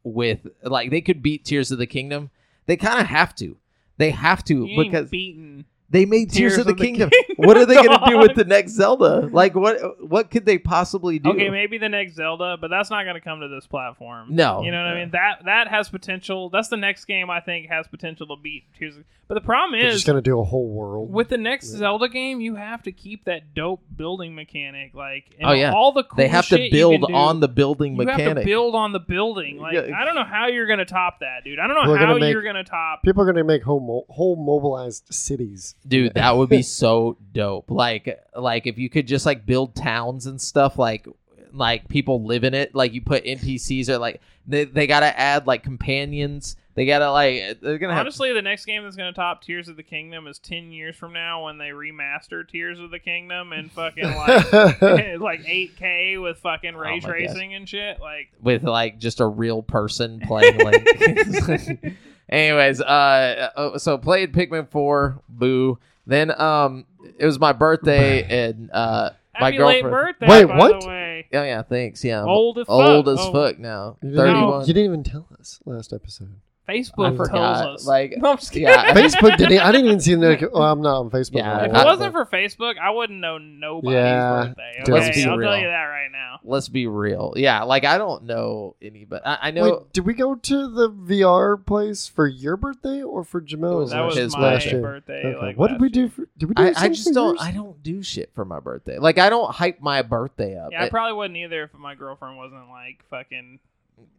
with 0.02 0.46
like 0.62 0.90
they 0.90 1.00
could 1.00 1.22
beat 1.22 1.44
Tears 1.44 1.70
of 1.70 1.78
the 1.78 1.86
Kingdom. 1.86 2.30
They 2.66 2.76
kind 2.76 3.00
of 3.00 3.06
have 3.06 3.34
to. 3.36 3.56
They 3.96 4.10
have 4.10 4.44
to 4.44 4.66
you 4.66 4.80
ain't 4.82 4.92
because 4.92 5.08
beaten. 5.10 5.64
They 5.90 6.06
made 6.06 6.30
Tears, 6.30 6.54
Tears 6.54 6.58
of 6.58 6.64
the, 6.66 6.72
of 6.72 6.78
the 6.78 6.84
Kingdom. 6.84 7.10
Kingdom, 7.10 7.34
what 7.46 7.56
are 7.56 7.66
they 7.66 7.74
gonna 7.74 8.04
do 8.08 8.18
with 8.18 8.34
the 8.36 8.44
next 8.44 8.72
Zelda? 8.72 9.28
Like 9.30 9.54
what 9.54 9.78
what 10.08 10.30
could 10.30 10.44
they 10.46 10.58
possibly 10.58 11.18
do? 11.18 11.30
Okay, 11.30 11.50
maybe 11.50 11.78
the 11.78 11.88
next 11.88 12.14
Zelda, 12.14 12.56
but 12.60 12.68
that's 12.68 12.90
not 12.90 13.04
going 13.04 13.14
to 13.14 13.20
come 13.20 13.40
to 13.40 13.48
this 13.48 13.66
platform. 13.66 14.28
No. 14.30 14.62
you 14.62 14.70
know 14.72 14.78
what 14.82 14.88
I 14.92 15.00
mean. 15.00 15.10
That 15.10 15.42
that 15.44 15.68
has 15.68 15.88
potential. 15.88 16.48
That's 16.50 16.68
the 16.68 16.76
next 16.78 17.04
game 17.04 17.30
I 17.30 17.40
think 17.40 17.68
has 17.68 17.86
potential 17.86 18.26
to 18.28 18.36
beat 18.42 18.64
Tears. 18.78 18.96
of- 18.96 19.04
But 19.28 19.34
the 19.34 19.40
problem 19.42 19.78
They're 19.78 19.88
is 19.90 19.94
just 19.96 20.06
gonna 20.06 20.22
do 20.22 20.40
a 20.40 20.44
whole 20.44 20.68
world. 20.68 21.12
with 21.12 21.28
the 21.28 21.38
next 21.38 21.70
Yeah. 21.72 21.78
Zelda 21.80 22.08
game, 22.08 22.40
you 22.40 22.56
have 22.56 22.82
to 22.84 22.92
keep 22.92 23.26
that 23.26 23.54
dope 23.54 23.82
building 23.94 24.34
mechanic. 24.34 24.94
Like, 24.94 25.36
and 25.38 25.48
Oh, 25.48 25.52
yeah. 25.52 25.72
all 25.72 25.92
the 25.92 26.02
cool 26.04 26.16
they 26.16 26.28
have 26.28 26.46
shit 26.46 26.70
to 26.72 26.76
build 26.76 27.02
do, 27.06 27.14
on 27.14 27.40
the 27.40 27.48
building 27.48 27.94
You 27.94 28.06
have 28.08 28.16
to 28.16 28.24
mechanic. 28.24 28.46
build 28.46 28.74
on 28.74 28.92
the 28.92 29.00
building. 29.00 29.58
Like, 29.58 29.74
Yeah. 29.74 29.96
I 29.96 30.04
don't 30.04 30.14
know 30.14 30.24
how 30.24 30.46
you're 30.48 30.66
going 30.66 30.78
to 30.80 30.84
top 30.86 31.20
that, 31.20 31.44
dude. 31.44 31.58
I 31.58 31.66
don't 31.66 31.76
know 31.76 31.90
We're 31.92 31.98
gonna 31.98 32.14
how 32.14 32.18
make- 32.18 32.32
you're 32.32 32.42
going 32.42 32.54
to 32.56 32.64
top. 32.64 33.02
People 33.02 33.22
are 33.22 33.26
gonna 33.26 33.44
make 33.44 33.62
whole 33.62 33.80
mo- 33.80 34.06
whole 34.08 34.36
mobilized 34.36 35.04
cities. 35.12 35.74
Dude, 35.86 36.14
that 36.14 36.36
would 36.36 36.48
be 36.48 36.62
so 36.80 37.16
dope. 37.32 37.70
Like 37.70 38.20
like 38.36 38.66
if 38.66 38.78
you 38.78 38.88
could 38.88 39.06
just 39.06 39.26
like 39.26 39.44
build 39.46 39.74
towns 39.74 40.26
and 40.26 40.40
stuff 40.40 40.78
like 40.78 41.06
like 41.52 41.88
people 41.88 42.24
live 42.24 42.44
in 42.44 42.54
it, 42.54 42.74
like 42.74 42.92
you 42.92 43.00
put 43.02 43.24
NPCs 43.24 43.88
or 43.88 43.98
like 43.98 44.20
they, 44.46 44.64
they 44.64 44.86
gotta 44.86 45.18
add 45.18 45.46
like 45.46 45.62
companions. 45.62 46.56
They 46.74 46.86
gotta 46.86 47.12
like 47.12 47.60
they're 47.60 47.78
gonna 47.78 47.94
have 47.94 48.00
Honestly, 48.00 48.32
the 48.32 48.42
next 48.42 48.64
game 48.64 48.82
that's 48.82 48.96
going 48.96 49.12
to 49.12 49.16
top 49.16 49.42
Tears 49.42 49.68
of 49.68 49.76
the 49.76 49.84
Kingdom 49.84 50.26
is 50.26 50.40
10 50.40 50.72
years 50.72 50.96
from 50.96 51.12
now 51.12 51.44
when 51.44 51.56
they 51.56 51.68
remaster 51.68 52.46
Tears 52.46 52.80
of 52.80 52.90
the 52.90 52.98
Kingdom 52.98 53.52
and 53.52 53.70
fucking 53.70 54.02
like 54.16 54.50
like 55.20 55.42
8K 55.44 56.20
with 56.20 56.38
fucking 56.38 56.74
ray 56.74 56.88
Oh 56.88 56.92
my 56.94 56.98
gosh. 56.98 57.08
tracing 57.08 57.54
and 57.54 57.68
shit. 57.68 58.00
Like, 58.00 58.32
with 58.42 58.64
like 58.64 58.98
just 58.98 59.20
a 59.20 59.26
real 59.26 59.62
person 59.62 60.18
playing 60.18 60.58
Link. 60.58 61.96
Anyways, 62.28 62.80
uh, 62.80 63.50
uh, 63.56 63.78
so 63.78 63.98
played 63.98 64.32
Pikmin 64.32 64.68
four, 64.70 65.20
boo. 65.28 65.78
Then 66.06 66.38
um, 66.40 66.86
it 67.18 67.26
was 67.26 67.38
my 67.38 67.52
birthday 67.52 68.22
and 68.48 68.70
uh, 68.72 69.10
my 69.40 69.46
happy 69.50 69.58
late 69.62 69.82
girlfriend. 69.82 70.18
birthday, 70.18 70.26
Wait, 70.28 70.44
by 70.46 70.56
what? 70.56 70.80
the 70.80 70.86
way. 70.88 71.26
Oh 71.32 71.42
yeah, 71.42 71.62
thanks. 71.62 72.04
Yeah, 72.04 72.22
I'm 72.22 72.28
Old 72.28 72.58
as 72.58 72.66
old 72.68 73.06
fuck. 73.06 73.14
as 73.14 73.20
Oh, 73.20 73.32
fuck 73.32 73.58
now. 73.58 73.96
You 74.02 74.10
didn't, 74.10 74.16
Thirty 74.16 74.66
you 74.68 74.74
didn't 74.74 74.84
even 74.84 75.02
tell 75.04 75.26
us 75.38 75.60
last 75.64 75.92
episode. 75.92 76.40
Facebook 76.68 77.20
I 77.28 77.30
tells 77.30 77.80
us. 77.80 77.86
Like, 77.94 78.14
no, 78.16 78.30
I'm 78.32 78.36
just 78.38 78.52
kidding. 78.52 78.68
yeah, 78.68 78.94
Facebook 78.94 79.36
didn't. 79.36 79.58
I 79.58 79.70
didn't 79.72 79.86
even 79.86 80.00
see 80.00 80.14
the. 80.14 80.20
notic- 80.26 80.50
Oh, 80.52 80.62
I'm 80.62 80.80
not 80.80 80.98
on 81.00 81.10
Facebook. 81.10 81.36
Yeah, 81.36 81.56
no 81.58 81.64
If 81.64 81.70
it 81.82 81.84
wasn't 81.84 82.12
for 82.12 82.24
Facebook, 82.24 82.78
I 82.78 82.90
wouldn't 82.90 83.20
know 83.20 83.38
nobody's 83.38 83.94
Yeah, 83.96 84.44
birthday. 84.46 84.78
Okay, 84.82 84.92
let's 84.92 85.16
be 85.16 85.24
I'll 85.26 85.36
real. 85.36 85.50
tell 85.50 85.58
you 85.58 85.66
that 85.66 85.84
right 85.84 86.10
now. 86.10 86.40
let's 86.42 86.68
be 86.68 86.86
real. 86.86 87.34
Yeah, 87.36 87.64
like 87.64 87.84
I 87.84 87.98
don't 87.98 88.24
know 88.24 88.76
any, 88.80 89.04
but 89.04 89.26
I, 89.26 89.38
I 89.42 89.50
know. 89.50 89.62
Wait, 89.64 89.92
did 89.92 90.06
we 90.06 90.14
go 90.14 90.34
to 90.36 90.68
the 90.74 90.90
VR 90.90 91.64
place 91.64 92.08
for 92.08 92.26
your 92.26 92.56
birthday 92.56 93.02
or 93.02 93.24
for 93.24 93.40
Jamal's? 93.40 93.90
That 93.90 94.00
was 94.00 94.16
his 94.16 94.34
my 94.36 94.54
last 94.54 94.66
year? 94.66 94.80
birthday. 94.80 95.22
Okay. 95.24 95.46
Like 95.46 95.58
what 95.58 95.68
did 95.70 95.80
we 95.80 95.88
do? 95.90 96.08
For, 96.08 96.26
did 96.38 96.48
we 96.48 96.54
do? 96.54 96.62
I, 96.62 96.72
I 96.76 96.88
just 96.88 97.08
for 97.08 97.14
don't. 97.14 97.28
yours? 97.34 97.38
I 97.42 97.50
don't 97.52 97.82
do 97.82 98.02
shit 98.02 98.30
for 98.34 98.44
my 98.44 98.60
birthday. 98.60 98.98
Like 98.98 99.18
I 99.18 99.28
don't 99.28 99.52
hype 99.52 99.80
my 99.80 100.00
birthday 100.02 100.58
up. 100.58 100.70
Yeah, 100.72 100.84
I 100.84 100.88
probably 100.88 101.12
wouldn't 101.16 101.36
either 101.36 101.64
if 101.64 101.74
my 101.74 101.94
girlfriend 101.94 102.38
wasn't 102.38 102.68
like 102.70 103.04
fucking 103.10 103.58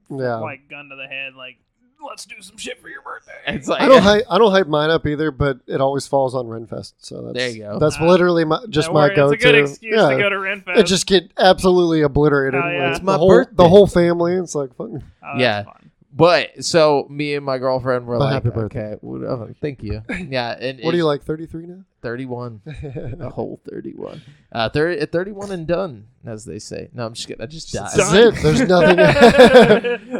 Yeah. 0.10 0.36
like 0.36 0.70
gun 0.70 0.90
to 0.90 0.96
the 0.96 1.08
head, 1.08 1.34
like 1.36 1.58
let's 2.04 2.26
do 2.26 2.36
some 2.42 2.58
shit 2.58 2.80
for 2.82 2.90
your 2.90 3.02
birthday. 3.02 3.34
it's 3.48 3.68
like 3.68 3.82
I 3.82 3.88
don't 3.88 4.02
hype. 4.04 4.24
I 4.30 4.38
don't 4.38 4.52
hype 4.52 4.68
mine 4.68 4.90
up 4.90 5.06
either, 5.06 5.32
but 5.32 5.60
it 5.68 5.82
always 5.82 6.08
falls 6.08 6.36
on 6.36 6.46
Renfest. 6.46 6.94
So 7.00 7.22
that's 7.24 7.34
There 7.36 7.50
you 7.50 7.64
go. 7.64 7.80
That's 7.80 8.00
Uh, 8.00 8.06
literally 8.08 8.46
my 8.46 8.60
just 8.70 8.92
my 8.92 9.10
go-to. 9.14 9.34
It's 9.34 9.44
a 9.44 9.46
good 9.48 9.56
excuse 9.56 9.96
yeah, 9.96 10.10
to 10.10 10.18
go 10.18 10.30
to 10.30 10.36
Renfest. 10.36 10.78
it 10.78 10.86
just 10.86 11.08
get 11.08 11.32
absolutely 11.38 12.02
obliterated. 12.02 12.62
Hell 12.62 12.72
yeah. 12.72 12.80
Like, 12.84 12.90
It's 12.92 13.00
the 13.00 13.06
my 13.06 13.16
whole, 13.18 13.30
birthday. 13.30 13.56
The 13.56 13.70
whole 13.70 13.88
family. 13.88 14.34
It's 14.36 14.56
like 14.56 14.76
fun. 14.76 15.04
Oh, 15.24 15.38
Yeah. 15.40 15.64
fun. 15.64 15.92
But 16.18 16.64
so 16.64 17.08
me 17.10 17.36
and 17.36 17.46
my 17.46 17.58
girlfriend 17.58 18.06
were 18.08 18.18
But 18.18 18.24
like, 18.24 18.34
happy 18.36 18.50
birthday. 18.50 18.80
okay, 18.94 18.98
what- 19.02 19.24
oh, 19.24 19.54
thank 19.60 19.84
you. 19.84 20.02
Yeah, 20.10 20.56
and 20.58 20.80
What 20.82 20.94
are 20.94 20.98
you 20.98 21.06
like? 21.06 21.24
Thirty 21.24 21.46
three 21.46 21.66
now? 21.66 21.82
Thirty-one, 22.02 22.62
a 23.20 23.30
whole 23.30 23.60
thirty-one. 23.70 24.22
Uh, 24.52 24.70
30, 24.70 25.02
at 25.02 25.12
thirty-one 25.12 25.52
and 25.52 25.68
done, 25.68 26.06
as 26.26 26.46
they 26.46 26.60
say. 26.60 26.88
No, 26.94 27.06
I'm 27.06 27.14
just 27.16 27.28
kidding. 27.28 27.42
I 27.44 27.48
just 27.48 27.74
died. 27.74 27.90
That's 27.96 28.14
it. 28.14 28.36
There's 28.44 28.62
nothing. 28.70 28.96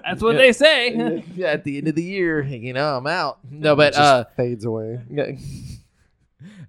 That's 0.04 0.22
what 0.22 0.36
they 0.36 0.52
say. 0.52 1.24
yeah, 1.36 1.48
at 1.48 1.64
the 1.64 1.78
end 1.78 1.88
of 1.88 1.96
the 1.96 2.04
year, 2.04 2.42
you 2.42 2.74
know, 2.74 2.98
I'm 2.98 3.08
out. 3.08 3.38
No, 3.50 3.76
but 3.76 3.94
It 3.94 3.98
just 3.98 4.02
uh, 4.02 4.24
fades 4.36 4.66
away. 4.66 5.00
Yeah. 5.10 5.32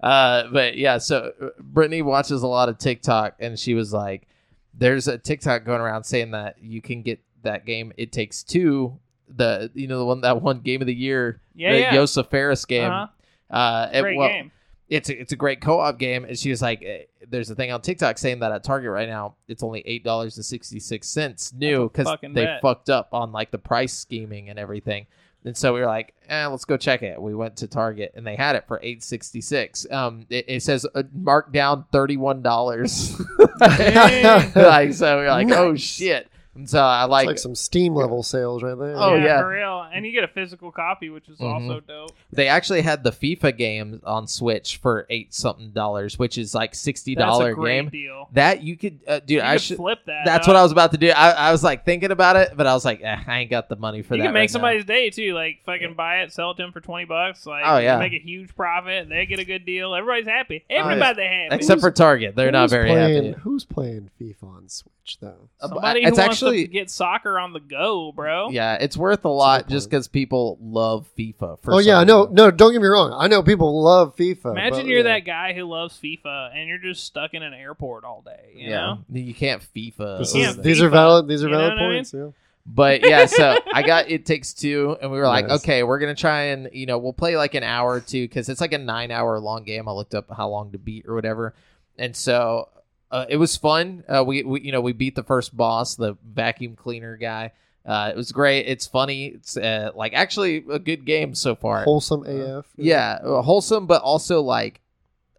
uh, 0.03 0.49
but 0.53 0.77
yeah, 0.77 0.99
so 0.99 1.33
uh, 1.41 1.49
Brittany 1.61 2.03
watches 2.03 2.43
a 2.43 2.47
lot 2.47 2.69
of 2.69 2.79
TikTok, 2.79 3.37
and 3.41 3.59
she 3.59 3.75
was 3.75 3.93
like, 3.93 4.29
"There's 4.75 5.09
a 5.09 5.19
TikTok 5.19 5.65
going 5.65 5.81
around 5.81 6.05
saying 6.05 6.31
that 6.33 6.57
you 6.63 6.81
can 6.83 7.03
get 7.03 7.21
that 7.43 7.65
game. 7.67 7.93
It 7.97 8.13
takes 8.13 8.43
two, 8.43 8.99
the 9.29 9.71
you 9.75 9.87
know 9.89 9.99
the 9.99 10.05
one 10.05 10.21
that 10.23 10.41
one 10.43 10.61
game 10.61 10.81
of 10.81 10.87
the 10.87 10.95
year, 10.95 11.41
Yeah, 11.55 11.73
the 11.73 11.81
yeah. 11.81 11.93
Josef 11.95 12.27
Fares 12.29 12.65
game. 12.65 12.91
Uh-huh. 12.91 13.55
Uh, 13.55 13.91
it- 13.93 14.03
Great 14.03 14.17
well, 14.19 14.29
game. 14.29 14.53
It's 14.89 15.09
a, 15.09 15.21
it's 15.21 15.33
a 15.33 15.37
great 15.37 15.61
co-op 15.61 15.99
game, 15.99 16.25
and 16.25 16.39
she 16.39 16.49
was 16.49 16.63
like, 16.63 16.81
eh, 16.81 17.03
"There's 17.29 17.51
a 17.51 17.57
thing 17.57 17.73
on 17.73 17.81
TikTok 17.81 18.19
saying 18.19 18.39
that 18.39 18.53
at 18.53 18.63
Target 18.63 18.91
right 18.93 19.09
now, 19.09 19.35
it's 19.49 19.65
only 19.65 19.83
eight 19.85 20.05
dollars 20.05 20.37
and 20.37 20.45
sixty 20.47 20.79
six 20.79 21.09
cents 21.09 21.53
new 21.53 21.89
because 21.89 22.07
they 22.23 22.45
bet. 22.45 22.63
fucked 22.63 22.89
up 22.89 23.09
on 23.13 23.33
like 23.33 23.51
the 23.51 23.59
price 23.59 23.93
scheming 23.93 24.49
and 24.49 24.61
everything." 24.61 25.07
And 25.45 25.57
so 25.57 25.73
we 25.75 25.81
were 25.81 25.87
like, 25.87 26.13
eh, 26.29 26.45
let's 26.47 26.65
go 26.65 26.77
check 26.77 27.03
it. 27.05 27.23
We 27.23 27.33
went 27.33 27.57
to 27.59 27.69
Target 27.69 28.13
and 28.17 28.27
they 28.27 28.35
had 28.35 28.57
it 28.57 28.65
for 28.67 28.81
eight 28.83 29.03
sixty 29.05 29.41
six. 29.41 29.87
Um, 29.91 30.27
it, 30.29 30.45
it 30.49 30.63
says 30.63 30.85
uh, 30.95 31.05
marked 31.13 31.53
down 31.53 31.85
thirty 31.93 32.17
one 32.17 32.43
dollars. 32.43 33.21
Like 33.61 34.93
so, 34.93 35.19
we 35.21 35.27
are 35.27 35.29
like, 35.31 35.51
oh 35.51 35.75
shit. 35.77 36.29
And 36.57 36.69
so 36.69 36.81
I 36.83 37.05
It's 37.05 37.11
like, 37.11 37.27
like 37.27 37.39
some 37.39 37.55
Steam 37.55 37.95
level 37.95 38.23
sales 38.23 38.63
right 38.63 38.77
there. 38.79 38.95
Oh, 38.97 39.15
yeah. 39.15 39.41
for 39.41 39.49
real. 39.51 39.87
And 39.93 40.05
you 40.07 40.13
get 40.13 40.25
a 40.25 40.29
physical 40.29 40.73
copy, 40.73 41.11
which 41.11 41.29
is 41.29 41.39
Mhm. 41.39 41.53
also 41.53 41.81
dope. 41.81 42.11
they 42.33 42.49
actually 42.49 42.83
had 42.83 43.05
the 43.05 43.11
FIFA 43.13 43.57
game 43.57 44.01
on 44.05 44.27
Switch 44.27 44.77
for 44.79 45.07
eight 45.11 45.33
something 45.35 45.71
dollars, 45.71 46.19
which 46.19 46.37
is 46.39 46.55
like 46.55 46.75
sixty 46.75 47.15
That's 47.15 47.25
dollar 47.27 47.51
a 47.51 47.55
great 47.55 47.83
game. 47.83 47.89
deal. 47.91 48.29
That 48.33 48.63
you 48.63 48.77
could, 48.77 49.01
uh, 49.07 49.21
dude. 49.21 49.31
You 49.31 49.41
I 49.43 49.53
could 49.55 49.61
should. 49.63 49.77
flip 49.77 50.01
that. 50.07 50.23
That's 50.25 50.47
up. 50.47 50.55
what 50.55 50.57
I 50.57 50.63
was 50.63 50.73
about 50.73 50.93
to 50.93 50.99
do. 50.99 51.11
I, 51.11 51.31
I 51.31 51.53
was 51.53 51.63
like 51.63 51.85
thinking 51.85 52.11
about 52.11 52.37
it, 52.37 52.51
but 52.57 52.67
I 52.67 52.75
was 52.75 52.85
like, 52.85 53.01
eh, 53.03 53.17
I 53.27 53.39
ain't 53.41 53.51
got 53.51 53.69
the 53.69 53.77
money 53.77 54.03
for 54.03 54.15
you 54.15 54.23
that. 54.23 54.25
You 54.25 54.29
can 54.29 54.35
make 54.35 54.41
right 54.41 54.49
now. 54.49 54.53
somebody's 54.53 54.85
day 54.85 55.11
too. 55.11 55.35
Like 55.35 55.59
fucking 55.65 55.95
buy 55.95 56.21
it, 56.23 56.33
sell 56.33 56.51
it 56.53 56.57
to 56.57 56.63
them 56.63 56.73
for 56.73 56.81
twenty 56.81 57.05
bucks. 57.07 57.47
Like, 57.47 57.63
Oh, 57.67 57.79
yeah. 57.79 57.99
make 57.99 58.13
a 58.13 58.19
huge 58.19 58.55
profit. 58.57 59.09
They 59.09 59.27
get 59.27 59.39
a 59.39 59.45
good 59.45 59.65
deal. 59.65 59.95
Everybody's 59.95 60.27
happy. 60.27 60.65
yeah. 60.69 60.81
Everybody 60.81 61.23
happy. 61.25 61.55
except 61.55 61.81
for 61.81 61.91
Target. 61.91 62.35
They're 62.37 62.51
not 62.51 62.71
very 62.71 62.89
playing, 62.91 63.25
happy. 63.33 63.41
Who's 63.43 63.65
playing 63.65 64.11
FIFA 64.21 64.43
on 64.45 64.69
Switch 64.69 64.93
though? 65.21 65.49
Uh, 65.61 65.69
somebody 65.69 66.01
it's 66.01 66.17
who 66.17 66.23
wants 66.23 66.35
actually 66.37 66.67
to 66.67 66.73
get 66.73 66.91
soccer 66.91 67.39
on 67.39 67.53
the 67.53 67.61
go, 67.61 68.13
bro. 68.13 68.51
yeah, 68.51 68.75
it's 68.75 68.97
worth 68.97 69.25
a 69.25 69.29
lot 69.29 69.67
good 69.67 69.73
just 69.73 69.91
because 69.91 70.09
people 70.09 70.59
love 70.61 71.09
FIFA. 71.17 71.61
For 71.61 71.75
oh 71.75 71.79
yeah, 71.79 72.03
no, 72.05 72.23
reason. 72.23 72.35
no. 72.35 72.51
Don't 72.51 72.73
get 72.73 72.83
me 72.83 72.89
wrong. 72.89 73.13
I 73.17 73.29
know 73.29 73.43
people 73.43 73.83
love 73.83 74.17
FIFA. 74.17 74.53
Imagine 74.53 74.79
but, 74.79 74.87
you're 74.87 74.99
yeah. 74.99 75.15
that 75.15 75.21
guy 75.21 75.53
who 75.53 75.65
loves 75.65 75.99
FIFA 76.03 76.57
and 76.57 76.69
you're 76.69 76.79
just 76.79 77.05
stuck 77.05 77.35
in 77.35 77.43
an 77.43 77.55
airport 77.55 78.05
all 78.05 78.23
day. 78.23 78.53
You 78.55 78.71
yeah, 78.71 78.77
know? 78.77 78.99
you 79.13 79.35
can't 79.35 79.63
FIFA. 79.75 80.19
This 80.19 80.35
You 80.35 80.43
is, 80.43 80.47
can't 80.55 80.63
these 80.63 80.83
are 80.83 80.89
valid. 80.89 81.29
These 81.29 81.45
are 81.45 81.49
You 81.49 81.55
valid 81.55 81.73
what 81.75 81.79
I 81.79 81.87
mean? 81.89 81.97
points. 81.99 82.13
Yeah. 82.13 82.31
But 82.69 83.09
yeah, 83.09 83.27
so 83.27 83.57
I 83.73 83.83
got 83.83 84.11
It 84.11 84.27
Takes 84.27 84.53
Two, 84.53 84.97
and 85.01 85.13
we 85.13 85.19
were 85.19 85.29
like, 85.29 85.47
Nice. 85.47 85.61
okay, 85.61 85.83
we're 85.85 86.01
gonna 86.01 86.17
try 86.17 86.47
and 86.47 86.69
you 86.73 86.87
know 86.87 86.99
we'll 86.99 87.13
play 87.13 87.37
like 87.37 87.55
an 87.55 87.63
hour 87.63 87.93
or 87.93 88.01
two 88.01 88.25
because 88.25 88.49
it's 88.49 88.61
like 88.61 88.73
a 88.73 88.79
nine 88.79 89.11
hour 89.13 89.39
long 89.39 89.63
game. 89.63 89.89
I 89.89 89.93
looked 89.93 90.15
up 90.15 90.27
how 90.37 90.49
long 90.49 90.73
to 90.73 90.79
beat 90.79 91.05
or 91.07 91.15
whatever, 91.15 91.55
and 91.97 92.17
so 92.17 92.69
uh, 93.11 93.27
it 93.29 93.37
was 93.37 93.57
fun. 93.57 94.05
Uh, 94.09 94.25
we, 94.27 94.43
we 94.43 94.61
you 94.63 94.73
know 94.73 94.81
we 94.81 94.93
beat 94.93 95.15
the 95.15 95.23
first 95.23 95.57
boss, 95.57 95.95
the 95.97 96.17
vacuum 96.25 96.77
cleaner 96.77 97.17
guy. 97.17 97.53
Uh, 97.85 98.11
it 98.13 98.17
was 98.17 98.33
great. 98.33 98.63
It's 98.67 98.87
funny. 98.87 99.27
It's 99.27 99.57
uh, 99.57 99.93
like 99.95 100.13
actually 100.13 100.65
a 100.71 100.79
good 100.79 101.05
game 101.05 101.35
so 101.35 101.55
far. 101.55 101.85
Wholesome 101.85 102.25
AF. 102.27 102.67
Yeah, 102.77 103.19
uh, 103.23 103.43
wholesome, 103.43 103.87
but 103.87 104.03
also 104.03 104.43
like 104.43 104.81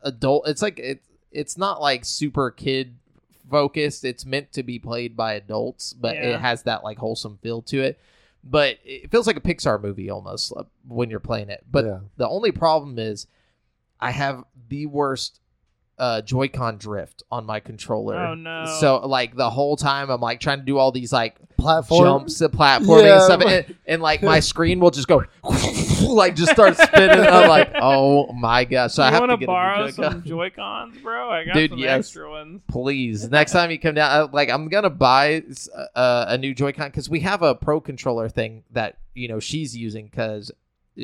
adult. 0.01 0.47
It's 0.47 0.61
like 0.61 0.79
it. 0.79 1.01
It's 1.31 1.57
not 1.57 1.81
like 1.81 2.05
super 2.05 2.49
kid 2.51 2.95
focused. 3.51 4.05
It's 4.05 4.25
meant 4.25 4.53
to 4.53 4.63
be 4.63 4.79
played 4.79 5.15
by 5.17 5.33
adults, 5.33 5.93
but 5.93 6.15
Yeah. 6.15 6.35
it 6.35 6.39
has 6.39 6.63
that 6.63 6.83
like 6.83 6.97
wholesome 6.97 7.37
feel 7.41 7.61
to 7.63 7.81
it. 7.81 7.99
But 8.43 8.77
it 8.85 9.11
feels 9.11 9.27
like 9.27 9.35
a 9.35 9.41
Pixar 9.41 9.81
movie 9.81 10.09
almost 10.09 10.53
uh, 10.55 10.63
when 10.87 11.09
you're 11.09 11.19
playing 11.19 11.49
it. 11.49 11.65
But 11.69 11.85
Yeah. 11.85 11.99
the 12.15 12.29
only 12.29 12.51
problem 12.51 12.97
is, 12.97 13.27
I 13.99 14.11
have 14.11 14.45
the 14.69 14.85
worst 14.85 15.41
uh, 15.99 16.21
Joy-Con 16.21 16.77
drift 16.77 17.23
on 17.31 17.45
my 17.45 17.59
controller. 17.59 18.15
Oh, 18.15 18.35
no. 18.35 18.65
So 18.79 18.97
like 19.05 19.35
the 19.35 19.49
whole 19.49 19.75
time 19.75 20.09
I'm 20.09 20.21
like 20.21 20.39
trying 20.39 20.59
to 20.59 20.65
do 20.65 20.77
all 20.77 20.91
these 20.91 21.11
like 21.11 21.35
Platform. 21.57 22.03
jumps 22.05 22.39
and 22.41 22.53
platforming 22.53 23.05
Yeah, 23.05 23.15
and 23.15 23.23
stuff, 23.23 23.39
but- 23.39 23.47
and, 23.51 23.75
and 23.87 24.01
like 24.01 24.21
my 24.21 24.39
screen 24.51 24.79
will 24.79 24.91
just 24.91 25.07
go 25.07 25.23
like 26.07 26.35
just 26.35 26.51
start 26.51 26.77
spinning. 26.77 27.19
I'm 27.19 27.49
like, 27.49 27.71
oh 27.81 28.31
my 28.33 28.63
gosh! 28.63 28.93
So 28.93 29.01
I 29.01 29.09
have 29.09 29.21
want 29.21 29.31
to 29.31 29.35
to 29.37 29.39
get 29.39 29.47
borrow 29.47 29.81
a 29.81 29.85
new 29.85 29.91
Joy-Con. 29.91 30.11
some 30.11 30.23
Joy 30.23 30.49
Cons, 30.51 30.97
bro? 30.99 31.29
I 31.31 31.45
got 31.45 31.55
Dude, 31.55 31.71
some 31.71 31.79
yes. 31.79 31.99
extra 31.99 32.29
ones. 32.29 32.61
Please, 32.67 33.27
next 33.29 33.51
time 33.53 33.71
you 33.71 33.79
come 33.79 33.95
down, 33.95 34.11
I- 34.11 34.31
like 34.31 34.49
I'm 34.51 34.67
gonna 34.69 34.91
buy 34.91 35.41
uh, 35.95 36.25
a 36.27 36.37
new 36.37 36.53
Joy-Con 36.53 36.89
because 36.89 37.09
we 37.09 37.21
have 37.21 37.41
a 37.41 37.55
Pro 37.55 37.81
controller 37.81 38.29
thing 38.29 38.63
that 38.71 38.97
you 39.15 39.27
know 39.27 39.39
she's 39.39 39.75
using 39.75 40.05
because 40.05 40.51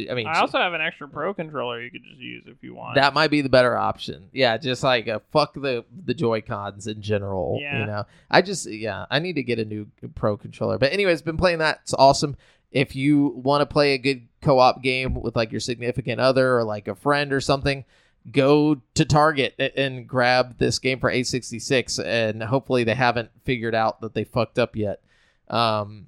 I 0.09 0.13
mean 0.15 0.25
I 0.27 0.39
also 0.39 0.57
have 0.57 0.73
an 0.73 0.81
extra 0.81 1.07
Pro 1.07 1.33
controller 1.33 1.79
you 1.81 1.91
could 1.91 2.03
just 2.03 2.17
use 2.19 2.43
if 2.47 2.57
you 2.61 2.73
want. 2.73 2.95
that 2.95 3.13
might 3.13 3.29
be 3.29 3.41
the 3.41 3.49
better 3.49 3.77
option. 3.77 4.29
Yeah, 4.33 4.57
just 4.57 4.83
like 4.83 5.07
uh, 5.07 5.19
fuck 5.31 5.53
the 5.53 5.85
the 6.05 6.13
Joy 6.13 6.41
Cons 6.41 6.87
in 6.87 7.01
general. 7.01 7.59
Yeah. 7.61 7.79
You 7.79 7.85
know, 7.85 8.05
I 8.31 8.41
just 8.41 8.69
yeah, 8.69 9.05
I 9.11 9.19
need 9.19 9.33
to 9.35 9.43
get 9.43 9.59
a 9.59 9.65
new 9.65 9.87
Pro 10.15 10.35
controller. 10.37 10.77
But 10.77 10.93
anyways, 10.93 11.21
been 11.21 11.37
playing 11.37 11.59
that. 11.59 11.79
It's 11.83 11.93
awesome. 11.93 12.35
If 12.71 12.95
you 12.95 13.27
want 13.27 13.61
to 13.61 13.71
play 13.71 13.93
a 13.93 13.99
good 13.99 14.27
co-op 14.41 14.81
game 14.81 15.13
with 15.13 15.35
like 15.35 15.51
your 15.51 15.61
significant 15.61 16.19
other 16.19 16.57
or 16.57 16.63
like 16.63 16.87
a 16.87 16.95
friend 16.95 17.31
or 17.31 17.39
something, 17.39 17.85
go 18.31 18.81
to 18.95 19.05
Target 19.05 19.53
and 19.77 20.07
grab 20.07 20.57
this 20.57 20.79
game 20.79 20.99
for 20.99 21.09
866 21.09 21.99
and 21.99 22.41
hopefully 22.41 22.83
they 22.83 22.95
haven't 22.95 23.29
figured 23.43 23.75
out 23.75 24.01
that 24.01 24.15
they 24.15 24.23
fucked 24.23 24.57
up 24.57 24.75
yet. 24.75 25.01
Um 25.49 26.07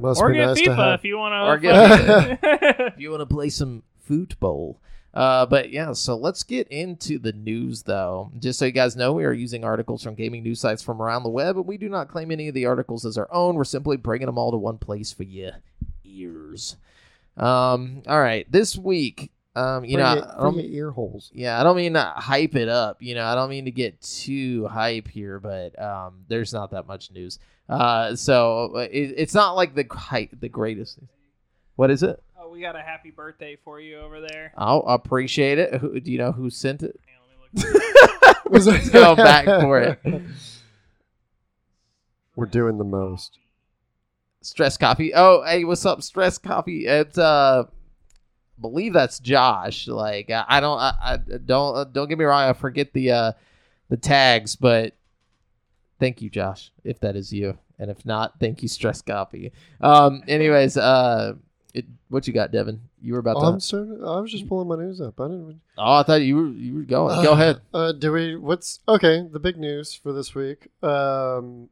Must 0.00 0.20
or 0.20 0.32
get 0.32 0.46
nice 0.46 0.60
FIFA 0.60 0.94
if 0.94 1.04
you 1.04 1.18
want 1.18 1.32
to. 1.34 1.38
If 2.94 2.98
you 3.00 3.10
want 3.10 3.20
to 3.20 3.26
play 3.26 3.48
some 3.48 3.82
football. 4.00 4.80
Uh, 5.14 5.46
but 5.46 5.70
yeah, 5.70 5.92
so 5.92 6.16
let's 6.16 6.42
get 6.42 6.68
into 6.68 7.18
the 7.18 7.32
news 7.32 7.82
though. 7.82 8.30
Just 8.38 8.58
so 8.58 8.66
you 8.66 8.72
guys 8.72 8.94
know, 8.94 9.12
we 9.12 9.24
are 9.24 9.32
using 9.32 9.64
articles 9.64 10.02
from 10.02 10.14
gaming 10.14 10.42
news 10.42 10.60
sites 10.60 10.82
from 10.82 11.00
around 11.00 11.22
the 11.22 11.30
web, 11.30 11.56
and 11.56 11.66
we 11.66 11.76
do 11.78 11.88
not 11.88 12.08
claim 12.08 12.30
any 12.30 12.48
of 12.48 12.54
the 12.54 12.66
articles 12.66 13.04
as 13.04 13.16
our 13.18 13.28
own. 13.32 13.54
We're 13.56 13.64
simply 13.64 13.96
bringing 13.96 14.26
them 14.26 14.38
all 14.38 14.50
to 14.50 14.56
one 14.58 14.78
place 14.78 15.12
for 15.12 15.24
your 15.24 15.52
ears. 16.04 16.76
Um, 17.36 18.02
all 18.06 18.20
right, 18.20 18.50
this 18.50 18.76
week, 18.76 19.30
um, 19.58 19.84
you 19.84 19.92
For 19.96 19.98
know, 20.02 20.14
your- 20.14 20.38
I 20.38 20.42
don't, 20.42 20.54
your 20.56 20.64
ear 20.86 20.90
holes. 20.90 21.30
yeah, 21.34 21.60
I 21.60 21.62
don't 21.62 21.76
mean 21.76 21.94
to 21.94 22.02
hype 22.16 22.54
it 22.54 22.68
up. 22.68 23.02
You 23.02 23.14
know, 23.14 23.24
I 23.24 23.34
don't 23.34 23.50
mean 23.50 23.64
to 23.66 23.70
get 23.70 24.00
too 24.00 24.66
hype 24.68 25.08
here, 25.08 25.38
but 25.40 25.80
um, 25.80 26.24
there's 26.28 26.52
not 26.52 26.70
that 26.72 26.86
much 26.86 27.10
news. 27.10 27.38
Uh, 27.68 28.14
so 28.16 28.72
uh, 28.76 28.78
it, 28.90 29.14
it's 29.16 29.34
not 29.34 29.52
like 29.56 29.74
the 29.74 29.86
hype, 29.90 30.30
the 30.40 30.48
greatest. 30.48 30.98
What 31.76 31.90
is 31.90 32.02
it? 32.02 32.22
oh, 32.40 32.48
we 32.50 32.60
got 32.60 32.76
a 32.76 32.80
happy 32.82 33.10
birthday 33.10 33.56
for 33.64 33.78
you 33.80 33.98
over 33.98 34.20
there. 34.20 34.52
I'll 34.56 34.80
appreciate 34.86 35.58
it. 35.58 35.74
Who, 35.74 36.00
do 36.00 36.10
you 36.10 36.18
know 36.18 36.32
who 36.32 36.48
sent 36.50 36.82
it? 36.82 36.98
Hang 37.06 37.16
on, 37.16 37.60
let 37.62 37.66
me 37.66 37.80
look. 38.54 38.66
Let's 38.66 38.88
go 38.90 39.14
back 39.16 39.44
for 39.44 39.80
it. 39.80 40.00
We're 42.36 42.46
doing 42.46 42.78
the 42.78 42.84
most. 42.84 43.38
Stress 44.40 44.76
Coffee. 44.76 45.12
Oh, 45.14 45.42
hey, 45.44 45.64
what's 45.64 45.84
up, 45.84 46.02
Stress 46.02 46.38
Coffee? 46.38 46.86
It's 46.86 47.18
uh, 47.18 47.64
believe 48.60 48.92
that's 48.92 49.18
Josh. 49.20 49.86
Like 49.88 50.30
I, 50.30 50.44
I 50.48 50.60
don't, 50.60 50.78
I, 50.78 50.92
I 51.02 51.16
don't, 51.44 51.76
uh, 51.76 51.84
don't 51.84 52.08
get 52.08 52.18
me 52.18 52.24
wrong. 52.24 52.48
I 52.48 52.52
forget 52.52 52.92
the 52.92 53.10
uh, 53.12 53.32
the 53.88 53.96
tags, 53.96 54.56
but 54.56 54.94
thank 55.98 56.22
you, 56.22 56.30
Josh, 56.30 56.70
if 56.84 57.00
that 57.00 57.16
is 57.16 57.32
you, 57.32 57.58
and 57.78 57.90
if 57.90 58.04
not, 58.06 58.38
thank 58.40 58.62
you, 58.62 58.68
Stress 58.68 59.02
Coffee. 59.02 59.52
Um, 59.80 60.22
anyways, 60.28 60.76
uh, 60.76 61.34
it, 61.74 61.84
what 62.08 62.26
you 62.26 62.32
got, 62.32 62.50
Devin? 62.52 62.80
You 63.00 63.12
were 63.12 63.18
about 63.20 63.36
Oh, 63.36 63.40
to. 63.42 63.46
I'm 63.46 63.60
starting. 63.60 64.02
I 64.04 64.20
was 64.20 64.32
just 64.32 64.48
pulling 64.48 64.68
my 64.68 64.76
news 64.76 65.00
up. 65.00 65.20
I 65.20 65.24
didn't. 65.28 65.60
oh, 65.78 65.94
I 65.94 66.02
thought 66.02 66.22
you 66.22 66.36
were 66.36 66.48
you 66.48 66.74
were 66.74 66.82
going. 66.82 67.22
Go 67.22 67.32
ahead. 67.32 67.60
Uh, 67.72 67.92
do 67.92 68.12
we? 68.12 68.36
What's 68.36 68.80
okay? 68.88 69.24
The 69.30 69.38
big 69.38 69.56
news 69.56 69.94
for 69.94 70.12
this 70.12 70.34
week. 70.34 70.68
Um, 70.82 71.68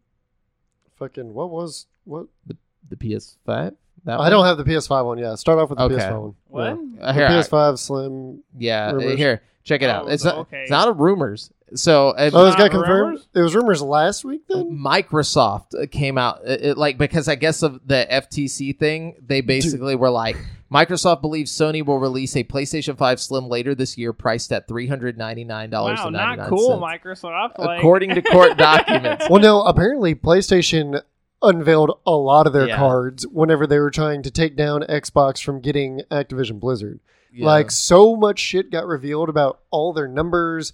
fucking 0.99 1.35
what 1.35 1.51
was 1.51 1.87
what? 2.05 2.27
the 2.47 2.57
The 2.89 2.97
PS5. 2.97 3.75
That 4.07 4.15
I 4.15 4.19
one? 4.19 4.31
don't 4.31 4.45
have 4.47 4.57
the 4.57 4.65
PS5 4.65 5.05
one. 5.05 5.19
Yeah, 5.19 5.35
start 5.35 5.59
off 5.59 5.69
with 5.69 5.79
the 5.79 5.85
Okay. 5.85 5.97
PS5 5.97 6.21
one. 6.23 6.35
What? 6.49 6.63
Yeah. 6.65 7.03
Uh, 7.03 7.07
The 7.09 7.13
here, 7.13 7.27
I- 7.27 7.31
PS5 7.33 7.79
Slim. 7.79 8.43
Yeah, 8.57 8.89
uh, 8.89 8.93
Rumors. 8.95 9.19
here, 9.19 9.43
check 9.65 9.83
it 9.83 9.91
out. 9.91 10.05
Oh, 10.07 10.09
It's 10.09 10.25
not, 10.25 10.39
okay. 10.39 10.63
it's 10.63 10.71
not 10.71 10.89
a 10.89 10.93
rumors. 10.93 11.51
So 11.75 12.11
uh, 12.11 12.31
Oh, 12.33 12.47
it's 12.47 12.57
not 12.57 12.59
got 12.59 12.71
confirmed. 12.71 13.01
rumors? 13.09 13.29
It 13.35 13.41
was 13.41 13.55
rumors 13.57 13.83
last 13.83 14.25
week. 14.25 14.43
Then 14.49 14.79
Microsoft 14.79 15.75
uh, 15.75 15.87
came 15.91 16.17
out 16.17 16.41
it, 16.47 16.63
it- 16.65 16.79
like 16.79 16.97
because 16.99 17.27
I 17.29 17.35
guess 17.35 17.63
of 17.63 17.81
the 17.85 18.07
FTC 18.11 18.79
thing, 18.79 19.17
they 19.25 19.41
basically 19.41 19.97
were 19.97 20.11
like 20.11 20.37
Microsoft 20.73 21.21
believes 21.21 21.51
Sony 21.53 21.85
will 21.85 21.99
release 21.99 22.37
a 22.37 22.45
PlayStation 22.45 22.97
5 22.97 23.21
Slim 23.21 23.49
later 23.49 23.75
this 23.75 23.97
year, 23.99 24.13
priced 24.13 24.53
at 24.53 24.67
three 24.69 24.87
hundred 24.87 25.17
ninety 25.19 25.43
nine 25.45 25.71
dollars 25.71 25.99
Wow, 25.99 26.11
not 26.11 26.49
cool, 26.49 26.81
Microsoft. 26.81 27.59
Like, 27.59 27.79
according 27.81 28.15
to 28.15 28.23
court 28.23 28.57
documents. 28.59 29.27
well, 29.29 29.41
no. 29.43 29.63
Apparently, 29.63 30.15
PlayStation 30.15 31.01
unveiled 31.43 31.99
a 32.07 32.13
lot 32.13 32.47
of 32.47 32.53
their 32.53 32.69
Yeah. 32.69 32.77
cards 32.77 33.27
whenever 33.27 33.67
they 33.67 33.79
were 33.79 33.91
trying 33.91 34.23
to 34.23 34.31
take 34.31 34.57
down 34.57 34.83
Xbox 34.83 35.43
from 35.43 35.61
getting 35.61 36.01
Activision 36.11 36.59
Blizzard. 36.61 37.01
Yeah. 37.33 37.47
Like 37.47 37.71
so 37.71 38.17
much 38.17 38.39
shit 38.39 38.71
got 38.71 38.87
revealed 38.87 39.29
about 39.29 39.61
all 39.71 39.93
their 39.93 40.09
numbers, 40.09 40.73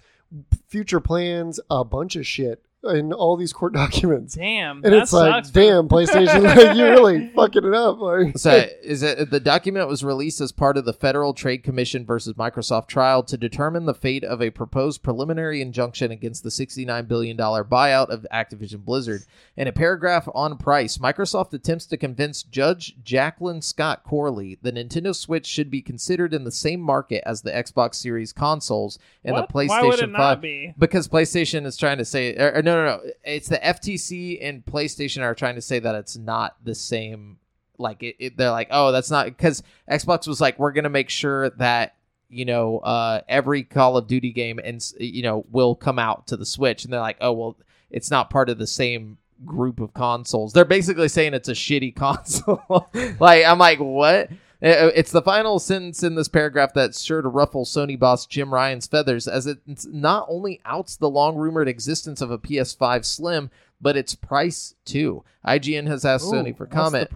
future 0.67 0.99
plans, 1.01 1.59
a 1.69 1.83
bunch 1.83 2.15
of 2.15 2.25
shit 2.25 2.63
in 2.83 3.13
all 3.13 3.37
these 3.37 3.53
court 3.53 3.73
documents. 3.73 4.35
damn. 4.35 4.83
And 4.83 4.93
that 4.93 5.01
it's 5.03 5.13
like, 5.13 5.31
sucks 5.45 5.49
damn, 5.51 5.87
PlayStation, 5.87 6.43
like, 6.55 6.75
you're 6.77 6.91
really 6.91 7.27
fucking 7.35 7.63
it 7.65 7.73
up. 7.73 7.99
Like, 7.99 8.37
So 8.37 8.65
is 8.81 9.03
it 9.03 9.29
the 9.29 9.39
document 9.39 9.87
was 9.87 10.03
released 10.03 10.41
as 10.41 10.51
part 10.51 10.77
of 10.77 10.85
the 10.85 10.93
Federal 10.93 11.33
Trade 11.33 11.63
Commission 11.63 12.05
versus 12.05 12.33
Microsoft 12.33 12.87
trial 12.87 13.23
to 13.23 13.37
determine 13.37 13.85
the 13.85 13.93
fate 13.93 14.23
of 14.23 14.41
a 14.41 14.49
proposed 14.49 15.01
preliminary 15.03 15.61
injunction 15.61 16.11
against 16.11 16.43
the 16.43 16.49
$69 16.49 17.07
billion 17.07 17.37
buyout 17.37 18.09
of 18.09 18.25
Activision 18.33 18.83
Blizzard. 18.83 19.21
In 19.55 19.67
a 19.67 19.71
paragraph 19.71 20.27
on 20.33 20.57
price, 20.57 20.97
Microsoft 20.97 21.53
attempts 21.53 21.85
to 21.87 21.97
convince 21.97 22.43
Judge 22.43 22.95
Jacqueline 23.03 23.61
Scott 23.61 24.03
Corley 24.03 24.57
the 24.61 24.71
Nintendo 24.71 25.15
Switch 25.15 25.45
should 25.45 25.71
be 25.71 25.81
considered 25.81 26.33
in 26.33 26.43
the 26.43 26.51
same 26.51 26.79
market 26.81 27.23
as 27.25 27.41
the 27.41 27.51
Xbox 27.51 27.95
Series 27.95 28.33
consoles 28.33 28.99
and 29.23 29.33
What? 29.35 29.47
the 29.47 29.53
PlayStation 29.53 29.67
Why 29.69 29.81
would 29.83 29.99
it 29.99 30.09
5 30.09 30.11
not 30.11 30.41
be? 30.41 30.73
because 30.77 31.07
PlayStation 31.07 31.65
is 31.65 31.77
trying 31.77 31.97
to 31.99 32.05
say, 32.05 32.35
or, 32.35 32.55
or 32.55 32.61
no, 32.61 32.72
no, 32.75 32.85
no, 32.85 33.11
it's 33.23 33.49
the 33.49 33.57
FTC 33.57 34.39
and 34.41 34.65
PlayStation 34.65 35.21
are 35.21 35.35
trying 35.35 35.55
to 35.55 35.61
say 35.61 35.79
that 35.79 35.95
it's 35.95 36.17
not 36.17 36.55
the 36.63 36.75
same. 36.75 37.37
Like 37.77 38.03
it, 38.03 38.15
it 38.19 38.37
they're 38.37 38.51
like, 38.51 38.67
oh, 38.71 38.91
that's 38.91 39.11
not 39.11 39.25
because 39.25 39.63
Xbox 39.89 40.27
was 40.27 40.39
like, 40.39 40.59
we're 40.59 40.71
gonna 40.71 40.89
make 40.89 41.09
sure 41.09 41.49
that 41.51 41.95
you 42.29 42.45
know 42.45 42.79
uh, 42.79 43.21
every 43.27 43.63
Call 43.63 43.97
of 43.97 44.07
Duty 44.07 44.31
game 44.31 44.59
and 44.63 44.83
you 44.99 45.23
know 45.23 45.45
will 45.51 45.75
come 45.75 45.99
out 45.99 46.27
to 46.27 46.37
the 46.37 46.45
Switch, 46.45 46.83
and 46.83 46.93
they're 46.93 46.99
like, 46.99 47.17
oh, 47.21 47.33
well, 47.33 47.57
it's 47.89 48.11
not 48.11 48.29
part 48.29 48.49
of 48.49 48.57
the 48.57 48.67
same 48.67 49.17
group 49.45 49.79
of 49.79 49.93
consoles. 49.93 50.53
They're 50.53 50.65
basically 50.65 51.09
saying 51.09 51.33
it's 51.33 51.49
a 51.49 51.53
shitty 51.53 51.95
console. 51.97 52.89
like 53.19 53.45
I'm 53.45 53.59
like, 53.59 53.79
what? 53.79 54.29
Uh, 54.63 54.91
It's 54.95 55.11
the 55.11 55.21
final 55.21 55.59
sentence 55.59 56.03
in 56.03 56.15
this 56.15 56.27
paragraph 56.29 56.73
that's 56.73 57.01
sure 57.01 57.21
to 57.21 57.27
ruffle 57.27 57.65
Sony 57.65 57.99
boss 57.99 58.25
Jim 58.25 58.53
Ryan's 58.53 58.87
feathers, 58.87 59.27
as 59.27 59.45
it 59.45 59.59
not 59.87 60.25
only 60.29 60.61
outs 60.65 60.95
the 60.95 61.09
long 61.09 61.35
rumored 61.35 61.67
existence 61.67 62.21
of 62.21 62.31
a 62.31 62.37
PS5 62.37 63.03
Slim, 63.05 63.51
but 63.81 63.97
its 63.97 64.15
price 64.15 64.75
too. 64.85 65.23
IGN 65.45 65.87
has 65.87 66.05
asked 66.05 66.25
Sony 66.33 66.55
for 66.55 66.65
comment. 66.65 67.09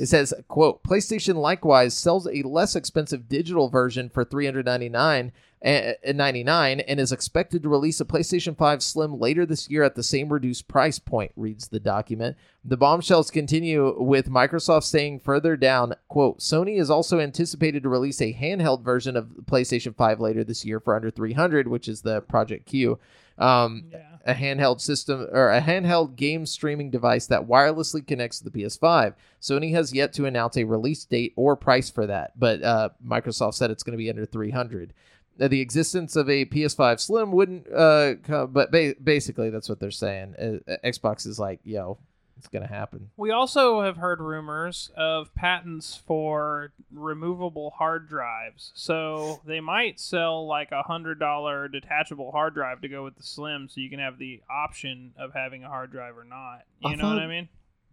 It 0.00 0.08
says, 0.08 0.32
quote, 0.48 0.82
PlayStation 0.82 1.34
likewise 1.34 1.92
sells 1.92 2.26
a 2.26 2.42
less 2.42 2.74
expensive 2.74 3.28
digital 3.28 3.68
version 3.68 4.08
for 4.08 4.24
399 4.24 5.30
and 5.62 5.96
99 6.14 6.80
and 6.80 6.98
is 6.98 7.12
expected 7.12 7.62
to 7.62 7.68
release 7.68 8.00
a 8.00 8.06
PlayStation 8.06 8.56
5 8.56 8.82
Slim 8.82 9.18
later 9.20 9.44
this 9.44 9.68
year 9.68 9.82
at 9.82 9.96
the 9.96 10.02
same 10.02 10.32
reduced 10.32 10.68
price 10.68 10.98
point, 10.98 11.32
reads 11.36 11.68
the 11.68 11.80
document. 11.80 12.38
The 12.64 12.78
bombshells 12.78 13.30
continue 13.30 13.94
with 14.02 14.30
Microsoft 14.30 14.84
saying 14.84 15.20
further 15.20 15.54
down, 15.54 15.94
quote, 16.08 16.38
Sony 16.38 16.80
is 16.80 16.88
also 16.88 17.20
anticipated 17.20 17.82
to 17.82 17.90
release 17.90 18.22
a 18.22 18.32
handheld 18.32 18.82
version 18.82 19.18
of 19.18 19.26
PlayStation 19.44 19.94
5 19.94 20.18
later 20.18 20.42
this 20.44 20.64
year 20.64 20.80
for 20.80 20.96
under 20.96 21.10
300, 21.10 21.68
which 21.68 21.88
is 21.88 22.00
the 22.00 22.22
Project 22.22 22.64
Q. 22.64 22.98
Um, 23.36 23.84
Yeah. 23.92 24.09
A 24.30 24.34
handheld 24.34 24.80
system 24.80 25.26
or 25.32 25.50
a 25.50 25.60
handheld 25.60 26.16
game 26.16 26.46
streaming 26.46 26.90
device 26.90 27.26
that 27.26 27.46
wirelessly 27.48 28.06
connects 28.06 28.38
to 28.38 28.44
the 28.48 28.50
PS5. 28.50 29.14
Sony 29.40 29.72
has 29.72 29.92
yet 29.92 30.12
to 30.14 30.26
announce 30.26 30.56
a 30.56 30.64
release 30.64 31.04
date 31.04 31.32
or 31.36 31.56
price 31.56 31.90
for 31.90 32.06
that, 32.06 32.38
but 32.38 32.62
uh, 32.62 32.88
Microsoft 33.06 33.54
said 33.54 33.70
it's 33.70 33.82
going 33.82 33.92
to 33.92 34.02
be 34.02 34.10
under 34.10 34.24
300. 34.26 34.92
Uh, 35.40 35.48
The 35.48 35.60
existence 35.60 36.16
of 36.16 36.28
a 36.28 36.44
PS5 36.44 37.00
Slim 37.00 37.32
wouldn't, 37.32 37.66
uh, 37.72 38.14
come, 38.22 38.52
but 38.52 38.70
ba- 38.70 38.94
basically 39.02 39.50
that's 39.50 39.68
what 39.68 39.80
they're 39.80 39.90
saying. 39.90 40.34
Uh, 40.68 40.76
Xbox 40.84 41.26
is 41.26 41.38
like, 41.38 41.60
yo, 41.64 41.98
it's 42.40 42.48
going 42.48 42.66
to 42.66 42.72
happen. 42.72 43.10
We 43.18 43.30
also 43.30 43.82
have 43.82 43.98
heard 43.98 44.18
rumors 44.20 44.90
of 44.96 45.34
patents 45.34 45.94
for 46.06 46.72
removable 46.90 47.74
hard 47.76 48.08
drives. 48.08 48.72
So 48.74 49.42
they 49.44 49.60
might 49.60 50.00
sell 50.00 50.46
like 50.46 50.72
a 50.72 50.82
hundred 50.82 51.18
dollar 51.20 51.68
detachable 51.68 52.32
hard 52.32 52.54
drive 52.54 52.80
to 52.80 52.88
go 52.88 53.04
with 53.04 53.16
the 53.16 53.22
Slim, 53.22 53.68
so 53.68 53.80
you 53.80 53.90
can 53.90 53.98
have 53.98 54.18
the 54.18 54.40
option 54.50 55.12
of 55.18 55.34
having 55.34 55.64
a 55.64 55.68
hard 55.68 55.92
drive 55.92 56.16
or 56.16 56.24
not. 56.24 56.62
You 56.80 56.90
I 56.90 56.94
know 56.94 57.08
what 57.14 57.18
I 57.22 57.26
mean? 57.26 57.48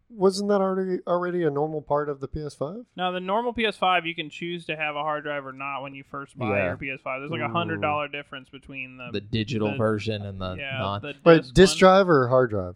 Wasn't 0.09 0.47
that 0.47 0.61
already 0.61 0.99
already 1.05 1.43
a 1.43 1.49
normal 1.49 1.81
part 1.81 2.07
of 2.07 2.21
the 2.21 2.29
PS5? 2.29 2.85
Now 2.95 3.11
the 3.11 3.19
normal 3.19 3.53
PS5, 3.53 4.05
you 4.05 4.15
can 4.15 4.29
choose 4.29 4.65
to 4.67 4.77
have 4.77 4.95
a 4.95 5.01
hard 5.03 5.25
drive 5.25 5.45
or 5.45 5.51
not 5.51 5.81
when 5.81 5.93
you 5.93 6.05
first 6.09 6.37
buy 6.39 6.57
Yeah. 6.59 6.65
your 6.67 6.77
PS5. 6.77 7.19
There's 7.19 7.31
like 7.31 7.41
a 7.41 7.49
hundred 7.49 7.81
dollar 7.81 8.07
difference 8.07 8.47
between 8.47 8.95
the, 8.95 9.09
The 9.11 9.19
digital 9.19 9.71
the- 9.71 9.77
version 9.77 10.21
and 10.25 10.39
the 10.39 10.55
yeah 10.57 10.77
non. 10.79 11.01
the 11.01 11.13
Wait, 11.25 11.41
disc 11.41 11.53
disk 11.53 11.73
one. 11.75 11.79
drive 11.79 12.09
or 12.09 12.29
hard 12.29 12.49
drive? 12.51 12.75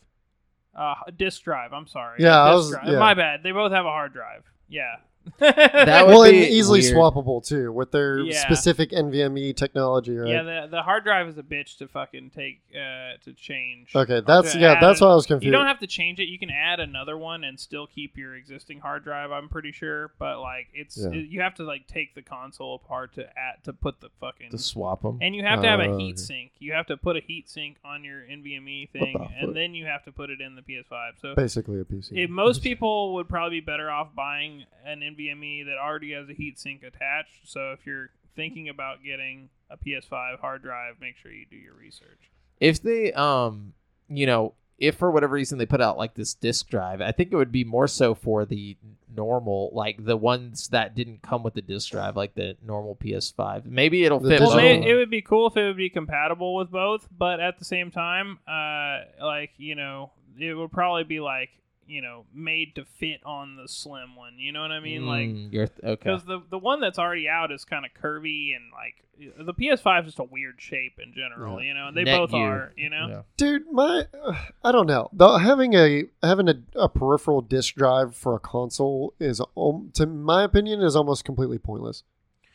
Uh, 0.75 0.95
disk 1.17 1.43
drive. 1.43 1.73
I'm 1.73 1.87
sorry. 1.87 2.17
Yeah, 2.23 2.53
was- 2.53 2.71
drive. 2.71 2.87
yeah. 2.87 2.99
My 2.99 3.13
bad. 3.13 3.43
They 3.43 3.51
both 3.51 3.71
have 3.71 3.85
a 3.85 3.89
hard 3.89 4.13
drive. 4.13 4.43
Yeah. 4.69 4.95
That 5.39 6.07
would 6.07 6.13
well, 6.13 6.23
and 6.23 6.31
be 6.31 6.37
easily 6.47 6.81
weird. 6.81 6.95
swappable 6.95 7.45
too 7.45 7.71
with 7.71 7.91
their 7.91 8.19
Yeah. 8.19 8.39
specific 8.41 8.91
NVMe 8.91 9.55
technology, 9.55 10.15
right? 10.15 10.29
Yeah, 10.29 10.43
the 10.43 10.67
the 10.69 10.81
hard 10.81 11.03
drive 11.03 11.27
is 11.27 11.37
a 11.37 11.43
bitch 11.43 11.77
to 11.77 11.87
fucking 11.87 12.31
take 12.31 12.61
uh, 12.73 13.17
to 13.23 13.33
change. 13.33 13.95
okay, 13.95 14.21
that's 14.25 14.55
yeah, 14.55 14.73
add 14.73 14.81
that's 14.81 15.01
an- 15.01 15.07
why 15.07 15.11
I 15.13 15.15
was 15.15 15.25
confused. 15.25 15.45
You 15.45 15.51
don't 15.51 15.67
have 15.67 15.79
to 15.79 15.87
change 15.87 16.19
it. 16.19 16.25
You 16.25 16.39
can 16.39 16.49
add 16.49 16.79
another 16.79 17.17
one 17.17 17.43
and 17.43 17.59
still 17.59 17.87
keep 17.87 18.17
your 18.17 18.35
existing 18.35 18.79
hard 18.79 19.03
drive. 19.03 19.31
I'm 19.31 19.49
pretty 19.49 19.71
sure, 19.71 20.11
but 20.19 20.39
like 20.39 20.67
it's 20.73 20.97
Yeah. 20.97 21.09
it- 21.19 21.29
you 21.29 21.41
have 21.41 21.55
to 21.55 21.63
like 21.63 21.87
take 21.87 22.15
the 22.15 22.21
console 22.21 22.75
apart 22.83 23.13
to 23.15 23.23
add 23.37 23.63
to 23.63 23.73
put 23.73 23.99
the 24.01 24.09
fucking 24.19 24.51
to 24.51 24.57
swap 24.57 25.01
them. 25.03 25.19
and 25.21 25.35
you 25.35 25.43
have 25.43 25.61
to 25.61 25.67
have 25.67 25.79
a 25.79 25.87
Oh, 25.87 25.97
heat 25.97 26.13
okay. 26.13 26.17
sink. 26.21 26.51
You 26.59 26.73
have 26.73 26.85
to 26.87 26.97
put 26.97 27.15
a 27.17 27.21
heat 27.21 27.49
sink 27.49 27.77
on 27.85 28.03
your 28.03 28.21
NVMe 28.21 28.89
thing, 28.91 29.13
the 29.13 29.19
fuck? 29.19 29.31
and 29.39 29.55
then 29.55 29.73
you 29.75 29.85
have 29.85 30.03
to 30.05 30.11
put 30.11 30.29
it 30.29 30.41
in 30.41 30.55
the 30.55 30.61
PS5. 30.61 31.13
So 31.19 31.35
Basically 31.35 31.79
a 31.79 31.83
PC. 31.83 32.13
if 32.23 32.29
most 32.29 32.61
people 32.63 33.13
would 33.15 33.27
probably 33.27 33.59
be 33.59 33.65
better 33.65 33.89
off 33.89 34.13
buying 34.15 34.63
an 34.85 35.01
NVMe 35.15 35.65
that 35.65 35.77
already 35.77 36.11
has 36.13 36.29
a 36.29 36.33
heatsink 36.33 36.85
attached. 36.85 37.41
So 37.49 37.71
if 37.71 37.85
you're 37.85 38.09
thinking 38.35 38.69
about 38.69 39.03
getting 39.03 39.49
a 39.69 39.77
PS5 39.77 40.39
hard 40.39 40.61
drive, 40.61 40.95
make 41.01 41.17
sure 41.17 41.31
you 41.31 41.45
do 41.49 41.57
your 41.57 41.73
research. 41.75 42.29
if 42.59 42.81
they 42.81 43.11
um 43.13 43.73
you 44.09 44.25
know 44.25 44.53
if 44.77 44.95
for 44.95 45.11
whatever 45.11 45.33
reason 45.35 45.57
they 45.57 45.65
put 45.65 45.79
out 45.81 45.97
like 45.97 46.13
this 46.15 46.33
disk 46.33 46.67
drive 46.69 47.01
i 47.01 47.11
think 47.11 47.31
it 47.31 47.35
would 47.35 47.51
be 47.51 47.63
more 47.63 47.87
so 47.87 48.13
for 48.15 48.45
the 48.45 48.75
normal 49.15 49.69
like 49.73 50.03
the 50.03 50.17
ones 50.17 50.67
that 50.69 50.95
didn't 50.95 51.21
come 51.21 51.43
with 51.43 51.53
the 51.53 51.61
disk 51.61 51.91
drive 51.91 52.15
like 52.17 52.33
the 52.35 52.55
normal 52.65 52.95
ps5 52.95 53.65
maybe 53.65 54.03
it'll 54.05 54.19
fit 54.19 54.39
Well, 54.41 54.51
digital- 54.57 54.77
both. 54.81 54.85
it 54.85 54.95
would 54.95 55.09
be 55.09 55.21
cool 55.21 55.47
if 55.47 55.57
it 55.57 55.63
would 55.65 55.77
be 55.77 55.89
compatible 55.89 56.55
with 56.55 56.71
both, 56.71 57.07
but 57.15 57.39
at 57.39 57.57
the 57.59 57.65
same 57.65 57.91
time, 57.91 58.39
uh, 58.47 59.01
like 59.23 59.51
you 59.57 59.75
know, 59.75 60.11
it 60.39 60.53
would 60.53 60.71
probably 60.71 61.03
be 61.03 61.19
like 61.19 61.49
you 61.91 62.01
know 62.01 62.25
made 62.33 62.75
to 62.75 62.85
fit 62.85 63.19
on 63.25 63.55
the 63.57 63.67
slim 63.67 64.15
one. 64.15 64.37
You 64.37 64.51
know 64.51 64.61
what 64.61 64.71
I 64.71 64.79
mean? 64.79 65.05
Like 65.05 65.29
Mm, 65.29 65.51
you're 65.53 65.67
th- 65.67 65.79
okay 65.83 65.95
because 66.09 66.23
the 66.23 66.41
the 66.49 66.57
one 66.57 66.79
that's 66.79 66.97
already 66.97 67.27
out 67.27 67.51
is 67.51 67.65
kind 67.65 67.85
of 67.85 67.91
curvy 68.01 68.55
and 68.55 68.71
like 68.71 69.03
the 69.37 69.53
PS5 69.53 69.99
is 69.99 70.05
just 70.05 70.19
a 70.19 70.23
weird 70.23 70.59
shape 70.59 70.93
in 70.97 71.13
general. 71.13 71.61
Yeah. 71.61 71.67
You 71.67 71.73
know, 71.75 71.87
and 71.89 71.97
they 71.97 72.03
Net 72.05 72.17
both 72.17 72.31
gear. 72.31 72.41
are. 72.41 72.73
You 72.75 72.89
know, 72.89 73.07
Yeah. 73.09 73.21
Dude, 73.37 73.71
my 73.71 74.05
uh, 74.25 74.35
I 74.63 74.71
don't 74.71 74.87
know. 74.87 75.09
The, 75.13 75.37
having 75.37 75.75
a 75.75 76.05
having 76.23 76.47
a, 76.49 76.55
a 76.75 76.89
peripheral 76.89 77.41
disk 77.41 77.75
drive 77.75 78.15
for 78.15 78.33
a 78.35 78.39
console 78.39 79.13
is, 79.19 79.39
um, 79.55 79.91
to 79.93 80.07
my 80.07 80.43
opinion, 80.43 80.81
is 80.81 80.95
almost 80.95 81.23
completely 81.23 81.59
pointless. 81.59 82.03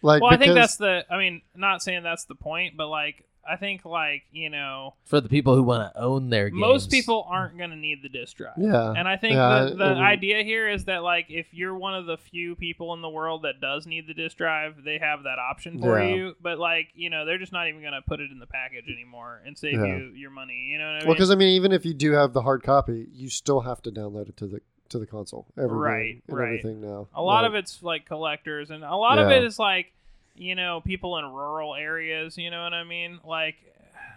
Like, 0.03 0.23
well, 0.23 0.33
I 0.33 0.37
think 0.39 0.55
that's 0.55 0.77
the. 0.77 1.05
I 1.11 1.19
mean, 1.19 1.43
not 1.55 1.83
saying 1.83 2.03
that's 2.03 2.25
the 2.25 2.35
point, 2.35 2.77
but 2.77 2.89
like 2.89 3.25
I 3.49 3.57
think 3.57 3.85
like 3.85 4.23
you 4.33 4.51
know 4.51 4.95
for 5.05 5.21
the 5.21 5.29
people 5.29 5.55
who 5.55 5.63
want 5.63 5.93
to 5.95 6.01
own 6.01 6.31
their 6.31 6.49
games 6.51 6.61
most 6.61 6.91
people 6.91 7.27
aren't 7.29 7.57
going 7.59 7.71
to 7.71 7.77
need 7.77 8.03
the 8.03 8.09
disk 8.09 8.37
drive. 8.39 8.55
yeah. 8.59 8.93
And 8.97 9.07
I 9.09 9.17
think 9.17 9.35
Yeah, 9.35 9.65
the, 9.71 9.75
the 9.77 9.85
I 9.85 9.95
mean- 9.95 10.03
idea 10.03 10.43
here 10.43 10.69
is 10.69 10.85
that 10.87 11.03
like 11.03 11.27
if 11.29 11.47
you're 11.53 11.75
one 11.77 11.95
of 11.95 12.07
the 12.07 12.17
few 12.17 12.57
people 12.57 12.93
in 12.95 13.03
the 13.03 13.09
world 13.09 13.43
that 13.43 13.61
does 13.61 13.87
need 13.87 14.07
the 14.07 14.15
disk 14.15 14.37
drive, 14.37 14.83
they 14.85 14.99
have 14.99 15.23
that 15.25 15.39
option 15.39 15.79
for 15.81 16.01
Yeah. 16.01 16.15
you. 16.15 16.35
But 16.43 16.59
like 16.59 16.89
you 16.95 17.11
know, 17.11 17.25
they're 17.25 17.39
just 17.39 17.53
not 17.53 17.69
even 17.69 17.83
gonna 17.83 18.03
put 18.07 18.21
it 18.21 18.31
in 18.31 18.39
the 18.39 18.47
package 18.47 18.87
anymore 18.93 19.41
and 19.47 19.57
save 19.57 19.75
Yeah. 19.75 19.87
you 19.97 20.13
your 20.15 20.31
money. 20.31 20.69
You 20.73 20.79
know 20.79 20.85
what 20.87 20.91
I 20.95 20.99
mean? 20.99 21.07
Well, 21.07 21.15
because 21.15 21.31
I 21.31 21.35
mean, 21.35 21.49
even 21.51 21.73
if 21.73 21.85
you 21.87 21.95
do 21.95 22.13
have 22.13 22.33
the 22.33 22.43
hard 22.43 22.63
copy, 22.63 23.07
you 23.13 23.29
still 23.29 23.61
have 23.61 23.81
to 23.83 23.91
download 23.91 24.29
it 24.29 24.37
to 24.39 24.47
the 24.47 24.61
to 24.89 25.01
the 25.01 25.07
console. 25.07 25.47
Every 25.59 25.77
Right, 25.77 26.23
and 26.29 26.39
right. 26.39 26.45
everything 26.47 26.81
now. 26.81 27.09
a 27.13 27.21
lot 27.21 27.43
Like, 27.43 27.49
of 27.51 27.55
it's 27.57 27.83
like 27.83 28.07
collectors, 28.07 28.71
and 28.71 28.85
a 28.85 28.95
lot 28.95 29.19
of 29.19 29.31
it 29.33 29.43
is 29.43 29.59
like 29.59 29.93
you 30.37 30.55
know 30.55 30.81
people 30.81 31.19
in 31.19 31.25
rural 31.25 31.75
areas. 31.75 32.37
You 32.37 32.51
know 32.51 32.63
what 32.63 32.75
I 32.75 32.85
mean? 32.85 33.21
Like 33.25 33.57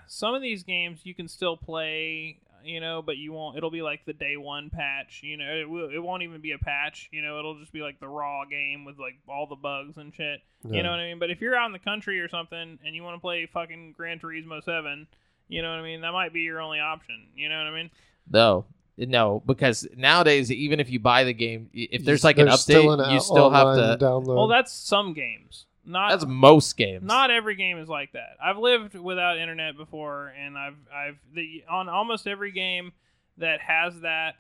some 0.08 0.34
of 0.34 0.42
these 0.42 0.64
games 0.64 1.02
you 1.04 1.14
can 1.14 1.28
still 1.28 1.58
play. 1.58 2.40
You 2.62 2.82
know, 2.82 3.02
but 3.02 3.16
you 3.16 3.32
won't. 3.32 3.56
It'll 3.56 3.72
be 3.72 3.82
like 3.82 4.04
the 4.06 4.12
day 4.12 4.36
one 4.36 4.70
patch. 4.70 5.22
You 5.24 5.38
know, 5.38 5.46
it 5.46 5.70
will. 5.70 5.90
It 5.90 6.00
won't 6.00 6.24
even 6.24 6.42
be 6.42 6.52
a 6.52 6.58
patch. 6.58 7.08
You 7.10 7.22
know, 7.22 7.40
it'll 7.40 7.58
just 7.58 7.72
be 7.72 7.82
like 7.82 8.02
the 8.02 8.08
raw 8.10 8.44
game 8.44 8.84
with 8.84 9.00
like 9.00 9.18
all 9.30 9.48
the 9.48 9.56
bugs 9.56 9.96
and 9.96 10.14
shit. 10.14 10.42
yeah. 10.66 10.76
You 10.76 10.84
know 10.84 10.92
what 10.92 11.00
I 11.00 11.08
mean? 11.08 11.20
But 11.20 11.30
if 11.32 11.40
you're 11.40 11.56
out 11.56 11.68
in 11.68 11.72
the 11.72 11.80
country 11.80 12.20
or 12.20 12.28
something 12.28 12.78
and 12.86 12.94
you 12.94 13.02
want 13.02 13.16
to 13.16 13.22
play 13.22 13.46
fucking 13.46 13.94
Gran 13.96 14.20
Turismo 14.20 14.62
7, 14.62 15.08
you 15.48 15.62
know 15.62 15.70
what 15.72 15.80
I 15.80 15.84
mean? 15.84 16.02
That 16.02 16.12
might 16.12 16.34
be 16.34 16.42
your 16.42 16.60
only 16.60 16.82
option. 16.82 17.28
You 17.34 17.48
know 17.48 17.58
what 17.58 17.68
I 17.68 17.76
mean? 17.76 17.90
no 18.32 18.66
no 18.98 19.42
because 19.46 19.88
nowadays 19.96 20.52
even 20.52 20.80
if 20.80 20.90
you 20.90 21.00
buy 21.00 21.24
the 21.24 21.34
game 21.34 21.70
if 21.74 22.04
there's 22.04 22.22
thereve 22.22 22.24
like 22.24 22.38
an 22.38 22.48
there's 22.48 22.62
still 22.62 22.86
update 22.88 23.08
an 23.08 23.14
you 23.14 23.20
still 23.20 23.50
have 23.50 23.76
to 23.76 24.06
download. 24.06 24.36
Well, 24.36 24.48
that's 24.48 24.74
some 24.74 25.14
games. 25.14 25.66
Not 25.90 26.10
that's 26.12 26.26
most 26.26 26.78
games 26.78 27.04
not 27.04 27.32
every 27.32 27.56
game 27.56 27.78
is 27.80 27.90
like 27.90 28.12
that. 28.14 28.38
I've 28.44 28.58
lived 28.58 28.94
without 28.96 29.38
internet 29.38 29.76
before 29.76 30.28
and 30.40 30.58
I've 30.58 30.78
I've 30.94 31.18
the 31.34 31.64
on 31.70 31.90
almost 31.90 32.28
every 32.28 32.52
game 32.52 32.92
that 33.38 33.60
has 33.62 34.02
that 34.02 34.36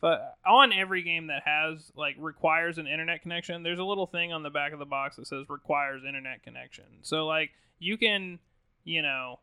but 0.00 0.36
on 0.46 0.72
every 0.72 1.02
game 1.02 1.28
that 1.28 1.42
has 1.46 1.90
like 1.96 2.16
requires 2.18 2.76
an 2.78 2.86
internet 2.86 3.22
connection, 3.22 3.62
there's 3.62 3.78
a 3.78 3.84
little 3.84 4.06
thing 4.06 4.32
on 4.32 4.42
the 4.42 4.50
back 4.50 4.72
of 4.72 4.78
the 4.78 4.84
box 4.84 5.16
that 5.16 5.26
says 5.26 5.46
requires 5.48 6.02
internet 6.06 6.42
connection. 6.42 6.84
So 7.02 7.26
like 7.26 7.50
you 7.78 7.96
can, 7.96 8.38
you 8.84 9.00
know, 9.02 9.40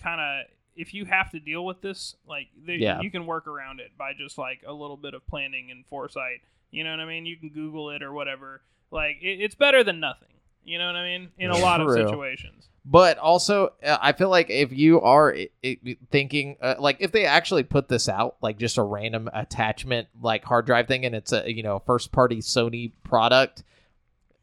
kind 0.00 0.20
of 0.20 0.46
if 0.76 0.92
you 0.94 1.06
have 1.06 1.30
to 1.30 1.40
deal 1.40 1.64
with 1.64 1.80
this, 1.80 2.14
like 2.28 2.48
there, 2.66 2.76
Yeah. 2.76 3.00
you 3.00 3.10
can 3.10 3.26
work 3.26 3.46
around 3.46 3.80
it 3.80 3.96
by 3.98 4.12
just 4.12 4.38
like 4.38 4.60
a 4.66 4.72
little 4.72 4.96
bit 4.96 5.14
of 5.14 5.26
planning 5.26 5.70
and 5.70 5.84
foresight. 5.86 6.40
You 6.70 6.84
know 6.84 6.90
what 6.90 7.00
I 7.00 7.06
mean? 7.06 7.26
You 7.26 7.36
can 7.36 7.48
Google 7.48 7.90
it 7.90 8.02
or 8.02 8.12
whatever. 8.12 8.60
Like 8.90 9.16
it, 9.22 9.40
it's 9.40 9.54
better 9.56 9.82
than 9.82 9.98
nothing. 10.00 10.28
You 10.66 10.78
know 10.78 10.86
what 10.86 10.96
I 10.96 11.04
mean? 11.04 11.28
In 11.38 11.50
a 11.50 11.56
lot 11.56 11.80
of 11.80 11.86
situations. 12.10 12.68
But 12.84 13.18
also, 13.18 13.72
uh, 13.84 13.98
I 14.00 14.12
feel 14.12 14.28
like 14.28 14.48
if 14.50 14.72
you 14.72 15.00
are 15.00 15.34
i- 15.34 15.48
i- 15.64 15.96
thinking, 16.10 16.56
uh, 16.60 16.74
like, 16.78 16.98
if 17.00 17.10
they 17.10 17.24
actually 17.24 17.64
put 17.64 17.88
this 17.88 18.08
out, 18.08 18.36
like 18.42 18.58
just 18.58 18.76
a 18.78 18.82
random 18.82 19.28
attachment, 19.32 20.06
like 20.20 20.44
hard 20.44 20.66
drive 20.66 20.86
thing, 20.86 21.04
and 21.04 21.14
it's 21.14 21.32
a 21.32 21.50
you 21.52 21.62
know 21.62 21.80
first 21.86 22.12
party 22.12 22.36
Sony 22.38 22.92
product, 23.04 23.62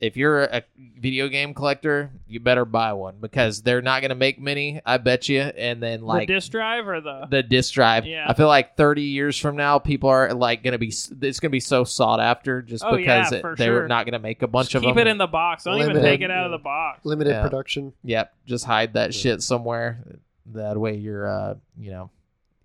if 0.04 0.18
you're 0.18 0.44
a 0.44 0.64
video 1.00 1.30
game 1.30 1.54
collector, 1.54 2.12
you 2.28 2.40
better 2.42 2.66
buy 2.66 2.92
one 2.94 3.16
because 3.22 3.62
they're 3.62 3.82
not 3.82 4.02
gonna 4.02 4.16
make 4.16 4.40
many, 4.40 4.82
I 4.86 4.98
bet 4.98 5.30
you. 5.30 5.40
And 5.42 5.82
then 5.82 6.02
like 6.02 6.28
the 6.28 6.34
disk 6.34 6.52
drive 6.52 6.88
or 6.88 7.00
the 7.00 7.28
the 7.30 7.42
disk 7.42 7.74
drive, 7.74 8.06
Yeah. 8.06 8.26
I 8.28 8.34
feel 8.34 8.48
like 8.48 8.76
30 8.76 9.04
years 9.04 9.38
from 9.40 9.56
now, 9.56 9.80
people 9.80 10.10
are 10.10 10.34
like 10.34 10.62
gonna 10.62 10.78
be, 10.78 10.88
it's 11.22 11.40
gonna 11.40 11.50
be 11.52 11.62
so 11.62 11.84
sought 11.86 12.20
after 12.20 12.62
just 12.62 12.84
Oh, 12.84 12.98
because 12.98 13.32
yeah, 13.32 13.38
it- 13.38 13.42
for 13.42 13.56
they're 13.56 13.68
sure. 13.82 13.88
not 13.88 14.06
gonna 14.06 14.20
make 14.20 14.42
a 14.42 14.48
bunch 14.48 14.68
Just 14.70 14.76
of 14.76 14.82
keep 14.82 14.90
them. 14.90 14.96
Keep 14.98 15.08
it 15.08 15.12
in 15.12 15.18
the 15.18 15.28
box. 15.28 15.64
Don't 15.64 15.80
even 15.80 16.02
take 16.02 16.20
it 16.22 16.30
out 16.32 16.46
of 16.46 16.52
the 16.52 16.58
box. 16.58 17.06
limited 17.06 17.32
Yeah. 17.32 17.42
production. 17.44 17.94
Yep, 18.04 18.34
just 18.46 18.66
hide 18.66 18.94
that 18.94 19.14
Yeah. 19.14 19.20
shit 19.22 19.42
somewhere. 19.42 20.04
That 20.48 20.78
way 20.78 20.96
you're 20.98 21.28
uh, 21.28 21.56
you 21.80 21.92
know, 21.92 22.10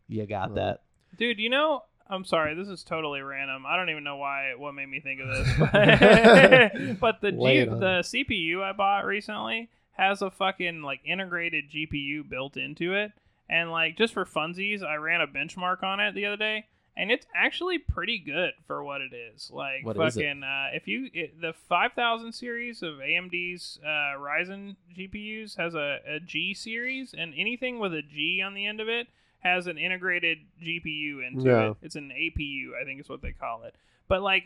you 0.08 0.26
got 0.26 0.48
Right. 0.48 0.54
that. 0.56 0.80
Dude, 1.16 1.38
you 1.38 1.50
know, 1.50 1.82
I'm 2.10 2.24
sorry, 2.24 2.54
this 2.54 2.68
is 2.68 2.82
totally 2.82 3.20
random. 3.20 3.64
I 3.66 3.76
don't 3.76 3.90
even 3.90 4.04
know 4.04 4.16
why 4.16 4.54
what 4.56 4.72
made 4.72 4.88
me 4.88 5.00
think 5.00 5.20
of 5.20 5.28
this. 5.28 6.96
but 7.00 7.20
the 7.20 7.32
G- 7.32 7.36
the 7.64 8.02
CPU 8.02 8.62
I 8.62 8.72
bought 8.72 9.04
recently 9.04 9.68
has 9.92 10.22
a 10.22 10.30
fucking 10.30 10.82
like 10.82 11.00
integrated 11.04 11.70
GPU 11.70 12.28
built 12.28 12.56
into 12.56 12.94
it. 12.94 13.12
And 13.50 13.70
like 13.70 13.96
just 13.96 14.14
for 14.14 14.24
funsies, 14.24 14.82
I 14.82 14.96
ran 14.96 15.20
a 15.20 15.26
benchmark 15.26 15.82
on 15.82 16.00
it 16.00 16.14
the 16.14 16.26
other 16.26 16.36
day 16.36 16.66
and 16.98 17.12
it's 17.12 17.26
actually 17.34 17.78
pretty 17.78 18.18
good 18.18 18.52
for 18.66 18.82
what 18.82 19.00
it 19.00 19.12
is. 19.14 19.50
Like 19.52 19.86
What 19.86 19.96
fucking 19.96 20.42
uh 20.42 20.66
if 20.74 20.88
you 20.88 21.08
it, 21.14 21.40
the 21.40 21.54
5000 21.68 22.32
series 22.32 22.82
of 22.82 22.94
AMD's 22.94 23.78
uh 23.82 24.18
Ryzen 24.18 24.74
GPUs 24.98 25.56
has 25.56 25.74
a, 25.74 26.00
a 26.06 26.20
G 26.20 26.52
series 26.52 27.14
and 27.16 27.32
anything 27.36 27.78
with 27.78 27.94
a 27.94 28.02
G 28.02 28.42
on 28.44 28.52
the 28.52 28.66
end 28.66 28.80
of 28.80 28.88
it 28.88 29.06
has 29.40 29.66
an 29.66 29.78
integrated 29.78 30.38
GPU 30.62 31.26
into 31.26 31.44
Yeah. 31.48 31.70
it. 31.70 31.76
It's 31.82 31.96
an 31.96 32.10
APU, 32.10 32.70
I 32.80 32.84
think 32.84 33.00
is 33.00 33.08
what 33.08 33.22
they 33.22 33.32
call 33.32 33.62
it. 33.64 33.74
But 34.08 34.22
like 34.22 34.44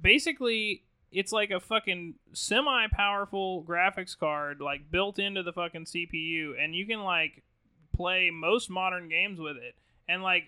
basically 0.00 0.82
it's 1.10 1.30
like 1.32 1.50
a 1.50 1.60
fucking 1.60 2.14
semi 2.32 2.86
powerful 2.88 3.62
graphics 3.64 4.18
card 4.18 4.60
like 4.60 4.90
built 4.90 5.18
into 5.18 5.42
the 5.42 5.52
fucking 5.52 5.84
CPU 5.84 6.52
and 6.58 6.74
you 6.74 6.86
can 6.86 7.02
like 7.04 7.42
play 7.94 8.30
most 8.30 8.70
modern 8.70 9.08
games 9.08 9.38
with 9.38 9.56
it. 9.58 9.74
And 10.08 10.22
like, 10.22 10.44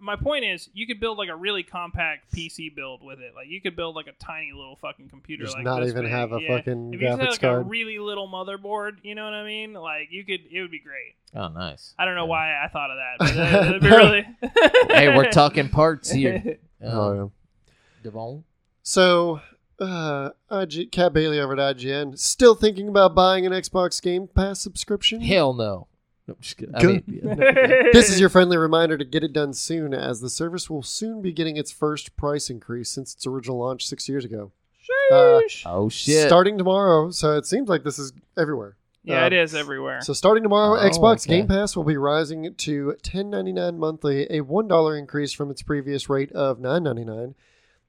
my 0.00 0.16
point 0.16 0.44
is, 0.44 0.68
you 0.74 0.86
could 0.86 1.00
build 1.00 1.18
like 1.18 1.28
a 1.28 1.36
really 1.36 1.62
compact 1.62 2.32
PC 2.34 2.74
build 2.74 3.02
with 3.02 3.18
it. 3.20 3.32
Like, 3.34 3.48
you 3.48 3.60
could 3.60 3.76
build 3.76 3.96
like 3.96 4.06
a 4.06 4.12
tiny 4.24 4.52
little 4.54 4.76
fucking 4.76 5.08
computer. 5.08 5.44
Just 5.44 5.56
like 5.56 5.64
not 5.64 5.80
this 5.80 5.90
even 5.90 6.02
big. 6.04 6.12
have 6.12 6.32
a 6.32 6.40
Yeah. 6.40 6.56
fucking 6.58 6.94
If 6.94 7.00
you 7.00 7.06
just 7.08 7.18
had 7.20 7.28
graphics 7.28 7.30
like 7.32 7.40
card. 7.40 7.60
a 7.62 7.68
really 7.68 7.98
little 7.98 8.28
motherboard, 8.28 8.98
you 9.02 9.14
know 9.14 9.24
what 9.24 9.34
I 9.34 9.44
mean? 9.44 9.72
Like, 9.72 10.08
you 10.10 10.24
could, 10.24 10.40
it 10.50 10.60
would 10.60 10.70
be 10.70 10.80
great. 10.80 11.14
Oh, 11.34 11.48
nice. 11.48 11.94
I 11.98 12.04
don't 12.04 12.14
know 12.14 12.24
Yeah. 12.24 12.30
why 12.30 12.64
I 12.64 12.68
thought 12.68 12.90
of 12.90 12.96
that, 12.96 13.80
but 13.80 13.84
uh, 13.86 13.96
really. 13.96 14.26
Hey, 14.94 15.16
we're 15.16 15.30
talking 15.30 15.68
parts 15.68 16.10
here. 16.10 16.58
oh 16.84 17.10
Um, 17.10 17.16
yeah. 17.16 17.72
Devon? 18.04 18.44
So, 18.82 19.40
uh, 19.80 20.30
IG, 20.50 20.92
Kat 20.92 21.12
Bailey 21.12 21.40
over 21.40 21.52
at 21.58 21.76
IGN, 21.76 22.18
still 22.18 22.54
thinking 22.54 22.88
about 22.88 23.14
buying 23.14 23.44
an 23.46 23.52
Xbox 23.52 24.00
Game 24.00 24.28
Pass 24.28 24.60
subscription? 24.60 25.20
Hell 25.22 25.52
no. 25.54 25.88
No, 26.28 26.34
I'm 26.34 26.40
just 26.40 26.56
kidding. 26.56 26.74
I 26.74 26.82
mean, 26.84 27.02
yeah. 27.06 27.82
This 27.92 28.10
is 28.10 28.18
your 28.18 28.28
friendly 28.28 28.56
reminder 28.56 28.98
to 28.98 29.04
get 29.04 29.22
it 29.22 29.32
done 29.32 29.52
soon, 29.52 29.94
as 29.94 30.20
the 30.20 30.28
service 30.28 30.68
will 30.68 30.82
soon 30.82 31.22
be 31.22 31.32
getting 31.32 31.56
its 31.56 31.70
first 31.70 32.16
price 32.16 32.50
increase 32.50 32.90
since 32.90 33.14
its 33.14 33.26
original 33.26 33.58
launch 33.58 33.86
six 33.86 34.08
years 34.08 34.24
ago. 34.24 34.50
Uh, 35.12 35.40
Oh 35.64 35.88
shit. 35.88 36.26
Starting 36.26 36.58
tomorrow, 36.58 37.10
so 37.10 37.36
it 37.36 37.46
seems 37.46 37.68
like 37.68 37.84
this 37.84 37.98
is 37.98 38.12
everywhere. 38.36 38.76
yeah, 39.04 39.22
uh, 39.22 39.26
it 39.26 39.32
is 39.32 39.54
everywhere. 39.54 40.00
So 40.00 40.12
starting 40.12 40.42
tomorrow, 40.42 40.80
Oh, 40.80 40.88
Xbox 40.88 41.26
okay. 41.26 41.38
Game 41.38 41.46
Pass 41.48 41.76
will 41.76 41.84
be 41.84 41.96
rising 41.96 42.54
to 42.54 42.96
ten 43.02 43.30
ninety 43.30 43.52
nine 43.52 43.78
monthly, 43.78 44.26
a 44.30 44.40
one 44.42 44.66
dollar 44.68 44.96
increase 44.96 45.32
from 45.32 45.50
its 45.50 45.62
previous 45.62 46.08
rate 46.08 46.32
of 46.32 46.58
nine 46.60 46.82
ninety 46.82 47.04
nine. 47.04 47.34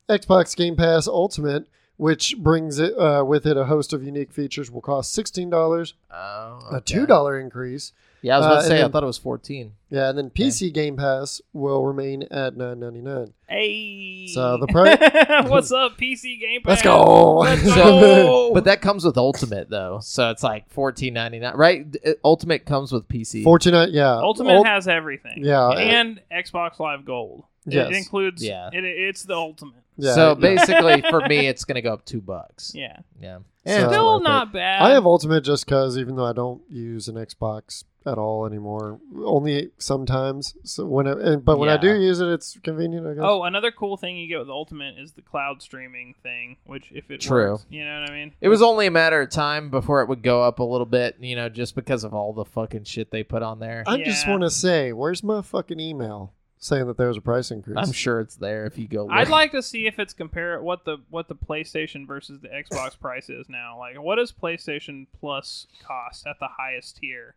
Xbox 0.09 0.55
Game 0.55 0.75
Pass 0.75 1.07
Ultimate, 1.07 1.67
which 1.97 2.35
brings 2.37 2.79
it 2.79 2.97
uh, 2.97 3.23
with 3.25 3.45
it 3.45 3.57
a 3.57 3.65
host 3.65 3.93
of 3.93 4.03
unique 4.03 4.31
features, 4.31 4.71
will 4.71 4.81
cost 4.81 5.11
sixteen 5.11 5.49
dollars, 5.49 5.95
Oh, 6.11 6.59
a 6.71 6.81
two 6.81 7.05
dollar 7.07 7.39
increase. 7.39 7.93
Yeah, 8.27 8.35
I 8.35 8.37
was 8.39 8.45
Uh, 8.45 8.49
about 8.49 8.53
to 8.55 8.59
and 8.59 8.67
say. 8.79 8.83
I 8.83 8.87
thought 8.89 9.03
it 9.03 9.07
was 9.07 9.17
fourteen. 9.17 9.71
Yeah, 9.89 10.09
and 10.09 10.17
then 10.17 10.29
PC 10.29 10.73
Game 10.73 10.97
Pass 10.97 11.41
will 11.53 11.83
remain 11.85 12.23
at 12.29 12.55
nine 12.57 12.79
ninety 12.79 13.01
nine. 13.01 13.33
hey. 13.47 14.27
So 14.33 14.57
the 14.57 14.67
price. 14.67 14.97
What's 15.49 15.71
up, 15.71 15.97
PC 15.97 16.39
Game 16.39 16.61
Pass? 16.61 16.69
Let's 16.69 16.81
go. 16.81 17.37
Let's 17.37 17.63
So, 17.73 17.73
go. 17.75 18.53
but 18.53 18.65
that 18.65 18.81
comes 18.81 19.05
with 19.05 19.17
Ultimate 19.17 19.69
though, 19.69 19.99
so 20.01 20.29
it's 20.29 20.43
like 20.43 20.69
fourteen 20.69 21.13
ninety 21.13 21.39
nine, 21.39 21.55
right? 21.55 21.85
Ultimate 22.23 22.65
comes 22.65 22.91
with 22.91 23.07
PC. 23.07 23.43
Fourteen, 23.43 23.73
yeah. 23.91 24.15
Ultimate 24.17 24.55
Ult- 24.57 24.67
has 24.67 24.87
everything. 24.87 25.43
yeah, 25.45 25.69
And 25.69 26.21
Xbox 26.31 26.79
Live 26.79 27.05
Gold. 27.05 27.43
Yes. 27.65 27.89
It 27.89 27.95
includes. 27.97 28.43
Yeah. 28.43 28.69
It, 28.71 28.83
it's 28.85 29.23
the 29.23 29.35
ultimate. 29.35 29.83
yeah, 29.97 30.13
so 30.15 30.29
yeah. 30.29 30.33
basically, 30.35 31.01
for 31.09 31.19
me, 31.27 31.47
it's 31.51 31.65
gonna 31.65 31.81
go 31.81 31.93
up 31.93 32.05
two 32.05 32.21
bucks. 32.21 32.71
Yeah. 32.73 32.97
Yeah, 33.21 33.39
So- 33.65 33.89
Still 33.89 34.05
worth 34.13 34.21
it. 34.21 34.23
not 34.23 34.53
bad. 34.53 34.81
I 34.81 34.91
have 34.91 35.05
Ultimate 35.05 35.41
just 35.43 35.65
because, 35.65 35.97
even 35.97 36.15
though 36.15 36.25
I 36.25 36.31
don't 36.33 36.61
use 36.69 37.07
an 37.09 37.15
Xbox 37.15 37.83
at 38.07 38.17
all 38.17 38.45
anymore, 38.45 38.99
only 39.23 39.71
sometimes. 39.77 40.55
So 40.63 40.85
when, 40.85 41.07
I, 41.07 41.35
but 41.35 41.59
when 41.59 41.69
I 41.69 41.77
do 41.77 41.99
use 41.99 42.19
it, 42.19 42.27
it's 42.29 42.57
convenient. 42.63 43.05
I 43.05 43.13
guess. 43.13 43.23
Oh, 43.25 43.43
another 43.43 43.71
cool 43.71 43.97
thing 43.97 44.17
you 44.17 44.27
get 44.27 44.39
with 44.39 44.49
Ultimate 44.49 44.97
is 44.97 45.13
the 45.13 45.21
cloud 45.21 45.61
streaming 45.61 46.15
thing, 46.23 46.57
which 46.65 46.91
if 46.91 47.11
it 47.11 47.21
True. 47.21 47.51
works, 47.51 47.65
you 47.69 47.83
know 47.83 48.01
what 48.01 48.09
I 48.09 48.13
mean? 48.13 48.33
It 48.41 48.49
was 48.49 48.61
only 48.61 48.87
a 48.87 48.91
matter 48.91 49.21
of 49.21 49.29
time 49.29 49.69
before 49.69 50.01
it 50.01 50.09
would 50.09 50.23
go 50.23 50.41
up 50.41 50.59
a 50.59 50.63
little 50.63 50.85
bit, 50.85 51.17
you 51.19 51.35
know, 51.35 51.49
just 51.49 51.75
because 51.75 52.03
of 52.03 52.13
all 52.13 52.33
the 52.33 52.45
fucking 52.45 52.85
shit 52.85 53.11
they 53.11 53.23
put 53.23 53.43
on 53.43 53.59
there. 53.59 53.83
I 53.85 54.01
just 54.01 54.27
want 54.27 54.43
to 54.43 54.49
say, 54.49 54.93
where's 54.93 55.23
my 55.23 55.41
fucking 55.41 55.79
email 55.79 56.33
saying 56.59 56.87
that 56.87 56.97
there 56.97 57.07
was 57.07 57.17
a 57.17 57.21
price 57.21 57.51
increase? 57.51 57.77
I'm 57.77 57.91
sure 57.91 58.19
it's 58.19 58.35
there 58.35 58.65
if 58.65 58.77
you 58.77 58.87
go. 58.87 59.03
Look. 59.03 59.11
I'd 59.11 59.29
like 59.29 59.51
to 59.51 59.61
see 59.61 59.87
if 59.87 59.99
it's 59.99 60.13
compare 60.13 60.61
what 60.61 60.85
the 60.85 60.97
what 61.09 61.27
the 61.27 61.35
PlayStation 61.35 62.07
versus 62.07 62.39
the 62.41 62.49
Xbox 62.49 62.99
price 62.99 63.29
is 63.29 63.47
now. 63.49 63.77
Like, 63.77 64.01
what 64.01 64.15
does 64.15 64.31
PlayStation 64.31 65.07
Plus 65.19 65.67
cost 65.85 66.25
at 66.27 66.39
the 66.39 66.47
highest 66.57 66.97
tier 66.97 67.35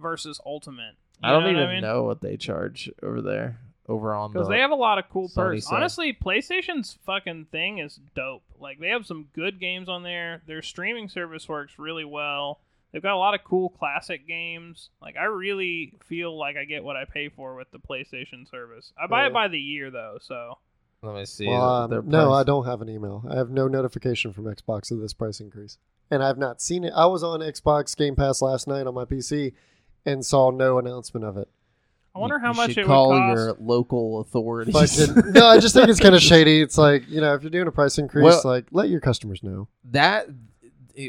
versus 0.00 0.40
Ultimate? 0.44 0.94
You 1.22 1.28
I 1.28 1.32
don't 1.32 1.44
know 1.44 1.50
even 1.50 1.62
I 1.62 1.72
mean? 1.74 1.82
know 1.82 2.04
what 2.04 2.20
they 2.22 2.36
charge 2.36 2.90
over 3.02 3.20
there, 3.20 3.60
over 3.88 4.14
on 4.14 4.32
the. 4.32 4.38
Because 4.38 4.48
they 4.48 4.60
have 4.60 4.70
a 4.70 4.74
lot 4.76 4.98
of 4.98 5.04
cool 5.10 5.28
perks. 5.28 5.66
side. 5.66 5.76
Honestly, 5.76 6.12
PlayStation's 6.14 6.98
fucking 7.04 7.46
thing 7.52 7.78
is 7.78 8.00
dope. 8.14 8.42
Like 8.58 8.78
they 8.80 8.88
have 8.88 9.04
some 9.06 9.28
good 9.34 9.60
games 9.60 9.88
on 9.88 10.02
there. 10.02 10.42
Their 10.46 10.62
streaming 10.62 11.08
service 11.08 11.48
works 11.48 11.74
really 11.78 12.04
well. 12.04 12.60
They've 12.92 13.02
got 13.02 13.14
a 13.14 13.18
lot 13.18 13.34
of 13.34 13.44
cool 13.44 13.68
classic 13.68 14.26
games. 14.26 14.88
Like 15.00 15.16
I 15.16 15.24
really 15.24 15.94
feel 16.08 16.36
like 16.36 16.56
I 16.56 16.64
get 16.64 16.82
what 16.82 16.96
I 16.96 17.04
pay 17.04 17.28
for 17.28 17.54
with 17.54 17.70
the 17.70 17.78
PlayStation 17.78 18.50
service. 18.50 18.92
I 19.00 19.06
buy 19.06 19.22
Yeah. 19.22 19.26
it 19.28 19.32
by 19.32 19.48
the 19.48 19.60
year 19.60 19.90
though, 19.90 20.16
so 20.20 20.58
Let 21.02 21.14
me 21.14 21.24
see. 21.26 21.46
Well, 21.46 21.62
um, 21.92 22.08
no. 22.08 22.32
I 22.32 22.42
don't 22.44 22.64
have 22.66 22.80
an 22.82 22.88
email. 22.88 23.24
I 23.30 23.36
have 23.36 23.50
no 23.50 23.68
notification 23.68 24.32
from 24.32 24.44
Xbox 24.44 24.90
of 24.90 24.98
this 25.00 25.12
price 25.14 25.38
increase, 25.40 25.78
and 26.10 26.22
I've 26.22 26.36
not 26.38 26.60
seen 26.60 26.82
it. 26.84 26.92
I 26.96 27.06
was 27.06 27.22
on 27.22 27.40
Xbox 27.40 27.96
Game 27.96 28.16
Pass 28.16 28.42
last 28.42 28.66
night 28.66 28.86
on 28.86 28.94
my 28.94 29.04
PC 29.04 29.52
and 30.06 30.24
saw 30.24 30.50
no 30.50 30.78
announcement 30.78 31.24
of 31.26 31.36
it. 31.36 31.48
I 32.14 32.18
wonder 32.18 32.36
You- 32.36 32.40
how 32.40 32.50
you 32.52 32.56
much 32.56 32.70
should 32.70 32.78
it 32.78 32.86
call 32.86 33.10
would 33.10 33.18
cost. 33.18 33.36
your 33.36 33.56
local 33.60 34.20
authorities. 34.20 34.74
Fucking, 34.74 35.32
no, 35.32 35.46
I 35.46 35.58
just 35.60 35.74
think 35.74 35.88
it's 35.88 36.00
kind 36.00 36.14
of 36.14 36.20
shady. 36.22 36.60
It's 36.60 36.76
like 36.78 37.08
you 37.08 37.20
know, 37.20 37.34
if 37.34 37.42
you're 37.42 37.50
doing 37.50 37.68
a 37.68 37.72
price 37.72 37.98
increase, 37.98 38.24
Well- 38.24 38.40
like 38.44 38.66
let 38.72 38.88
your 38.88 39.00
customers 39.00 39.42
know. 39.42 39.68
that 39.84 40.26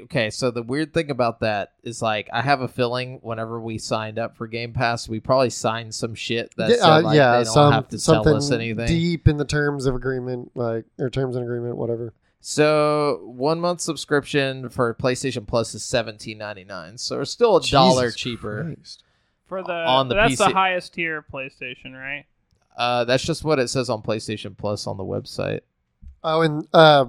okay 0.04 0.30
so 0.30 0.52
the 0.52 0.62
weird 0.64 0.94
thing 0.94 1.10
about 1.10 1.42
that 1.42 1.74
is 1.84 2.02
like 2.02 2.30
i 2.32 2.40
have 2.42 2.62
a 2.62 2.68
feeling 2.68 3.20
whenever 3.24 3.60
we 3.60 3.78
signed 3.78 4.18
up 4.18 4.38
for 4.38 4.48
game 4.48 4.72
pass 4.72 5.10
we 5.10 5.20
probably 5.20 5.50
signed 5.50 5.94
some 5.94 6.14
shit 6.16 6.54
that 6.56 6.70
yeah, 6.70 6.76
said, 6.78 7.04
like, 7.04 7.16
yeah, 7.18 7.32
they 7.40 7.44
don't 7.44 7.54
some 7.54 7.74
have 7.74 7.88
to 7.90 7.98
tell 7.98 8.24
something 8.24 8.36
us 8.36 8.52
anything 8.52 8.86
deep 8.88 9.28
in 9.28 9.36
the 9.36 9.44
terms 9.44 9.88
of 9.88 9.96
agreement, 9.96 10.50
like 10.56 10.86
or 11.00 11.10
terms 11.10 11.36
and 11.36 11.44
agreement, 11.44 11.76
whatever. 11.76 12.14
So 12.44 13.22
one 13.24 13.60
month 13.60 13.80
subscription 13.82 14.68
for 14.70 14.94
playstation 14.96 15.46
plus 15.48 15.74
is 15.76 15.84
17.99 15.84 17.00
so 17.00 17.22
it's 17.22 17.32
still 17.32 17.58
a 17.58 17.62
dollar 17.62 18.10
cheaper 18.12 18.74
Christ. 18.76 19.04
for 19.46 19.62
the, 19.64 19.72
on 19.74 20.08
the 20.10 20.16
that's 20.16 20.38
the 20.38 20.50
highest 20.50 20.94
tier 20.96 21.18
of 21.20 21.28
PlayStation, 21.28 21.94
right? 21.94 22.26
uh, 22.78 23.04
that's 23.06 23.24
just 23.24 23.44
what 23.44 23.60
it 23.60 23.68
says 23.70 23.90
on 23.90 24.02
playstation 24.02 24.58
plus 24.58 24.88
on 24.88 24.98
the 24.98 25.04
website 25.04 25.62
Oh, 26.24 26.42
and 26.42 26.68
uh, 26.72 27.06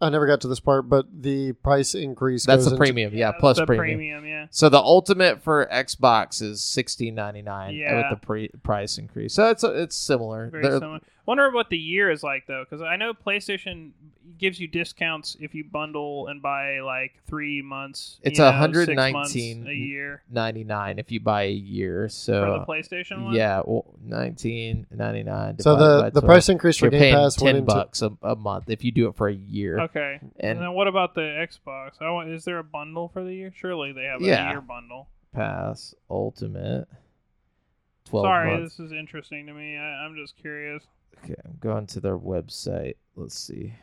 I 0.00 0.08
never 0.10 0.26
got 0.26 0.40
to 0.40 0.48
this 0.48 0.58
part, 0.58 0.88
but 0.88 1.06
the 1.22 1.52
price 1.52 1.94
increase. 1.94 2.44
that's 2.44 2.58
goes 2.58 2.64
the 2.64 2.70
into- 2.72 2.78
premium 2.78 3.14
yeah 3.14 3.30
plus 3.38 3.56
the 3.56 3.66
premium. 3.66 4.26
yeah. 4.26 4.46
So 4.50 4.68
the 4.68 4.80
ultimate 4.80 5.44
for 5.44 5.68
Xbox 5.72 6.42
is 6.42 6.60
sixteen 6.60 7.14
ninety 7.14 7.42
nine 7.42 7.76
Yeah. 7.76 7.98
with 7.98 8.06
the 8.20 8.26
pre- 8.26 8.48
price 8.64 8.98
increase. 8.98 9.32
So 9.34 9.48
it's 9.50 9.62
it's 9.62 9.94
similar. 9.94 10.50
Very 10.50 10.62
They're- 10.64 10.78
similar. 10.80 11.00
Wonder 11.24 11.50
what 11.52 11.68
the 11.70 11.78
year 11.78 12.10
is 12.10 12.22
like 12.22 12.46
though, 12.46 12.64
because 12.68 12.82
I 12.82 12.96
know 12.96 13.12
PlayStation 13.14 13.92
gives 14.38 14.58
you 14.58 14.66
discounts 14.66 15.36
if 15.40 15.54
you 15.54 15.62
bundle 15.62 16.26
and 16.26 16.42
buy 16.42 16.80
like 16.80 17.12
three 17.28 17.62
months. 17.62 18.18
It's 18.22 18.38
you 18.38 18.44
know, 18.44 18.50
119 18.50 19.26
six 19.60 19.68
a 19.68 19.72
year 19.74 20.22
99 20.30 20.98
if 20.98 21.12
you 21.12 21.20
buy 21.20 21.44
a 21.44 21.50
year. 21.52 22.02
for 22.08 22.08
the 22.08 22.10
So 22.10 22.64
PlayStation 22.68 23.22
one. 23.24 23.34
yeah, 23.34 23.62
well, 23.64 23.84
19.99. 24.08 25.62
So 25.62 25.76
the 25.76 26.04
the 26.10 26.20
12. 26.20 26.24
price 26.24 26.48
increase 26.48 26.76
for 26.76 26.86
you're 26.86 26.90
Game 26.90 27.00
paying 27.00 27.14
Pass 27.14 27.40
went 27.40 27.54
10 27.54 27.56
into 27.62 27.74
bucks 27.74 28.02
a, 28.02 28.10
a 28.22 28.34
month 28.36 28.68
if 28.68 28.82
you 28.84 28.90
do 28.92 29.08
it 29.08 29.14
for 29.16 29.28
a 29.28 29.34
year. 29.34 29.80
Okay. 29.80 30.18
And, 30.20 30.32
And 30.52 30.60
then 30.60 30.72
what 30.72 30.88
about 30.88 31.14
the 31.14 31.20
Xbox? 31.20 32.00
I 32.00 32.10
want, 32.10 32.30
is 32.30 32.44
there 32.44 32.58
a 32.58 32.64
bundle 32.64 33.08
for 33.08 33.22
the 33.22 33.32
year? 33.34 33.52
Surely 33.54 33.92
they 33.92 34.04
have 34.04 34.20
Yeah. 34.20 34.48
a 34.48 34.50
year 34.52 34.60
bundle. 34.60 35.08
Pass 35.32 35.94
Ultimate 36.10 36.88
12 38.06 38.24
Sorry, 38.26 38.50
months. 38.58 38.76
this 38.76 38.86
is 38.86 38.92
interesting 38.92 39.46
to 39.46 39.52
me. 39.54 39.76
I, 39.76 40.04
I'm 40.04 40.16
just 40.16 40.36
curious. 40.36 40.82
Okay, 41.18 41.34
I'm 41.44 41.58
going 41.60 41.86
to 41.88 42.00
their 42.00 42.18
website. 42.18 42.96
Let's 43.16 43.38
see. 43.38 43.74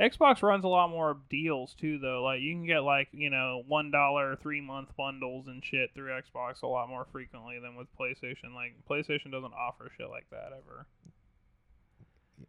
Xbox 0.00 0.42
runs 0.42 0.64
a 0.64 0.68
lot 0.68 0.90
more 0.90 1.16
deals 1.30 1.74
too, 1.74 1.98
though. 1.98 2.22
Like 2.22 2.40
you 2.40 2.52
can 2.52 2.66
get 2.66 2.80
like 2.80 3.08
you 3.12 3.30
know 3.30 3.62
one 3.66 3.90
dollar 3.90 4.36
three 4.36 4.60
month 4.60 4.94
bundles 4.96 5.46
and 5.46 5.64
shit 5.64 5.90
through 5.94 6.10
Xbox 6.10 6.62
a 6.62 6.66
lot 6.66 6.88
more 6.88 7.06
frequently 7.10 7.58
than 7.58 7.76
with 7.76 7.86
PlayStation. 7.98 8.54
Like 8.54 8.74
PlayStation 8.88 9.32
doesn't 9.32 9.54
offer 9.54 9.90
shit 9.96 10.10
like 10.10 10.26
that 10.30 10.48
ever. 10.52 10.86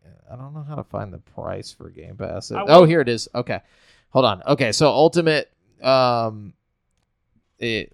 Yeah, 0.03 0.33
I 0.33 0.35
don't 0.35 0.53
know 0.53 0.65
how 0.67 0.75
to 0.75 0.83
find 0.83 1.13
the 1.13 1.19
price 1.19 1.71
for 1.71 1.89
Game 1.89 2.17
Pass. 2.17 2.51
I 2.51 2.63
Oh, 2.67 2.83
here 2.83 2.99
it 2.99 3.07
is. 3.07 3.29
Okay. 3.33 3.61
Hold 4.09 4.25
on. 4.25 4.43
Okay, 4.45 4.73
so 4.73 4.89
Ultimate 4.89 5.49
um 5.81 6.53
it 7.59 7.93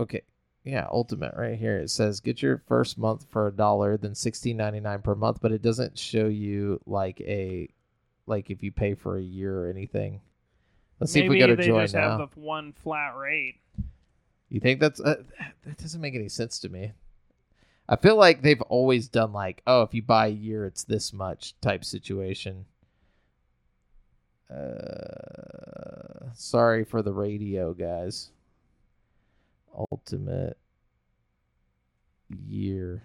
okay. 0.00 0.22
Yeah, 0.64 0.86
Ultimate 0.90 1.34
right 1.36 1.58
here. 1.58 1.78
It 1.78 1.90
says 1.90 2.20
get 2.20 2.42
your 2.42 2.62
first 2.68 2.98
month 2.98 3.26
for 3.30 3.46
a 3.46 3.52
dollar, 3.52 3.96
then 3.96 4.14
sixteen 4.14 4.56
ninety 4.56 4.80
nine 4.80 5.00
per 5.00 5.14
month, 5.14 5.38
but 5.40 5.52
it 5.52 5.62
doesn't 5.62 5.98
show 5.98 6.26
you 6.26 6.80
like 6.86 7.20
a 7.22 7.68
like 8.26 8.50
if 8.50 8.62
you 8.62 8.70
pay 8.70 8.94
for 8.94 9.16
a 9.16 9.22
year 9.22 9.58
or 9.58 9.70
anything. 9.70 10.20
Let's 11.00 11.12
see 11.12 11.20
if 11.20 11.30
we 11.30 11.38
go 11.38 11.46
to 11.46 11.56
they 11.56 11.66
join 11.66 11.84
just 11.84 11.94
now. 11.94 12.18
have 12.18 12.34
the 12.34 12.40
one 12.40 12.72
flat 12.72 13.16
rate. 13.16 13.56
You 14.48 14.60
think 14.60 14.80
that's 14.80 15.00
uh, 15.00 15.22
that 15.64 15.78
doesn't 15.78 16.00
make 16.00 16.14
any 16.14 16.28
sense 16.28 16.58
to 16.60 16.68
me. 16.68 16.92
I 17.88 17.96
feel 17.96 18.16
like 18.16 18.42
they've 18.42 18.60
always 18.62 19.08
done 19.08 19.32
like, 19.32 19.62
oh, 19.66 19.82
if 19.82 19.94
you 19.94 20.02
buy 20.02 20.26
a 20.26 20.30
year, 20.30 20.66
it's 20.66 20.84
this 20.84 21.12
much 21.12 21.58
type 21.60 21.84
situation. 21.84 22.66
Uh, 24.50 26.32
sorry 26.34 26.84
for 26.84 27.00
the 27.00 27.12
radio, 27.12 27.72
guys. 27.72 28.30
Ultimate 29.90 30.56
year. 32.28 33.02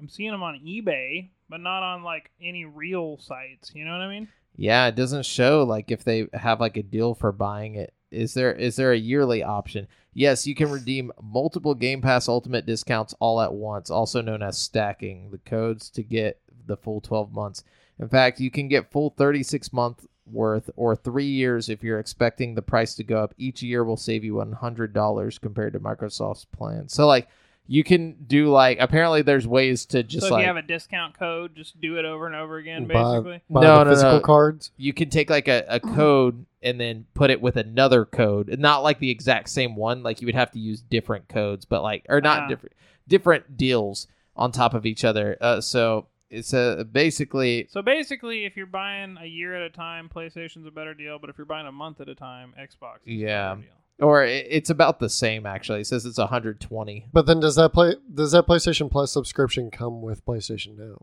I'm 0.00 0.08
seeing 0.08 0.30
them 0.30 0.42
on 0.42 0.60
eBay, 0.60 1.30
but 1.48 1.60
not 1.60 1.82
on 1.82 2.02
like 2.02 2.30
any 2.40 2.64
real 2.64 3.18
sites. 3.18 3.72
You 3.74 3.84
know 3.84 3.92
what 3.92 4.02
I 4.02 4.08
mean? 4.08 4.28
Yeah, 4.56 4.86
it 4.86 4.94
doesn't 4.94 5.26
show 5.26 5.64
like 5.64 5.90
if 5.90 6.04
they 6.04 6.28
have 6.32 6.60
like 6.60 6.76
a 6.76 6.82
deal 6.82 7.14
for 7.14 7.32
buying 7.32 7.74
it 7.74 7.94
is 8.10 8.34
there 8.34 8.52
is 8.52 8.76
there 8.76 8.92
a 8.92 8.98
yearly 8.98 9.42
option? 9.42 9.86
Yes, 10.14 10.46
you 10.46 10.54
can 10.54 10.70
redeem 10.70 11.12
multiple 11.22 11.74
Game 11.74 12.00
Pass 12.00 12.28
Ultimate 12.28 12.66
discounts 12.66 13.14
all 13.20 13.40
at 13.40 13.52
once, 13.52 13.90
also 13.90 14.20
known 14.22 14.42
as 14.42 14.58
stacking 14.58 15.30
the 15.30 15.38
codes 15.38 15.90
to 15.90 16.02
get 16.02 16.40
the 16.66 16.76
full 16.76 17.00
12 17.00 17.32
months. 17.32 17.64
In 17.98 18.08
fact, 18.08 18.40
you 18.40 18.50
can 18.50 18.68
get 18.68 18.90
full 18.90 19.10
36 19.10 19.72
month 19.72 20.06
worth 20.32 20.70
or 20.76 20.94
3 20.96 21.24
years 21.24 21.68
if 21.68 21.82
you're 21.82 21.98
expecting 21.98 22.54
the 22.54 22.62
price 22.62 22.94
to 22.96 23.04
go 23.04 23.22
up. 23.22 23.34
Each 23.38 23.62
year 23.62 23.84
will 23.84 23.96
save 23.96 24.24
you 24.24 24.34
$100 24.34 25.40
compared 25.40 25.72
to 25.74 25.80
Microsoft's 25.80 26.44
plan. 26.46 26.88
So 26.88 27.06
like 27.06 27.28
you 27.70 27.84
can 27.84 28.14
do 28.26 28.48
like 28.48 28.78
apparently 28.80 29.20
there's 29.22 29.46
ways 29.46 29.84
to 29.86 30.02
just 30.02 30.22
so 30.22 30.26
if 30.28 30.32
like 30.32 30.40
you 30.42 30.46
have 30.46 30.56
a 30.56 30.62
discount 30.62 31.18
code, 31.18 31.54
just 31.54 31.78
do 31.80 31.98
it 31.98 32.04
over 32.06 32.26
and 32.26 32.34
over 32.34 32.56
again, 32.56 32.86
basically. 32.86 33.42
Buy 33.50 33.60
No, 33.60 33.78
the 33.78 33.84
no, 33.84 33.90
physical 33.90 34.12
no. 34.14 34.20
cards. 34.20 34.70
you 34.76 34.92
can 34.94 35.10
take 35.10 35.28
like 35.28 35.48
a, 35.48 35.64
a 35.68 35.78
code 35.80 36.46
and 36.62 36.80
then 36.80 37.04
put 37.14 37.30
it 37.30 37.40
with 37.40 37.56
another 37.56 38.04
code 38.04 38.58
not 38.58 38.82
like 38.82 38.98
the 38.98 39.10
exact 39.10 39.48
same 39.48 39.76
one 39.76 40.02
like 40.02 40.20
you 40.20 40.26
would 40.26 40.34
have 40.34 40.50
to 40.50 40.58
use 40.58 40.80
different 40.80 41.28
codes 41.28 41.64
but 41.64 41.82
like 41.84 42.04
or 42.08 42.20
not 42.20 42.42
Ah. 42.42 42.48
different 42.48 42.72
different 43.06 43.56
deals 43.56 44.08
on 44.34 44.50
top 44.50 44.74
of 44.74 44.84
each 44.84 45.04
other 45.04 45.36
uh, 45.40 45.60
so 45.60 46.06
it's 46.30 46.52
a 46.52 46.84
basically 46.90 47.66
So 47.70 47.82
basically, 47.82 48.44
if 48.44 48.56
you're 48.56 48.66
buying 48.66 49.16
a 49.20 49.26
year 49.26 49.54
at 49.54 49.62
a 49.62 49.70
time, 49.70 50.08
PlayStation's 50.14 50.66
a 50.66 50.70
better 50.70 50.94
deal. 50.94 51.18
But 51.18 51.30
if 51.30 51.38
you're 51.38 51.46
buying 51.46 51.66
a 51.66 51.72
month 51.72 52.00
at 52.00 52.08
a 52.08 52.14
time, 52.14 52.52
Xbox 52.60 52.96
is 53.06 53.14
Yeah. 53.14 53.52
a 53.52 53.56
better 53.56 53.62
deal. 53.98 54.06
or 54.06 54.24
it, 54.24 54.46
it's 54.48 54.70
about 54.70 55.00
the 55.00 55.08
same 55.08 55.44
actually 55.46 55.80
it 55.80 55.86
says 55.86 56.06
it's 56.06 56.18
120 56.18 57.06
But 57.12 57.26
then 57.26 57.40
does 57.40 57.56
that 57.56 57.72
play 57.72 57.96
does 58.14 58.30
that 58.32 58.46
PlayStation 58.46 58.90
Plus 58.90 59.10
subscription 59.12 59.70
come 59.70 60.02
with 60.02 60.24
PlayStation 60.24 60.76
Now? 60.78 60.98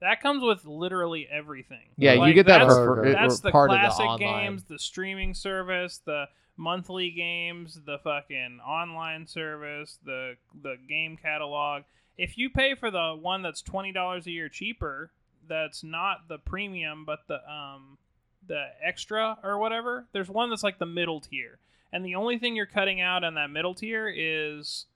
That 0.00 0.20
comes 0.20 0.42
with 0.42 0.64
literally 0.66 1.26
everything. 1.30 1.90
yeah 1.96 2.14
you 2.14 2.20
Like, 2.20 2.34
get 2.34 2.46
that 2.46 2.58
that's- 2.58 2.74
for, 2.74 3.00
Okay. 3.06 3.12
That's 3.12 3.40
for 3.40 3.46
the 3.48 3.52
part 3.52 3.70
classic 3.70 4.00
of 4.06 4.18
the 4.18 4.24
online 4.26 4.44
games, 4.46 4.64
the 4.64 4.78
streaming 4.78 5.32
service, 5.34 5.98
the 6.04 6.26
monthly 6.56 7.10
games, 7.10 7.80
the 7.86 7.98
fucking 7.98 8.60
online 8.60 9.26
service, 9.26 9.98
the 10.04 10.34
the 10.62 10.76
game 10.88 11.16
catalog. 11.16 11.82
If 12.16 12.38
you 12.38 12.50
pay 12.50 12.74
for 12.74 12.90
the 12.90 13.16
one 13.20 13.42
that's 13.42 13.62
twenty 13.62 13.92
dollars 13.92 14.26
a 14.26 14.30
year 14.30 14.48
cheaper, 14.48 15.10
that's 15.48 15.82
not 15.82 16.28
the 16.28 16.38
premium, 16.38 17.04
but 17.04 17.20
the 17.28 17.40
um 17.50 17.98
the 18.46 18.66
extra 18.82 19.38
or 19.42 19.58
whatever. 19.58 20.06
There's 20.12 20.28
one 20.28 20.50
that's 20.50 20.62
like 20.62 20.78
the 20.78 20.86
middle 20.86 21.20
tier, 21.20 21.58
and 21.92 22.04
the 22.04 22.14
only 22.14 22.38
thing 22.38 22.56
you're 22.56 22.66
cutting 22.66 23.00
out 23.00 23.24
on 23.24 23.34
that 23.34 23.50
middle 23.50 23.74
tier 23.74 24.12
is. 24.14 24.86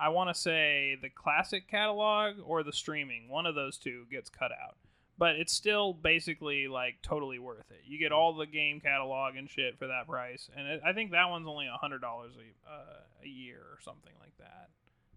I 0.00 0.10
want 0.10 0.30
to 0.32 0.40
say 0.40 0.96
the 1.02 1.08
classic 1.08 1.68
catalog 1.68 2.36
or 2.46 2.62
the 2.62 2.72
streaming. 2.72 3.28
One 3.28 3.46
of 3.46 3.56
those 3.56 3.76
two 3.76 4.04
gets 4.08 4.30
cut 4.30 4.52
out 4.52 4.76
but 5.18 5.34
it's 5.34 5.52
still 5.52 5.92
basically 5.92 6.68
like 6.68 7.02
totally 7.02 7.38
worth 7.38 7.70
it. 7.70 7.80
You 7.84 7.98
get 7.98 8.12
all 8.12 8.32
the 8.34 8.46
game 8.46 8.80
catalog 8.80 9.34
and 9.36 9.50
shit 9.50 9.76
for 9.78 9.88
that 9.88 10.06
price, 10.06 10.48
and 10.56 10.66
it, 10.66 10.80
I 10.86 10.92
think 10.92 11.10
that 11.10 11.28
one's 11.28 11.48
only 11.48 11.66
a 11.66 11.76
hundred 11.76 12.00
dollars 12.00 12.32
uh, 12.66 13.00
a 13.24 13.28
year 13.28 13.58
or 13.58 13.78
something 13.82 14.12
like 14.20 14.36
that. 14.38 14.68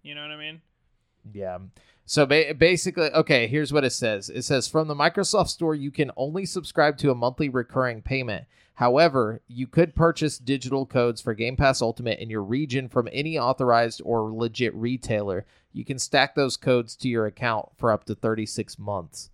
You 0.01 0.15
know 0.15 0.21
what 0.21 0.31
I 0.31 0.37
mean? 0.37 0.61
Yeah. 1.33 1.59
So 2.05 2.25
ba- 2.25 2.53
basically, 2.53 3.09
okay, 3.11 3.47
here's 3.47 3.71
what 3.71 3.83
it 3.85 3.91
says. 3.91 4.29
It 4.29 4.41
says 4.43 4.67
from 4.67 4.87
the 4.87 4.95
Microsoft 4.95 5.49
Store, 5.49 5.75
you 5.75 5.91
can 5.91 6.11
only 6.17 6.45
subscribe 6.45 6.97
to 6.97 7.11
a 7.11 7.15
monthly 7.15 7.47
recurring 7.49 8.01
payment. 8.01 8.45
However, 8.75 9.41
you 9.47 9.67
could 9.67 9.95
purchase 9.95 10.37
digital 10.37 10.85
codes 10.85 11.21
for 11.21 11.33
Game 11.33 11.55
Pass 11.55 11.81
Ultimate 11.81 12.19
in 12.19 12.29
your 12.29 12.41
region 12.43 12.89
from 12.89 13.07
any 13.13 13.37
authorized 13.37 14.01
or 14.03 14.31
legit 14.33 14.73
retailer. 14.75 15.45
You 15.71 15.85
can 15.85 15.99
stack 15.99 16.35
those 16.35 16.57
codes 16.57 16.95
to 16.97 17.07
your 17.07 17.27
account 17.27 17.69
for 17.77 17.91
up 17.91 18.05
to 18.05 18.15
36 18.15 18.79
months. 18.79 19.29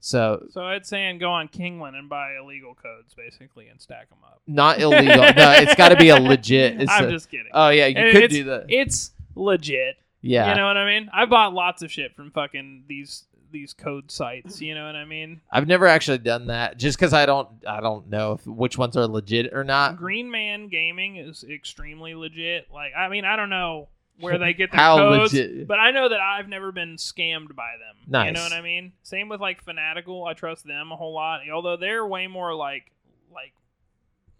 So, 0.00 0.46
So 0.50 0.68
it's 0.68 0.88
saying 0.88 1.18
go 1.18 1.30
on 1.30 1.48
Kinguin 1.48 1.94
and 1.94 2.08
buy 2.08 2.36
illegal 2.36 2.74
codes 2.74 3.12
basically 3.14 3.68
and 3.68 3.80
stack 3.80 4.08
them 4.08 4.18
up. 4.24 4.40
not 4.46 4.80
illegal. 4.80 5.16
no, 5.22 5.52
it's 5.52 5.74
got 5.74 5.90
to 5.90 5.96
be 5.96 6.08
a 6.10 6.16
legit. 6.16 6.76
It's 6.80 6.92
I'm 6.92 7.06
a- 7.06 7.10
just 7.10 7.30
kidding. 7.30 7.50
oh, 7.52 7.70
yeah, 7.70 7.86
you 7.86 7.96
And 7.96 8.12
could 8.16 8.30
do 8.30 8.44
that. 8.44 8.66
It's 8.68 9.10
legit. 9.34 9.96
Yeah. 10.22 10.50
You 10.50 10.56
know 10.56 10.66
what 10.66 10.76
I 10.76 10.84
mean? 10.86 11.10
I 11.12 11.24
bought 11.26 11.54
lots 11.54 11.82
of 11.82 11.90
shit 11.90 12.14
from 12.14 12.30
fucking 12.30 12.84
these 12.88 13.24
these 13.52 13.72
code 13.72 14.10
sites. 14.12 14.60
You 14.60 14.74
know 14.76 14.86
what 14.86 14.94
I 14.94 15.04
mean? 15.04 15.40
I've 15.50 15.66
never 15.66 15.86
actually 15.86 16.18
done 16.18 16.46
that 16.48 16.76
just 16.78 16.96
because 16.98 17.12
I 17.12 17.26
don't 17.26 17.48
I 17.66 17.80
don't 17.80 18.08
know 18.08 18.32
if 18.34 18.46
which 18.46 18.78
ones 18.78 18.96
are 18.96 19.06
legit 19.08 19.52
or 19.52 19.64
not. 19.64 19.96
Green 19.96 20.30
Man 20.30 20.68
Gaming 20.68 21.16
is 21.16 21.42
extremely 21.44 22.14
legit. 22.14 22.68
Like, 22.72 22.92
I 22.96 23.08
mean, 23.08 23.24
I 23.24 23.34
don't 23.36 23.50
know 23.50 23.88
where 24.20 24.38
they 24.38 24.52
get 24.52 24.70
their 24.72 24.78
codes, 24.80 25.32
legit? 25.32 25.66
but 25.66 25.80
I 25.80 25.90
know 25.90 26.10
that 26.10 26.20
I've 26.20 26.48
never 26.48 26.70
been 26.70 26.96
scammed 26.96 27.56
by 27.56 27.70
them. 27.80 27.96
Nice. 28.06 28.26
You 28.26 28.32
know 28.34 28.42
what 28.42 28.52
I 28.52 28.60
mean? 28.60 28.92
Same 29.02 29.28
with 29.28 29.40
like 29.40 29.64
Fanatical. 29.64 30.24
I 30.26 30.34
trust 30.34 30.64
them 30.66 30.92
a 30.92 30.96
whole 30.96 31.14
lot, 31.14 31.40
although 31.52 31.76
they're 31.76 32.06
way 32.06 32.26
more 32.28 32.54
like 32.54 32.92
like 33.34 33.52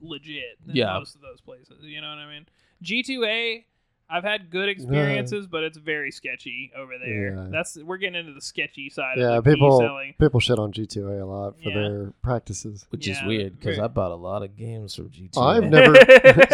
legit 0.01 0.59
than 0.67 0.77
Yeah. 0.77 0.99
most 0.99 1.15
of 1.15 1.21
those 1.21 1.41
places. 1.41 1.83
You 1.83 2.01
know 2.01 2.11
what 2.11 2.19
I 2.19 2.31
mean? 2.33 2.47
G2A. 2.85 3.65
I've 4.13 4.25
had 4.25 4.51
good 4.51 4.69
experiences, 4.69 5.47
but 5.47 5.63
it's 5.63 5.79
very 5.79 6.11
sketchy 6.11 6.73
over 6.77 6.93
there. 6.99 7.35
Yeah. 7.37 7.47
That's 7.51 7.77
we're 7.77 7.97
getting 7.99 8.17
into 8.21 8.33
the 8.33 8.41
sketchy 8.41 8.91
side 8.91 9.19
Yeah, 9.19 9.39
of 9.39 9.45
the 9.45 9.53
people 9.53 9.79
selling. 9.79 10.15
people 10.19 10.41
shit 10.41 10.59
on 10.59 10.73
G2A 10.73 11.23
a 11.23 11.25
lot 11.25 11.55
for 11.63 11.69
Yeah. 11.71 11.75
their 11.79 12.13
practices. 12.23 12.87
Which 12.91 13.07
is 13.07 13.19
weird 13.25 13.59
because 13.61 13.79
I 13.79 13.87
bought 13.87 14.11
a 14.11 14.17
lot 14.17 14.43
of 14.43 14.57
games 14.57 14.95
from 14.97 15.11
G2A. 15.11 15.39
I've 15.41 15.65
never 15.71 15.95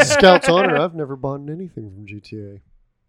Scouts 0.04 0.48
Honor. 0.48 0.76
I've 0.76 0.94
never 0.94 1.16
bought 1.16 1.48
anything 1.48 1.90
from 1.90 2.06
G2A. 2.06 2.60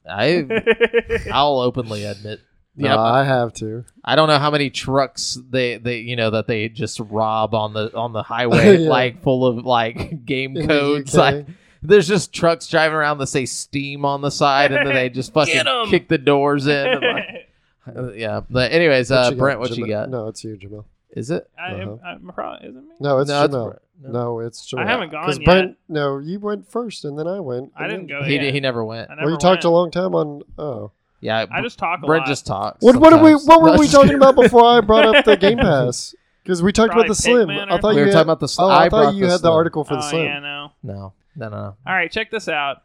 I 0.09 1.29
I'll 1.33 1.59
openly 1.59 2.03
admit. 2.05 2.39
No, 2.79 2.89
Yeah, 2.89 3.01
I 3.01 3.23
have 3.23 3.53
to. 3.53 3.85
I 4.05 4.15
don't 4.15 4.27
know 4.27 4.37
how 4.37 4.51
many 4.51 4.69
trucks 4.69 5.35
they 5.49 5.77
they 5.79 5.97
you 5.97 6.15
know 6.15 6.29
that 6.29 6.45
they 6.45 6.69
just 6.69 6.99
rob 6.99 7.55
on 7.55 7.73
the 7.73 7.91
on 7.97 8.13
the 8.13 8.21
highway 8.21 8.77
Yeah. 8.83 8.87
like 8.89 9.23
full 9.23 9.47
of 9.47 9.65
like 9.65 10.25
game 10.25 10.55
codes. 10.67 11.15
Like 11.15 11.47
there's 11.81 12.07
just 12.07 12.33
trucks 12.33 12.67
driving 12.67 12.95
around 12.95 13.17
that 13.19 13.27
say 13.27 13.45
Steam 13.45 14.05
on 14.05 14.21
the 14.21 14.31
side, 14.31 14.71
and 14.71 14.87
then 14.87 14.93
they 14.95 15.09
just 15.09 15.33
fucking 15.33 15.53
Get 15.53 15.67
'em! 15.67 15.87
kick 15.89 16.07
the 16.07 16.17
doors 16.17 16.67
in. 16.67 16.87
and, 16.87 17.01
like, 17.01 17.49
uh, 17.95 18.11
yeah, 18.13 18.41
but 18.49 18.71
anyways, 18.71 19.09
What 19.09 19.17
uh, 19.17 19.23
you 19.25 19.29
got, 19.31 19.37
Brent, 19.39 19.59
what 19.59 19.69
you 19.71 19.75
Jamal? 19.85 19.89
got? 19.89 20.09
No, 20.09 20.27
it's 20.27 20.43
you, 20.43 20.57
Jamal. 20.57 20.85
Is 21.11 21.31
it? 21.31 21.49
I, 21.57 21.71
Uh-huh. 21.73 21.97
I'm 22.05 22.31
probably 22.33 22.67
isn't 22.69 22.87
me. 22.87 22.95
No, 22.99 23.19
it's 23.19 23.29
no, 23.29 23.47
Jamal. 23.47 23.65
Brent. 23.67 23.81
No. 24.03 24.09
no, 24.11 24.39
it's 24.41 24.65
Jamal. 24.65 24.85
I 24.85 24.91
haven't 24.91 25.11
gone 25.11 25.25
'Cause 25.25 25.39
yet. 25.39 25.45
Brent, 25.45 25.77
no, 25.89 26.19
you 26.19 26.39
went 26.39 26.69
first, 26.69 27.05
and 27.05 27.17
then 27.17 27.27
I 27.27 27.39
went. 27.39 27.71
I 27.75 27.83
and 27.85 27.91
didn't 27.91 28.07
then- 28.09 28.19
go 28.21 28.25
He 28.25 28.35
yet. 28.35 28.53
he 28.53 28.59
never 28.59 28.83
went. 28.85 29.09
I 29.09 29.15
never 29.15 29.25
Well, 29.25 29.31
you 29.31 29.37
talked 29.37 29.63
went. 29.63 29.65
a 29.65 29.69
long 29.69 29.91
time 29.91 30.13
on. 30.13 30.41
Oh, 30.59 30.91
Yeah, 31.21 31.45
I 31.49 31.61
just 31.63 31.79
talk 31.79 31.99
a 32.03 32.05
Brent 32.05 32.21
lot. 32.21 32.27
just 32.27 32.45
talks. 32.45 32.83
what? 32.83 32.95
What 32.97 33.09
did 33.11 33.21
we? 33.21 33.31
sometimes. 33.31 33.47
What 33.47 33.61
were 33.61 33.67
No, 33.69 33.73
we 33.73 33.77
just 33.85 33.91
talking 33.93 34.07
kidding. 34.09 34.21
about 34.21 34.35
before 34.35 34.65
I 34.65 34.81
brought 34.81 35.05
up 35.15 35.25
the 35.25 35.35
Game 35.45 35.57
Pass? 35.57 36.13
Because 36.43 36.61
we 36.61 36.71
talked 36.71 36.87
about 36.93 37.07
Probably 37.07 37.09
the 37.09 37.15
Slim. 37.15 37.49
Pikmin 37.49 37.71
I 37.71 37.77
thought 37.79 37.89
We 37.89 37.95
you 37.95 37.99
were 38.01 38.05
had, 38.07 38.13
talking 38.13 38.21
about 38.23 38.39
the. 38.39 38.45
s- 38.45 38.57
Oh, 38.59 38.67
I 38.69 38.85
I, 38.85 38.89
brought 38.89 39.05
thought 39.05 39.15
you 39.15 39.21
the 39.25 39.27
had 39.31 39.33
the 39.37 39.37
Slim. 39.39 39.53
article 39.53 39.83
for 39.83 39.95
the 39.95 40.03
oh 40.05 40.09
Slim. 40.09 40.25
yeah, 40.25 40.39
no. 40.39 40.71
No, 40.83 41.13
no, 41.37 41.49
no, 41.49 41.55
no. 41.57 41.75
All 41.85 41.93
right, 41.95 42.11
check 42.11 42.29
this 42.31 42.47
out. 42.49 42.83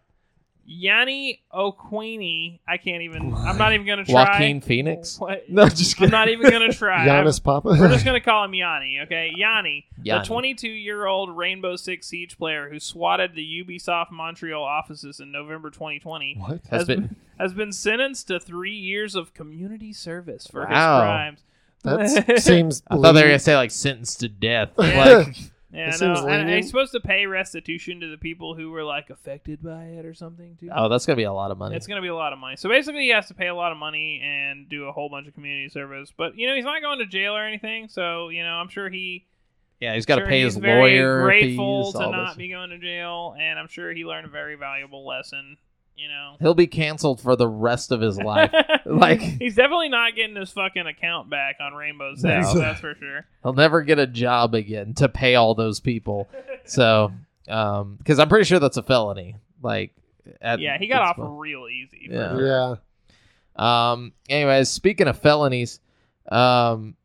Yanni 0.64 1.42
O'Queenie. 1.52 2.60
I 2.68 2.76
can't 2.76 3.02
even. 3.02 3.34
I'm 3.34 3.58
not 3.58 3.72
even 3.72 3.84
gonna 3.84 4.04
try. 4.04 4.22
Joaquin 4.30 4.60
Phoenix. 4.60 5.18
What? 5.18 5.42
No, 5.48 5.68
just 5.68 6.00
I'm 6.00 6.10
not 6.10 6.28
even 6.28 6.48
gonna 6.50 6.72
try. 6.72 7.04
I'm- 7.08 7.24
Giannis 7.26 7.42
Papa. 7.42 7.68
We're 7.70 7.88
just 7.88 8.04
gonna 8.04 8.20
call 8.20 8.44
him 8.44 8.54
Yanni, 8.54 9.00
okay? 9.02 9.32
Yanni, 9.36 9.86
Yanni. 10.04 10.22
the 10.26 10.32
22-year-old 10.32 11.36
Rainbow 11.36 11.74
Six 11.74 12.06
Siege 12.06 12.38
player 12.38 12.68
who 12.70 12.78
swatted 12.78 13.34
the 13.34 13.42
Ubisoft 13.64 14.12
Montreal 14.12 14.62
offices 14.62 15.18
in 15.18 15.32
November 15.32 15.68
2020 15.70 16.36
what? 16.38 16.50
Has 16.50 16.60
has 16.70 16.86
been- 16.86 17.00
been, 17.00 17.16
has 17.40 17.52
been 17.54 17.72
sentenced 17.72 18.28
to 18.28 18.38
three 18.38 18.76
years 18.76 19.16
of 19.16 19.34
community 19.34 19.92
service 19.92 20.46
for 20.46 20.60
his 20.66 20.70
Wow. 20.74 21.00
crimes. 21.00 21.40
That 21.82 22.38
seems. 22.40 22.84
I 22.86 22.94
thought 22.98 23.12
they 23.12 23.22
were 23.22 23.28
gonna 23.28 23.38
say 23.40 23.56
like 23.56 23.72
sentenced 23.72 24.20
to 24.20 24.28
death. 24.28 24.70
Like, 24.76 25.36
Yeah, 25.72 25.96
no, 26.00 26.26
and 26.26 26.50
he's 26.50 26.66
supposed 26.66 26.92
to 26.92 27.00
pay 27.00 27.24
restitution 27.24 28.00
to 28.00 28.08
the 28.08 28.18
people 28.18 28.54
who 28.54 28.70
were 28.70 28.84
like 28.84 29.08
affected 29.08 29.62
by 29.62 29.84
it 29.84 30.04
or 30.04 30.12
something 30.12 30.56
too. 30.60 30.68
oh, 30.74 30.90
that's 30.90 31.06
gonna 31.06 31.16
be 31.16 31.22
a 31.22 31.32
lot 31.32 31.50
of 31.50 31.56
money. 31.56 31.76
It's 31.76 31.86
going 31.86 31.96
to 31.96 32.02
be 32.02 32.08
a 32.08 32.14
lot 32.14 32.34
of 32.34 32.38
money. 32.38 32.56
So 32.56 32.68
basically, 32.68 33.04
he 33.04 33.08
has 33.08 33.28
to 33.28 33.34
pay 33.34 33.48
a 33.48 33.54
lot 33.54 33.72
of 33.72 33.78
money 33.78 34.20
and 34.22 34.68
do 34.68 34.84
a 34.84 34.92
whole 34.92 35.08
bunch 35.08 35.28
of 35.28 35.34
community 35.34 35.70
service. 35.70 36.12
But 36.14 36.36
you 36.36 36.46
know, 36.46 36.54
he's 36.54 36.66
not 36.66 36.82
going 36.82 36.98
to 36.98 37.06
jail 37.06 37.34
or 37.34 37.42
anything. 37.42 37.88
So 37.88 38.28
you 38.28 38.42
know, 38.42 38.50
I'm 38.50 38.68
sure 38.68 38.90
he 38.90 39.26
yeah, 39.82 39.94
he's 39.94 40.06
got 40.06 40.16
to 40.16 40.20
sure 40.20 40.28
pay 40.28 40.42
he's 40.42 40.54
his 40.54 40.62
lawyer 40.62 41.22
Grateful 41.22 41.86
fees. 41.86 41.94
to 41.94 42.10
not 42.10 42.28
this. 42.28 42.36
be 42.36 42.48
going 42.50 42.70
to 42.70 42.78
jail, 42.78 43.34
and 43.36 43.58
I'm 43.58 43.66
sure 43.66 43.92
he 43.92 44.04
learned 44.04 44.26
a 44.26 44.30
very 44.30 44.54
valuable 44.54 45.04
lesson. 45.06 45.56
You 45.96 46.08
know, 46.08 46.36
He'll 46.40 46.54
be 46.54 46.66
canceled 46.66 47.20
for 47.20 47.36
the 47.36 47.46
rest 47.46 47.92
of 47.92 48.00
his 48.00 48.18
life. 48.18 48.52
Like- 48.86 49.20
he's 49.40 49.54
definitely 49.54 49.88
not 49.90 50.16
getting 50.16 50.34
his 50.34 50.50
fucking 50.50 50.86
account 50.86 51.30
back 51.30 51.56
on 51.60 51.72
Rainbow 51.74 52.14
Six. 52.16 52.52
No. 52.54 52.60
That's 52.60 52.80
for 52.80 52.94
sure. 52.96 53.24
He'll 53.44 53.52
never 53.52 53.82
get 53.82 53.98
a 54.00 54.06
job 54.08 54.54
again 54.54 54.94
to 54.94 55.08
pay 55.08 55.36
all 55.36 55.54
those 55.54 55.78
people. 55.80 56.28
So, 56.64 57.12
um, 57.48 57.94
because 57.98 58.18
I'm 58.18 58.28
pretty 58.28 58.44
sure 58.44 58.58
that's 58.58 58.76
a 58.76 58.82
felony. 58.82 59.36
Like, 59.62 59.92
at, 60.40 60.58
yeah, 60.60 60.78
he 60.78 60.88
got 60.88 61.02
off 61.02 61.16
fun. 61.16 61.36
real 61.36 61.66
easy. 61.68 62.08
for 62.08 62.14
Yeah. 62.14 62.28
sure. 62.30 62.46
Yeah. 63.58 63.92
Um. 63.92 64.12
Anyways, 64.28 64.68
speaking 64.70 65.06
of 65.08 65.18
felonies, 65.18 65.78
um, 66.30 66.96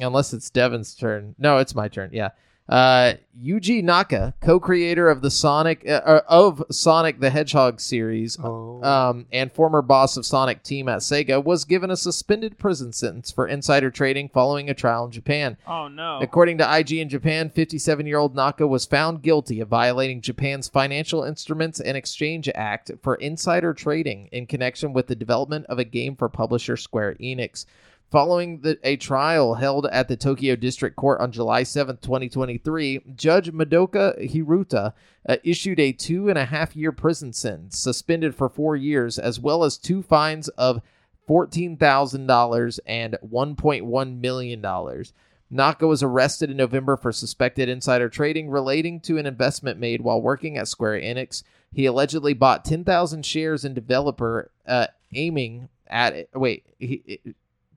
unless 0.00 0.32
it's 0.32 0.48
Devin's 0.50 0.94
turn. 0.94 1.34
No, 1.38 1.58
it's 1.58 1.74
my 1.74 1.88
turn. 1.88 2.10
Yeah. 2.12 2.30
Uh, 2.68 3.14
Yuji 3.42 3.82
Naka, 3.82 4.34
co-creator 4.40 5.08
of 5.08 5.22
the 5.22 5.30
Sonic 5.30 5.88
uh, 5.88 6.20
of 6.28 6.62
Sonic 6.70 7.18
the 7.18 7.30
Hedgehog 7.30 7.80
series, 7.80 8.38
Oh, 8.38 8.82
um, 8.82 9.26
and 9.32 9.50
former 9.50 9.80
boss 9.80 10.18
of 10.18 10.26
Sonic 10.26 10.62
Team 10.62 10.88
at 10.88 10.98
Sega, 10.98 11.42
was 11.42 11.64
given 11.64 11.90
a 11.90 11.96
suspended 11.96 12.58
prison 12.58 12.92
sentence 12.92 13.30
for 13.30 13.46
insider 13.46 13.90
trading 13.90 14.28
following 14.28 14.68
a 14.68 14.74
trial 14.74 15.06
in 15.06 15.12
Japan. 15.12 15.56
Oh 15.66 15.88
no. 15.88 16.18
According 16.20 16.58
to 16.58 16.78
IG 16.78 16.92
in 16.94 17.08
Japan, 17.08 17.48
57 17.48 18.06
year 18.06 18.18
old 18.18 18.34
Naka 18.34 18.66
was 18.66 18.84
found 18.84 19.22
guilty 19.22 19.60
of 19.60 19.68
violating 19.68 20.20
Japan's 20.20 20.68
Financial 20.68 21.24
Instruments 21.24 21.80
and 21.80 21.96
Exchange 21.96 22.50
Act 22.54 22.90
for 23.02 23.14
insider 23.14 23.72
trading 23.72 24.28
in 24.30 24.46
connection 24.46 24.92
with 24.92 25.06
the 25.06 25.16
development 25.16 25.64
of 25.66 25.78
a 25.78 25.84
game 25.84 26.16
for 26.16 26.28
publisher 26.28 26.76
Square 26.76 27.14
Enix. 27.14 27.64
Following 28.10 28.62
the, 28.62 28.78
a 28.82 28.96
trial 28.96 29.54
held 29.54 29.84
at 29.86 30.08
the 30.08 30.16
Tokyo 30.16 30.56
District 30.56 30.96
Court 30.96 31.20
on 31.20 31.30
July 31.30 31.62
7, 31.62 31.98
2023, 31.98 33.02
Judge 33.14 33.52
Madoka 33.52 34.16
Hiruta 34.32 34.94
uh, 35.28 35.36
issued 35.44 35.78
a 35.78 35.92
two 35.92 36.30
and 36.30 36.38
a 36.38 36.46
half 36.46 36.74
year 36.74 36.90
prison 36.90 37.34
sentence, 37.34 37.78
suspended 37.78 38.34
for 38.34 38.48
four 38.48 38.76
years, 38.76 39.18
as 39.18 39.38
well 39.38 39.62
as 39.62 39.76
two 39.76 40.02
fines 40.02 40.48
of 40.50 40.80
$14,000 41.28 42.80
and 42.86 43.18
$1.1 43.22 44.20
million. 44.20 45.04
Naka 45.50 45.86
was 45.86 46.02
arrested 46.02 46.50
in 46.50 46.56
November 46.56 46.96
for 46.96 47.12
suspected 47.12 47.68
insider 47.68 48.08
trading 48.08 48.48
relating 48.48 49.00
to 49.00 49.18
an 49.18 49.26
investment 49.26 49.78
made 49.78 50.00
while 50.00 50.22
working 50.22 50.56
at 50.56 50.68
Square 50.68 51.00
Enix. 51.00 51.42
He 51.72 51.84
allegedly 51.84 52.32
bought 52.32 52.64
10,000 52.64 53.26
shares 53.26 53.66
in 53.66 53.74
developer 53.74 54.50
uh, 54.66 54.86
aiming 55.12 55.68
at 55.86 56.28
wait, 56.34 56.64
he, 56.78 57.20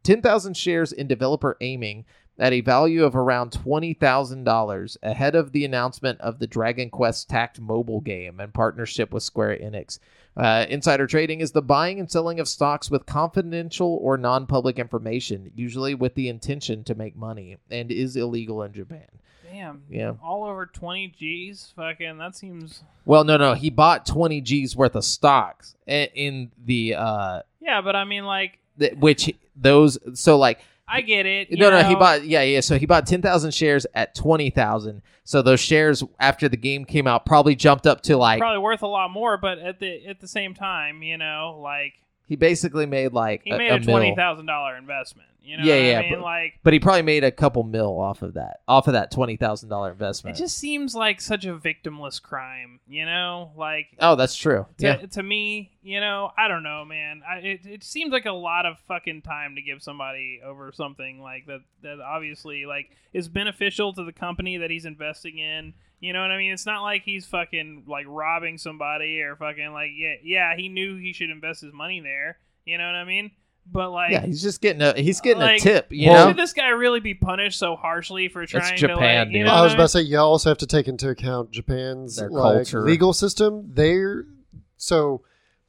10,000 0.04 0.56
shares 0.56 0.92
in 0.92 1.08
developer 1.08 1.58
aiming 1.62 2.06
at 2.40 2.54
a 2.54 2.62
value 2.62 3.04
of 3.04 3.16
around 3.16 3.52
$20,000 3.52 4.98
ahead 5.04 5.36
of 5.36 5.52
the 5.52 5.66
announcement 5.66 6.20
of 6.22 6.40
the 6.40 6.48
Dragon 6.48 6.90
Quest 6.90 7.30
Tact 7.30 7.60
mobile 7.60 8.02
game 8.02 8.40
in 8.40 8.52
partnership 8.52 9.14
with 9.14 9.24
Square 9.24 9.58
Enix. 9.58 10.00
Uh, 10.36 10.66
insider 10.70 11.08
trading 11.08 11.42
is 11.42 11.52
the 11.52 11.62
buying 11.62 12.00
and 12.00 12.10
selling 12.10 12.40
of 12.40 12.48
stocks 12.48 12.90
with 12.90 13.06
confidential 13.06 14.00
or 14.02 14.18
non 14.18 14.48
public 14.48 14.80
information, 14.80 15.52
usually 15.56 15.94
with 15.94 16.16
the 16.16 16.30
intention 16.30 16.84
to 16.86 16.96
make 16.96 17.16
money, 17.16 17.58
and 17.70 17.92
is 17.92 18.16
illegal 18.16 18.64
in 18.64 18.72
Japan. 18.72 19.06
Damn. 19.52 19.84
Yeah. 19.90 20.14
All 20.24 20.46
over 20.46 20.66
20 20.66 21.10
G's. 21.10 21.74
Fucking. 21.76 22.18
That 22.18 22.36
seems. 22.38 22.84
Well, 23.04 23.26
no, 23.26 23.36
no. 23.36 23.54
He 23.54 23.70
bought 23.70 24.06
20 24.06 24.40
G's 24.40 24.76
worth 24.76 24.96
of 24.96 25.04
stocks 25.04 25.76
in 25.86 26.52
the, 26.64 26.96
uh, 26.96 27.42
Yeah, 27.60 27.82
but 27.82 27.98
I 27.98 28.06
mean, 28.06 28.24
like, 28.24 28.60
th- 28.80 28.96
which 28.96 29.36
those, 29.62 29.98
so 30.14 30.38
like, 30.38 30.60
I 30.88 31.02
get 31.02 31.26
it. 31.26 31.52
no, 31.52 31.70
no, 31.70 31.84
he 31.84 31.96
bought 31.96 32.26
yeah, 32.26 32.42
yeah. 32.42 32.60
So 32.60 32.78
he 32.78 32.86
bought 32.86 33.08
ten 33.08 33.22
thousand 33.22 33.54
shares 33.54 33.86
at 33.94 34.14
twenty 34.14 34.50
thousand. 34.50 35.02
So 35.24 35.42
those 35.42 35.62
shares 35.62 36.04
after 36.20 36.50
the 36.50 36.58
game 36.58 36.84
came 36.84 37.08
out 37.08 37.26
probably 37.26 37.56
jumped 37.56 37.88
up 37.88 38.02
to 38.02 38.18
like 38.18 38.40
probably 38.40 38.60
worth 38.60 38.82
a 38.82 38.88
lot 38.88 39.10
more, 39.10 39.38
but 39.38 39.58
at 39.60 39.80
the 39.80 40.06
at 40.06 40.20
the 40.20 40.28
same 40.28 40.54
time, 40.54 41.02
you 41.02 41.18
know, 41.18 41.60
like 41.62 41.94
he 42.28 42.36
basically 42.36 42.86
made 42.86 43.14
like 43.14 43.44
he 43.46 43.52
a, 43.52 43.58
made 43.58 43.72
a 43.72 43.76
a, 43.76 43.80
twenty 43.80 44.16
thousand 44.16 44.48
dollar 44.48 44.76
investment. 44.76 45.30
You 45.44 45.58
know, 45.58 45.64
Yeah, 45.64 45.76
what 45.76 45.82
yeah, 45.86 45.98
I 45.98 46.02
mean, 46.04 46.14
but- 46.16 46.22
like 46.22 46.60
but 46.64 46.74
he 46.74 46.80
probably 46.80 47.02
made 47.02 47.24
a 47.24 47.32
couple 47.32 47.64
mil 47.64 48.00
off 48.00 48.22
of 48.22 48.36
that, 48.36 48.62
off 48.68 48.88
of 48.88 48.94
that 48.94 49.10
twenty 49.12 49.38
thousand 49.38 49.70
dollar 49.70 49.92
investment. 49.92 50.38
it 50.38 50.40
just 50.40 50.58
seems 50.58 50.94
like 50.94 51.20
such 51.20 51.46
a 51.46 51.56
victimless 51.58 52.22
crime. 52.22 52.80
You 52.88 53.06
know, 53.06 53.52
like 53.58 53.88
oh, 54.00 54.16
that's 54.16 54.36
true. 54.36 54.68
to, 54.78 54.86
yeah, 54.86 54.96
to 54.98 55.24
me, 55.24 55.72
you 55.82 56.00
know, 56.00 56.30
I 56.38 56.48
don't 56.48 56.62
know, 56.64 56.86
man. 56.86 57.24
I, 57.28 57.38
it 57.38 57.62
it 57.66 57.84
seems 57.84 58.12
like 58.12 58.26
a 58.26 58.32
lot 58.32 58.66
of 58.68 58.78
fucking 58.88 59.24
time 59.24 59.56
to 59.56 59.62
give 59.64 59.82
somebody 59.82 60.42
over 60.46 60.72
something 60.72 61.22
like 61.22 61.48
that 61.48 61.62
that 61.82 62.00
obviously 62.00 62.66
like 62.68 62.92
is 63.12 63.28
beneficial 63.28 63.94
to 63.94 64.04
the 64.04 64.14
company 64.14 64.58
that 64.58 64.70
he's 64.70 64.86
investing 64.86 65.40
in. 65.40 65.74
You 66.00 66.14
know 66.14 66.22
what 66.22 66.32
I 66.32 66.38
mean? 66.38 66.52
It's 66.52 66.66
not 66.66 66.82
like 66.84 67.04
he's 67.04 67.26
fucking 67.26 67.86
like 67.88 68.06
robbing 68.08 68.58
somebody 68.60 69.22
or 69.22 69.36
fucking 69.36 69.72
like 69.74 69.92
yeah 69.96 70.16
yeah 70.24 70.56
he 70.56 70.70
knew 70.70 70.98
he 70.98 71.14
should 71.14 71.30
invest 71.32 71.62
his 71.62 71.74
money 71.74 72.00
there. 72.00 72.38
You 72.66 72.78
know 72.78 72.86
what 72.86 72.96
I 72.96 73.06
mean? 73.06 73.32
But 73.72 73.92
like 73.92 74.12
yeah. 74.12 74.26
He's 74.26 74.42
just 74.42 74.62
getting 74.62 74.82
a 74.82 74.94
he's 75.00 75.22
getting 75.22 75.42
like, 75.42 75.62
a 75.62 75.64
tip. 75.64 75.88
You 75.92 76.10
Well- 76.10 76.26
know, 76.26 76.32
should 76.32 76.38
this 76.38 76.54
guy 76.54 76.70
really 76.70 77.00
be 77.00 77.14
punished 77.14 77.58
so 77.58 77.76
harshly 77.76 78.28
for 78.28 78.46
trying 78.46 78.72
to 78.72 78.76
Japan, 78.76 79.28
like, 79.28 79.36
you 79.36 79.44
know 79.46 79.52
I 79.52 79.62
was 79.62 79.74
about 79.74 79.84
to 79.84 79.90
say 79.90 80.02
you 80.02 80.18
also 80.18 80.50
have 80.50 80.58
to 80.60 80.68
take 80.68 80.88
into 80.88 81.10
account 81.10 81.52
Japan's 81.52 82.22
like, 82.22 82.72
legal 82.74 83.14
system. 83.14 83.72
They're 83.74 84.26
so 84.78 85.22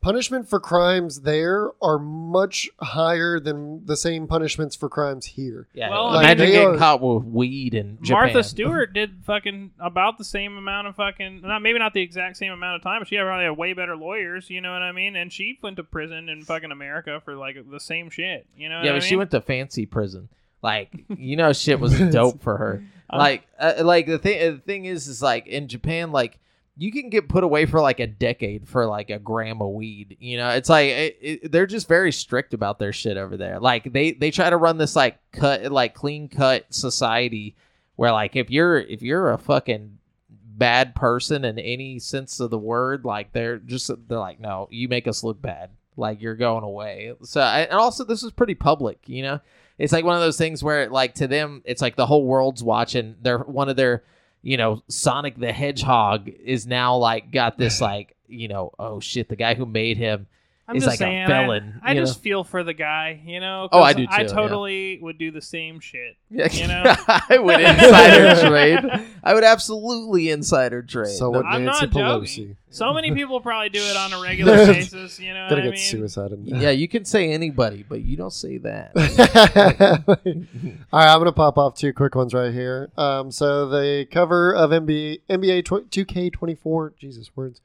punishment 0.03 0.49
for 0.49 0.61
crimes 0.61 1.21
there 1.23 1.71
are 1.81 1.99
much 1.99 2.69
higher 2.81 3.41
than 3.41 3.87
the 3.87 3.97
same 3.97 4.27
punishments 4.27 4.77
for 4.77 4.89
crimes 4.89 5.25
here. 5.25 5.69
yeah. 5.73 5.89
Well, 5.91 6.09
I 6.09 6.13
mean, 6.13 6.21
imagine 6.25 6.39
they 6.47 6.53
getting 6.53 6.75
are- 6.75 6.77
caught 6.79 7.01
with 7.01 7.25
weed 7.25 7.75
in 7.75 7.99
Japan. 8.03 8.25
Martha 8.25 8.43
Stewart 8.43 8.93
did 8.95 9.25
fucking 9.25 9.71
about 9.79 10.19
the 10.19 10.25
same 10.25 10.59
amount 10.59 10.89
of 10.89 10.97
fucking 10.97 11.41
not 11.43 11.63
maybe 11.63 11.79
not 11.79 11.95
the 11.95 12.03
exact 12.03 12.37
same 12.37 12.53
amount 12.53 12.77
of 12.77 12.83
time, 12.83 13.01
but 13.01 13.09
she 13.09 13.15
had 13.15 13.23
probably 13.25 13.45
had 13.45 13.57
way 13.57 13.73
better 13.73 13.97
lawyers. 13.97 14.51
You 14.51 14.61
know 14.61 14.73
what 14.73 14.83
I 14.83 14.93
mean? 14.93 15.17
And 15.17 15.33
she 15.33 15.59
went 15.63 15.77
to 15.77 15.85
prison 15.85 16.29
in 16.29 16.43
fucking 16.43 16.71
America 16.73 17.23
for 17.25 17.35
like 17.37 17.57
the 17.71 17.81
same 17.81 18.11
shit. 18.11 18.47
You 18.57 18.69
know? 18.69 18.83
Yeah, 18.83 18.91
what 18.93 18.97
but 18.99 19.05
I 19.05 19.07
she 19.07 19.13
mean? 19.15 19.19
went 19.21 19.31
to 19.31 19.41
fancy 19.41 19.87
prison. 19.87 20.29
Like 20.63 20.93
you 21.17 21.37
know, 21.37 21.53
shit 21.53 21.81
was 21.81 21.99
dope 22.11 22.43
for 22.43 22.57
her. 22.57 22.85
Um, 23.11 23.19
Like, 23.19 23.47
uh, 23.59 23.75
like 23.83 24.07
the 24.07 24.19
thing. 24.19 24.55
The 24.55 24.59
thing 24.61 24.85
is, 24.85 25.07
is 25.09 25.23
like 25.23 25.47
in 25.47 25.69
Japan, 25.69 26.13
like 26.13 26.39
you 26.77 26.91
can 26.91 27.11
get 27.11 27.29
put 27.29 27.45
away 27.45 27.67
for 27.67 27.81
like 27.81 28.01
a 28.01 28.07
decade 28.07 28.67
for 28.67 28.87
like 28.87 29.11
a 29.11 29.19
gram 29.19 29.61
of 29.61 29.71
weed. 29.71 30.17
You 30.21 30.39
know, 30.39 30.51
it's 30.51 30.69
like 30.69 30.89
it, 30.89 31.19
it, 31.21 31.53
they're 31.53 31.67
just 31.67 31.87
very 31.87 32.13
strict 32.13 32.55
about 32.55 32.79
their 32.79 32.93
shit 32.93 33.17
over 33.17 33.37
there. 33.37 33.61
Like 33.61 33.93
they 33.93 34.13
they 34.13 34.31
try 34.31 34.49
to 34.49 34.57
run 34.57 34.79
this 34.79 34.97
like 34.97 35.19
cut 35.33 35.71
like 35.71 35.95
clean 35.95 36.29
cut 36.29 36.73
society 36.73 37.57
where 37.97 38.13
like 38.13 38.37
if 38.37 38.51
you're 38.51 38.79
if 38.79 39.03
you're 39.03 39.33
a 39.33 39.39
fucking 39.39 39.99
bad 40.31 40.95
person 40.95 41.45
in 41.45 41.59
any 41.59 41.99
sense 41.99 42.41
of 42.41 42.51
the 42.51 42.59
word, 42.59 43.05
like 43.05 43.33
they're 43.33 43.59
just 43.59 43.91
they're 44.09 44.19
like, 44.19 44.41
no, 44.41 44.69
you 44.71 44.89
make 44.89 45.07
us 45.07 45.23
look 45.23 45.43
bad. 45.43 45.71
Like 45.97 46.23
you're 46.23 46.37
going 46.37 46.65
away. 46.65 47.13
So 47.23 47.43
and 47.43 47.73
also 47.73 48.05
this 48.05 48.23
is 48.23 48.33
pretty 48.33 48.55
public. 48.55 48.99
You 49.07 49.23
know, 49.23 49.41
it's 49.77 49.93
like 49.93 50.07
one 50.07 50.17
of 50.17 50.23
those 50.23 50.39
things 50.39 50.65
where 50.65 50.89
like 50.89 51.15
to 51.17 51.27
them 51.29 51.61
it's 51.67 51.83
like 51.83 51.97
the 51.97 52.07
whole 52.07 52.25
world's 52.25 52.63
watching. 52.63 53.17
They're 53.21 53.39
one 53.39 53.69
of 53.69 53.77
their 53.77 54.05
you 54.43 54.57
know, 54.57 54.83
Sonic 54.89 55.39
the 55.39 55.53
Hedgehog 55.53 56.29
is 56.29 56.67
now 56.67 56.97
like 56.97 57.31
got 57.31 57.57
this 57.57 57.81
like, 57.81 58.17
you 58.27 58.49
know, 58.49 58.73
oh 58.79 59.01
shit, 59.01 59.29
the 59.29 59.37
guy 59.37 59.55
who 59.55 59.67
made 59.67 59.97
him 59.97 60.27
I'm 60.73 60.77
is 60.79 60.85
just 60.85 60.93
like 60.93 60.99
saying, 60.99 61.23
a 61.25 61.27
felon. 61.29 61.81
I, 61.83 61.91
I 61.91 61.93
you 61.95 62.01
just 62.01 62.19
know? 62.19 62.23
feel 62.23 62.45
for 62.45 62.65
the 62.65 62.75
guy. 62.75 63.21
You 63.25 63.41
know? 63.41 63.69
Oh, 63.71 63.81
I 63.83 63.93
'cause 63.93 64.03
do 64.03 64.07
I 64.11 64.17
too, 64.19 64.23
yeah. 64.25 64.29
totally 64.33 64.99
would 65.01 65.19
do 65.19 65.31
the 65.31 65.41
same 65.41 65.81
shit. 65.81 66.17
Yeah, 66.31 66.49
you 66.53 66.67
know? 66.67 66.83
I 67.07 67.39
would 67.39 67.61
insider 67.61 68.49
trade. 68.49 69.07
I 69.23 69.35
would 69.35 69.45
absolutely 69.45 70.31
insider 70.31 70.83
trade. 70.83 71.09
So 71.17 71.31
would 71.31 71.45
I'm 71.47 71.65
Nancy 71.65 71.87
not 71.87 71.93
joking. 71.93 72.03
Pelosi. 72.03 72.57
So 72.71 72.93
many 72.95 73.13
people 73.15 73.41
probably 73.41 73.69
do 73.69 73.81
it 73.83 73.97
on 73.97 74.13
a 74.13 74.21
regular 74.23 74.57
basis. 74.67 75.21
You 75.21 75.35
know 75.35 75.47
Gotta 75.49 75.61
what 75.63 75.67
I 75.69 75.71
mean? 75.71 75.79
suicide 75.79 76.33
yeah, 76.45 76.71
you 76.71 76.89
can 76.89 77.05
say 77.05 77.31
anybody, 77.33 77.85
but 77.87 78.01
you 78.03 78.17
don't 78.17 78.33
say 78.33 78.59
that. 78.59 78.93
All 80.93 81.01
right, 81.01 81.13
I'm 81.13 81.21
gonna 81.21 81.33
pop 81.33 81.59
off 81.59 81.75
two 81.77 81.93
quick 81.93 82.15
ones 82.15 82.33
right 82.35 82.53
here. 82.53 82.91
Um, 82.97 83.31
so 83.31 83.69
the 83.69 84.07
cover 84.11 84.55
of 84.55 84.71
NBA 84.71 85.21
NBA 85.29 85.65
tw- 85.65 85.91
2K24, 85.91 86.97
Jesus 86.99 87.31
words, 87.37 87.61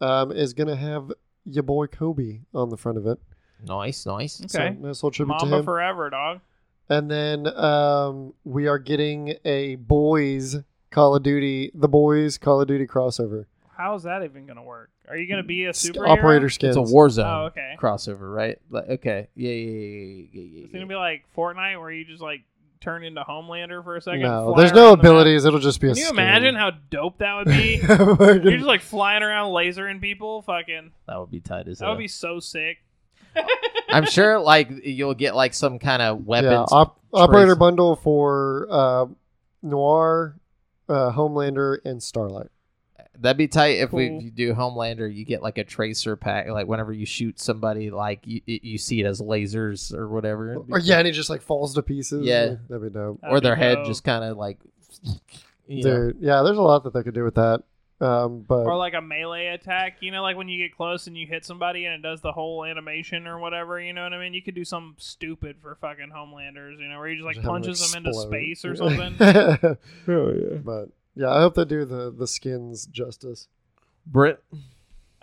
um, 0.00 0.32
is 0.32 0.52
gonna 0.54 0.76
have 0.76 1.12
your 1.46 1.62
boy 1.62 1.86
Kobe 1.86 2.40
on 2.54 2.68
the 2.70 2.76
front 2.76 2.98
of 2.98 3.06
it. 3.06 3.18
nice, 3.64 4.04
nice. 4.06 4.42
So 4.46 4.58
Okay. 4.60 4.70
nice 4.74 4.82
little 5.02 5.10
tribute 5.10 5.38
to 5.40 5.46
him. 5.46 5.64
forever, 5.64 6.10
dog. 6.10 6.40
and 6.88 7.10
then 7.10 7.46
um, 7.56 8.32
we 8.44 8.66
are 8.66 8.78
getting 8.78 9.34
a 9.44 9.76
boys 9.76 10.56
Call 10.90 11.14
of 11.16 11.22
Duty, 11.22 11.70
the 11.74 11.88
boys 11.88 12.38
Call 12.38 12.60
of 12.60 12.68
Duty 12.68 12.86
crossover. 12.86 13.46
How's 13.76 14.04
that 14.04 14.22
even 14.22 14.46
gonna 14.46 14.62
work? 14.62 14.90
Are 15.08 15.16
you 15.16 15.28
gonna 15.28 15.42
be 15.42 15.64
a 15.66 15.74
Sk- 15.74 15.92
superhero? 15.94 16.08
Operator 16.18 16.48
skins. 16.48 16.76
It's 16.76 16.90
a 16.90 16.94
Warzone 16.94 17.24
Oh, 17.42 17.44
okay. 17.46 17.76
crossover, 17.78 18.34
right? 18.34 18.58
Like, 18.70 18.88
okay, 18.88 19.28
yeah, 19.34 19.50
yeah, 19.50 19.70
yeah, 19.70 19.80
yeah, 19.84 20.26
yeah, 20.32 20.42
yeah. 20.42 20.64
It's 20.64 20.72
gonna 20.72 20.86
be 20.86 20.94
like 20.94 21.24
Fortnite, 21.36 21.78
where 21.78 21.90
you 21.90 22.04
just 22.04 22.22
like 22.22 22.40
turn 22.80 23.04
into 23.04 23.22
Homelander 23.22 23.82
for 23.82 23.96
a 23.96 24.00
second. 24.00 24.22
No, 24.22 24.54
there's 24.56 24.70
around 24.72 24.76
no 24.76 24.86
the 24.96 25.00
abilities. 25.00 25.44
It'll 25.44 25.60
just 25.60 25.80
be 25.80 25.88
a 25.88 25.90
Can 25.90 25.98
you 25.98 26.04
skin. 26.06 26.18
imagine 26.18 26.54
how 26.54 26.72
dope 26.90 27.18
that 27.18 27.34
would 27.36 27.46
be? 27.46 27.80
You're 27.86 28.42
You're 28.42 28.56
just 28.58 28.66
like 28.66 28.82
flying 28.82 29.22
around 29.22 29.50
lasering 29.52 30.00
people. 30.00 30.42
Fucking, 30.42 30.92
that 31.06 31.18
would 31.18 31.30
be 31.30 31.40
tight 31.40 31.68
as 31.68 31.78
hell. 31.78 31.86
that 31.86 31.90
hell. 31.90 31.94
would 31.94 31.98
be 32.02 32.08
so 32.08 32.40
sick. 32.40 32.78
I'm 33.88 34.06
sure, 34.06 34.38
like 34.38 34.70
you'll 34.84 35.14
get 35.14 35.34
like 35.34 35.54
some 35.54 35.78
kind 35.78 36.02
of 36.02 36.18
yeah, 36.18 36.24
weapons. 36.24 36.68
op- 36.72 37.00
operator 37.12 37.54
bundle 37.54 37.96
for 37.96 38.66
uh, 38.70 39.06
Noir, 39.62 40.36
uh, 40.88 41.12
Homelander, 41.12 41.78
and 41.84 42.02
Starlight. 42.02 42.48
That'd 43.20 43.36
be 43.36 43.48
tight 43.48 43.78
if 43.78 43.92
we 43.92 44.06
if 44.06 44.22
you 44.22 44.30
do 44.30 44.54
Homelander, 44.54 45.12
you 45.12 45.24
get 45.24 45.42
like 45.42 45.58
a 45.58 45.64
tracer 45.64 46.16
pack. 46.16 46.48
Like 46.48 46.66
whenever 46.66 46.92
you 46.92 47.06
shoot 47.06 47.40
somebody, 47.40 47.90
like 47.90 48.20
you 48.24 48.40
you 48.46 48.78
see 48.78 49.00
it 49.00 49.06
as 49.06 49.20
lasers 49.20 49.92
or 49.94 50.08
whatever. 50.08 50.56
Or 50.70 50.78
yeah, 50.78 50.98
and 50.98 51.08
it 51.08 51.12
just 51.12 51.30
like 51.30 51.42
falls 51.42 51.74
to 51.74 51.82
pieces. 51.82 52.24
Yeah. 52.24 52.56
that'd 52.68 52.82
be 52.82 52.90
dope. 52.90 53.20
That'd 53.20 53.36
or 53.36 53.40
their 53.40 53.56
head 53.56 53.76
dope. 53.76 53.86
just 53.86 54.04
kind 54.04 54.24
of 54.24 54.36
like. 54.36 54.58
You 55.68 55.82
know. 55.82 56.06
Dude, 56.12 56.18
yeah, 56.20 56.42
there's 56.42 56.58
a 56.58 56.62
lot 56.62 56.84
that 56.84 56.94
they 56.94 57.02
could 57.02 57.14
do 57.14 57.24
with 57.24 57.34
that. 57.34 57.62
Um, 57.98 58.44
but 58.46 58.66
or 58.66 58.76
like 58.76 58.92
a 58.92 59.00
melee 59.00 59.46
attack. 59.46 59.98
You 60.00 60.10
know, 60.10 60.22
like 60.22 60.36
when 60.36 60.48
you 60.48 60.58
get 60.58 60.76
close 60.76 61.06
and 61.06 61.16
you 61.16 61.26
hit 61.26 61.46
somebody 61.46 61.86
and 61.86 61.94
it 61.94 62.02
does 62.02 62.20
the 62.20 62.32
whole 62.32 62.64
animation 62.64 63.26
or 63.26 63.38
whatever. 63.38 63.80
You 63.80 63.94
know 63.94 64.02
what 64.02 64.12
I 64.12 64.18
mean? 64.20 64.34
You 64.34 64.42
could 64.42 64.54
do 64.54 64.64
something 64.64 64.96
stupid 64.98 65.56
for 65.62 65.74
fucking 65.76 66.10
Homelanders. 66.14 66.78
You 66.78 66.88
know, 66.88 66.98
where 66.98 67.08
you 67.08 67.16
just 67.16 67.26
like 67.26 67.36
Just 67.36 67.46
punches 67.46 67.90
them 67.90 68.04
into 68.04 68.18
space 68.18 68.64
or 68.64 68.76
something. 68.76 69.16
Oh 70.08 70.32
yeah. 70.32 70.58
but 70.62 70.90
yeah, 71.16 71.30
I 71.30 71.40
hope 71.40 71.54
they 71.54 71.64
do 71.64 71.84
the 71.84 72.14
the 72.16 72.26
skins 72.26 72.86
justice. 72.86 73.48
Brit. 74.06 74.44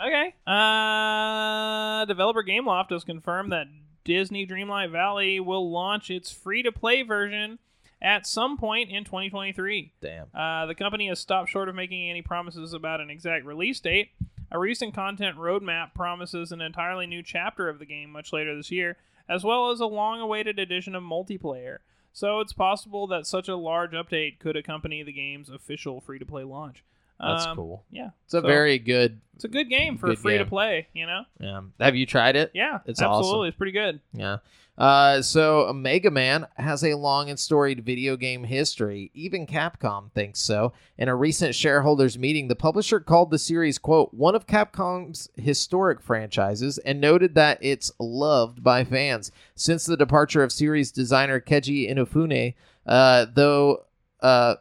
Okay. 0.01 0.35
Uh, 0.45 2.03
developer 2.05 2.43
Gameloft 2.43 2.89
has 2.89 3.03
confirmed 3.05 3.51
that 3.53 3.67
Disney 4.03 4.45
Dreamlight 4.45 4.91
Valley 4.91 5.39
will 5.39 5.71
launch 5.71 6.09
its 6.09 6.29
free-to-play 6.29 7.03
version 7.03 7.59
at 8.01 8.27
some 8.27 8.57
point 8.57 8.89
in 8.89 9.05
2023. 9.05 9.93
Damn. 10.01 10.27
Uh, 10.35 10.65
the 10.65 10.75
company 10.75 11.07
has 11.07 11.19
stopped 11.19 11.49
short 11.49 11.69
of 11.69 11.75
making 11.75 12.09
any 12.09 12.21
promises 12.21 12.73
about 12.73 12.99
an 12.99 13.09
exact 13.09 13.45
release 13.45 13.79
date. 13.79 14.09
A 14.51 14.59
recent 14.59 14.93
content 14.93 15.37
roadmap 15.37 15.93
promises 15.93 16.51
an 16.51 16.59
entirely 16.59 17.07
new 17.07 17.23
chapter 17.23 17.69
of 17.69 17.79
the 17.79 17.85
game 17.85 18.11
much 18.11 18.33
later 18.33 18.55
this 18.55 18.71
year, 18.71 18.97
as 19.29 19.43
well 19.43 19.71
as 19.71 19.79
a 19.79 19.85
long 19.85 20.19
awaited 20.19 20.59
addition 20.59 20.95
of 20.95 21.03
multiplayer. 21.03 21.77
So 22.13 22.39
it's 22.39 22.53
possible 22.53 23.07
that 23.07 23.25
such 23.25 23.49
a 23.49 23.55
large 23.55 23.91
update 23.93 24.37
could 24.37 24.55
accompany 24.55 25.01
the 25.01 25.11
game's 25.11 25.49
official 25.49 25.99
free 25.99 26.19
to 26.19 26.25
play 26.25 26.43
launch. 26.43 26.83
That's 27.19 27.45
Um, 27.45 27.55
cool. 27.55 27.83
Yeah. 27.91 28.09
It's 28.25 28.33
a 28.33 28.41
so- 28.41 28.47
very 28.47 28.79
good. 28.79 29.19
It's 29.35 29.45
a 29.45 29.47
good 29.47 29.69
game 29.69 29.97
for 29.97 30.07
Good 30.07 30.19
free 30.19 30.37
to 30.37 30.45
play, 30.45 30.87
you 30.93 31.05
know? 31.07 31.23
Yeah. 31.39 31.61
Have 31.79 31.95
you 31.95 32.05
tried 32.05 32.35
it? 32.35 32.51
Yeah. 32.53 32.79
It's 32.85 33.01
absolutely. 33.01 33.29
awesome. 33.39 33.47
It's 33.47 33.57
pretty 33.57 33.71
good. 33.71 33.99
Yeah. 34.13 34.37
Uh, 34.77 35.21
so 35.21 35.71
Mega 35.73 36.09
Man 36.09 36.47
has 36.57 36.83
a 36.83 36.95
long 36.95 37.29
and 37.29 37.39
storied 37.39 37.83
video 37.85 38.15
game 38.17 38.43
history. 38.43 39.11
Even 39.13 39.45
Capcom 39.45 40.11
thinks 40.13 40.39
so. 40.39 40.73
In 40.97 41.07
a 41.09 41.15
recent 41.15 41.53
shareholders 41.55 42.17
meeting, 42.17 42.47
the 42.47 42.55
publisher 42.55 42.99
called 42.99 43.29
the 43.31 43.37
series 43.37 43.77
"quote 43.77 44.13
one 44.15 44.33
of 44.33 44.47
Capcom's 44.47 45.29
historic 45.35 46.01
franchises" 46.01 46.79
and 46.79 46.99
noted 46.99 47.35
that 47.35 47.59
it's 47.61 47.91
loved 47.99 48.63
by 48.63 48.83
fans 48.83 49.31
since 49.55 49.85
the 49.85 49.97
departure 49.97 50.41
of 50.43 50.51
series 50.51 50.91
designer 50.91 51.39
Keiji 51.39 51.87
Inafune. 51.91 52.55
Uh, 52.85 53.27
though 53.31 53.83
uh, 54.21 54.55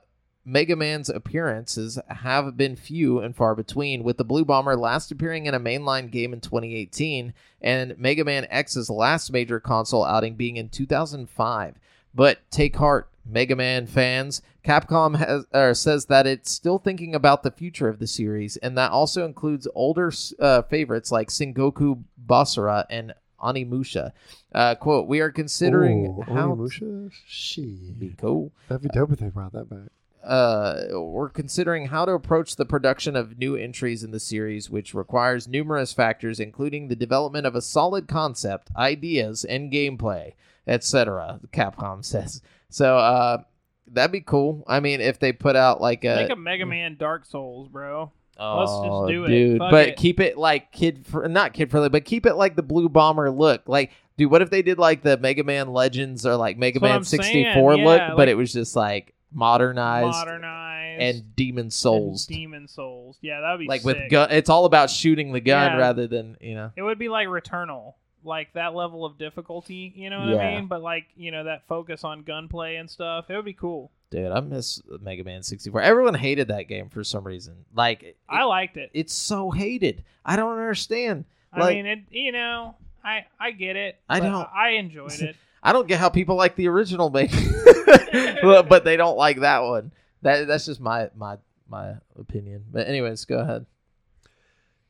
Mega 0.45 0.75
Man's 0.75 1.09
appearances 1.09 1.99
have 2.09 2.57
been 2.57 2.75
few 2.75 3.21
and 3.21 3.35
far 3.35 3.55
between, 3.55 4.03
with 4.03 4.17
the 4.17 4.25
Blue 4.25 4.45
Bomber 4.45 4.77
last 4.77 5.13
appearing 5.13 5.47
in 5.47 5.55
a 5.55 5.61
mainline 5.61 6.11
game 6.11 6.33
in 6.33 6.41
2018 6.41 7.33
and 7.61 7.97
Mega 7.99 8.25
Man 8.25 8.47
X's 8.51 8.91
last 8.91 9.33
major 9.33 9.61
console 9.61 10.05
outing 10.05 10.35
being 10.35 10.57
in 10.57 10.69
2005. 10.69 11.77
But 12.15 12.39
take 12.51 12.77
heart, 12.77 13.09
Mega 13.25 13.55
Man 13.55 13.87
fans. 13.87 14.43
Capcom 14.65 15.17
has 15.17 15.45
or 15.53 15.75
says 15.75 16.07
that 16.07 16.27
it's 16.27 16.51
still 16.51 16.79
thinking 16.79 17.15
about 17.15 17.43
the 17.43 17.51
future 17.51 17.89
of 17.89 17.99
the 17.99 18.07
series, 18.07 18.57
and 18.59 18.77
that 18.77 18.91
also 18.91 19.25
includes 19.25 19.69
older 19.75 20.13
uh, 20.41 20.63
favorites 20.63 21.11
like 21.11 21.29
Sengoku 21.29 22.03
Basara 22.27 22.85
and 22.91 23.15
Onimusha. 23.41 24.13
Uh, 24.53 24.75
quote: 24.75 25.09
We 25.09 25.21
are 25.21 25.31
considering 25.31 26.07
Ooh, 26.07 26.23
how 26.23 26.49
Onimusha? 26.49 27.11
She. 27.27 27.95
be 27.99 28.15
cool 28.19 28.53
That'd 28.69 28.83
be 28.83 28.89
dope 28.89 29.13
if 29.13 29.19
they 29.19 29.29
brought 29.29 29.53
that 29.53 29.71
back. 29.71 29.91
Uh, 30.25 30.85
we're 30.93 31.29
considering 31.29 31.87
how 31.87 32.05
to 32.05 32.13
approach 32.13 32.57
the 32.57 32.65
production 32.65 33.17
of 33.17 33.39
new 33.39 33.57
entries 33.57 34.03
in 34.05 34.11
the 34.11 34.21
series, 34.21 34.71
which 34.71 34.95
requires 34.95 35.49
numerous 35.49 35.93
factors, 35.93 36.39
including 36.41 36.89
the 36.89 36.97
development 36.97 37.47
of 37.47 37.55
a 37.55 37.61
solid 37.63 38.07
concept, 38.09 38.71
ideas, 38.77 39.45
and 39.45 39.73
gameplay, 39.73 40.33
etc. 40.67 41.41
Capcom 41.53 42.05
says. 42.05 42.41
So 42.71 42.97
uh, 42.99 43.43
that'd 43.89 44.13
be 44.13 44.21
cool. 44.21 44.65
I 44.67 44.81
mean, 44.81 45.01
if 45.01 45.19
they 45.19 45.33
put 45.33 45.57
out 45.57 45.81
like 45.81 46.05
a, 46.05 46.17
Make 46.17 46.31
a 46.31 46.37
Mega 46.37 46.67
Man 46.67 46.97
Dark 46.97 47.27
Souls, 47.27 47.69
bro. 47.69 48.13
oh, 48.39 48.59
let's 48.59 48.73
just 48.73 49.09
do 49.13 49.25
it. 49.25 49.29
dude, 49.29 49.59
Fuck 49.59 49.71
but 49.71 49.89
it. 49.89 49.97
keep 49.97 50.21
it 50.21 50.39
like 50.39 50.73
kid, 50.73 51.07
fr- 51.07 51.27
not 51.27 51.53
kid 51.53 51.71
friendly, 51.71 51.89
but 51.89 52.05
keep 52.05 52.27
it 52.27 52.35
like 52.35 52.57
the 52.57 52.63
Blue 52.63 52.89
Bomber 52.89 53.31
look, 53.31 53.63
like. 53.67 53.91
Dude, 54.19 54.31
what 54.31 54.43
if 54.43 54.51
they 54.51 54.61
did 54.61 54.79
like 54.79 55.01
the 55.03 55.17
Mega 55.17 55.43
Man 55.43 55.73
Legends 55.73 56.27
or 56.27 56.37
like 56.37 56.59
Mega 56.59 56.79
That's 56.79 56.93
Man 56.93 57.03
64 57.03 57.75
yeah, 57.77 57.85
look, 57.85 57.99
like- 58.01 58.17
but 58.17 58.29
it 58.29 58.35
was 58.35 58.53
just 58.53 58.77
like 58.77 59.15
modernized 59.33 60.17
Modernized. 60.17 61.03
and 61.03 61.37
Demon 61.37 61.63
and 61.65 61.73
Souls. 61.73 62.27
Demon 62.27 62.69
Souls. 62.69 63.17
Yeah, 63.21 63.41
that'd 63.41 63.61
be 63.61 63.67
like 63.67 63.81
sick. 63.83 63.87
with 64.01 64.11
gun 64.11 64.31
it's 64.31 64.51
all 64.51 64.65
about 64.65 64.91
shooting 64.91 65.33
the 65.33 65.41
gun 65.41 65.73
Yeah. 65.73 65.79
rather 65.79 66.07
than 66.07 66.37
you 66.41 66.55
know 66.55 66.71
It 66.77 66.83
would 66.83 66.99
be 66.99 67.09
like 67.09 67.29
Returnal, 67.29 67.95
like 68.25 68.53
that 68.55 68.75
level 68.75 69.05
of 69.05 69.19
difficulty. 69.19 69.93
You 69.97 70.11
know 70.11 70.21
what 70.21 70.29
Yeah. 70.31 70.37
I 70.39 70.55
mean? 70.57 70.67
But 70.67 70.83
like 70.83 71.07
you 71.17 71.31
know 71.31 71.45
that 71.45 71.67
focus 71.67 72.05
on 72.05 72.23
gunplay 72.23 72.77
and 72.77 72.89
stuff. 72.91 73.31
It 73.31 73.37
would 73.37 73.45
be 73.45 73.53
cool. 73.55 73.91
dude 74.11 74.31
i 74.31 74.41
miss 74.41 74.83
mega 75.01 75.25
man 75.25 75.43
64 75.43 75.81
everyone 75.81 76.13
hated 76.13 76.49
that 76.49 76.69
game 76.69 76.91
for 76.91 77.03
some 77.03 77.25
reason 77.25 77.65
like 77.75 78.03
it- 78.03 78.17
I 78.29 78.45
liked 78.45 78.77
it. 78.77 78.91
it's 78.93 79.15
so 79.15 79.51
hated 79.51 80.05
i 80.23 80.37
don't 80.37 80.53
understand 80.53 81.25
I 81.51 81.61
like- 81.61 81.77
mean, 81.77 81.87
it. 81.87 81.99
You 82.11 82.33
know, 82.33 82.75
I 83.05 83.25
I 83.41 83.51
get 83.53 83.77
it. 83.77 83.99
I 84.09 84.21
don't- 84.21 84.49
I 84.55 84.71
enjoyed 84.71 85.13
it. 85.21 85.37
I 85.63 85.73
don't 85.73 85.89
get 85.89 85.99
how 86.01 86.09
people 86.09 86.37
like 86.37 86.57
the 86.57 86.69
original 86.69 87.11
Mega 87.11 87.37
but 88.43 88.69
but 88.69 88.85
they 88.85 88.97
don't 88.97 89.17
like 89.17 89.41
that 89.41 89.61
one 89.61 89.93
that 90.23 90.47
that's 90.47 90.67
just 90.67 90.81
my 90.81 91.09
my 91.17 91.37
my 91.69 91.95
opinion 92.19 92.65
but 92.71 92.87
anyways 92.87 93.25
go 93.25 93.39
ahead 93.39 93.67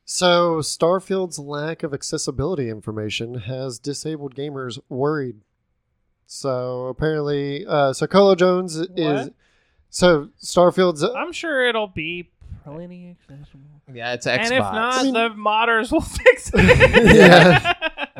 So, 0.05 0.57
Starfield's 0.61 1.39
lack 1.39 1.81
of 1.83 1.93
accessibility 1.93 2.69
information 2.69 3.35
has 3.35 3.79
disabled 3.79 4.35
gamers 4.35 4.77
worried. 4.89 5.37
So, 6.25 6.87
apparently, 6.87 7.65
uh, 7.65 7.93
so 7.93 8.05
Colo 8.07 8.35
Jones 8.35 8.75
is. 8.75 8.89
What? 8.97 9.33
So, 9.89 10.29
Starfield's. 10.41 11.03
I'm 11.03 11.31
sure 11.31 11.65
it'll 11.65 11.87
be 11.87 12.29
plenty 12.65 13.15
accessible. 13.15 13.81
yeah 13.93 14.13
it's 14.13 14.25
xbox 14.27 14.43
And 14.43 14.51
if 14.53 14.59
not, 14.59 14.93
I 14.93 15.03
mean- 15.03 15.13
the 15.13 15.29
modders 15.29 15.91
will 15.91 16.01
fix 16.19 16.51
it. 16.53 17.05
Yeah. 17.15 17.73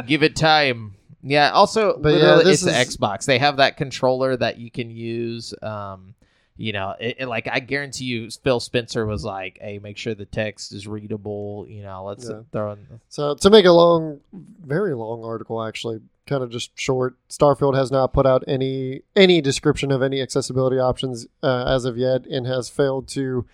give 0.05 0.23
it 0.23 0.35
time 0.37 0.95
yeah 1.23 1.51
also 1.51 1.97
But 1.97 2.15
yeah, 2.15 2.35
this 2.43 2.61
it's 2.61 2.63
the 2.63 2.79
is- 2.79 2.97
xbox 2.97 3.25
they 3.25 3.39
have 3.39 3.57
that 3.57 3.77
controller 3.77 4.35
that 4.37 4.57
you 4.57 4.69
can 4.69 4.89
use 4.91 5.53
um 5.61 6.13
you 6.57 6.71
know 6.73 6.93
it, 6.99 7.15
it- 7.19 7.27
like 7.27 7.47
i 7.51 7.59
guarantee 7.59 8.05
you 8.05 8.29
phil 8.29 8.59
spencer 8.59 9.05
was 9.05 9.23
like 9.23 9.57
hey 9.61 9.79
make 9.79 9.97
sure 9.97 10.13
the 10.13 10.25
text 10.25 10.71
is 10.73 10.85
readable 10.87 11.65
you 11.69 11.81
know 11.81 12.03
let's 12.03 12.29
Yeah. 12.29 12.41
throw 12.51 12.73
in 12.73 12.79
So, 13.09 13.35
to 13.35 13.49
make 13.49 13.65
a 13.65 13.71
long, 13.71 14.19
very 14.65 14.93
long 14.95 15.23
article, 15.23 15.61
actually, 15.63 15.99
kind 16.25 16.41
of 16.43 16.49
just 16.49 16.71
short, 16.79 17.15
Starfield 17.29 17.75
has 17.75 17.91
not 17.91 18.11
put 18.13 18.25
out 18.25 18.43
any 18.47 19.01
any 19.15 19.39
description 19.41 19.91
of 19.91 20.01
any 20.01 20.21
accessibility 20.21 20.77
options 20.79 21.27
uh, 21.43 21.65
as 21.67 21.85
of 21.85 21.97
yet, 21.97 22.25
and 22.25 22.45
has 22.47 22.69
failed 22.69 23.07
to 23.09 23.45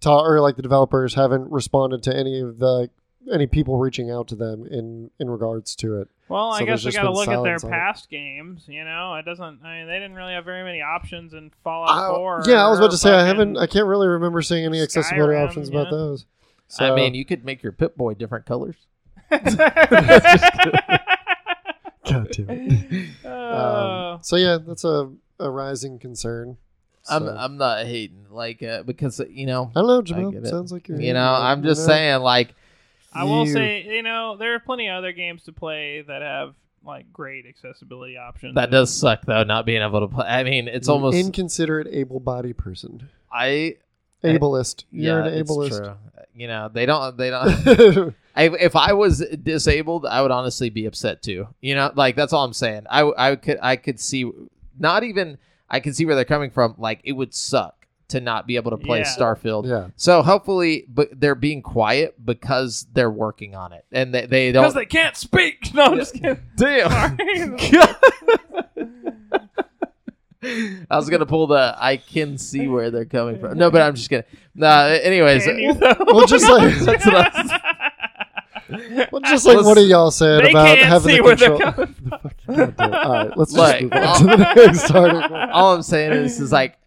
talk, 0.00 0.24
or 0.28 0.40
like 0.40 0.56
the 0.56 0.62
developers 0.62 1.14
haven't 1.14 1.50
responded 1.50 2.02
to 2.04 2.14
any 2.16 2.40
of 2.40 2.58
the 2.58 2.90
any 3.32 3.46
people 3.46 3.78
reaching 3.78 4.10
out 4.10 4.26
to 4.28 4.34
them 4.36 4.66
in 4.66 5.10
in 5.18 5.28
regards 5.30 5.74
to 5.76 6.00
it. 6.00 6.08
Well, 6.28 6.52
I 6.52 6.60
guess 6.64 6.82
there's 6.82 6.94
we 6.94 7.00
got 7.00 7.04
to 7.04 7.12
look 7.12 7.28
at 7.28 7.42
their 7.42 7.58
silence 7.58 7.64
on 7.64 7.70
it. 7.70 7.72
past 7.72 8.10
games. 8.10 8.64
You 8.68 8.84
know, 8.84 9.14
it 9.14 9.24
doesn't. 9.24 9.60
I 9.64 9.78
mean, 9.78 9.86
they 9.86 9.94
didn't 9.94 10.14
really 10.14 10.34
have 10.34 10.44
very 10.44 10.62
many 10.64 10.80
options 10.82 11.32
in 11.34 11.50
Fallout 11.64 11.90
I- 11.90 12.14
4. 12.14 12.42
yeah, 12.46 12.64
I 12.66 12.70
was 12.70 12.78
about 12.78 12.90
to 12.90 12.98
say 12.98 13.12
I 13.12 13.26
haven't. 13.26 13.56
I 13.56 13.66
can't 13.66 13.86
really 13.86 14.08
remember 14.08 14.42
seeing 14.42 14.64
any 14.64 14.80
accessibility 14.82 15.34
Skyrim, 15.34 15.46
options 15.48 15.68
about 15.68 15.86
yeah. 15.86 15.90
those. 15.98 16.26
i 16.80 16.94
mean 16.94 17.14
you 17.14 17.24
could 17.24 17.44
make 17.46 17.62
your 17.62 17.72
pip 17.72 17.96
boy 17.96 18.12
different 18.12 18.44
colors 18.44 18.76
God 19.30 19.46
damn 22.32 22.46
it. 22.50 23.08
Oh. 23.24 24.14
Um, 24.14 24.22
so 24.22 24.36
yeah, 24.36 24.58
that's 24.66 24.84
a, 24.84 25.10
a 25.38 25.50
rising 25.50 25.98
concern. 25.98 26.56
i'm 27.10 27.26
i'm 27.26 27.56
not 27.56 27.86
hating 27.86 28.26
like 28.30 28.62
uh, 28.62 28.82
because 28.82 29.20
you 29.30 29.46
know 29.46 29.70
I 29.74 29.80
don't 29.80 29.86
know, 29.88 29.98
I 29.98 30.02
Jamal. 30.02 30.30
get. 30.30 30.46
Sounds 30.46 30.72
like 30.72 30.88
you're. 30.88 31.00
you 31.00 31.14
know 31.14 31.32
i'm 31.32 31.62
just 31.62 31.86
saying 31.86 32.20
like 32.20 32.54
I 33.12 33.24
will 33.24 33.46
You- 33.46 33.52
say, 33.52 33.84
you 33.84 34.02
know, 34.02 34.36
there 34.36 34.54
are 34.54 34.58
plenty 34.60 34.88
of 34.88 34.96
other 34.96 35.12
games 35.12 35.42
to 35.44 35.52
play 35.52 36.02
that 36.02 36.22
have 36.22 36.54
like 36.84 37.12
great 37.12 37.44
accessibility 37.46 38.16
options. 38.16 38.54
that 38.54 38.70
does 38.70 38.94
suck 38.94 39.22
though 39.26 39.42
not 39.42 39.66
being 39.66 39.82
able 39.82 40.00
to 40.00 40.06
play 40.08 40.24
i 40.26 40.44
mean 40.44 40.68
it's 40.68 40.86
You 40.86 40.94
almost 40.94 41.16
inconsiderate, 41.18 41.88
able-bodied 41.90 42.56
person. 42.56 43.08
i 43.32 43.74
Ableist. 44.24 44.84
You're 44.90 45.20
yeah 45.22 45.26
an 45.26 45.34
it's 45.38 45.50
ableist. 45.50 45.76
true 45.76 45.94
you 46.34 46.46
know 46.46 46.70
they 46.72 46.86
don't 46.86 47.16
they 47.16 47.30
don't 47.30 48.14
I, 48.36 48.44
if 48.44 48.76
I 48.76 48.92
was 48.92 49.18
disabled, 49.42 50.06
I 50.06 50.22
would 50.22 50.30
honestly 50.30 50.70
be 50.70 50.86
upset 50.86 51.22
too. 51.24 51.48
You 51.60 51.74
know, 51.74 51.90
like 51.96 52.14
that's 52.14 52.32
all 52.32 52.44
I'm 52.44 52.52
saying. 52.52 52.86
I, 52.88 53.10
I 53.32 53.34
could 53.34 53.58
I 53.60 53.74
could 53.74 53.98
see, 53.98 54.30
not 54.78 55.02
even 55.02 55.38
I 55.68 55.80
can 55.80 55.92
see 55.92 56.06
where 56.06 56.14
they're 56.14 56.24
coming 56.24 56.50
from. 56.52 56.76
Like 56.78 57.00
it 57.02 57.12
would 57.12 57.34
suck 57.34 57.77
to 58.08 58.20
not 58.20 58.46
be 58.46 58.56
able 58.56 58.70
to 58.70 58.76
play 58.78 59.00
Yeah. 59.00 59.14
Starfield. 59.16 59.66
yeah. 59.68 59.88
So 59.96 60.22
hopefully, 60.22 60.84
but 60.88 61.08
they're 61.20 61.34
being 61.34 61.62
quiet 61.62 62.14
because 62.24 62.86
they're 62.92 63.10
working 63.10 63.54
on 63.54 63.72
it, 63.72 63.84
and 63.92 64.14
they, 64.14 64.26
they 64.26 64.52
don't. 64.52 64.62
because 64.64 64.74
they 64.74 64.86
can't 64.86 65.16
speak. 65.16 65.70
No, 65.74 65.84
I'm 65.84 65.96
just 65.98 66.14
kidding. 66.14 66.38
Damn. 66.56 67.56
I 70.90 70.96
was 70.96 71.10
gonna 71.10 71.26
pull 71.26 71.48
the 71.48 71.74
I 71.78 71.96
can 71.96 72.38
see 72.38 72.68
where 72.68 72.90
they're 72.92 73.04
coming 73.04 73.38
from. 73.40 73.58
No, 73.58 73.70
but 73.70 73.82
I'm 73.82 73.94
just 73.94 74.08
kidding. 74.08 74.24
Nah. 74.54 74.84
Anyways, 74.84 75.44
Can 75.44 75.58
you, 75.58 75.74
though? 75.74 75.94
Well, 76.06 76.26
just 76.26 76.48
like 76.48 76.78
That's 76.80 77.04
what 77.06 77.14
I 77.16 77.60
well, 79.10 79.20
just 79.22 79.46
like 79.46 79.56
Let's- 79.56 79.66
one 79.68 79.78
of 79.78 79.84
y'all 79.86 80.10
saying 80.12 80.50
about 80.50 80.78
having 80.78 81.10
see 81.10 81.16
the 81.16 81.22
where 81.22 81.34
they're 81.36 81.50
control. 81.58 81.72
coming 81.72 81.94
The 82.04 82.18
fucking- 82.18 82.56
God 82.56 82.76
damn. 82.76 82.94
All 82.94 83.12
right, 83.12 83.36
let's 83.36 83.52
just 83.52 83.58
Like, 83.58 83.82
move 83.82 83.92
on 83.92 84.18
to 84.20 84.24
the 84.26 84.36
next 84.66 84.90
article. 84.90 85.36
all 85.52 85.74
I'm 85.74 85.82
saying 85.82 86.12
is, 86.12 86.40
is 86.40 86.52
like, 86.52 86.78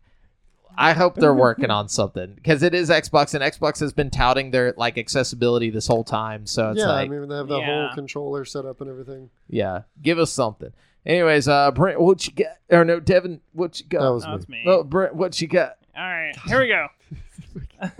I 0.78 0.94
hope 0.94 1.16
they're 1.16 1.34
working 1.34 1.70
on 1.72 1.90
something 1.90 2.34
because 2.36 2.64
it 2.64 2.74
is 2.74 2.90
Xbox 2.90 3.34
and 3.34 3.44
Xbox 3.44 3.80
has 3.82 3.94
been 3.94 4.10
touting 4.10 4.52
their 4.52 4.74
like 4.78 4.98
accessibility 4.98 5.70
this 5.70 5.88
whole 5.88 6.04
time. 6.04 6.46
So 6.48 6.72
it's 6.72 6.80
yeah, 6.80 6.88
like, 6.88 7.08
I 7.08 7.12
mean 7.12 7.28
they 7.30 7.36
have 7.36 7.48
the 7.48 7.60
Yeah. 7.60 7.66
whole 7.88 7.96
controller 7.96 8.46
set 8.46 8.66
up 8.66 8.82
and 8.82 8.90
everything. 8.90 9.30
yeah, 9.50 9.82
give 10.02 10.18
us 10.20 10.32
something. 10.32 10.72
Anyways, 11.06 11.48
uh, 11.48 11.72
Brent, 11.72 12.00
what 12.00 12.28
you 12.28 12.34
got? 12.34 12.58
Or 12.70 12.86
no, 12.86 13.00
Devin, 13.00 13.42
what 13.54 13.80
you 13.80 13.88
got? 13.88 14.00
That 14.00 14.06
got? 14.06 14.14
was 14.14 14.26
Oh, 14.26 14.30
me. 14.30 14.36
it's 14.36 14.50
me. 14.50 14.62
No, 14.66 14.84
Brent, 14.84 15.16
what 15.16 15.42
you 15.42 15.48
got? 15.48 15.78
All 15.98 16.04
right, 16.04 16.36
here 16.46 16.60
we 16.62 16.68
go. 16.68 16.88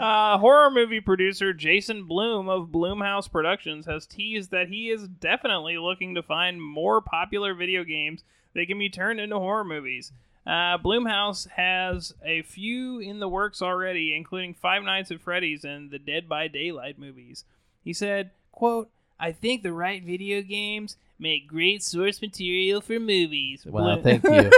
uh, 0.00 0.38
horror 0.38 0.70
movie 0.70 1.00
producer 1.00 1.52
Jason 1.52 2.04
Blum 2.04 2.48
of 2.48 2.68
Blumhouse 2.68 3.30
Productions 3.30 3.86
has 3.86 4.06
teased 4.06 4.50
that 4.50 4.68
he 4.68 4.90
is 4.90 5.06
definitely 5.08 5.78
looking 5.78 6.14
to 6.14 6.22
find 6.22 6.60
more 6.62 7.00
popular 7.00 7.54
video 7.54 7.84
games 7.84 8.24
that 8.54 8.66
can 8.66 8.78
be 8.78 8.88
turned 8.90 9.20
into 9.20 9.38
horror 9.38 9.64
movies. 9.64 10.12
Uh, 10.46 10.78
Blumhouse 10.78 11.48
has 11.50 12.14
a 12.24 12.42
few 12.42 12.98
in 13.00 13.20
the 13.20 13.28
works 13.28 13.60
already, 13.60 14.14
including 14.14 14.54
Five 14.54 14.82
Nights 14.82 15.10
at 15.10 15.20
Freddy's 15.20 15.64
and 15.64 15.90
the 15.90 15.98
Dead 15.98 16.28
by 16.28 16.48
Daylight 16.48 16.98
movies. 16.98 17.44
He 17.84 17.92
said, 17.92 18.30
"quote 18.52 18.90
I 19.20 19.32
think 19.32 19.62
the 19.62 19.72
right 19.72 20.02
video 20.02 20.40
games 20.42 20.96
make 21.18 21.48
great 21.48 21.82
source 21.82 22.22
material 22.22 22.80
for 22.80 22.98
movies." 22.98 23.66
Well, 23.66 24.00
Bloom- 24.00 24.20
thank 24.20 24.24
you. 24.24 24.50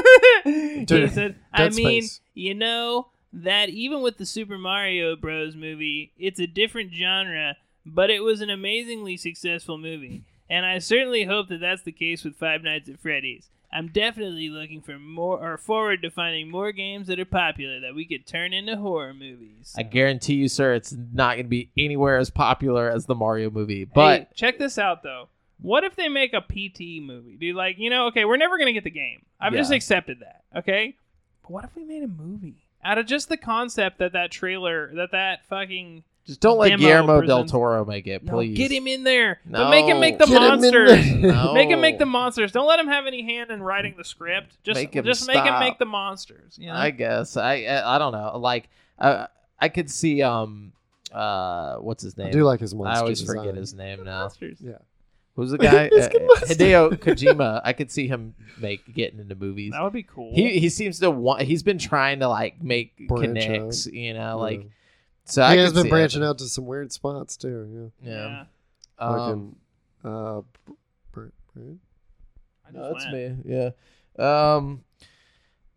he 0.86 1.08
said, 1.08 1.36
I 1.52 1.68
mean, 1.70 2.02
Space. 2.02 2.20
you 2.34 2.54
know 2.54 3.08
that 3.32 3.68
even 3.68 4.02
with 4.02 4.18
the 4.18 4.26
Super 4.26 4.58
Mario 4.58 5.16
Bros. 5.16 5.54
movie, 5.56 6.12
it's 6.18 6.40
a 6.40 6.46
different 6.46 6.92
genre, 6.92 7.56
but 7.84 8.10
it 8.10 8.20
was 8.20 8.40
an 8.40 8.50
amazingly 8.50 9.16
successful 9.16 9.78
movie. 9.78 10.22
And 10.48 10.66
I 10.66 10.78
certainly 10.78 11.24
hope 11.24 11.48
that 11.48 11.60
that's 11.60 11.82
the 11.82 11.92
case 11.92 12.24
with 12.24 12.36
Five 12.36 12.62
Nights 12.62 12.88
at 12.88 12.98
Freddy's. 13.00 13.48
I'm 13.72 13.88
definitely 13.88 14.48
looking 14.48 14.80
for 14.80 14.98
more 14.98 15.38
or 15.38 15.56
forward 15.56 16.02
to 16.02 16.10
finding 16.10 16.50
more 16.50 16.72
games 16.72 17.06
that 17.06 17.20
are 17.20 17.24
popular 17.24 17.80
that 17.80 17.94
we 17.94 18.04
could 18.04 18.26
turn 18.26 18.52
into 18.52 18.76
horror 18.76 19.14
movies. 19.14 19.74
I 19.78 19.84
guarantee 19.84 20.34
you, 20.34 20.48
sir, 20.48 20.74
it's 20.74 20.92
not 21.12 21.34
going 21.36 21.46
to 21.46 21.50
be 21.50 21.70
anywhere 21.78 22.18
as 22.18 22.30
popular 22.30 22.90
as 22.90 23.06
the 23.06 23.14
Mario 23.14 23.50
movie. 23.50 23.84
But 23.84 24.20
hey, 24.20 24.28
check 24.34 24.58
this 24.58 24.78
out 24.78 25.02
though. 25.02 25.28
What 25.62 25.84
if 25.84 25.94
they 25.94 26.08
make 26.08 26.32
a 26.32 26.40
PT 26.40 27.02
movie, 27.02 27.36
dude? 27.38 27.54
Like, 27.54 27.78
you 27.78 27.90
know, 27.90 28.06
okay, 28.06 28.24
we're 28.24 28.38
never 28.38 28.58
gonna 28.58 28.72
get 28.72 28.84
the 28.84 28.90
game. 28.90 29.26
I've 29.38 29.52
just 29.52 29.72
accepted 29.72 30.20
that, 30.20 30.42
okay. 30.56 30.96
But 31.42 31.50
what 31.50 31.64
if 31.64 31.76
we 31.76 31.84
made 31.84 32.02
a 32.02 32.08
movie 32.08 32.64
out 32.82 32.96
of 32.96 33.06
just 33.06 33.28
the 33.28 33.36
concept 33.36 33.98
that 33.98 34.12
that 34.12 34.30
trailer, 34.30 34.90
that 34.94 35.12
that 35.12 35.44
fucking 35.44 36.04
just 36.26 36.40
don't 36.40 36.58
let 36.58 36.68
Demo 36.68 36.78
Guillermo 36.82 37.20
del 37.22 37.38
presents- 37.38 37.52
Toro 37.52 37.84
make 37.84 38.06
it, 38.06 38.22
no, 38.24 38.32
please. 38.32 38.56
get 38.56 38.70
him 38.70 38.86
in 38.86 39.04
there, 39.04 39.40
No. 39.46 39.64
but 39.64 39.70
make 39.70 39.86
him 39.86 40.00
make 40.00 40.18
the 40.18 40.26
Get 40.26 40.36
him 40.36 40.42
in 40.42 40.48
monsters. 40.48 40.90
there. 40.90 41.16
No. 41.32 41.54
Make 41.54 41.70
him 41.70 41.80
make 41.80 41.98
the 41.98 42.06
monsters. 42.06 42.52
Don't 42.52 42.66
let 42.68 42.78
him 42.78 42.86
have 42.88 43.06
any 43.06 43.22
hand 43.22 43.50
in 43.50 43.62
writing 43.62 43.94
the 43.96 44.04
script. 44.04 44.56
Just 44.62 44.76
Make 44.80 44.94
him 44.94 45.04
just 45.04 45.26
make 45.26 45.36
him 45.38 45.46
stop. 45.46 45.60
make 45.60 45.78
the 45.78 45.86
monsters. 45.86 46.56
You 46.58 46.66
know? 46.68 46.74
I 46.74 46.90
guess 46.90 47.36
I 47.36 47.62
I, 47.64 47.96
I 47.96 47.98
don't 47.98 48.12
know. 48.12 48.36
Like 48.38 48.68
uh, 48.98 49.26
I 49.58 49.68
could 49.68 49.90
see 49.90 50.22
um 50.22 50.72
uh 51.12 51.76
what's 51.76 52.02
his 52.02 52.16
name? 52.16 52.28
I 52.28 52.30
do 52.30 52.44
like 52.44 52.60
his 52.60 52.74
monster 52.74 52.96
I 52.96 53.00
always 53.00 53.20
design. 53.20 53.36
forget 53.38 53.54
his 53.56 53.74
name 53.74 54.04
now. 54.04 54.20
monsters. 54.20 54.58
Yeah. 54.60 54.78
Who's 55.36 55.50
the 55.52 55.58
guy? 55.58 55.88
His 55.88 56.06
Uh, 56.06 56.08
good 56.10 56.22
mustache. 56.26 56.56
Hideo 56.56 56.90
Kojima. 56.96 57.60
I 57.64 57.72
could 57.72 57.90
see 57.90 58.06
him 58.08 58.34
make 58.58 58.92
getting 58.94 59.20
into 59.20 59.34
movies. 59.34 59.72
That 59.72 59.82
would 59.82 59.92
be 59.92 60.02
cool. 60.02 60.34
He 60.34 60.58
he 60.58 60.68
seems 60.68 60.98
to 61.00 61.10
want. 61.10 61.42
He's 61.42 61.62
been 61.62 61.78
trying 61.78 62.20
to 62.20 62.28
like 62.28 62.62
make 62.62 63.08
Branch 63.08 63.24
connects. 63.24 63.86
You 63.86 64.14
know, 64.14 64.38
like 64.38 64.60
Yeah. 64.60 64.66
So. 65.24 65.42
he 65.42 65.48
I 65.48 65.56
has 65.56 65.72
could 65.72 65.82
been 65.84 65.90
branching 65.90 66.22
it. 66.22 66.26
out 66.26 66.38
to 66.38 66.44
some 66.44 66.66
weird 66.66 66.92
spots 66.92 67.36
too. 67.36 67.92
Yeah. 68.02 68.10
yeah. 68.12 68.44
Yeah. 69.00 69.06
Um, 69.06 69.16
Fucking, 69.16 69.56
uh, 70.04 70.40
Br- 71.12 71.22
Br- 71.54 71.60
I 72.68 72.72
No, 72.72 72.92
that's 72.92 73.06
went. 73.12 73.46
me. 73.46 73.52
Yeah. 73.56 73.70
Um. 74.18 74.84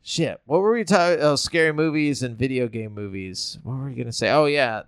Shit. 0.01 0.41
What 0.45 0.59
were 0.61 0.73
we 0.73 0.83
talking? 0.83 1.19
Oh, 1.23 1.35
scary 1.37 1.71
movies 1.71 2.23
and 2.23 2.37
video 2.37 2.67
game 2.67 2.93
movies. 2.93 3.57
What 3.63 3.77
were 3.77 3.85
we 3.85 3.93
gonna 3.95 4.11
say? 4.11 4.29
Oh 4.31 4.45
yeah. 4.45 4.83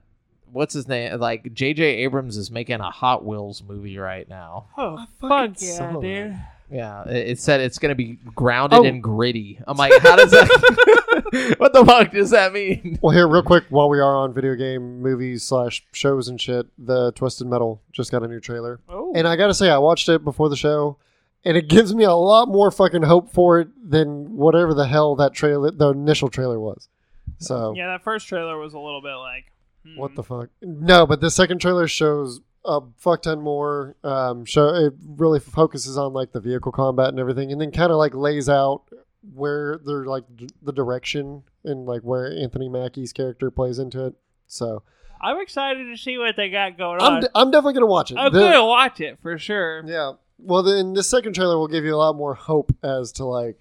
What's 0.51 0.73
his 0.73 0.87
name? 0.87 1.17
Like 1.19 1.53
J.J. 1.53 1.83
Abrams 1.83 2.37
is 2.37 2.51
making 2.51 2.79
a 2.79 2.89
Hot 2.91 3.25
Wheels 3.25 3.63
movie 3.63 3.97
right 3.97 4.27
now. 4.27 4.67
Oh 4.77 4.97
I 4.97 5.05
fuck 5.21 5.61
yeah, 5.61 5.91
dude. 5.93 6.03
that. 6.31 6.51
Yeah, 6.69 7.03
it, 7.07 7.29
it 7.29 7.39
said 7.39 7.61
it's 7.61 7.77
gonna 7.79 7.95
be 7.95 8.17
grounded 8.35 8.79
Oh. 8.79 8.83
and 8.85 9.01
gritty. 9.01 9.59
I'm 9.67 9.77
like, 9.77 9.93
how 10.01 10.15
does 10.17 10.31
that? 10.31 10.47
what 11.57 11.73
the 11.73 11.83
fuck 11.85 12.11
does 12.11 12.31
that 12.31 12.53
mean? 12.53 12.99
Well, 13.01 13.13
here, 13.13 13.27
real 13.27 13.43
quick, 13.43 13.65
while 13.69 13.89
we 13.89 13.99
are 13.99 14.15
on 14.15 14.33
video 14.33 14.55
game 14.55 15.01
movies 15.01 15.43
slash 15.43 15.85
shows 15.91 16.27
and 16.27 16.39
shit, 16.39 16.67
the 16.77 17.11
Twisted 17.13 17.47
Metal 17.47 17.81
just 17.91 18.11
got 18.11 18.23
a 18.23 18.27
new 18.27 18.39
trailer, 18.39 18.79
Oh, 18.89 19.13
and 19.15 19.27
I 19.27 19.35
gotta 19.35 19.53
say, 19.53 19.69
I 19.69 19.77
watched 19.77 20.09
it 20.09 20.23
before 20.23 20.49
the 20.49 20.55
show, 20.55 20.97
and 21.43 21.55
it 21.57 21.67
gives 21.67 21.93
me 21.93 22.03
a 22.03 22.13
lot 22.13 22.47
more 22.47 22.71
fucking 22.71 23.03
hope 23.03 23.31
for 23.31 23.59
it 23.59 23.69
than 23.89 24.35
whatever 24.35 24.73
the 24.73 24.87
hell 24.87 25.15
that 25.15 25.33
trailer, 25.33 25.71
the 25.71 25.89
initial 25.89 26.29
trailer 26.29 26.59
was. 26.59 26.89
So, 27.37 27.73
yeah, 27.75 27.87
that 27.87 28.03
first 28.03 28.27
trailer 28.27 28.57
was 28.57 28.73
a 28.73 28.79
little 28.79 29.01
bit 29.01 29.15
like, 29.15 29.51
hmm. 29.85 29.97
what 29.97 30.15
the 30.15 30.23
fuck? 30.23 30.49
No, 30.61 31.05
but 31.05 31.21
the 31.21 31.31
second 31.31 31.59
trailer 31.59 31.87
shows 31.87 32.41
a 32.65 32.81
fuck 32.97 33.21
ton 33.23 33.41
more. 33.41 33.95
Um, 34.03 34.45
show 34.45 34.67
it 34.69 34.93
really 35.05 35.39
focuses 35.39 35.97
on 35.97 36.13
like 36.13 36.31
the 36.31 36.39
vehicle 36.39 36.71
combat 36.71 37.09
and 37.09 37.19
everything, 37.19 37.51
and 37.51 37.61
then 37.61 37.71
kind 37.71 37.91
of 37.91 37.97
like 37.97 38.13
lays 38.13 38.49
out 38.49 38.83
where 39.33 39.79
they're 39.85 40.05
like 40.05 40.23
d- 40.35 40.49
the 40.61 40.71
direction 40.73 41.43
and 41.63 41.85
like 41.85 42.01
where 42.01 42.31
Anthony 42.31 42.69
Mackie's 42.69 43.13
character 43.13 43.49
plays 43.51 43.79
into 43.79 44.05
it. 44.05 44.13
So 44.47 44.83
I'm 45.21 45.39
excited 45.41 45.85
to 45.85 45.97
see 45.97 46.17
what 46.17 46.35
they 46.35 46.49
got 46.49 46.77
going 46.77 46.99
on. 47.01 47.07
I'm, 47.07 47.13
on. 47.15 47.21
d- 47.21 47.27
I'm 47.35 47.51
definitely 47.51 47.73
gonna 47.73 47.85
watch 47.87 48.11
it. 48.11 48.17
I'm 48.17 48.31
The- 48.31 48.39
gonna 48.39 48.65
watch 48.65 49.01
it 49.01 49.17
for 49.21 49.37
sure. 49.37 49.83
Yeah. 49.85 50.13
Well, 50.37 50.63
then 50.63 50.93
the 50.93 51.03
second 51.03 51.33
trailer 51.33 51.57
will 51.57 51.67
give 51.69 51.85
you 51.85 51.95
a 51.95 51.97
lot 51.97 52.15
more 52.15 52.33
hope 52.35 52.75
as 52.83 53.11
to 53.13 53.25
like, 53.25 53.57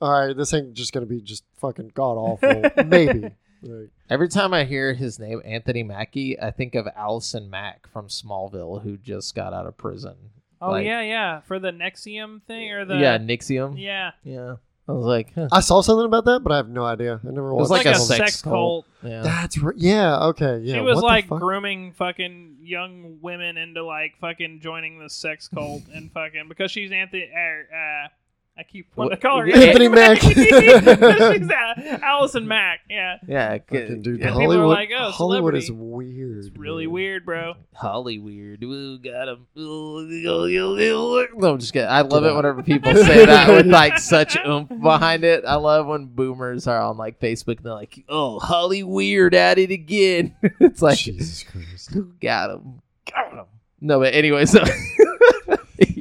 all 0.00 0.10
right, 0.10 0.36
this 0.36 0.52
ain't 0.52 0.74
just 0.74 0.92
gonna 0.92 1.06
be 1.06 1.20
just 1.20 1.44
fucking 1.58 1.92
god 1.94 2.14
awful. 2.18 2.62
Maybe. 2.84 3.30
Like, 3.62 3.90
Every 4.10 4.28
time 4.28 4.52
I 4.52 4.64
hear 4.64 4.92
his 4.94 5.18
name, 5.18 5.40
Anthony 5.44 5.82
Mackie, 5.82 6.38
I 6.38 6.50
think 6.50 6.74
of 6.74 6.86
Allison 6.94 7.48
Mack 7.48 7.88
from 7.90 8.08
Smallville, 8.08 8.82
who 8.82 8.96
just 8.96 9.34
got 9.34 9.52
out 9.54 9.66
of 9.66 9.76
prison. 9.78 10.16
Oh 10.60 10.72
Like- 10.72 10.86
yeah, 10.86 11.00
yeah, 11.02 11.40
for 11.40 11.58
the 11.58 11.70
NXIVM 11.70 12.42
thing 12.42 12.70
or 12.72 12.84
the 12.84 12.96
yeah, 12.96 13.18
NXIVM. 13.18 13.74
yeah. 13.78 14.10
Yeah. 14.24 14.56
I 14.88 14.92
was 14.92 15.04
like, 15.04 15.34
huh. 15.34 15.48
I 15.50 15.60
saw 15.60 15.80
something 15.80 16.06
about 16.06 16.26
that, 16.26 16.40
but 16.44 16.52
I 16.52 16.56
have 16.58 16.68
no 16.68 16.84
idea. 16.84 17.20
I 17.26 17.30
never 17.30 17.52
watched. 17.52 17.58
It 17.58 17.62
was 17.62 17.70
watched. 17.70 17.86
like 17.86 17.96
a 17.96 17.98
like 17.98 17.98
a 17.98 18.04
sex 18.04 18.18
sex 18.18 18.42
cult. 18.42 18.86
cult. 19.00 19.10
yeah. 19.12 19.22
That's 19.22 19.58
right. 19.58 19.74
Yeah. 19.76 20.26
Okay. 20.26 20.58
Yeah. 20.58 20.74
she 20.74 20.80
was 20.80 20.96
what 20.96 21.04
like 21.04 21.26
fuck? 21.26 21.40
grooming 21.40 21.92
fucking 21.92 22.58
young 22.62 23.18
women 23.20 23.56
into 23.56 23.84
like 23.84 24.16
fucking 24.20 24.60
joining 24.60 25.00
the 25.00 25.10
sex 25.10 25.48
cult 25.48 25.82
and 25.92 26.12
fucking 26.12 26.46
because 26.48 26.70
she's 26.70 26.92
Anthony. 26.92 27.28
Uh, 27.34 27.74
uh, 27.74 28.08
I 28.58 28.62
keep 28.62 28.86
wanting 28.96 29.10
to 29.10 29.14
What- 29.16 29.20
call 29.20 29.40
her 29.40 29.50
Anthony 29.54 29.88
Mack. 29.88 30.18
she's 30.22 31.50
uh, 31.50 31.98
Allison 32.02 32.48
Mack. 32.48 32.80
Yeah, 32.88 33.18
Yeah, 33.28 33.58
Fucking 33.58 34.00
dude, 34.02 34.20
Yeah, 34.20 34.28
people 34.28 34.40
are 34.40 34.44
Hollywood. 34.46 34.68
like, 34.68 34.90
oh, 34.96 35.10
Hollywood 35.10 35.54
is 35.56 35.66
celebrity. 35.66 36.14
weird. 36.14 36.38
it's 36.46 36.56
really 36.56 36.86
man. 36.86 36.92
weird, 36.94 37.26
bro. 37.26 37.54
Hollyweird. 37.78 38.62
Ooh, 38.62 38.98
got 38.98 39.28
him. 39.28 39.46
No, 39.54 41.50
I'm 41.52 41.58
just 41.58 41.72
kidding. 41.74 41.88
I 41.88 42.00
love 42.00 42.24
it 42.24 42.34
whenever 42.34 42.62
people 42.64 42.94
say 42.94 43.26
that 43.26 43.48
with 43.50 43.66
like 43.66 43.98
such 43.98 44.36
oomph 44.46 44.70
behind 44.80 45.24
it. 45.24 45.44
I 45.46 45.56
love 45.56 45.86
when 45.86 46.06
boomers 46.06 46.66
are 46.66 46.80
on 46.80 46.96
like 46.96 47.20
Facebook 47.20 47.58
and 47.58 47.66
they're 47.66 47.74
like, 47.74 48.04
"Oh, 48.08 48.40
Hollyweird 48.42 49.34
at 49.34 49.58
it 49.58 49.70
again." 49.70 50.34
it's 50.60 50.80
like, 50.80 50.98
Jesus 50.98 51.42
Christ. 51.42 51.94
got 52.20 52.50
him, 52.52 52.80
got 53.10 53.32
him. 53.34 53.44
No, 53.82 54.00
but 54.00 54.14
anyway, 54.14 54.46
so 54.46 54.64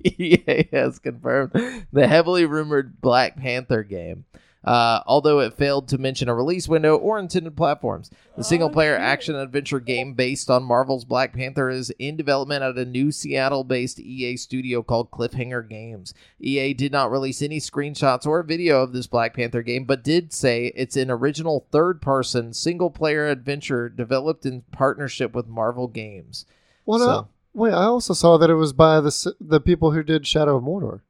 EA 0.20 0.68
has 0.72 1.00
confirmed 1.00 1.52
the 1.92 2.08
heavily 2.08 2.46
rumored 2.46 3.02
Black 3.02 3.38
Panther 3.38 3.84
game. 3.84 4.26
Uh, 4.64 5.04
although 5.06 5.42
it 5.42 5.54
failed 5.54 5.88
to 5.88 5.96
mention 6.00 6.28
a 6.28 6.34
release 6.34 6.68
window 6.68 6.96
or 6.96 7.20
intended 7.20 7.56
platforms, 7.56 8.10
the 8.36 8.44
single 8.44 8.72
player 8.72 8.96
action 8.98 9.36
adventure 9.36 9.80
game 9.80 10.16
based 10.16 10.50
on 10.50 10.64
Marvel's 10.64 11.06
Black 11.06 11.34
Panther 11.34 11.70
is 11.70 11.92
in 12.00 12.18
development 12.18 12.64
at 12.64 12.76
a 12.76 12.84
new 12.84 13.12
Seattle 13.12 13.64
based 13.64 14.00
EA 14.00 14.36
studio 14.38 14.82
called 14.82 15.12
Cliffhanger 15.12 15.70
Games. 15.70 16.16
EA 16.40 16.74
did 16.74 16.92
not 16.92 17.12
release 17.12 17.44
any 17.44 17.60
screenshots 17.60 18.26
or 18.26 18.42
video 18.42 18.82
of 18.82 18.92
this 18.92 19.06
Black 19.06 19.36
Panther 19.36 19.62
game, 19.62 19.86
but 19.86 20.04
did 20.04 20.34
say 20.34 20.72
it's 20.76 20.96
an 20.98 21.12
original 21.12 21.68
third 21.72 22.02
person 22.02 22.52
single 22.52 22.90
player 22.90 23.28
adventure 23.28 23.88
developed 23.88 24.48
in 24.48 24.64
partnership 24.72 25.36
with 25.36 25.46
Marvel 25.46 25.88
Games. 25.88 26.48
Well, 26.88 26.98
So- 26.98 27.06
no, 27.06 27.28
wait. 27.56 27.72
I 27.74 27.84
also 27.86 28.14
saw 28.14 28.38
that 28.38 28.50
it 28.50 28.56
was 28.56 28.74
by 28.74 29.00
the 29.02 29.34
the 29.42 29.60
people 29.60 29.92
who 29.92 30.04
did 30.04 30.28
Shadow 30.28 30.58
of 30.58 30.64
Mordor. 30.64 31.02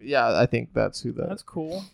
Yeah, 0.00 0.36
I 0.38 0.46
think 0.46 0.70
that's 0.74 1.00
who 1.02 1.12
that. 1.12 1.28
That's 1.28 1.42
cool. 1.42 1.84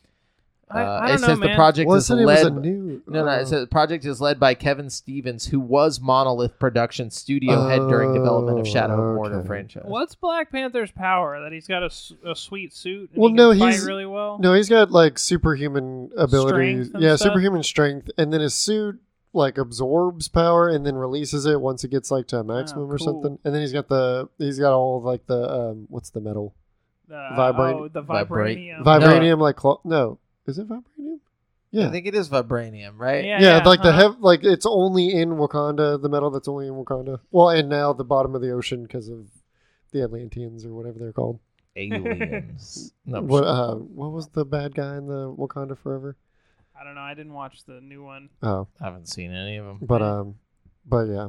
I, 0.70 0.82
uh, 0.82 0.84
I 0.84 1.04
it 1.06 1.08
don't 1.12 1.20
know, 1.22 1.26
says 1.28 1.38
man. 1.38 1.48
the 1.50 1.54
project 1.56 1.86
Well, 1.88 1.94
it 1.96 1.98
is 2.00 2.06
said 2.06 2.18
it 2.18 2.26
was 2.26 2.42
led. 2.44 2.52
a 2.52 2.60
new. 2.60 3.02
no, 3.06 3.24
no, 3.24 3.30
uh, 3.30 3.36
it 3.36 3.46
says 3.48 3.62
the 3.62 3.66
project 3.66 4.04
is 4.04 4.20
led 4.20 4.38
by 4.38 4.52
Kevin 4.52 4.90
Stevens, 4.90 5.46
who 5.46 5.58
was 5.60 5.98
Monolith 5.98 6.58
Production 6.58 7.10
studio 7.10 7.68
head 7.68 7.78
during 7.88 8.12
development 8.12 8.58
of 8.60 8.68
Shadow 8.68 8.92
of 8.94 9.18
Mordor 9.18 9.46
franchise. 9.46 9.84
What's 9.86 10.14
Black 10.14 10.52
Panther's 10.52 10.90
power? 10.90 11.40
That 11.40 11.52
he's 11.52 11.66
got 11.66 11.82
a, 11.82 12.30
a 12.30 12.36
sweet 12.36 12.74
suit. 12.74 13.08
And 13.14 13.18
Well, 13.22 13.30
he 13.30 13.34
no, 13.36 13.50
fight 13.58 13.72
he's- 13.72 13.86
really 13.86 14.04
well. 14.04 14.38
No, 14.40 14.52
he's 14.52 14.68
got 14.68 14.90
like 14.90 15.18
superhuman 15.18 16.10
abilities. 16.18 16.90
Yeah, 16.98 17.16
stuff? 17.16 17.28
superhuman 17.32 17.62
strength, 17.62 18.10
and 18.18 18.30
then 18.30 18.42
his 18.42 18.52
suit 18.52 19.00
like 19.32 19.58
absorbs 19.58 20.28
power 20.28 20.68
and 20.68 20.84
then 20.86 20.94
releases 20.96 21.44
it 21.46 21.60
once 21.60 21.84
it 21.84 21.90
gets 21.90 22.10
like 22.10 22.26
to 22.28 22.38
a 22.38 22.44
maximum 22.44 22.84
or 22.90 22.94
Oh, 22.94 22.96
cool. 22.96 23.06
something. 23.06 23.38
And 23.44 23.54
then 23.54 23.60
he's 23.60 23.72
got 23.72 23.88
the 23.88 24.28
he's 24.38 24.58
got 24.58 24.72
all 24.72 24.98
of, 24.98 25.04
like 25.04 25.26
the 25.26 25.50
um 25.52 25.86
what's 25.88 26.10
the 26.10 26.20
metal 26.20 26.54
Uh, 27.10 27.14
Vibrat- 27.36 27.74
oh, 27.74 27.88
the 27.88 28.02
Vibrate- 28.02 28.58
vibranium. 28.58 28.82
vibranium 28.84 29.38
like 29.40 29.56
clo- 29.56 29.80
no 29.84 30.18
is 30.46 30.58
it 30.58 30.68
vibranium? 30.68 31.20
Yeah. 31.70 31.88
I 31.88 31.90
think 31.90 32.06
it 32.06 32.14
is 32.14 32.30
vibranium, 32.30 32.92
right? 32.96 33.24
Yeah. 33.26 33.40
Yeah, 33.42 33.58
like 33.64 33.82
the 33.82 33.90
uh-huh. 33.90 34.12
hev- 34.12 34.20
like 34.20 34.40
it's 34.42 34.64
only 34.64 35.12
in 35.12 35.32
Wakanda, 35.32 36.00
the 36.00 36.08
metal 36.08 36.30
that's 36.30 36.48
only 36.48 36.66
in 36.66 36.72
Wakanda. 36.72 37.20
Well, 37.30 37.50
and 37.50 37.68
now 37.68 37.92
the 37.92 38.04
bottom 38.04 38.34
of 38.34 38.40
the 38.40 38.52
ocean 38.52 38.84
because 38.84 39.10
of 39.10 39.26
the 39.92 40.02
Atlanteans 40.02 40.64
or 40.64 40.72
whatever 40.72 40.98
they're 40.98 41.12
called. 41.12 41.40
Aliens. 41.76 42.92
no, 43.06 43.20
what 43.20 43.44
uh, 43.44 43.74
what 43.74 44.12
was 44.12 44.28
the 44.28 44.44
bad 44.46 44.74
guy 44.74 44.96
in 44.96 45.06
the 45.06 45.30
Wakanda 45.34 45.76
Forever? 45.76 46.16
I 46.80 46.84
don't 46.84 46.94
know. 46.94 47.00
I 47.00 47.14
didn't 47.14 47.34
watch 47.34 47.64
the 47.64 47.80
new 47.80 48.02
one. 48.04 48.28
Oh, 48.42 48.68
I 48.80 48.84
haven't 48.84 49.08
seen 49.08 49.32
any 49.32 49.56
of 49.56 49.64
them. 49.66 49.78
but 49.82 50.02
um, 50.02 50.36
but 50.86 51.06
yeah, 51.08 51.28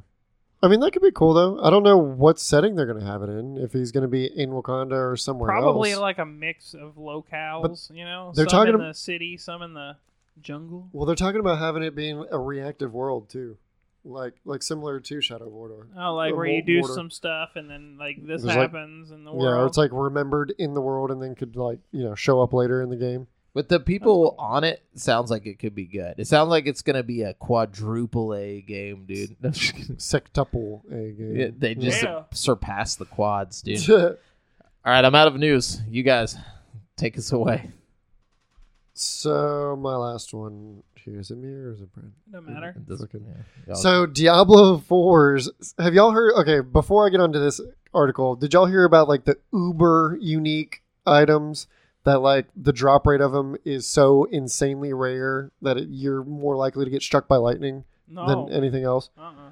I 0.61 0.67
mean 0.67 0.79
that 0.81 0.91
could 0.91 1.01
be 1.01 1.11
cool 1.11 1.33
though. 1.33 1.59
I 1.61 1.69
don't 1.69 1.83
know 1.83 1.97
what 1.97 2.39
setting 2.39 2.75
they're 2.75 2.85
gonna 2.85 3.05
have 3.05 3.23
it 3.23 3.29
in. 3.29 3.57
If 3.57 3.73
he's 3.73 3.91
gonna 3.91 4.07
be 4.07 4.25
in 4.25 4.51
Wakanda 4.51 5.11
or 5.11 5.15
somewhere 5.17 5.49
Probably 5.49 5.91
else. 5.91 6.01
like 6.01 6.17
a 6.19 6.25
mix 6.25 6.73
of 6.73 6.95
locales. 6.95 7.89
you 7.95 8.05
know, 8.05 8.31
they're 8.35 8.45
some 8.47 8.65
talking 8.65 8.73
in 8.75 8.81
ab- 8.81 8.87
the 8.87 8.93
city, 8.93 9.37
some 9.37 9.61
in 9.61 9.73
the 9.73 9.95
jungle. 10.41 10.87
well, 10.93 11.05
they're 11.05 11.15
talking 11.15 11.39
about 11.39 11.59
having 11.59 11.83
it 11.83 11.95
being 11.95 12.25
a 12.31 12.37
reactive 12.39 12.93
world 12.93 13.29
too, 13.29 13.57
like 14.05 14.33
like 14.45 14.61
similar 14.63 14.99
to 14.99 15.21
Shadow 15.21 15.47
of 15.47 15.53
Mordor. 15.53 15.87
Oh, 15.97 16.15
like 16.15 16.33
Or 16.33 16.37
where 16.37 16.45
you 16.47 16.61
do 16.61 16.81
Mordor. 16.81 16.95
some 16.95 17.09
stuff 17.09 17.51
and 17.55 17.69
then 17.69 17.97
like 17.99 18.17
this 18.17 18.43
There's, 18.43 18.55
like- 18.55 18.57
happens 18.57 19.11
in 19.11 19.23
the 19.23 19.31
world. 19.33 19.43
Yeah, 19.43 19.61
or 19.61 19.65
it's 19.65 19.77
like 19.77 19.91
remembered 19.91 20.53
in 20.57 20.73
the 20.75 20.81
world 20.81 21.09
and 21.11 21.21
then 21.21 21.35
could 21.35 21.55
like 21.55 21.79
you 21.91 22.03
know 22.03 22.15
show 22.15 22.41
up 22.41 22.53
later 22.53 22.81
in 22.81 22.89
the 22.89 22.95
game. 22.97 23.27
With 23.53 23.67
the 23.67 23.79
people 23.79 24.31
cool. 24.31 24.35
on 24.37 24.63
it, 24.63 24.83
sounds 24.95 25.31
like 25.31 25.45
it 25.47 25.57
could 25.59 25.73
be 25.73 25.85
good. 25.85 26.15
It 26.19 26.27
sounds 26.27 26.49
like 26.49 26.67
it's 26.67 26.81
gonna 26.83 27.03
be 27.03 27.23
a 27.23 27.33
quadruple 27.33 28.33
A 28.35 28.61
game, 28.61 29.05
dude. 29.07 29.35
No, 29.41 29.49
just 29.51 29.75
kidding. 29.75 29.95
Sectuple 29.95 30.83
a 30.91 31.11
game. 31.11 31.35
Yeah, 31.35 31.47
they 31.57 31.73
just 31.75 32.03
Yeah. 32.03 32.23
surpass 32.31 32.95
the 32.95 33.05
quads, 33.05 33.61
dude. 33.63 33.89
All 33.89 34.15
right, 34.85 35.03
I'm 35.03 35.15
out 35.15 35.27
of 35.27 35.35
news. 35.35 35.81
You 35.89 36.03
guys, 36.03 36.37
take 36.95 37.17
us 37.17 37.31
away. 37.31 37.71
so 38.93 39.77
my 39.79 39.95
last 39.95 40.33
one 40.33 40.83
here 40.95 41.19
is 41.19 41.31
it 41.31 41.37
me 41.37 41.47
or 41.49 41.71
is 41.71 41.81
it 41.81 41.91
Brent? 41.93 42.11
Doesn't 42.31 42.53
matter. 42.53 42.73
It 42.75 42.85
doesn't- 42.87 43.07
Fucking- 43.11 43.25
yeah. 43.27 43.43
Y'all- 43.67 43.75
So 43.75 44.05
Diablo 44.05 44.77
4's 44.77 45.49
have 45.79 45.93
y'all 45.93 46.11
heard 46.11 46.33
okay, 46.35 46.59
before 46.59 47.05
I 47.07 47.09
get 47.09 47.19
onto 47.21 47.39
this 47.39 47.61
article, 47.93 48.35
did 48.35 48.53
y'all 48.53 48.65
hear 48.65 48.83
about 48.83 49.07
like 49.07 49.23
the 49.25 49.37
uber 49.53 50.17
unique 50.21 50.83
items 51.05 51.67
that 52.03 52.21
like 52.21 52.47
the 52.55 52.73
drop 52.73 53.05
rate 53.05 53.21
of 53.21 53.31
them 53.31 53.55
is 53.65 53.87
so 53.87 54.23
insanely 54.25 54.93
rare 54.93 55.51
that 55.61 55.77
it, 55.77 55.87
you're 55.89 56.23
more 56.23 56.55
likely 56.55 56.85
to 56.85 56.91
get 56.91 57.01
struck 57.01 57.27
by 57.27 57.35
lightning 57.37 57.83
No. 58.07 58.25
than 58.27 58.53
anything 58.53 58.83
else? 58.83 59.09
uh-uh. 59.17 59.51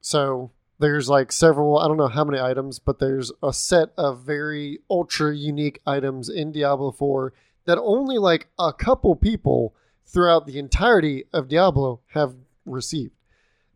So 0.00 0.50
there's 0.78 1.08
like 1.08 1.32
several, 1.32 1.78
I 1.78 1.88
don't 1.88 1.96
know 1.96 2.06
how 2.08 2.24
many 2.24 2.38
items, 2.40 2.78
but 2.78 2.98
there's 2.98 3.32
a 3.42 3.52
set 3.52 3.90
of 3.96 4.20
very 4.22 4.78
ultra 4.90 5.34
unique 5.34 5.80
items 5.86 6.28
in 6.28 6.52
Diablo 6.52 6.92
4 6.92 7.32
that 7.64 7.78
only 7.78 8.18
like 8.18 8.46
a 8.58 8.72
couple 8.72 9.16
people 9.16 9.74
throughout 10.04 10.46
the 10.46 10.58
entirety 10.58 11.24
of 11.32 11.48
Diablo 11.48 12.00
have 12.08 12.34
received. 12.64 13.14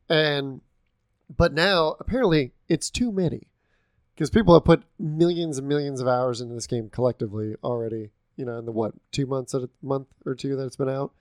And 0.09 0.61
but 1.37 1.53
now 1.53 1.97
apparently 2.01 2.53
it's 2.69 2.91
too 2.91 3.11
many 3.13 3.49
because 4.21 4.29
people 4.29 4.53
have 4.53 4.67
put 4.67 4.83
millions 4.99 5.57
and 5.57 5.67
millions 5.67 5.99
of 5.99 6.07
hours 6.07 6.43
into 6.43 6.53
this 6.53 6.67
game 6.67 6.91
collectively 6.91 7.55
already, 7.65 8.11
you 8.37 8.45
know, 8.45 8.59
in 8.59 8.67
the 8.67 8.71
what, 8.71 8.93
2 9.13 9.25
months 9.25 9.55
a 9.55 9.71
month 9.81 10.09
or 10.27 10.35
two 10.35 10.57
that 10.57 10.67
it's 10.67 10.77
been 10.77 10.91
out. 10.91 11.13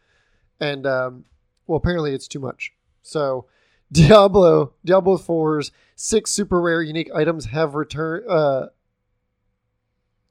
And 0.60 0.86
um 0.86 1.24
well 1.66 1.78
apparently 1.78 2.14
it's 2.14 2.28
too 2.28 2.42
much. 2.42 2.74
So 3.02 3.46
Diablo 3.92 4.74
Diablo 4.84 5.18
4's 5.18 5.72
six 5.96 6.30
super 6.32 6.60
rare 6.60 6.82
unique 6.82 7.10
items 7.16 7.46
have 7.46 7.74
returned. 7.74 8.30
Uh, 8.30 8.68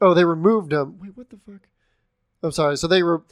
oh, 0.03 0.13
they 0.13 0.27
removed 0.27 0.71
them. 0.71 0.99
Wait, 1.01 1.17
what 1.17 1.31
the 1.31 1.39
fuck? 1.39 1.69
I'm 2.43 2.53
sorry. 2.53 2.77
So 2.77 2.87
they 2.87 3.03
were 3.03 3.23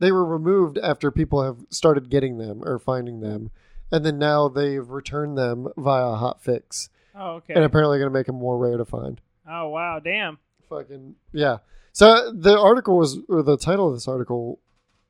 they 0.00 0.12
were 0.12 0.26
removed 0.26 0.76
after 0.76 1.10
people 1.10 1.42
have 1.42 1.64
started 1.70 2.10
getting 2.10 2.36
them 2.36 2.62
or 2.62 2.78
finding 2.78 3.20
them, 3.20 3.52
and 3.90 4.04
then 4.04 4.18
now 4.18 4.48
they've 4.48 4.86
returned 4.86 5.38
them 5.38 5.68
via 5.78 6.08
a 6.08 6.16
hot 6.16 6.42
fix, 6.42 6.90
Oh, 7.14 7.34
okay. 7.36 7.54
and 7.54 7.64
apparently 7.64 7.98
going 7.98 8.10
to 8.10 8.18
make 8.18 8.26
them 8.26 8.36
more 8.36 8.58
rare 8.58 8.76
to 8.76 8.84
find. 8.84 9.20
oh, 9.48 9.68
wow. 9.68 9.98
Damn. 9.98 10.38
Fucking 10.68 11.14
yeah. 11.32 11.58
So 11.92 12.32
the 12.32 12.58
article 12.58 12.96
was, 12.96 13.18
or 13.28 13.42
the 13.42 13.58
title 13.58 13.88
of 13.88 13.94
this 13.94 14.08
article 14.08 14.58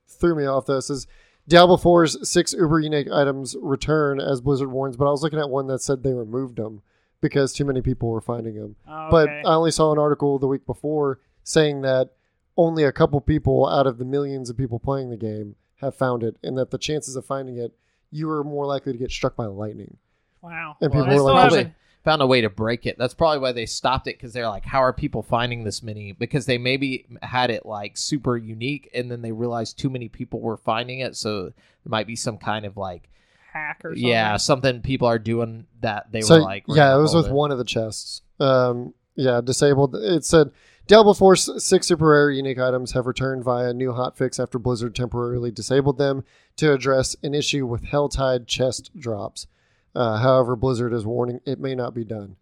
threw 0.08 0.34
me 0.34 0.44
off. 0.44 0.66
Though 0.66 0.78
it 0.78 0.82
says 0.82 1.06
Diablo 1.46 1.76
4's 1.76 2.28
six 2.28 2.52
uber 2.52 2.80
unique 2.80 3.08
items 3.10 3.54
return 3.60 4.20
as 4.20 4.40
Blizzard 4.40 4.72
warns, 4.72 4.96
but 4.96 5.06
I 5.06 5.10
was 5.10 5.22
looking 5.22 5.38
at 5.38 5.48
one 5.48 5.68
that 5.68 5.80
said 5.80 6.02
they 6.02 6.12
removed 6.12 6.56
them 6.56 6.82
because 7.20 7.52
too 7.52 7.64
many 7.64 7.80
people 7.80 8.08
were 8.08 8.20
finding 8.20 8.54
them. 8.56 8.74
Oh, 8.88 9.08
But. 9.10 9.28
I 9.28 9.54
only 9.54 9.70
saw 9.70 9.92
an 9.92 9.98
article 9.98 10.38
the 10.40 10.48
week 10.48 10.66
before 10.66 11.20
saying 11.44 11.82
that 11.82 12.10
only 12.56 12.82
a 12.84 12.92
couple 12.92 13.20
people 13.20 13.68
out 13.68 13.86
of 13.86 13.98
the 13.98 14.04
millions 14.04 14.50
of 14.50 14.56
people 14.56 14.78
playing 14.80 15.10
the 15.10 15.16
game 15.16 15.54
have 15.80 15.94
found 15.94 16.22
it, 16.22 16.36
and 16.42 16.56
that 16.58 16.70
the 16.70 16.78
chances 16.78 17.16
of 17.16 17.24
finding 17.24 17.56
it, 17.58 17.72
you 18.10 18.28
are 18.30 18.44
more 18.44 18.66
likely 18.66 18.92
to 18.92 18.98
get 18.98 19.10
struck 19.10 19.36
by 19.36 19.46
lightning. 19.46 19.96
wow. 20.42 20.76
and 20.80 20.92
Well, 20.92 21.04
people 21.04 21.24
were 21.24 21.32
like, 21.32 21.72
found 22.04 22.22
a 22.22 22.26
way 22.26 22.40
to 22.40 22.50
break 22.50 22.86
it. 22.86 22.96
That's 22.98 23.14
probably 23.14 23.38
why 23.38 23.52
they 23.52 23.66
stopped 23.66 24.06
it 24.06 24.16
because 24.18 24.32
they're 24.32 24.48
like, 24.48 24.64
how 24.64 24.82
are 24.82 24.92
people 24.92 25.22
finding 25.22 25.64
this 25.64 25.82
many? 25.82 26.12
Because 26.12 26.46
they 26.46 26.58
maybe 26.58 27.06
had 27.22 27.50
it 27.50 27.64
like 27.64 27.96
super 27.96 28.36
unique, 28.36 28.90
and 28.94 29.10
then 29.10 29.22
they 29.22 29.32
realized 29.32 29.78
too 29.78 29.90
many 29.90 30.08
people 30.08 30.40
were 30.40 30.56
finding 30.56 31.00
it, 31.00 31.16
so 31.16 31.44
there 31.44 31.52
might 31.86 32.06
be 32.06 32.16
some 32.16 32.38
kind 32.38 32.64
of 32.64 32.76
like, 32.76 33.08
hack 33.52 33.82
or 33.84 33.90
something. 33.90 34.08
yeah, 34.08 34.36
something 34.36 34.80
people 34.80 35.06
are 35.06 35.18
doing 35.18 35.66
that 35.80 36.10
they 36.10 36.22
so 36.22 36.36
were 36.36 36.42
like, 36.42 36.64
yeah, 36.68 36.96
it 36.96 37.00
was 37.00 37.12
hold 37.12 37.24
with 37.24 37.32
one 37.32 37.52
of 37.52 37.58
the 37.58 37.64
chests. 37.64 38.22
Um, 38.40 38.94
yeah, 39.14 39.40
disabled. 39.40 39.94
It 39.94 40.24
said 40.24 40.50
Diablo 40.86 41.12
4's 41.12 41.62
six 41.62 41.86
super 41.86 42.08
rare 42.08 42.30
unique 42.30 42.58
items 42.58 42.92
have 42.92 43.06
returned 43.06 43.44
via 43.44 43.72
new 43.72 43.92
hotfix 43.92 44.42
after 44.42 44.58
Blizzard 44.58 44.94
temporarily 44.94 45.50
disabled 45.50 45.98
them 45.98 46.24
to 46.56 46.72
address 46.72 47.14
an 47.22 47.34
issue 47.34 47.66
with 47.66 47.84
Helltide 47.84 48.46
chest 48.46 48.90
drops. 48.98 49.46
Uh, 49.94 50.18
however, 50.18 50.56
Blizzard 50.56 50.92
is 50.92 51.04
warning 51.04 51.40
it 51.44 51.60
may 51.60 51.74
not 51.74 51.94
be 51.94 52.04
done. 52.04 52.36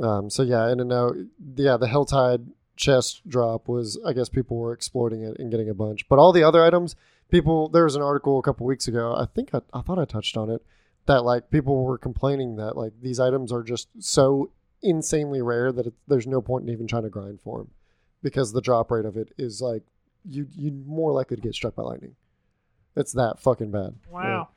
Um, 0.00 0.28
so 0.28 0.42
yeah, 0.42 0.68
and 0.68 0.86
no, 0.88 1.14
yeah, 1.56 1.76
the 1.76 1.86
Helltide 1.86 2.48
chest 2.76 3.26
drop 3.26 3.68
was 3.68 3.98
I 4.04 4.12
guess 4.12 4.28
people 4.28 4.58
were 4.58 4.72
exploiting 4.72 5.22
it 5.22 5.38
and 5.38 5.50
getting 5.50 5.70
a 5.70 5.74
bunch, 5.74 6.08
but 6.08 6.18
all 6.18 6.32
the 6.32 6.42
other 6.42 6.62
items, 6.62 6.94
people. 7.30 7.68
There 7.68 7.84
was 7.84 7.96
an 7.96 8.02
article 8.02 8.38
a 8.38 8.42
couple 8.42 8.66
weeks 8.66 8.88
ago. 8.88 9.14
I 9.16 9.26
think 9.26 9.54
I, 9.54 9.60
I 9.72 9.80
thought 9.80 9.98
I 9.98 10.04
touched 10.04 10.36
on 10.36 10.50
it 10.50 10.62
that 11.06 11.24
like 11.24 11.50
people 11.50 11.84
were 11.84 11.98
complaining 11.98 12.56
that 12.56 12.76
like 12.76 12.92
these 13.00 13.18
items 13.18 13.52
are 13.52 13.62
just 13.62 13.88
so 13.98 14.50
insanely 14.82 15.40
rare 15.40 15.72
that 15.72 15.86
it, 15.86 15.94
there's 16.06 16.26
no 16.26 16.42
point 16.42 16.64
in 16.64 16.72
even 16.72 16.86
trying 16.86 17.04
to 17.04 17.08
grind 17.08 17.40
for 17.40 17.58
them 17.58 17.70
because 18.22 18.52
the 18.52 18.60
drop 18.60 18.90
rate 18.90 19.04
of 19.06 19.16
it 19.16 19.32
is 19.38 19.62
like 19.62 19.82
you 20.28 20.46
you 20.56 20.72
more 20.86 21.12
likely 21.12 21.36
to 21.36 21.42
get 21.42 21.54
struck 21.54 21.74
by 21.74 21.82
lightning. 21.82 22.16
It's 22.96 23.12
that 23.12 23.38
fucking 23.38 23.70
bad. 23.70 23.94
Wow. 24.10 24.48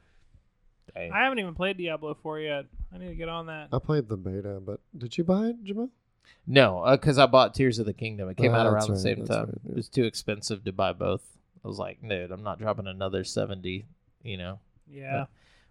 Dang. 0.96 1.12
I 1.12 1.24
haven't 1.24 1.40
even 1.40 1.56
played 1.56 1.78
Diablo 1.78 2.14
4 2.22 2.40
yet. 2.40 2.66
I 2.94 2.98
need 2.98 3.10
to 3.10 3.16
get 3.16 3.30
on 3.30 3.48
that. 3.48 3.70
I 3.72 3.80
played 3.80 4.08
the 4.10 4.18
beta, 4.18 4.60
but 4.66 4.80
did 4.98 5.18
you 5.18 5.24
buy 5.24 5.48
it, 5.48 5.64
Jamal? 5.64 5.90
No, 6.48 6.86
because 6.92 7.18
I 7.18 7.26
bought 7.26 7.54
Tears 7.54 7.80
of 7.80 7.86
the 7.86 7.94
Kingdom. 7.94 8.30
It 8.30 8.38
came 8.38 8.52
Ah, 8.54 8.58
out 8.58 8.64
that's 8.72 8.88
around 8.88 8.96
the 8.96 9.00
same 9.02 9.26
time. 9.26 9.46
right, 9.46 9.60
yeah. 9.66 9.72
It 9.72 9.76
was 9.76 9.90
too 9.90 10.04
expensive 10.06 10.64
to 10.66 10.72
buy 10.72 10.94
both. 10.94 11.22
I 11.64 11.68
was 11.68 11.78
like, 11.78 12.00
dude, 12.08 12.32
I'm 12.32 12.44
not 12.44 12.60
dropping 12.60 12.88
another 12.88 13.24
seventy. 13.24 13.86
You 14.24 14.38
know, 14.38 14.60
Yeah. 14.90 15.26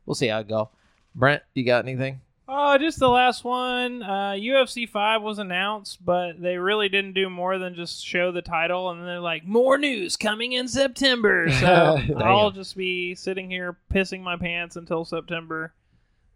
we'll 0.07 0.15
see 0.15 0.29
how 0.29 0.41
it 0.41 0.49
go. 0.49 0.71
Brent, 1.15 1.43
you 1.55 1.65
got 1.65 1.85
anything? 1.85 2.21
Oh, 2.51 2.79
just 2.79 2.99
the 2.99 3.11
last 3.11 3.45
one. 3.45 4.03
Uh, 4.03 4.33
UFC 4.33 4.89
5 4.89 5.21
was 5.21 5.39
announced, 5.39 6.03
but 6.03 6.41
they 6.41 6.57
really 6.57 6.89
didn't 6.89 7.13
do 7.13 7.29
more 7.29 7.59
than 7.59 7.75
just 7.75 8.03
show 8.05 8.33
the 8.33 8.41
title, 8.41 8.89
and 8.89 9.07
they're 9.07 9.21
like, 9.21 9.45
more 9.45 9.77
news 9.77 10.17
coming 10.17 10.53
in 10.53 10.67
September. 10.67 11.47
So 11.59 11.99
I'll 12.17 12.51
just 12.51 12.77
be 12.77 13.15
sitting 13.15 13.51
here 13.51 13.77
pissing 13.93 14.23
my 14.23 14.37
pants 14.37 14.77
until 14.77 15.05
September. 15.05 15.75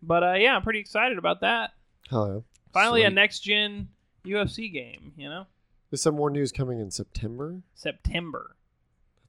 But 0.03 0.23
uh, 0.23 0.35
yeah, 0.35 0.55
I'm 0.55 0.63
pretty 0.63 0.81
excited 0.81 1.17
about 1.17 1.41
that. 1.41 1.71
Hell 2.11 2.29
yeah. 2.35 2.41
Finally, 2.73 3.05
a 3.05 3.11
next 3.11 3.41
gen 3.41 3.89
UFC 4.27 4.71
game, 4.73 5.13
you 5.17 5.29
know? 5.29 5.47
There's 5.91 6.03
some 6.03 6.17
more 6.17 6.31
news 6.31 6.53
coming 6.53 6.81
in 6.81 6.91
September. 6.91 7.61
September. 7.75 8.57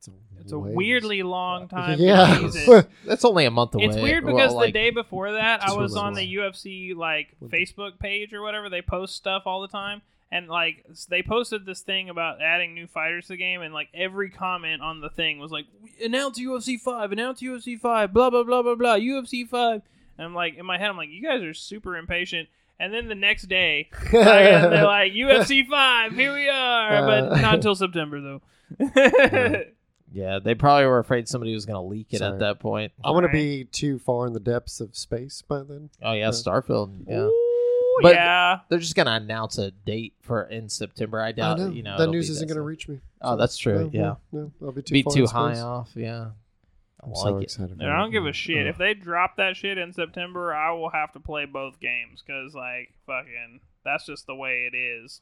That's 0.06 0.42
a 0.42 0.42
It's 0.42 0.52
a 0.52 0.60
ways. 0.60 0.76
weirdly 0.76 1.24
long 1.24 1.68
time. 1.70 1.98
to 1.98 2.04
Yeah. 2.04 2.82
That's 3.06 3.24
only 3.26 3.46
a 3.46 3.52
month 3.52 3.76
away. 3.76 3.86
It's 3.86 3.96
weird 3.96 4.24
Well, 4.26 4.36
because 4.36 4.54
like- 4.54 4.68
the 4.74 4.80
day 4.80 4.90
before 4.90 5.34
that, 5.34 5.64
I 5.64 5.74
was 5.74 5.96
on 5.96 6.14
the 6.14 6.36
UFC 6.36 6.96
like 6.96 7.36
Facebook 7.44 8.00
page 8.00 8.34
or 8.34 8.42
whatever. 8.42 8.70
They 8.70 8.82
post 8.82 9.16
stuff 9.16 9.44
all 9.46 9.62
the 9.62 9.68
time, 9.68 10.02
and 10.32 10.48
like 10.48 10.86
they 11.10 11.22
posted 11.22 11.66
this 11.66 11.82
thing 11.82 12.10
about 12.10 12.42
adding 12.42 12.74
new 12.74 12.88
fighters 12.88 13.28
to 13.28 13.34
the 13.34 13.38
game, 13.38 13.62
and 13.62 13.74
like 13.74 13.90
every 13.94 14.30
comment 14.30 14.82
on 14.82 15.00
the 15.02 15.10
thing 15.10 15.40
was 15.40 15.52
like, 15.52 15.66
"Announce 16.04 16.40
UFC 16.40 16.78
five, 16.80 17.12
announce 17.12 17.42
UFC 17.42 17.80
five, 17.80 18.12
blah 18.14 18.30
blah 18.30 18.44
blah 18.44 18.62
blah 18.62 18.76
blah, 18.76 18.96
UFC 18.96 19.48
five. 19.48 19.82
And 20.18 20.26
I'm 20.28 20.36
like, 20.36 20.58
in 20.58 20.66
my 20.68 20.78
head, 20.78 20.90
I'm 20.90 20.98
like, 20.98 21.10
you 21.10 21.24
guys 21.24 21.42
are 21.42 21.56
super 21.56 21.98
impatient. 21.98 22.48
And 22.80 22.94
then 22.94 23.08
the 23.08 23.16
next 23.16 23.44
day, 23.44 23.90
they're 24.12 24.84
like, 24.86 25.14
UFC 25.14 25.66
five, 25.68 26.14
here 26.14 26.34
we 26.34 26.50
are, 26.50 27.02
but 27.06 27.32
Uh. 27.38 27.42
not 27.42 27.56
until 27.56 27.74
September 27.76 28.20
though. 28.22 28.42
Yeah, 30.14 30.40
they 30.40 30.56
probably 30.56 30.86
were 30.86 31.00
afraid 31.00 31.28
somebody 31.28 31.54
was 31.54 31.66
going 31.66 31.76
to 31.82 31.82
leak 31.90 32.08
it 32.12 32.20
Sorry. 32.20 32.32
at 32.34 32.40
that 32.40 32.60
point. 32.60 32.92
I 33.04 33.12
want 33.12 33.26
to 33.26 33.32
be 33.32 33.66
too 33.66 33.98
far 34.00 34.28
in 34.28 34.34
the 34.34 34.40
depths 34.40 34.80
of 34.80 34.96
space 34.96 35.42
by 35.42 35.64
then. 35.64 35.90
Oh 36.02 36.14
yeah, 36.14 36.26
Yeah. 36.26 36.30
Starfield. 36.30 37.06
Yeah, 37.08 37.22
Ooh, 37.24 38.00
But- 38.02 38.14
yeah. 38.16 38.60
they're 38.70 38.80
just 38.80 38.96
going 38.96 39.08
to 39.08 39.14
announce 39.14 39.58
a 39.58 39.72
date 39.72 40.14
for 40.22 40.44
in 40.44 40.70
September. 40.70 41.20
I 41.20 41.30
I 41.30 41.32
doubt. 41.34 41.60
know. 41.60 41.70
You 41.70 41.84
know, 41.84 41.98
that 41.98 42.04
it'll 42.04 42.14
news 42.14 42.28
be 42.28 42.34
isn't 42.34 42.48
that 42.48 42.54
going 42.54 42.62
to 42.64 42.68
reach 42.68 42.88
me. 42.88 43.00
Oh, 43.22 43.36
that's 43.36 43.58
true. 43.58 43.86
No, 43.86 43.90
yeah, 43.92 44.16
no, 44.32 44.52
no, 44.62 44.68
I'll 44.68 44.72
be 44.72 44.82
too 44.84 44.94
be 44.94 45.02
far 45.04 45.14
too 45.14 45.26
high 45.28 45.54
space. 45.54 45.64
off. 45.64 45.92
Yeah, 45.96 46.28
I 47.02 47.06
I'm 47.06 47.12
like 47.12 47.18
so 47.18 47.38
it. 47.38 47.44
excited. 47.44 47.80
Dude, 47.80 47.88
I 47.90 47.98
don't 47.98 48.12
give 48.12 48.26
a 48.26 48.34
shit. 48.34 48.66
Oh. 48.66 48.70
If 48.70 48.78
they 48.78 48.94
drop 48.94 49.38
that 49.38 49.56
shit 49.58 49.78
in 49.78 49.94
September, 49.94 50.54
I 50.54 50.72
will 50.74 50.90
have 50.90 51.12
to 51.14 51.20
play 51.20 51.46
both 51.46 51.80
games 51.80 52.24
because, 52.26 52.54
like, 52.56 52.94
fucking, 53.08 53.60
that's 53.84 54.06
just 54.06 54.26
the 54.28 54.36
way 54.36 54.70
it 54.72 54.76
is. 54.76 55.22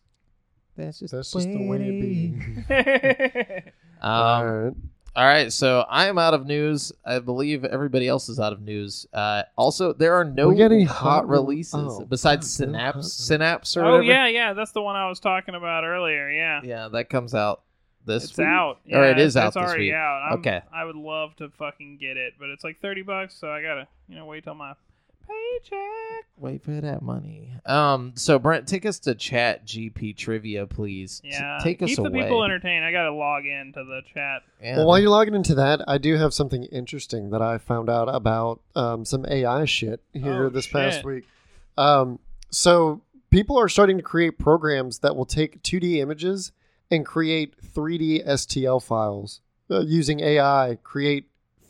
That's 0.77 0.99
just 0.99 1.13
That's 1.13 1.31
just 1.33 1.47
the 1.51 1.67
way 1.67 1.77
it 1.81 2.01
be. 2.01 3.71
Um, 4.01 4.11
All 4.11 4.45
right. 4.45 4.73
All 5.13 5.25
right, 5.25 5.51
so 5.51 5.81
I 5.89 6.07
am 6.07 6.17
out 6.17 6.33
of 6.33 6.45
news. 6.47 6.93
I 7.05 7.19
believe 7.19 7.65
everybody 7.65 8.07
else 8.07 8.29
is 8.29 8.39
out 8.39 8.53
of 8.53 8.61
news. 8.61 9.05
Uh, 9.13 9.43
also, 9.57 9.91
there 9.91 10.13
are 10.13 10.23
no 10.23 10.47
We 10.47 10.61
any 10.61 10.85
hot 10.85 10.95
hot 10.95 11.27
releases 11.27 11.73
oh, 11.75 12.05
besides 12.05 12.57
God, 12.57 12.67
no 12.69 12.71
Synapse, 12.77 12.95
hot- 12.95 13.03
Synapse 13.25 13.75
or 13.77 13.81
oh 13.81 13.85
whatever. 13.91 14.03
yeah, 14.03 14.27
yeah, 14.27 14.53
that's 14.53 14.71
the 14.71 14.81
one 14.81 14.95
I 14.95 15.09
was 15.09 15.19
talking 15.19 15.53
about 15.53 15.83
earlier. 15.83 16.29
Yeah, 16.31 16.61
yeah, 16.63 16.87
that 16.93 17.09
comes 17.09 17.35
out 17.35 17.63
this. 18.05 18.23
it's 18.23 18.37
week? 18.37 18.47
out. 18.47 18.77
Or 18.89 19.03
Yeah, 19.03 19.11
it 19.11 19.19
is 19.19 19.35
it's, 19.35 19.35
out 19.35 19.47
It's 19.47 19.55
this 19.55 19.63
already 19.65 19.87
week. 19.87 19.95
out. 19.95 20.29
I'm, 20.31 20.39
Okay. 20.39 20.61
I 20.73 20.85
would 20.85 20.95
love 20.95 21.35
to 21.35 21.49
fucking 21.49 21.97
get 21.99 22.15
it, 22.15 22.35
but 22.39 22.47
it's 22.47 22.63
like 22.63 22.79
thirty 22.79 23.01
bucks, 23.01 23.35
so 23.35 23.51
I 23.51 23.61
gotta, 23.61 23.89
you 24.07 24.15
know, 24.15 24.25
wait 24.25 24.45
till 24.45 24.55
my 24.55 24.75
paycheck. 25.31 26.25
Wait 26.37 26.63
for 26.63 26.71
that 26.81 27.01
money. 27.01 27.51
Um, 27.65 28.13
so 28.15 28.39
Brent, 28.39 28.67
take 28.67 28.85
us 28.85 28.99
to 28.99 29.13
Chat 29.15 29.65
GP 29.65 30.17
trivia, 30.17 30.65
please. 30.65 31.19
T- 31.21 31.29
Yeah, 31.31 31.59
take 31.61 31.81
us 31.81 31.89
keep 31.89 31.99
away. 31.99 32.09
the 32.09 32.17
people 32.23 32.43
entertained. 32.43 32.83
I 32.83 32.91
gotta 32.91 33.13
log 33.13 33.45
into 33.45 33.83
the 33.83 34.01
chat. 34.13 34.41
Yeah. 34.61 34.77
Well, 34.77 34.87
while 34.87 34.99
you're 34.99 35.09
logging 35.09 35.35
into 35.35 35.55
that, 35.55 35.81
I 35.87 35.97
do 35.97 36.15
have 36.17 36.33
something 36.33 36.63
interesting 36.65 37.29
that 37.31 37.41
I 37.41 37.57
found 37.57 37.89
out 37.89 38.07
about 38.13 38.61
um, 38.75 39.05
some 39.05 39.25
AI 39.29 39.65
shit 39.65 40.01
here 40.13 40.45
Oh, 40.45 40.49
this 40.49 40.67
past 40.67 41.03
week. 41.03 41.25
Um, 41.77 42.19
so 42.49 43.01
people 43.29 43.57
are 43.59 43.69
starting 43.69 43.97
to 43.97 44.03
create 44.03 44.37
programs 44.39 44.99
that 44.99 45.15
will 45.15 45.25
take 45.25 45.61
2D 45.63 45.97
images 45.97 46.51
and 46.89 47.05
create 47.05 47.55
3D 47.61 48.25
STL 48.27 48.81
files 48.83 49.41
uh, 49.69 49.79
using 49.81 50.19
AI. 50.19 50.77
Create 50.83 51.27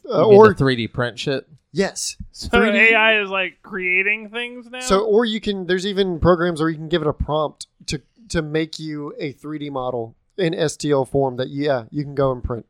uh, 0.10 0.26
or 0.26 0.56
3D 0.56 0.92
print 0.92 1.20
shit. 1.20 1.48
Yes. 1.72 2.18
So 2.32 2.50
3D 2.50 2.92
AI 2.92 3.22
is 3.22 3.30
like 3.30 3.60
creating 3.64 4.30
things 4.30 4.68
now. 4.70 4.80
So 4.82 5.06
or 5.06 5.26
you 5.26 5.40
can 5.42 5.68
there's 5.68 5.86
even 5.86 6.20
programs 6.20 6.60
where 6.60 6.70
you 6.70 6.78
can 6.78 6.90
give 6.90 7.02
it 7.02 7.08
a 7.08 7.14
prompt 7.14 7.68
to 7.88 8.02
to 8.30 8.42
make 8.42 8.80
you 8.80 9.14
a 9.20 9.34
3D 9.34 9.72
model 9.72 10.16
in 10.38 10.54
STL 10.54 11.08
form 11.08 11.36
that 11.38 11.50
yeah 11.50 11.86
you 11.92 12.04
can 12.04 12.16
go 12.16 12.32
and 12.32 12.44
print. 12.44 12.66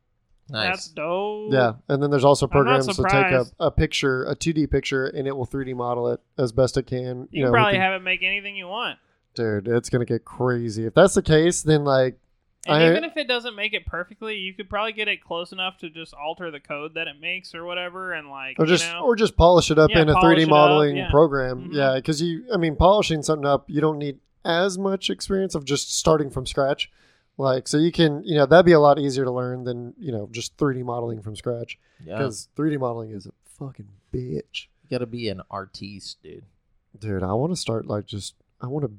that's 0.48 0.88
Nice. 0.88 0.88
dope. 0.88 1.52
Yeah, 1.52 1.72
and 1.88 2.02
then 2.02 2.10
there's 2.10 2.24
also 2.24 2.46
programs 2.46 2.86
to 2.88 2.94
take 3.04 3.32
a, 3.32 3.46
a 3.60 3.70
picture, 3.70 4.24
a 4.24 4.34
2D 4.36 4.70
picture, 4.70 5.06
and 5.06 5.26
it 5.26 5.36
will 5.36 5.46
3D 5.46 5.74
model 5.74 6.08
it 6.08 6.20
as 6.36 6.52
best 6.52 6.76
it 6.76 6.86
can. 6.86 7.28
you 7.30 7.42
know, 7.42 7.46
can 7.46 7.52
with 7.52 7.52
probably 7.52 7.72
the- 7.74 7.80
have 7.80 7.94
it 7.94 8.02
make 8.02 8.22
anything 8.22 8.56
you 8.56 8.66
want. 8.68 8.98
dude, 9.34 9.68
it's 9.68 9.88
gonna 9.88 10.04
get 10.04 10.24
crazy. 10.24 10.84
If 10.84 10.94
that's 10.94 11.14
the 11.14 11.22
case, 11.22 11.62
then 11.62 11.84
like, 11.84 12.18
And 12.66 12.76
I- 12.82 12.90
even 12.90 13.04
if 13.04 13.16
it 13.16 13.26
doesn't 13.26 13.56
make 13.56 13.72
it 13.74 13.86
perfectly, 13.86 14.36
you 14.36 14.54
could 14.54 14.70
probably 14.70 14.92
get 14.92 15.08
it 15.08 15.22
close 15.22 15.50
enough 15.52 15.78
to 15.78 15.90
just 15.90 16.14
alter 16.14 16.50
the 16.50 16.60
code 16.60 16.94
that 16.94 17.08
it 17.08 17.20
makes 17.20 17.54
or 17.54 17.64
whatever, 17.64 18.12
and 18.12 18.28
like 18.30 18.58
or 18.60 18.66
just 18.66 18.86
you 18.86 18.92
know, 18.92 19.02
or 19.04 19.16
just 19.16 19.36
polish 19.36 19.70
it 19.70 19.78
up 19.78 19.90
Yeah, 19.90 20.02
in 20.02 20.08
a 20.08 20.14
3D 20.14 20.42
it 20.42 20.44
up, 20.44 20.50
modeling 20.50 20.96
yeah. 20.96 21.10
program. 21.10 21.70
Mhm. 21.70 21.74
Yeah, 21.74 21.94
because 21.96 22.22
you, 22.22 22.44
I 22.52 22.56
mean, 22.56 22.76
polishing 22.76 23.22
something 23.22 23.46
up, 23.46 23.68
you 23.68 23.80
don't 23.80 23.98
need 23.98 24.18
as 24.44 24.78
much 24.78 25.10
experience 25.10 25.54
of 25.54 25.64
just 25.64 25.96
starting 25.96 26.30
from 26.30 26.46
scratch. 26.46 26.90
Like, 27.38 27.66
so 27.66 27.78
you 27.78 27.90
can, 27.90 28.22
you 28.24 28.36
know, 28.36 28.46
that'd 28.46 28.66
be 28.66 28.72
a 28.72 28.80
lot 28.80 28.98
easier 28.98 29.24
to 29.24 29.30
learn 29.30 29.64
than 29.64 29.94
you 29.98 30.12
know 30.12 30.28
just 30.30 30.56
3D 30.56 30.84
modeling 30.84 31.20
from 31.22 31.34
scratch. 31.34 31.78
Yeah. 32.04 32.18
Because 32.18 32.48
3D 32.56 32.78
modeling 32.78 33.10
is 33.10 33.26
a 33.26 33.32
fucking 33.44 33.88
bitch. 34.12 34.66
You 34.84 34.90
gotta 34.90 35.06
be 35.06 35.28
an 35.28 35.40
artiste, 35.50 36.22
dude. 36.22 36.44
Dude, 36.98 37.22
I 37.22 37.32
want 37.32 37.52
to 37.52 37.56
start 37.56 37.86
like 37.86 38.04
just 38.06 38.34
I 38.60 38.66
want 38.66 38.84
to 38.84 38.92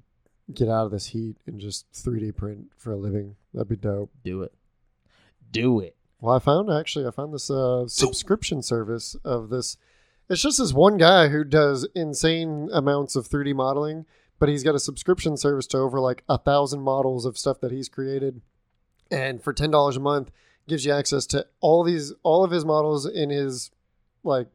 get 0.54 0.68
out 0.70 0.86
of 0.86 0.92
this 0.92 1.08
heat 1.08 1.38
and 1.46 1.60
just 1.60 1.92
3D 1.94 2.36
print 2.36 2.72
for 2.78 2.92
a 2.92 2.98
living. 2.98 3.36
That'd 3.54 3.70
be 3.70 3.76
dope. 3.76 4.12
Do 4.24 4.42
it. 4.44 4.54
Do 5.52 5.80
it. 5.80 5.96
Well, 6.20 6.36
I 6.36 6.40
found 6.40 6.72
actually 6.72 7.06
I 7.06 7.12
found 7.12 7.34
this 7.34 7.50
uh, 7.50 7.88
subscription 7.88 8.62
service 8.62 9.16
of 9.24 9.50
this. 9.50 9.78
It's 10.30 10.42
just 10.42 10.58
this 10.58 10.74
one 10.74 10.98
guy 10.98 11.28
who 11.28 11.44
does 11.44 11.88
insane 11.94 12.70
amounts 12.72 13.16
of 13.16 13.28
3D 13.28 13.54
modeling, 13.54 14.06
but 14.40 14.48
he's 14.48 14.64
got 14.64 14.74
a 14.74 14.80
subscription 14.80 15.36
service 15.36 15.68
to 15.68 15.78
over 15.78 16.00
like 16.00 16.24
a 16.30 16.38
thousand 16.38 16.82
models 16.82 17.26
of 17.26 17.38
stuff 17.38 17.60
that 17.60 17.72
he's 17.72 17.90
created, 17.90 18.42
and 19.12 19.44
for 19.44 19.52
ten 19.52 19.70
dollars 19.70 19.98
a 19.98 20.00
month 20.00 20.32
gives 20.68 20.86
you 20.86 20.94
access 20.94 21.26
to 21.28 21.46
all 21.60 21.84
these 21.84 22.14
all 22.24 22.44
of 22.44 22.52
his 22.52 22.64
models 22.64 23.06
in 23.06 23.30
his 23.30 23.70
like 24.24 24.48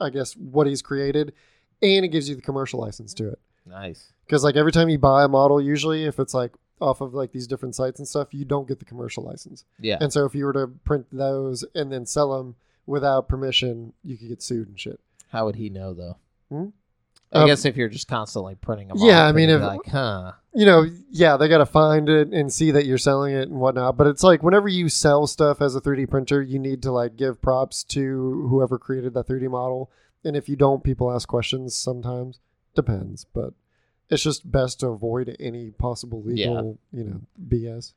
I 0.00 0.10
guess 0.10 0.34
what 0.36 0.66
he's 0.66 0.82
created, 0.82 1.32
and 1.80 2.04
it 2.04 2.08
gives 2.08 2.28
you 2.28 2.34
the 2.34 2.42
commercial 2.42 2.80
license 2.80 3.14
to 3.14 3.28
it. 3.28 3.38
Nice. 3.64 4.12
Because 4.26 4.42
like 4.44 4.56
every 4.56 4.72
time 4.72 4.88
you 4.88 4.98
buy 4.98 5.24
a 5.24 5.28
model, 5.28 5.60
usually 5.60 6.04
if 6.04 6.18
it's 6.18 6.34
like 6.34 6.52
off 6.80 7.00
of 7.00 7.14
like 7.14 7.32
these 7.32 7.46
different 7.46 7.74
sites 7.74 7.98
and 8.00 8.06
stuff, 8.08 8.34
you 8.34 8.44
don't 8.44 8.68
get 8.68 8.78
the 8.78 8.84
commercial 8.84 9.22
license. 9.24 9.64
Yeah. 9.80 9.98
And 10.00 10.12
so 10.12 10.24
if 10.24 10.34
you 10.34 10.44
were 10.44 10.52
to 10.52 10.66
print 10.84 11.06
those 11.12 11.64
and 11.74 11.90
then 11.92 12.04
sell 12.06 12.36
them 12.36 12.56
without 12.86 13.28
permission, 13.28 13.92
you 14.04 14.16
could 14.16 14.28
get 14.28 14.42
sued 14.42 14.68
and 14.68 14.78
shit. 14.78 15.00
How 15.30 15.46
would 15.46 15.56
he 15.56 15.70
know 15.70 15.94
though? 15.94 16.16
Hmm? 16.50 16.66
I 17.32 17.40
Um, 17.42 17.46
guess 17.48 17.64
if 17.64 17.76
you're 17.76 17.88
just 17.88 18.06
constantly 18.08 18.54
printing 18.54 18.88
them. 18.88 18.98
yeah, 19.00 19.24
I 19.26 19.32
mean, 19.32 19.50
if- 19.50 19.60
like, 19.60 19.84
huh? 19.86 20.32
You 20.54 20.64
know, 20.64 20.86
yeah, 21.10 21.36
they 21.36 21.48
got 21.48 21.58
to 21.58 21.66
find 21.66 22.08
it 22.08 22.28
and 22.32 22.50
see 22.52 22.70
that 22.70 22.86
you're 22.86 22.96
selling 22.98 23.34
it 23.34 23.48
and 23.48 23.58
whatnot. 23.60 23.96
But 23.96 24.06
it's 24.06 24.22
like 24.22 24.42
whenever 24.42 24.68
you 24.68 24.88
sell 24.88 25.26
stuff 25.26 25.60
as 25.60 25.74
a 25.76 25.80
3D 25.80 26.06
printer, 26.08 26.40
you 26.40 26.58
need 26.58 26.82
to 26.84 26.92
like 26.92 27.16
give 27.16 27.42
props 27.42 27.84
to 27.84 28.46
whoever 28.48 28.78
created 28.78 29.12
that 29.14 29.26
3D 29.26 29.48
model. 29.50 29.90
And 30.24 30.34
if 30.36 30.48
you 30.48 30.56
don't, 30.56 30.82
people 30.84 31.10
ask 31.12 31.28
questions 31.28 31.74
sometimes. 31.76 32.38
Depends, 32.74 33.24
but 33.24 33.52
it's 34.10 34.22
just 34.22 34.50
best 34.50 34.80
to 34.80 34.88
avoid 34.88 35.34
any 35.40 35.70
possible 35.70 36.22
legal, 36.22 36.78
you 36.92 37.04
know, 37.04 37.20
BS. 37.48 37.92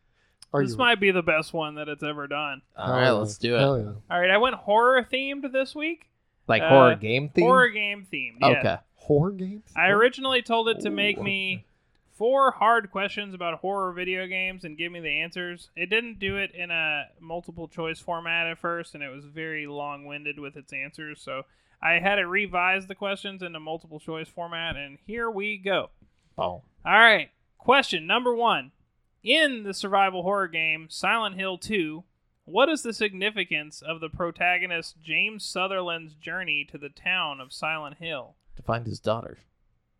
Are 0.53 0.63
this 0.63 0.71
you? 0.71 0.77
might 0.77 0.99
be 0.99 1.11
the 1.11 1.21
best 1.21 1.53
one 1.53 1.75
that 1.75 1.87
it's 1.87 2.01
ever 2.03 2.27
done. 2.27 2.61
All 2.75 2.85
Hell 2.87 2.95
right, 2.95 3.03
yeah. 3.03 3.11
let's 3.11 3.37
do 3.37 3.55
it. 3.55 3.59
Hell 3.59 3.77
yeah. 3.77 3.91
All 4.09 4.19
right, 4.19 4.31
I 4.31 4.37
went 4.37 4.55
horror 4.55 5.05
themed 5.11 5.51
this 5.51 5.75
week. 5.75 6.09
Like 6.47 6.63
Uh, 6.63 6.69
horror 6.69 6.95
game 6.95 7.29
theme. 7.29 7.45
Horror 7.45 7.69
game 7.69 8.07
themed. 8.11 8.37
Yeah. 8.41 8.47
Okay. 8.59 8.77
Horror 8.95 9.31
games? 9.31 9.71
I 9.75 9.89
originally 9.89 10.41
told 10.41 10.67
it 10.69 10.79
to 10.81 10.89
make 10.89 11.21
me 11.21 11.65
four 12.13 12.51
hard 12.51 12.91
questions 12.91 13.33
about 13.35 13.59
horror 13.59 13.93
video 13.93 14.25
games 14.27 14.63
and 14.65 14.77
give 14.77 14.91
me 14.91 14.99
the 14.99 15.21
answers. 15.21 15.69
It 15.75 15.89
didn't 15.91 16.19
do 16.19 16.37
it 16.37 16.51
in 16.55 16.71
a 16.71 17.03
multiple 17.19 17.67
choice 17.67 17.99
format 17.99 18.47
at 18.47 18.57
first, 18.57 18.95
and 18.95 19.03
it 19.03 19.09
was 19.09 19.25
very 19.25 19.67
long 19.67 20.05
winded 20.05 20.39
with 20.39 20.57
its 20.57 20.73
answers. 20.73 21.21
So 21.21 21.43
I 21.81 21.93
had 21.93 22.19
it 22.19 22.23
revise 22.25 22.87
the 22.87 22.95
questions 22.95 23.41
into 23.41 23.59
multiple 23.59 23.99
choice 23.99 24.27
format, 24.27 24.75
and 24.75 24.97
here 25.05 25.29
we 25.29 25.57
go. 25.57 25.91
All 26.41 26.63
right. 26.85 27.29
Question 27.57 28.07
number 28.07 28.33
one. 28.33 28.71
In 29.23 29.63
the 29.63 29.73
survival 29.73 30.23
horror 30.23 30.47
game 30.47 30.87
Silent 30.89 31.35
Hill 31.35 31.57
2, 31.57 32.03
what 32.45 32.69
is 32.69 32.83
the 32.83 32.93
significance 32.93 33.81
of 33.81 33.99
the 33.99 34.09
protagonist 34.09 34.95
James 35.03 35.43
Sunderland's 35.43 36.15
journey 36.15 36.65
to 36.71 36.77
the 36.77 36.89
town 36.89 37.41
of 37.41 37.51
Silent 37.53 37.97
Hill? 37.97 38.35
To 38.55 38.61
find 38.63 38.85
his 38.87 38.99
daughter, 38.99 39.39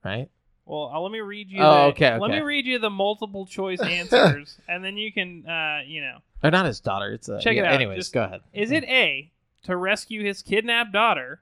right? 0.04 0.30
Well, 0.66 0.92
uh, 0.94 1.00
let 1.00 1.12
me 1.12 1.20
read 1.20 1.50
you. 1.50 1.60
Oh, 1.62 1.74
the, 1.74 1.82
okay, 1.90 2.18
Let 2.18 2.32
me 2.32 2.40
read 2.42 2.66
you 2.66 2.80
the 2.80 2.90
multiple 2.90 3.46
choice 3.46 3.80
answers, 3.84 4.58
and 4.68 4.84
then 4.84 4.98
you 4.98 5.12
can, 5.12 5.46
uh, 5.48 5.82
you 5.86 6.02
know, 6.02 6.20
Or 6.44 6.52
not 6.52 6.66
his 6.66 6.80
daughter. 6.80 7.12
It's 7.12 7.28
a 7.28 7.40
Check 7.42 7.58
it 7.58 7.66
out, 7.66 7.74
Anyways, 7.74 7.98
just- 7.98 8.14
go 8.14 8.24
ahead. 8.24 8.42
is 8.54 8.72
it 8.72 8.84
A 8.86 9.32
to 9.64 9.76
rescue 9.76 10.24
his 10.24 10.42
kidnapped 10.42 10.94
daughter, 10.94 11.42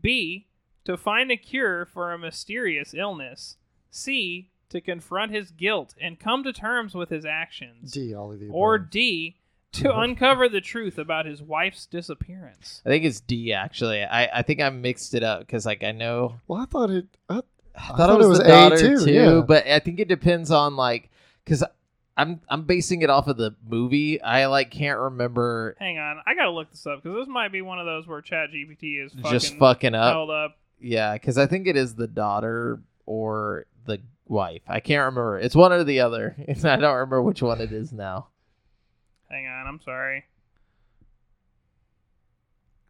B 0.00 0.46
to 0.84 0.96
find 0.96 1.30
a 1.30 1.36
cure 1.36 1.84
for 1.84 2.12
a 2.12 2.18
mysterious 2.18 2.94
illness, 2.94 3.56
C 3.98 4.50
to 4.70 4.80
confront 4.80 5.32
his 5.32 5.50
guilt 5.50 5.94
and 6.00 6.20
come 6.20 6.44
to 6.44 6.52
terms 6.52 6.94
with 6.94 7.10
his 7.10 7.24
actions, 7.24 7.92
D, 7.92 8.14
all 8.14 8.32
of 8.32 8.40
the 8.40 8.48
or. 8.48 8.78
D 8.78 9.36
to 9.72 9.96
uncover 9.98 10.48
the 10.48 10.60
truth 10.60 10.98
about 10.98 11.26
his 11.26 11.42
wife's 11.42 11.86
disappearance? 11.86 12.82
I 12.84 12.88
think 12.88 13.04
it's 13.04 13.20
D 13.20 13.52
actually. 13.52 14.02
I, 14.04 14.38
I 14.38 14.42
think 14.42 14.60
I 14.60 14.70
mixed 14.70 15.14
it 15.14 15.22
up 15.22 15.40
because 15.40 15.66
like 15.66 15.82
I 15.82 15.92
know 15.92 16.36
Well, 16.46 16.60
I 16.60 16.66
thought 16.66 16.90
it. 16.90 17.06
Uh, 17.28 17.42
I, 17.76 17.92
I 17.92 17.96
thought 17.96 18.20
it 18.20 18.26
was 18.26 18.38
the 18.38 18.44
A 18.44 18.48
daughter 18.48 18.98
too, 18.98 19.10
yeah. 19.10 19.40
but 19.40 19.66
I 19.66 19.78
think 19.78 20.00
it 20.00 20.08
depends 20.08 20.50
on 20.50 20.76
like 20.76 21.10
because 21.44 21.64
I'm 22.16 22.40
I'm 22.48 22.64
basing 22.64 23.02
it 23.02 23.10
off 23.10 23.28
of 23.28 23.36
the 23.36 23.54
movie. 23.66 24.20
I 24.20 24.46
like 24.46 24.70
can't 24.70 24.98
remember 24.98 25.76
Hang 25.78 25.98
on, 25.98 26.20
I 26.26 26.34
gotta 26.34 26.50
look 26.50 26.70
this 26.70 26.86
up 26.86 27.02
because 27.02 27.16
this 27.16 27.28
might 27.28 27.52
be 27.52 27.62
one 27.62 27.78
of 27.78 27.86
those 27.86 28.06
where 28.06 28.20
ChatGPT 28.20 29.04
is 29.04 29.12
fucking 29.12 29.30
just 29.30 29.56
fucking 29.56 29.94
up. 29.94 30.12
held 30.12 30.30
up. 30.30 30.58
Yeah, 30.80 31.14
because 31.14 31.38
I 31.38 31.46
think 31.46 31.66
it 31.66 31.76
is 31.76 31.94
the 31.94 32.06
daughter 32.06 32.80
or 33.06 33.66
the 33.88 34.00
wife. 34.28 34.62
I 34.68 34.78
can't 34.78 35.00
remember. 35.00 35.38
It's 35.38 35.56
one 35.56 35.72
or 35.72 35.82
the 35.82 36.00
other. 36.00 36.36
I 36.48 36.76
don't 36.76 36.94
remember 36.94 37.20
which 37.22 37.42
one 37.42 37.60
it 37.60 37.72
is 37.72 37.92
now. 37.92 38.28
Hang 39.28 39.46
on, 39.46 39.66
I'm 39.66 39.80
sorry. 39.80 40.24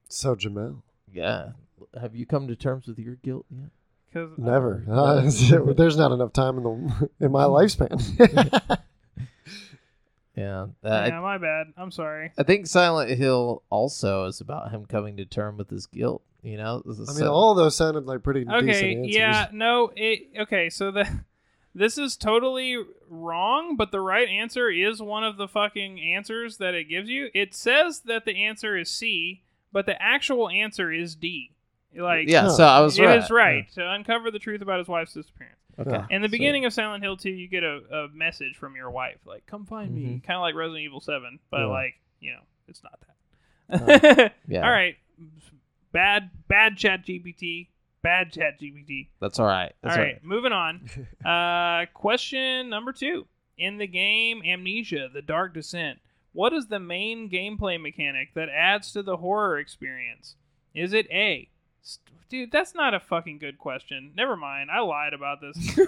so 0.09 0.35
Jamal. 0.35 0.83
Yeah. 1.13 1.51
Have 1.99 2.15
you 2.15 2.27
come 2.27 2.49
to 2.49 2.57
terms 2.57 2.87
with 2.87 2.99
your 2.99 3.15
guilt 3.17 3.47
yet? 3.51 3.71
Cause 4.13 4.31
Never. 4.37 4.85
Uh, 4.91 5.23
there's 5.77 5.97
not 5.97 6.13
enough 6.13 6.33
time 6.33 6.59
in 6.59 6.63
the 6.65 7.11
in 7.21 7.33
my 7.33 7.45
lifespan. 7.45 8.79
Yeah. 10.39 10.67
Uh, 10.85 11.07
yeah, 11.09 11.21
my 11.21 11.37
bad. 11.37 11.67
I'm 11.77 11.91
sorry. 11.91 12.31
I, 12.39 12.43
I 12.43 12.45
think 12.45 12.69
Silent 12.69 13.11
Hill 13.11 13.65
also 13.71 14.27
is 14.27 14.41
about 14.41 14.71
him 14.71 14.87
coming 14.87 15.17
to 15.17 15.25
term 15.25 15.57
with 15.57 15.69
his 15.69 15.87
guilt. 15.87 16.23
You 16.43 16.57
know. 16.57 16.83
This 16.85 16.99
is 16.99 17.09
I 17.09 17.13
mean, 17.13 17.21
so- 17.21 17.33
all 17.33 17.55
those 17.55 17.75
sounded 17.77 18.07
like 18.07 18.23
pretty 18.23 18.45
decent 18.45 18.69
Okay, 18.69 19.03
yeah, 19.05 19.49
no, 19.53 19.91
it 19.97 20.29
okay. 20.41 20.71
So 20.71 20.91
the 20.91 21.07
this 21.75 21.99
is 21.99 22.17
totally 22.17 22.77
wrong, 23.09 23.77
but 23.77 23.91
the 23.93 24.01
right 24.01 24.29
answer 24.29 24.71
is 24.71 25.01
one 25.03 25.25
of 25.25 25.37
the 25.37 25.49
fucking 25.49 26.01
answers 26.01 26.57
that 26.59 26.75
it 26.75 26.85
gives 26.85 27.09
you. 27.09 27.29
It 27.35 27.55
says 27.55 28.01
that 28.07 28.25
the 28.25 28.45
answer 28.45 28.77
is 28.77 28.91
C, 28.91 29.43
but 29.73 29.87
the 29.87 30.01
actual 30.01 30.49
answer 30.49 30.93
is 30.93 31.15
D. 31.17 31.53
Like, 31.97 32.29
yeah, 32.29 32.43
Huh. 32.43 32.51
so 32.51 32.65
I 32.65 32.81
was 32.81 32.99
it 32.99 33.05
right. 33.05 33.19
is 33.25 33.31
right 33.31 33.73
to 33.73 33.91
uncover 33.93 34.31
the 34.31 34.39
truth 34.39 34.61
about 34.61 34.79
his 34.79 34.89
wife's 34.89 35.15
disappearance. 35.15 35.57
Okay. 35.81 35.91
Yeah. 35.91 36.07
In 36.11 36.23
the 36.23 36.29
So- 36.29 36.33
beginning 36.33 36.65
of 36.67 36.73
Silent 36.73 37.03
Hill 37.03 37.17
2, 37.17 37.31
you 37.31 37.49
get 37.49 37.65
a, 37.65 37.81
a 37.93 38.09
message 38.15 38.57
from 38.57 38.77
your 38.77 38.91
wife, 38.91 39.19
like, 39.25 39.47
come 39.47 39.65
find 39.65 39.95
me. 39.95 40.03
Mhm. 40.03 40.25
Kind 40.25 40.37
of 40.37 40.43
like 40.43 40.55
Resident 40.55 40.85
Evil 40.85 41.01
7, 41.01 41.39
but 41.51 41.61
Yeah. 41.61 41.67
like, 41.67 41.95
you 42.21 42.33
know, 42.33 42.41
it's 42.69 42.83
not 42.85 43.01
that. 43.01 44.33
Yeah. 44.49 44.65
All 44.65 44.71
right. 44.71 44.97
Bad, 45.93 46.31
bad 46.49 46.77
chat 46.77 47.07
GPT. 47.07 47.69
Bad 48.03 48.33
chat 48.33 48.61
GPT. 48.61 49.09
That's 49.21 49.39
all 49.39 49.47
right. 49.47 49.73
All 49.83 49.91
That's 49.91 49.99
right, 49.99 50.25
moving 50.25 50.53
on. 50.53 50.89
Uh, 51.25 51.85
question 51.93 52.71
number 52.71 52.93
two. 52.93 53.27
In 53.59 53.79
the 53.79 53.87
game 53.87 54.41
Amnesia: 54.47 55.09
The 55.13 55.21
Dark 55.21 55.53
Descent, 55.53 55.99
what 56.33 56.53
is 56.53 56.69
the 56.69 56.79
main 56.79 57.29
gameplay 57.29 57.81
mechanic 57.81 58.35
that 58.35 58.49
adds 58.49 58.93
to 58.93 59.03
the 59.03 59.17
horror 59.17 59.59
experience? 59.59 60.37
Is 60.75 60.93
it 60.93 61.07
A? 61.11 61.49
St- 61.83 62.18
Dude, 62.29 62.53
that's 62.53 62.75
not 62.75 62.93
a 62.93 63.01
fucking 63.01 63.39
good 63.39 63.57
question. 63.59 64.13
Never 64.15 64.37
mind. 64.37 64.71
I 64.71 64.81
lied 64.81 65.15
about 65.15 65.41
this. 65.41 65.77
you're 65.79 65.87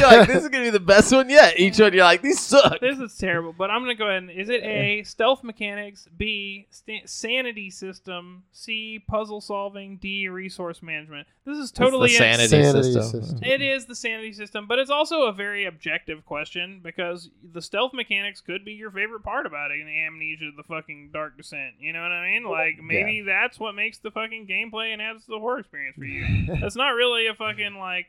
like, 0.00 0.26
this 0.26 0.42
is 0.42 0.48
gonna 0.48 0.64
be 0.64 0.70
the 0.70 0.80
best 0.80 1.12
one 1.12 1.30
yet. 1.30 1.60
Each 1.60 1.78
one, 1.78 1.92
you're 1.92 2.02
like, 2.02 2.22
these 2.22 2.40
suck. 2.40 2.80
this 2.80 2.98
is 2.98 3.16
terrible, 3.16 3.52
but 3.56 3.70
I'm 3.70 3.82
gonna 3.82 3.94
go 3.94 4.08
ahead 4.08 4.22
and 4.24 4.30
is 4.32 4.48
it 4.48 4.64
A 4.64 5.04
stealth 5.04 5.44
mechanics, 5.44 6.08
B 6.16 6.66
sta- 6.70 7.02
sanity 7.06 7.70
system, 7.70 8.42
C 8.50 8.98
puzzle 9.06 9.40
solving, 9.40 9.98
D 9.98 10.28
resource 10.28 10.82
management. 10.82 11.28
This 11.44 11.58
is 11.58 11.70
totally 11.70 12.10
it's 12.10 12.18
the 12.18 12.26
in- 12.26 12.34
sanity, 12.48 12.48
Sanity 12.64 12.92
system. 12.92 13.22
system. 13.22 13.44
It 13.44 13.62
is 13.62 13.86
the 13.86 13.94
sanity 13.94 14.32
system, 14.32 14.66
but 14.66 14.80
it's 14.80 14.90
also 14.90 15.22
a 15.26 15.32
very 15.32 15.66
objective 15.66 16.24
question 16.26 16.80
because 16.82 17.30
the 17.52 17.62
stealth 17.62 17.92
mechanics 17.94 18.40
could 18.40 18.64
be 18.64 18.72
your 18.72 18.90
favorite 18.90 19.22
part 19.22 19.46
about 19.46 19.70
it 19.70 19.78
in 19.78 19.86
Amnesia, 19.88 20.50
the 20.56 20.64
fucking 20.64 21.10
Dark 21.12 21.36
Descent. 21.36 21.74
You 21.78 21.92
know 21.92 22.02
what 22.02 22.10
I 22.10 22.26
mean? 22.32 22.42
Like 22.42 22.82
maybe 22.82 23.20
that's 23.22 23.60
what 23.60 23.76
makes 23.76 23.98
the 23.98 24.10
fucking 24.10 24.48
gameplay 24.48 24.92
and 24.92 25.00
adds 25.00 25.24
to 25.26 25.30
the 25.30 25.38
horror 25.38 25.62
experience 25.78 25.96
for 25.96 26.04
you. 26.04 26.56
that's 26.60 26.76
not 26.76 26.90
really 26.90 27.26
a 27.26 27.34
fucking 27.34 27.76
like 27.76 28.06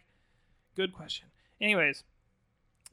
good 0.75 0.93
question. 0.93 1.27
Anyways, 1.59 2.03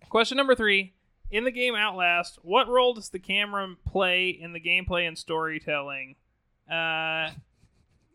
question 0.09 0.36
number 0.36 0.55
three. 0.55 0.92
In 1.30 1.44
the 1.44 1.51
game 1.51 1.74
Outlast, 1.74 2.38
what 2.42 2.68
role 2.68 2.94
does 2.94 3.09
the 3.09 3.18
camera 3.18 3.74
play 3.90 4.28
in 4.28 4.52
the 4.52 4.60
gameplay 4.60 5.09
and 5.09 5.18
storytelling? 5.18 6.16
Uh, 6.70 7.30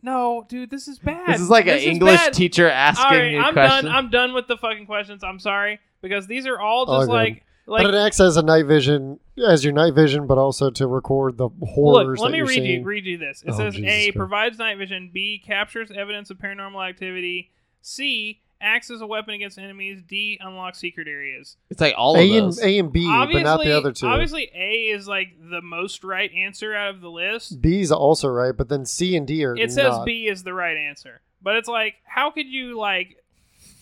no, 0.02 0.46
dude, 0.48 0.70
this 0.70 0.88
is 0.88 1.00
bad. 1.00 1.28
This 1.28 1.42
is 1.42 1.50
like 1.50 1.68
an 1.68 1.80
is 1.80 1.86
English 1.86 2.16
bad. 2.18 2.34
teacher 2.34 2.70
asking 2.70 3.06
All 3.06 3.12
right, 3.12 3.32
you 3.32 3.40
a 3.40 3.44
I'm 3.44 3.54
question. 3.54 3.86
done. 3.86 3.96
I'm 3.96 4.10
done 4.10 4.34
with 4.34 4.48
the 4.48 4.58
fucking 4.58 4.86
questions. 4.86 5.24
I'm 5.24 5.40
sorry 5.40 5.80
because 6.02 6.28
these 6.28 6.48
are 6.48 6.60
all 6.60 6.86
All 6.86 7.00
just 7.00 7.08
good. 7.10 7.14
like 7.14 7.44
like. 7.70 7.84
but 7.84 7.94
it 7.94 7.98
acts 7.98 8.20
as 8.20 8.36
a 8.38 8.42
night 8.44 8.66
vision, 8.66 9.20
as 9.48 9.64
your 9.64 9.74
night 9.74 9.94
vision, 9.94 10.28
but 10.28 10.38
also 10.38 10.70
to 10.72 10.88
record 10.88 11.38
the 11.38 11.50
horrors 11.64 12.20
Look, 12.20 12.26
let 12.26 12.28
that 12.28 12.32
me 12.34 12.38
you're 12.40 12.48
read 12.48 12.56
seeing. 12.56 12.80
you 12.82 12.86
read 12.86 13.06
you 13.06 13.18
this. 13.18 13.42
It 13.44 13.52
Oh, 13.52 13.58
says 13.58 13.76
Jesus 13.76 13.90
A 13.92 14.06
Christ. 14.08 14.18
provides 14.18 14.58
night 14.60 14.78
vision. 14.78 15.10
B 15.14 15.42
captures 15.46 15.92
evidence 15.92 16.30
of 16.30 16.38
paranormal 16.38 16.88
activity. 16.88 17.52
C 17.82 18.42
acts 18.62 18.92
as 18.92 19.00
a 19.00 19.08
weapon 19.08 19.34
against 19.36 19.58
enemies. 19.58 20.02
D 20.06 20.38
unlocks 20.42 20.80
secret 20.80 21.08
areas. 21.08 21.56
it's 21.70 21.80
like 21.80 21.94
all 21.98 22.16
of 22.16 22.22
A 22.22 22.24
and 22.38 22.48
those. 22.48 22.62
A 22.62 22.78
and 22.78 22.92
B, 22.92 23.08
obviously, 23.10 23.44
but 23.44 23.50
not 23.58 23.64
the 23.64 23.72
other 23.78 23.92
two. 23.94 24.06
Obviously, 24.08 24.52
A 24.54 24.90
is 24.94 25.08
like 25.08 25.30
the 25.50 25.62
most 25.62 26.04
right 26.04 26.30
answer 26.34 26.76
out 26.76 26.94
of 26.96 27.00
the 27.02 27.10
list. 27.10 27.62
B 27.62 27.80
is 27.80 27.92
also 27.92 28.28
right, 28.28 28.56
but 28.56 28.68
then 28.68 28.86
C 28.86 29.16
and 29.16 29.26
D 29.26 29.46
are 29.46 29.56
It 29.56 29.72
says 29.72 29.92
not. 29.98 30.06
B 30.06 30.28
is 30.28 30.44
the 30.44 30.54
right 30.54 30.76
answer, 30.76 31.22
but 31.42 31.56
it's 31.56 31.70
like, 31.70 31.96
how 32.04 32.32
could 32.32 32.48
you 32.48 32.78
like, 32.78 33.19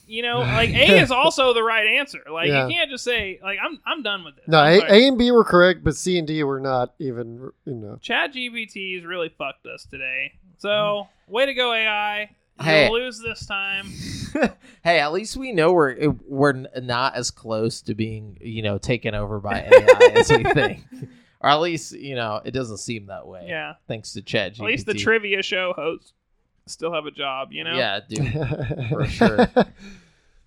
you 0.07 0.21
know, 0.21 0.39
like 0.39 0.69
A 0.69 0.99
is 0.99 1.11
also 1.11 1.53
the 1.53 1.63
right 1.63 1.88
answer. 1.88 2.21
Like 2.31 2.47
Yeah. 2.47 2.67
you 2.67 2.73
can't 2.73 2.89
just 2.89 3.03
say 3.03 3.39
like 3.43 3.59
I'm 3.61 3.79
I'm 3.85 4.01
done 4.01 4.23
with 4.23 4.35
this. 4.35 4.47
No, 4.47 4.63
A, 4.63 4.79
sorry. 4.79 4.91
A 4.91 5.07
and 5.07 5.17
B 5.17 5.31
were 5.31 5.43
correct, 5.43 5.84
but 5.84 5.95
C 5.95 6.17
and 6.17 6.27
D 6.27 6.43
were 6.43 6.59
not 6.59 6.93
even. 6.99 7.51
You 7.65 7.75
know, 7.75 7.97
Chat 8.01 8.34
GBT's 8.34 9.05
really 9.05 9.29
fucked 9.29 9.65
us 9.67 9.85
today. 9.85 10.34
So 10.57 10.69
mm-hmm. 10.69 11.31
way 11.31 11.45
to 11.45 11.53
go 11.53 11.73
AI. 11.73 12.29
Hey. 12.59 12.85
You'll 12.85 12.99
lose 12.99 13.19
this 13.19 13.45
time. 13.45 13.85
hey, 14.84 14.99
at 14.99 15.11
least 15.11 15.38
we 15.38 15.51
know 15.51 15.73
we're 15.73 16.15
we're 16.27 16.55
n- 16.55 16.67
not 16.81 17.15
as 17.15 17.29
close 17.29 17.81
to 17.84 17.93
being 17.93 18.38
you 18.41 18.63
know 18.63 18.77
taken 18.77 19.13
over 19.13 19.39
by 19.39 19.61
AI 19.61 20.11
as 20.15 20.31
we 20.31 20.43
think, 20.53 20.84
or 21.39 21.49
at 21.49 21.57
least 21.57 21.91
you 21.93 22.15
know 22.15 22.41
it 22.43 22.51
doesn't 22.51 22.77
seem 22.77 23.07
that 23.07 23.27
way. 23.27 23.45
Yeah. 23.47 23.73
Thanks 23.88 24.13
to 24.13 24.21
Chat 24.21 24.55
GPT. 24.55 24.59
At 24.59 24.65
least 24.65 24.85
the 24.88 24.93
trivia 24.95 25.43
show 25.43 25.73
hosts 25.73 26.13
still 26.69 26.94
have 26.94 27.06
a 27.06 27.11
job, 27.11 27.52
you 27.52 27.64
know? 27.64 27.76
Yeah, 27.76 27.99
dude. 28.07 28.31
For 28.89 29.06
sure. 29.06 29.48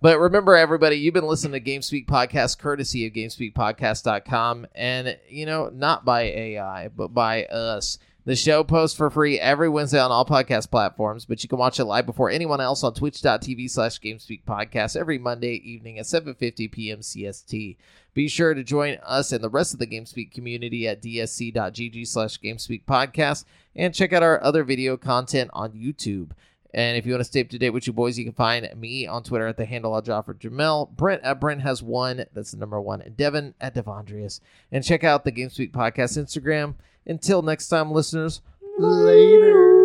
But 0.03 0.19
remember, 0.19 0.57
everybody, 0.57 0.97
you've 0.97 1.15
been 1.15 1.27
listening 1.27 1.63
to 1.63 1.71
GameSpeak 1.71 2.07
Podcast 2.07 2.59
courtesy 2.59 3.07
of 3.07 3.13
GameSpeakPodcast.com. 3.13 4.67
And, 4.75 5.19
you 5.29 5.45
know, 5.45 5.69
not 5.69 6.05
by 6.07 6.23
AI, 6.23 6.89
but 6.89 7.09
by 7.09 7.45
us. 7.45 7.99
The 8.27 8.37
show 8.37 8.63
posts 8.63 8.95
for 8.95 9.09
free 9.09 9.41
every 9.41 9.71
Wednesday 9.71 9.99
on 9.99 10.11
all 10.11 10.27
podcast 10.27 10.71
platforms, 10.71 11.25
but 11.25 11.43
you 11.43 11.49
can 11.49 11.59
watch 11.59 11.81
it 11.81 11.87
live 11.87 12.05
before 12.05 12.29
anyone 12.29 12.61
else 12.61 12.85
on 12.85 12.93
twitch.tv 12.93 13.71
slash 13.71 13.99
GameSpeak 13.99 14.45
Podcast 14.45 14.95
every 14.95 15.17
Monday 15.17 15.55
evening 15.55 15.99
at 15.99 16.05
7.50 16.05 16.71
p.m. 16.71 16.99
CST. 16.99 17.79
Be 18.13 18.29
sure 18.29 18.53
to 18.53 18.63
join 18.63 18.99
us 19.03 19.33
and 19.33 19.43
the 19.43 19.49
rest 19.49 19.73
of 19.73 19.79
the 19.79 19.87
GameSpeak 19.87 20.33
community 20.33 20.87
at 20.87 21.01
dsc.gg 21.01 22.07
slash 22.07 22.39
GameSpeak 22.39 22.85
Podcast 22.85 23.47
and 23.75 23.95
check 23.95 24.13
out 24.13 24.23
our 24.23 24.43
other 24.45 24.65
video 24.65 24.99
content 24.99 25.51
on 25.55 25.73
YouTube. 25.73 26.33
And 26.75 26.99
if 26.99 27.07
you 27.07 27.13
want 27.15 27.21
to 27.21 27.25
stay 27.25 27.41
up 27.41 27.49
to 27.49 27.59
date 27.59 27.71
with 27.71 27.87
you 27.87 27.95
boys, 27.95 28.19
you 28.19 28.25
can 28.27 28.35
find 28.35 28.69
me 28.77 29.07
on 29.07 29.23
Twitter 29.23 29.47
at 29.47 29.57
the 29.57 29.65
handle 29.65 29.97
of 29.97 30.05
Joffrey 30.05 30.39
Jamal, 30.39 30.87
Brent 30.95 31.23
at 31.23 31.41
Brent 31.41 31.63
has 31.63 31.83
one, 31.83 32.27
that's 32.35 32.51
the 32.51 32.59
number 32.59 32.83
one, 32.83 33.01
and 33.01 33.17
Devin 33.17 33.55
at 33.63 33.75
Devondrius. 33.75 34.41
And 34.71 34.85
check 34.85 35.05
out 35.05 35.25
the 35.25 35.33
GameSpeak 35.33 35.73
Podcast 35.73 36.19
Instagram. 36.19 36.75
Until 37.07 37.43
next 37.43 37.69
time, 37.69 37.91
listeners, 37.93 38.41
Later. 38.79 39.80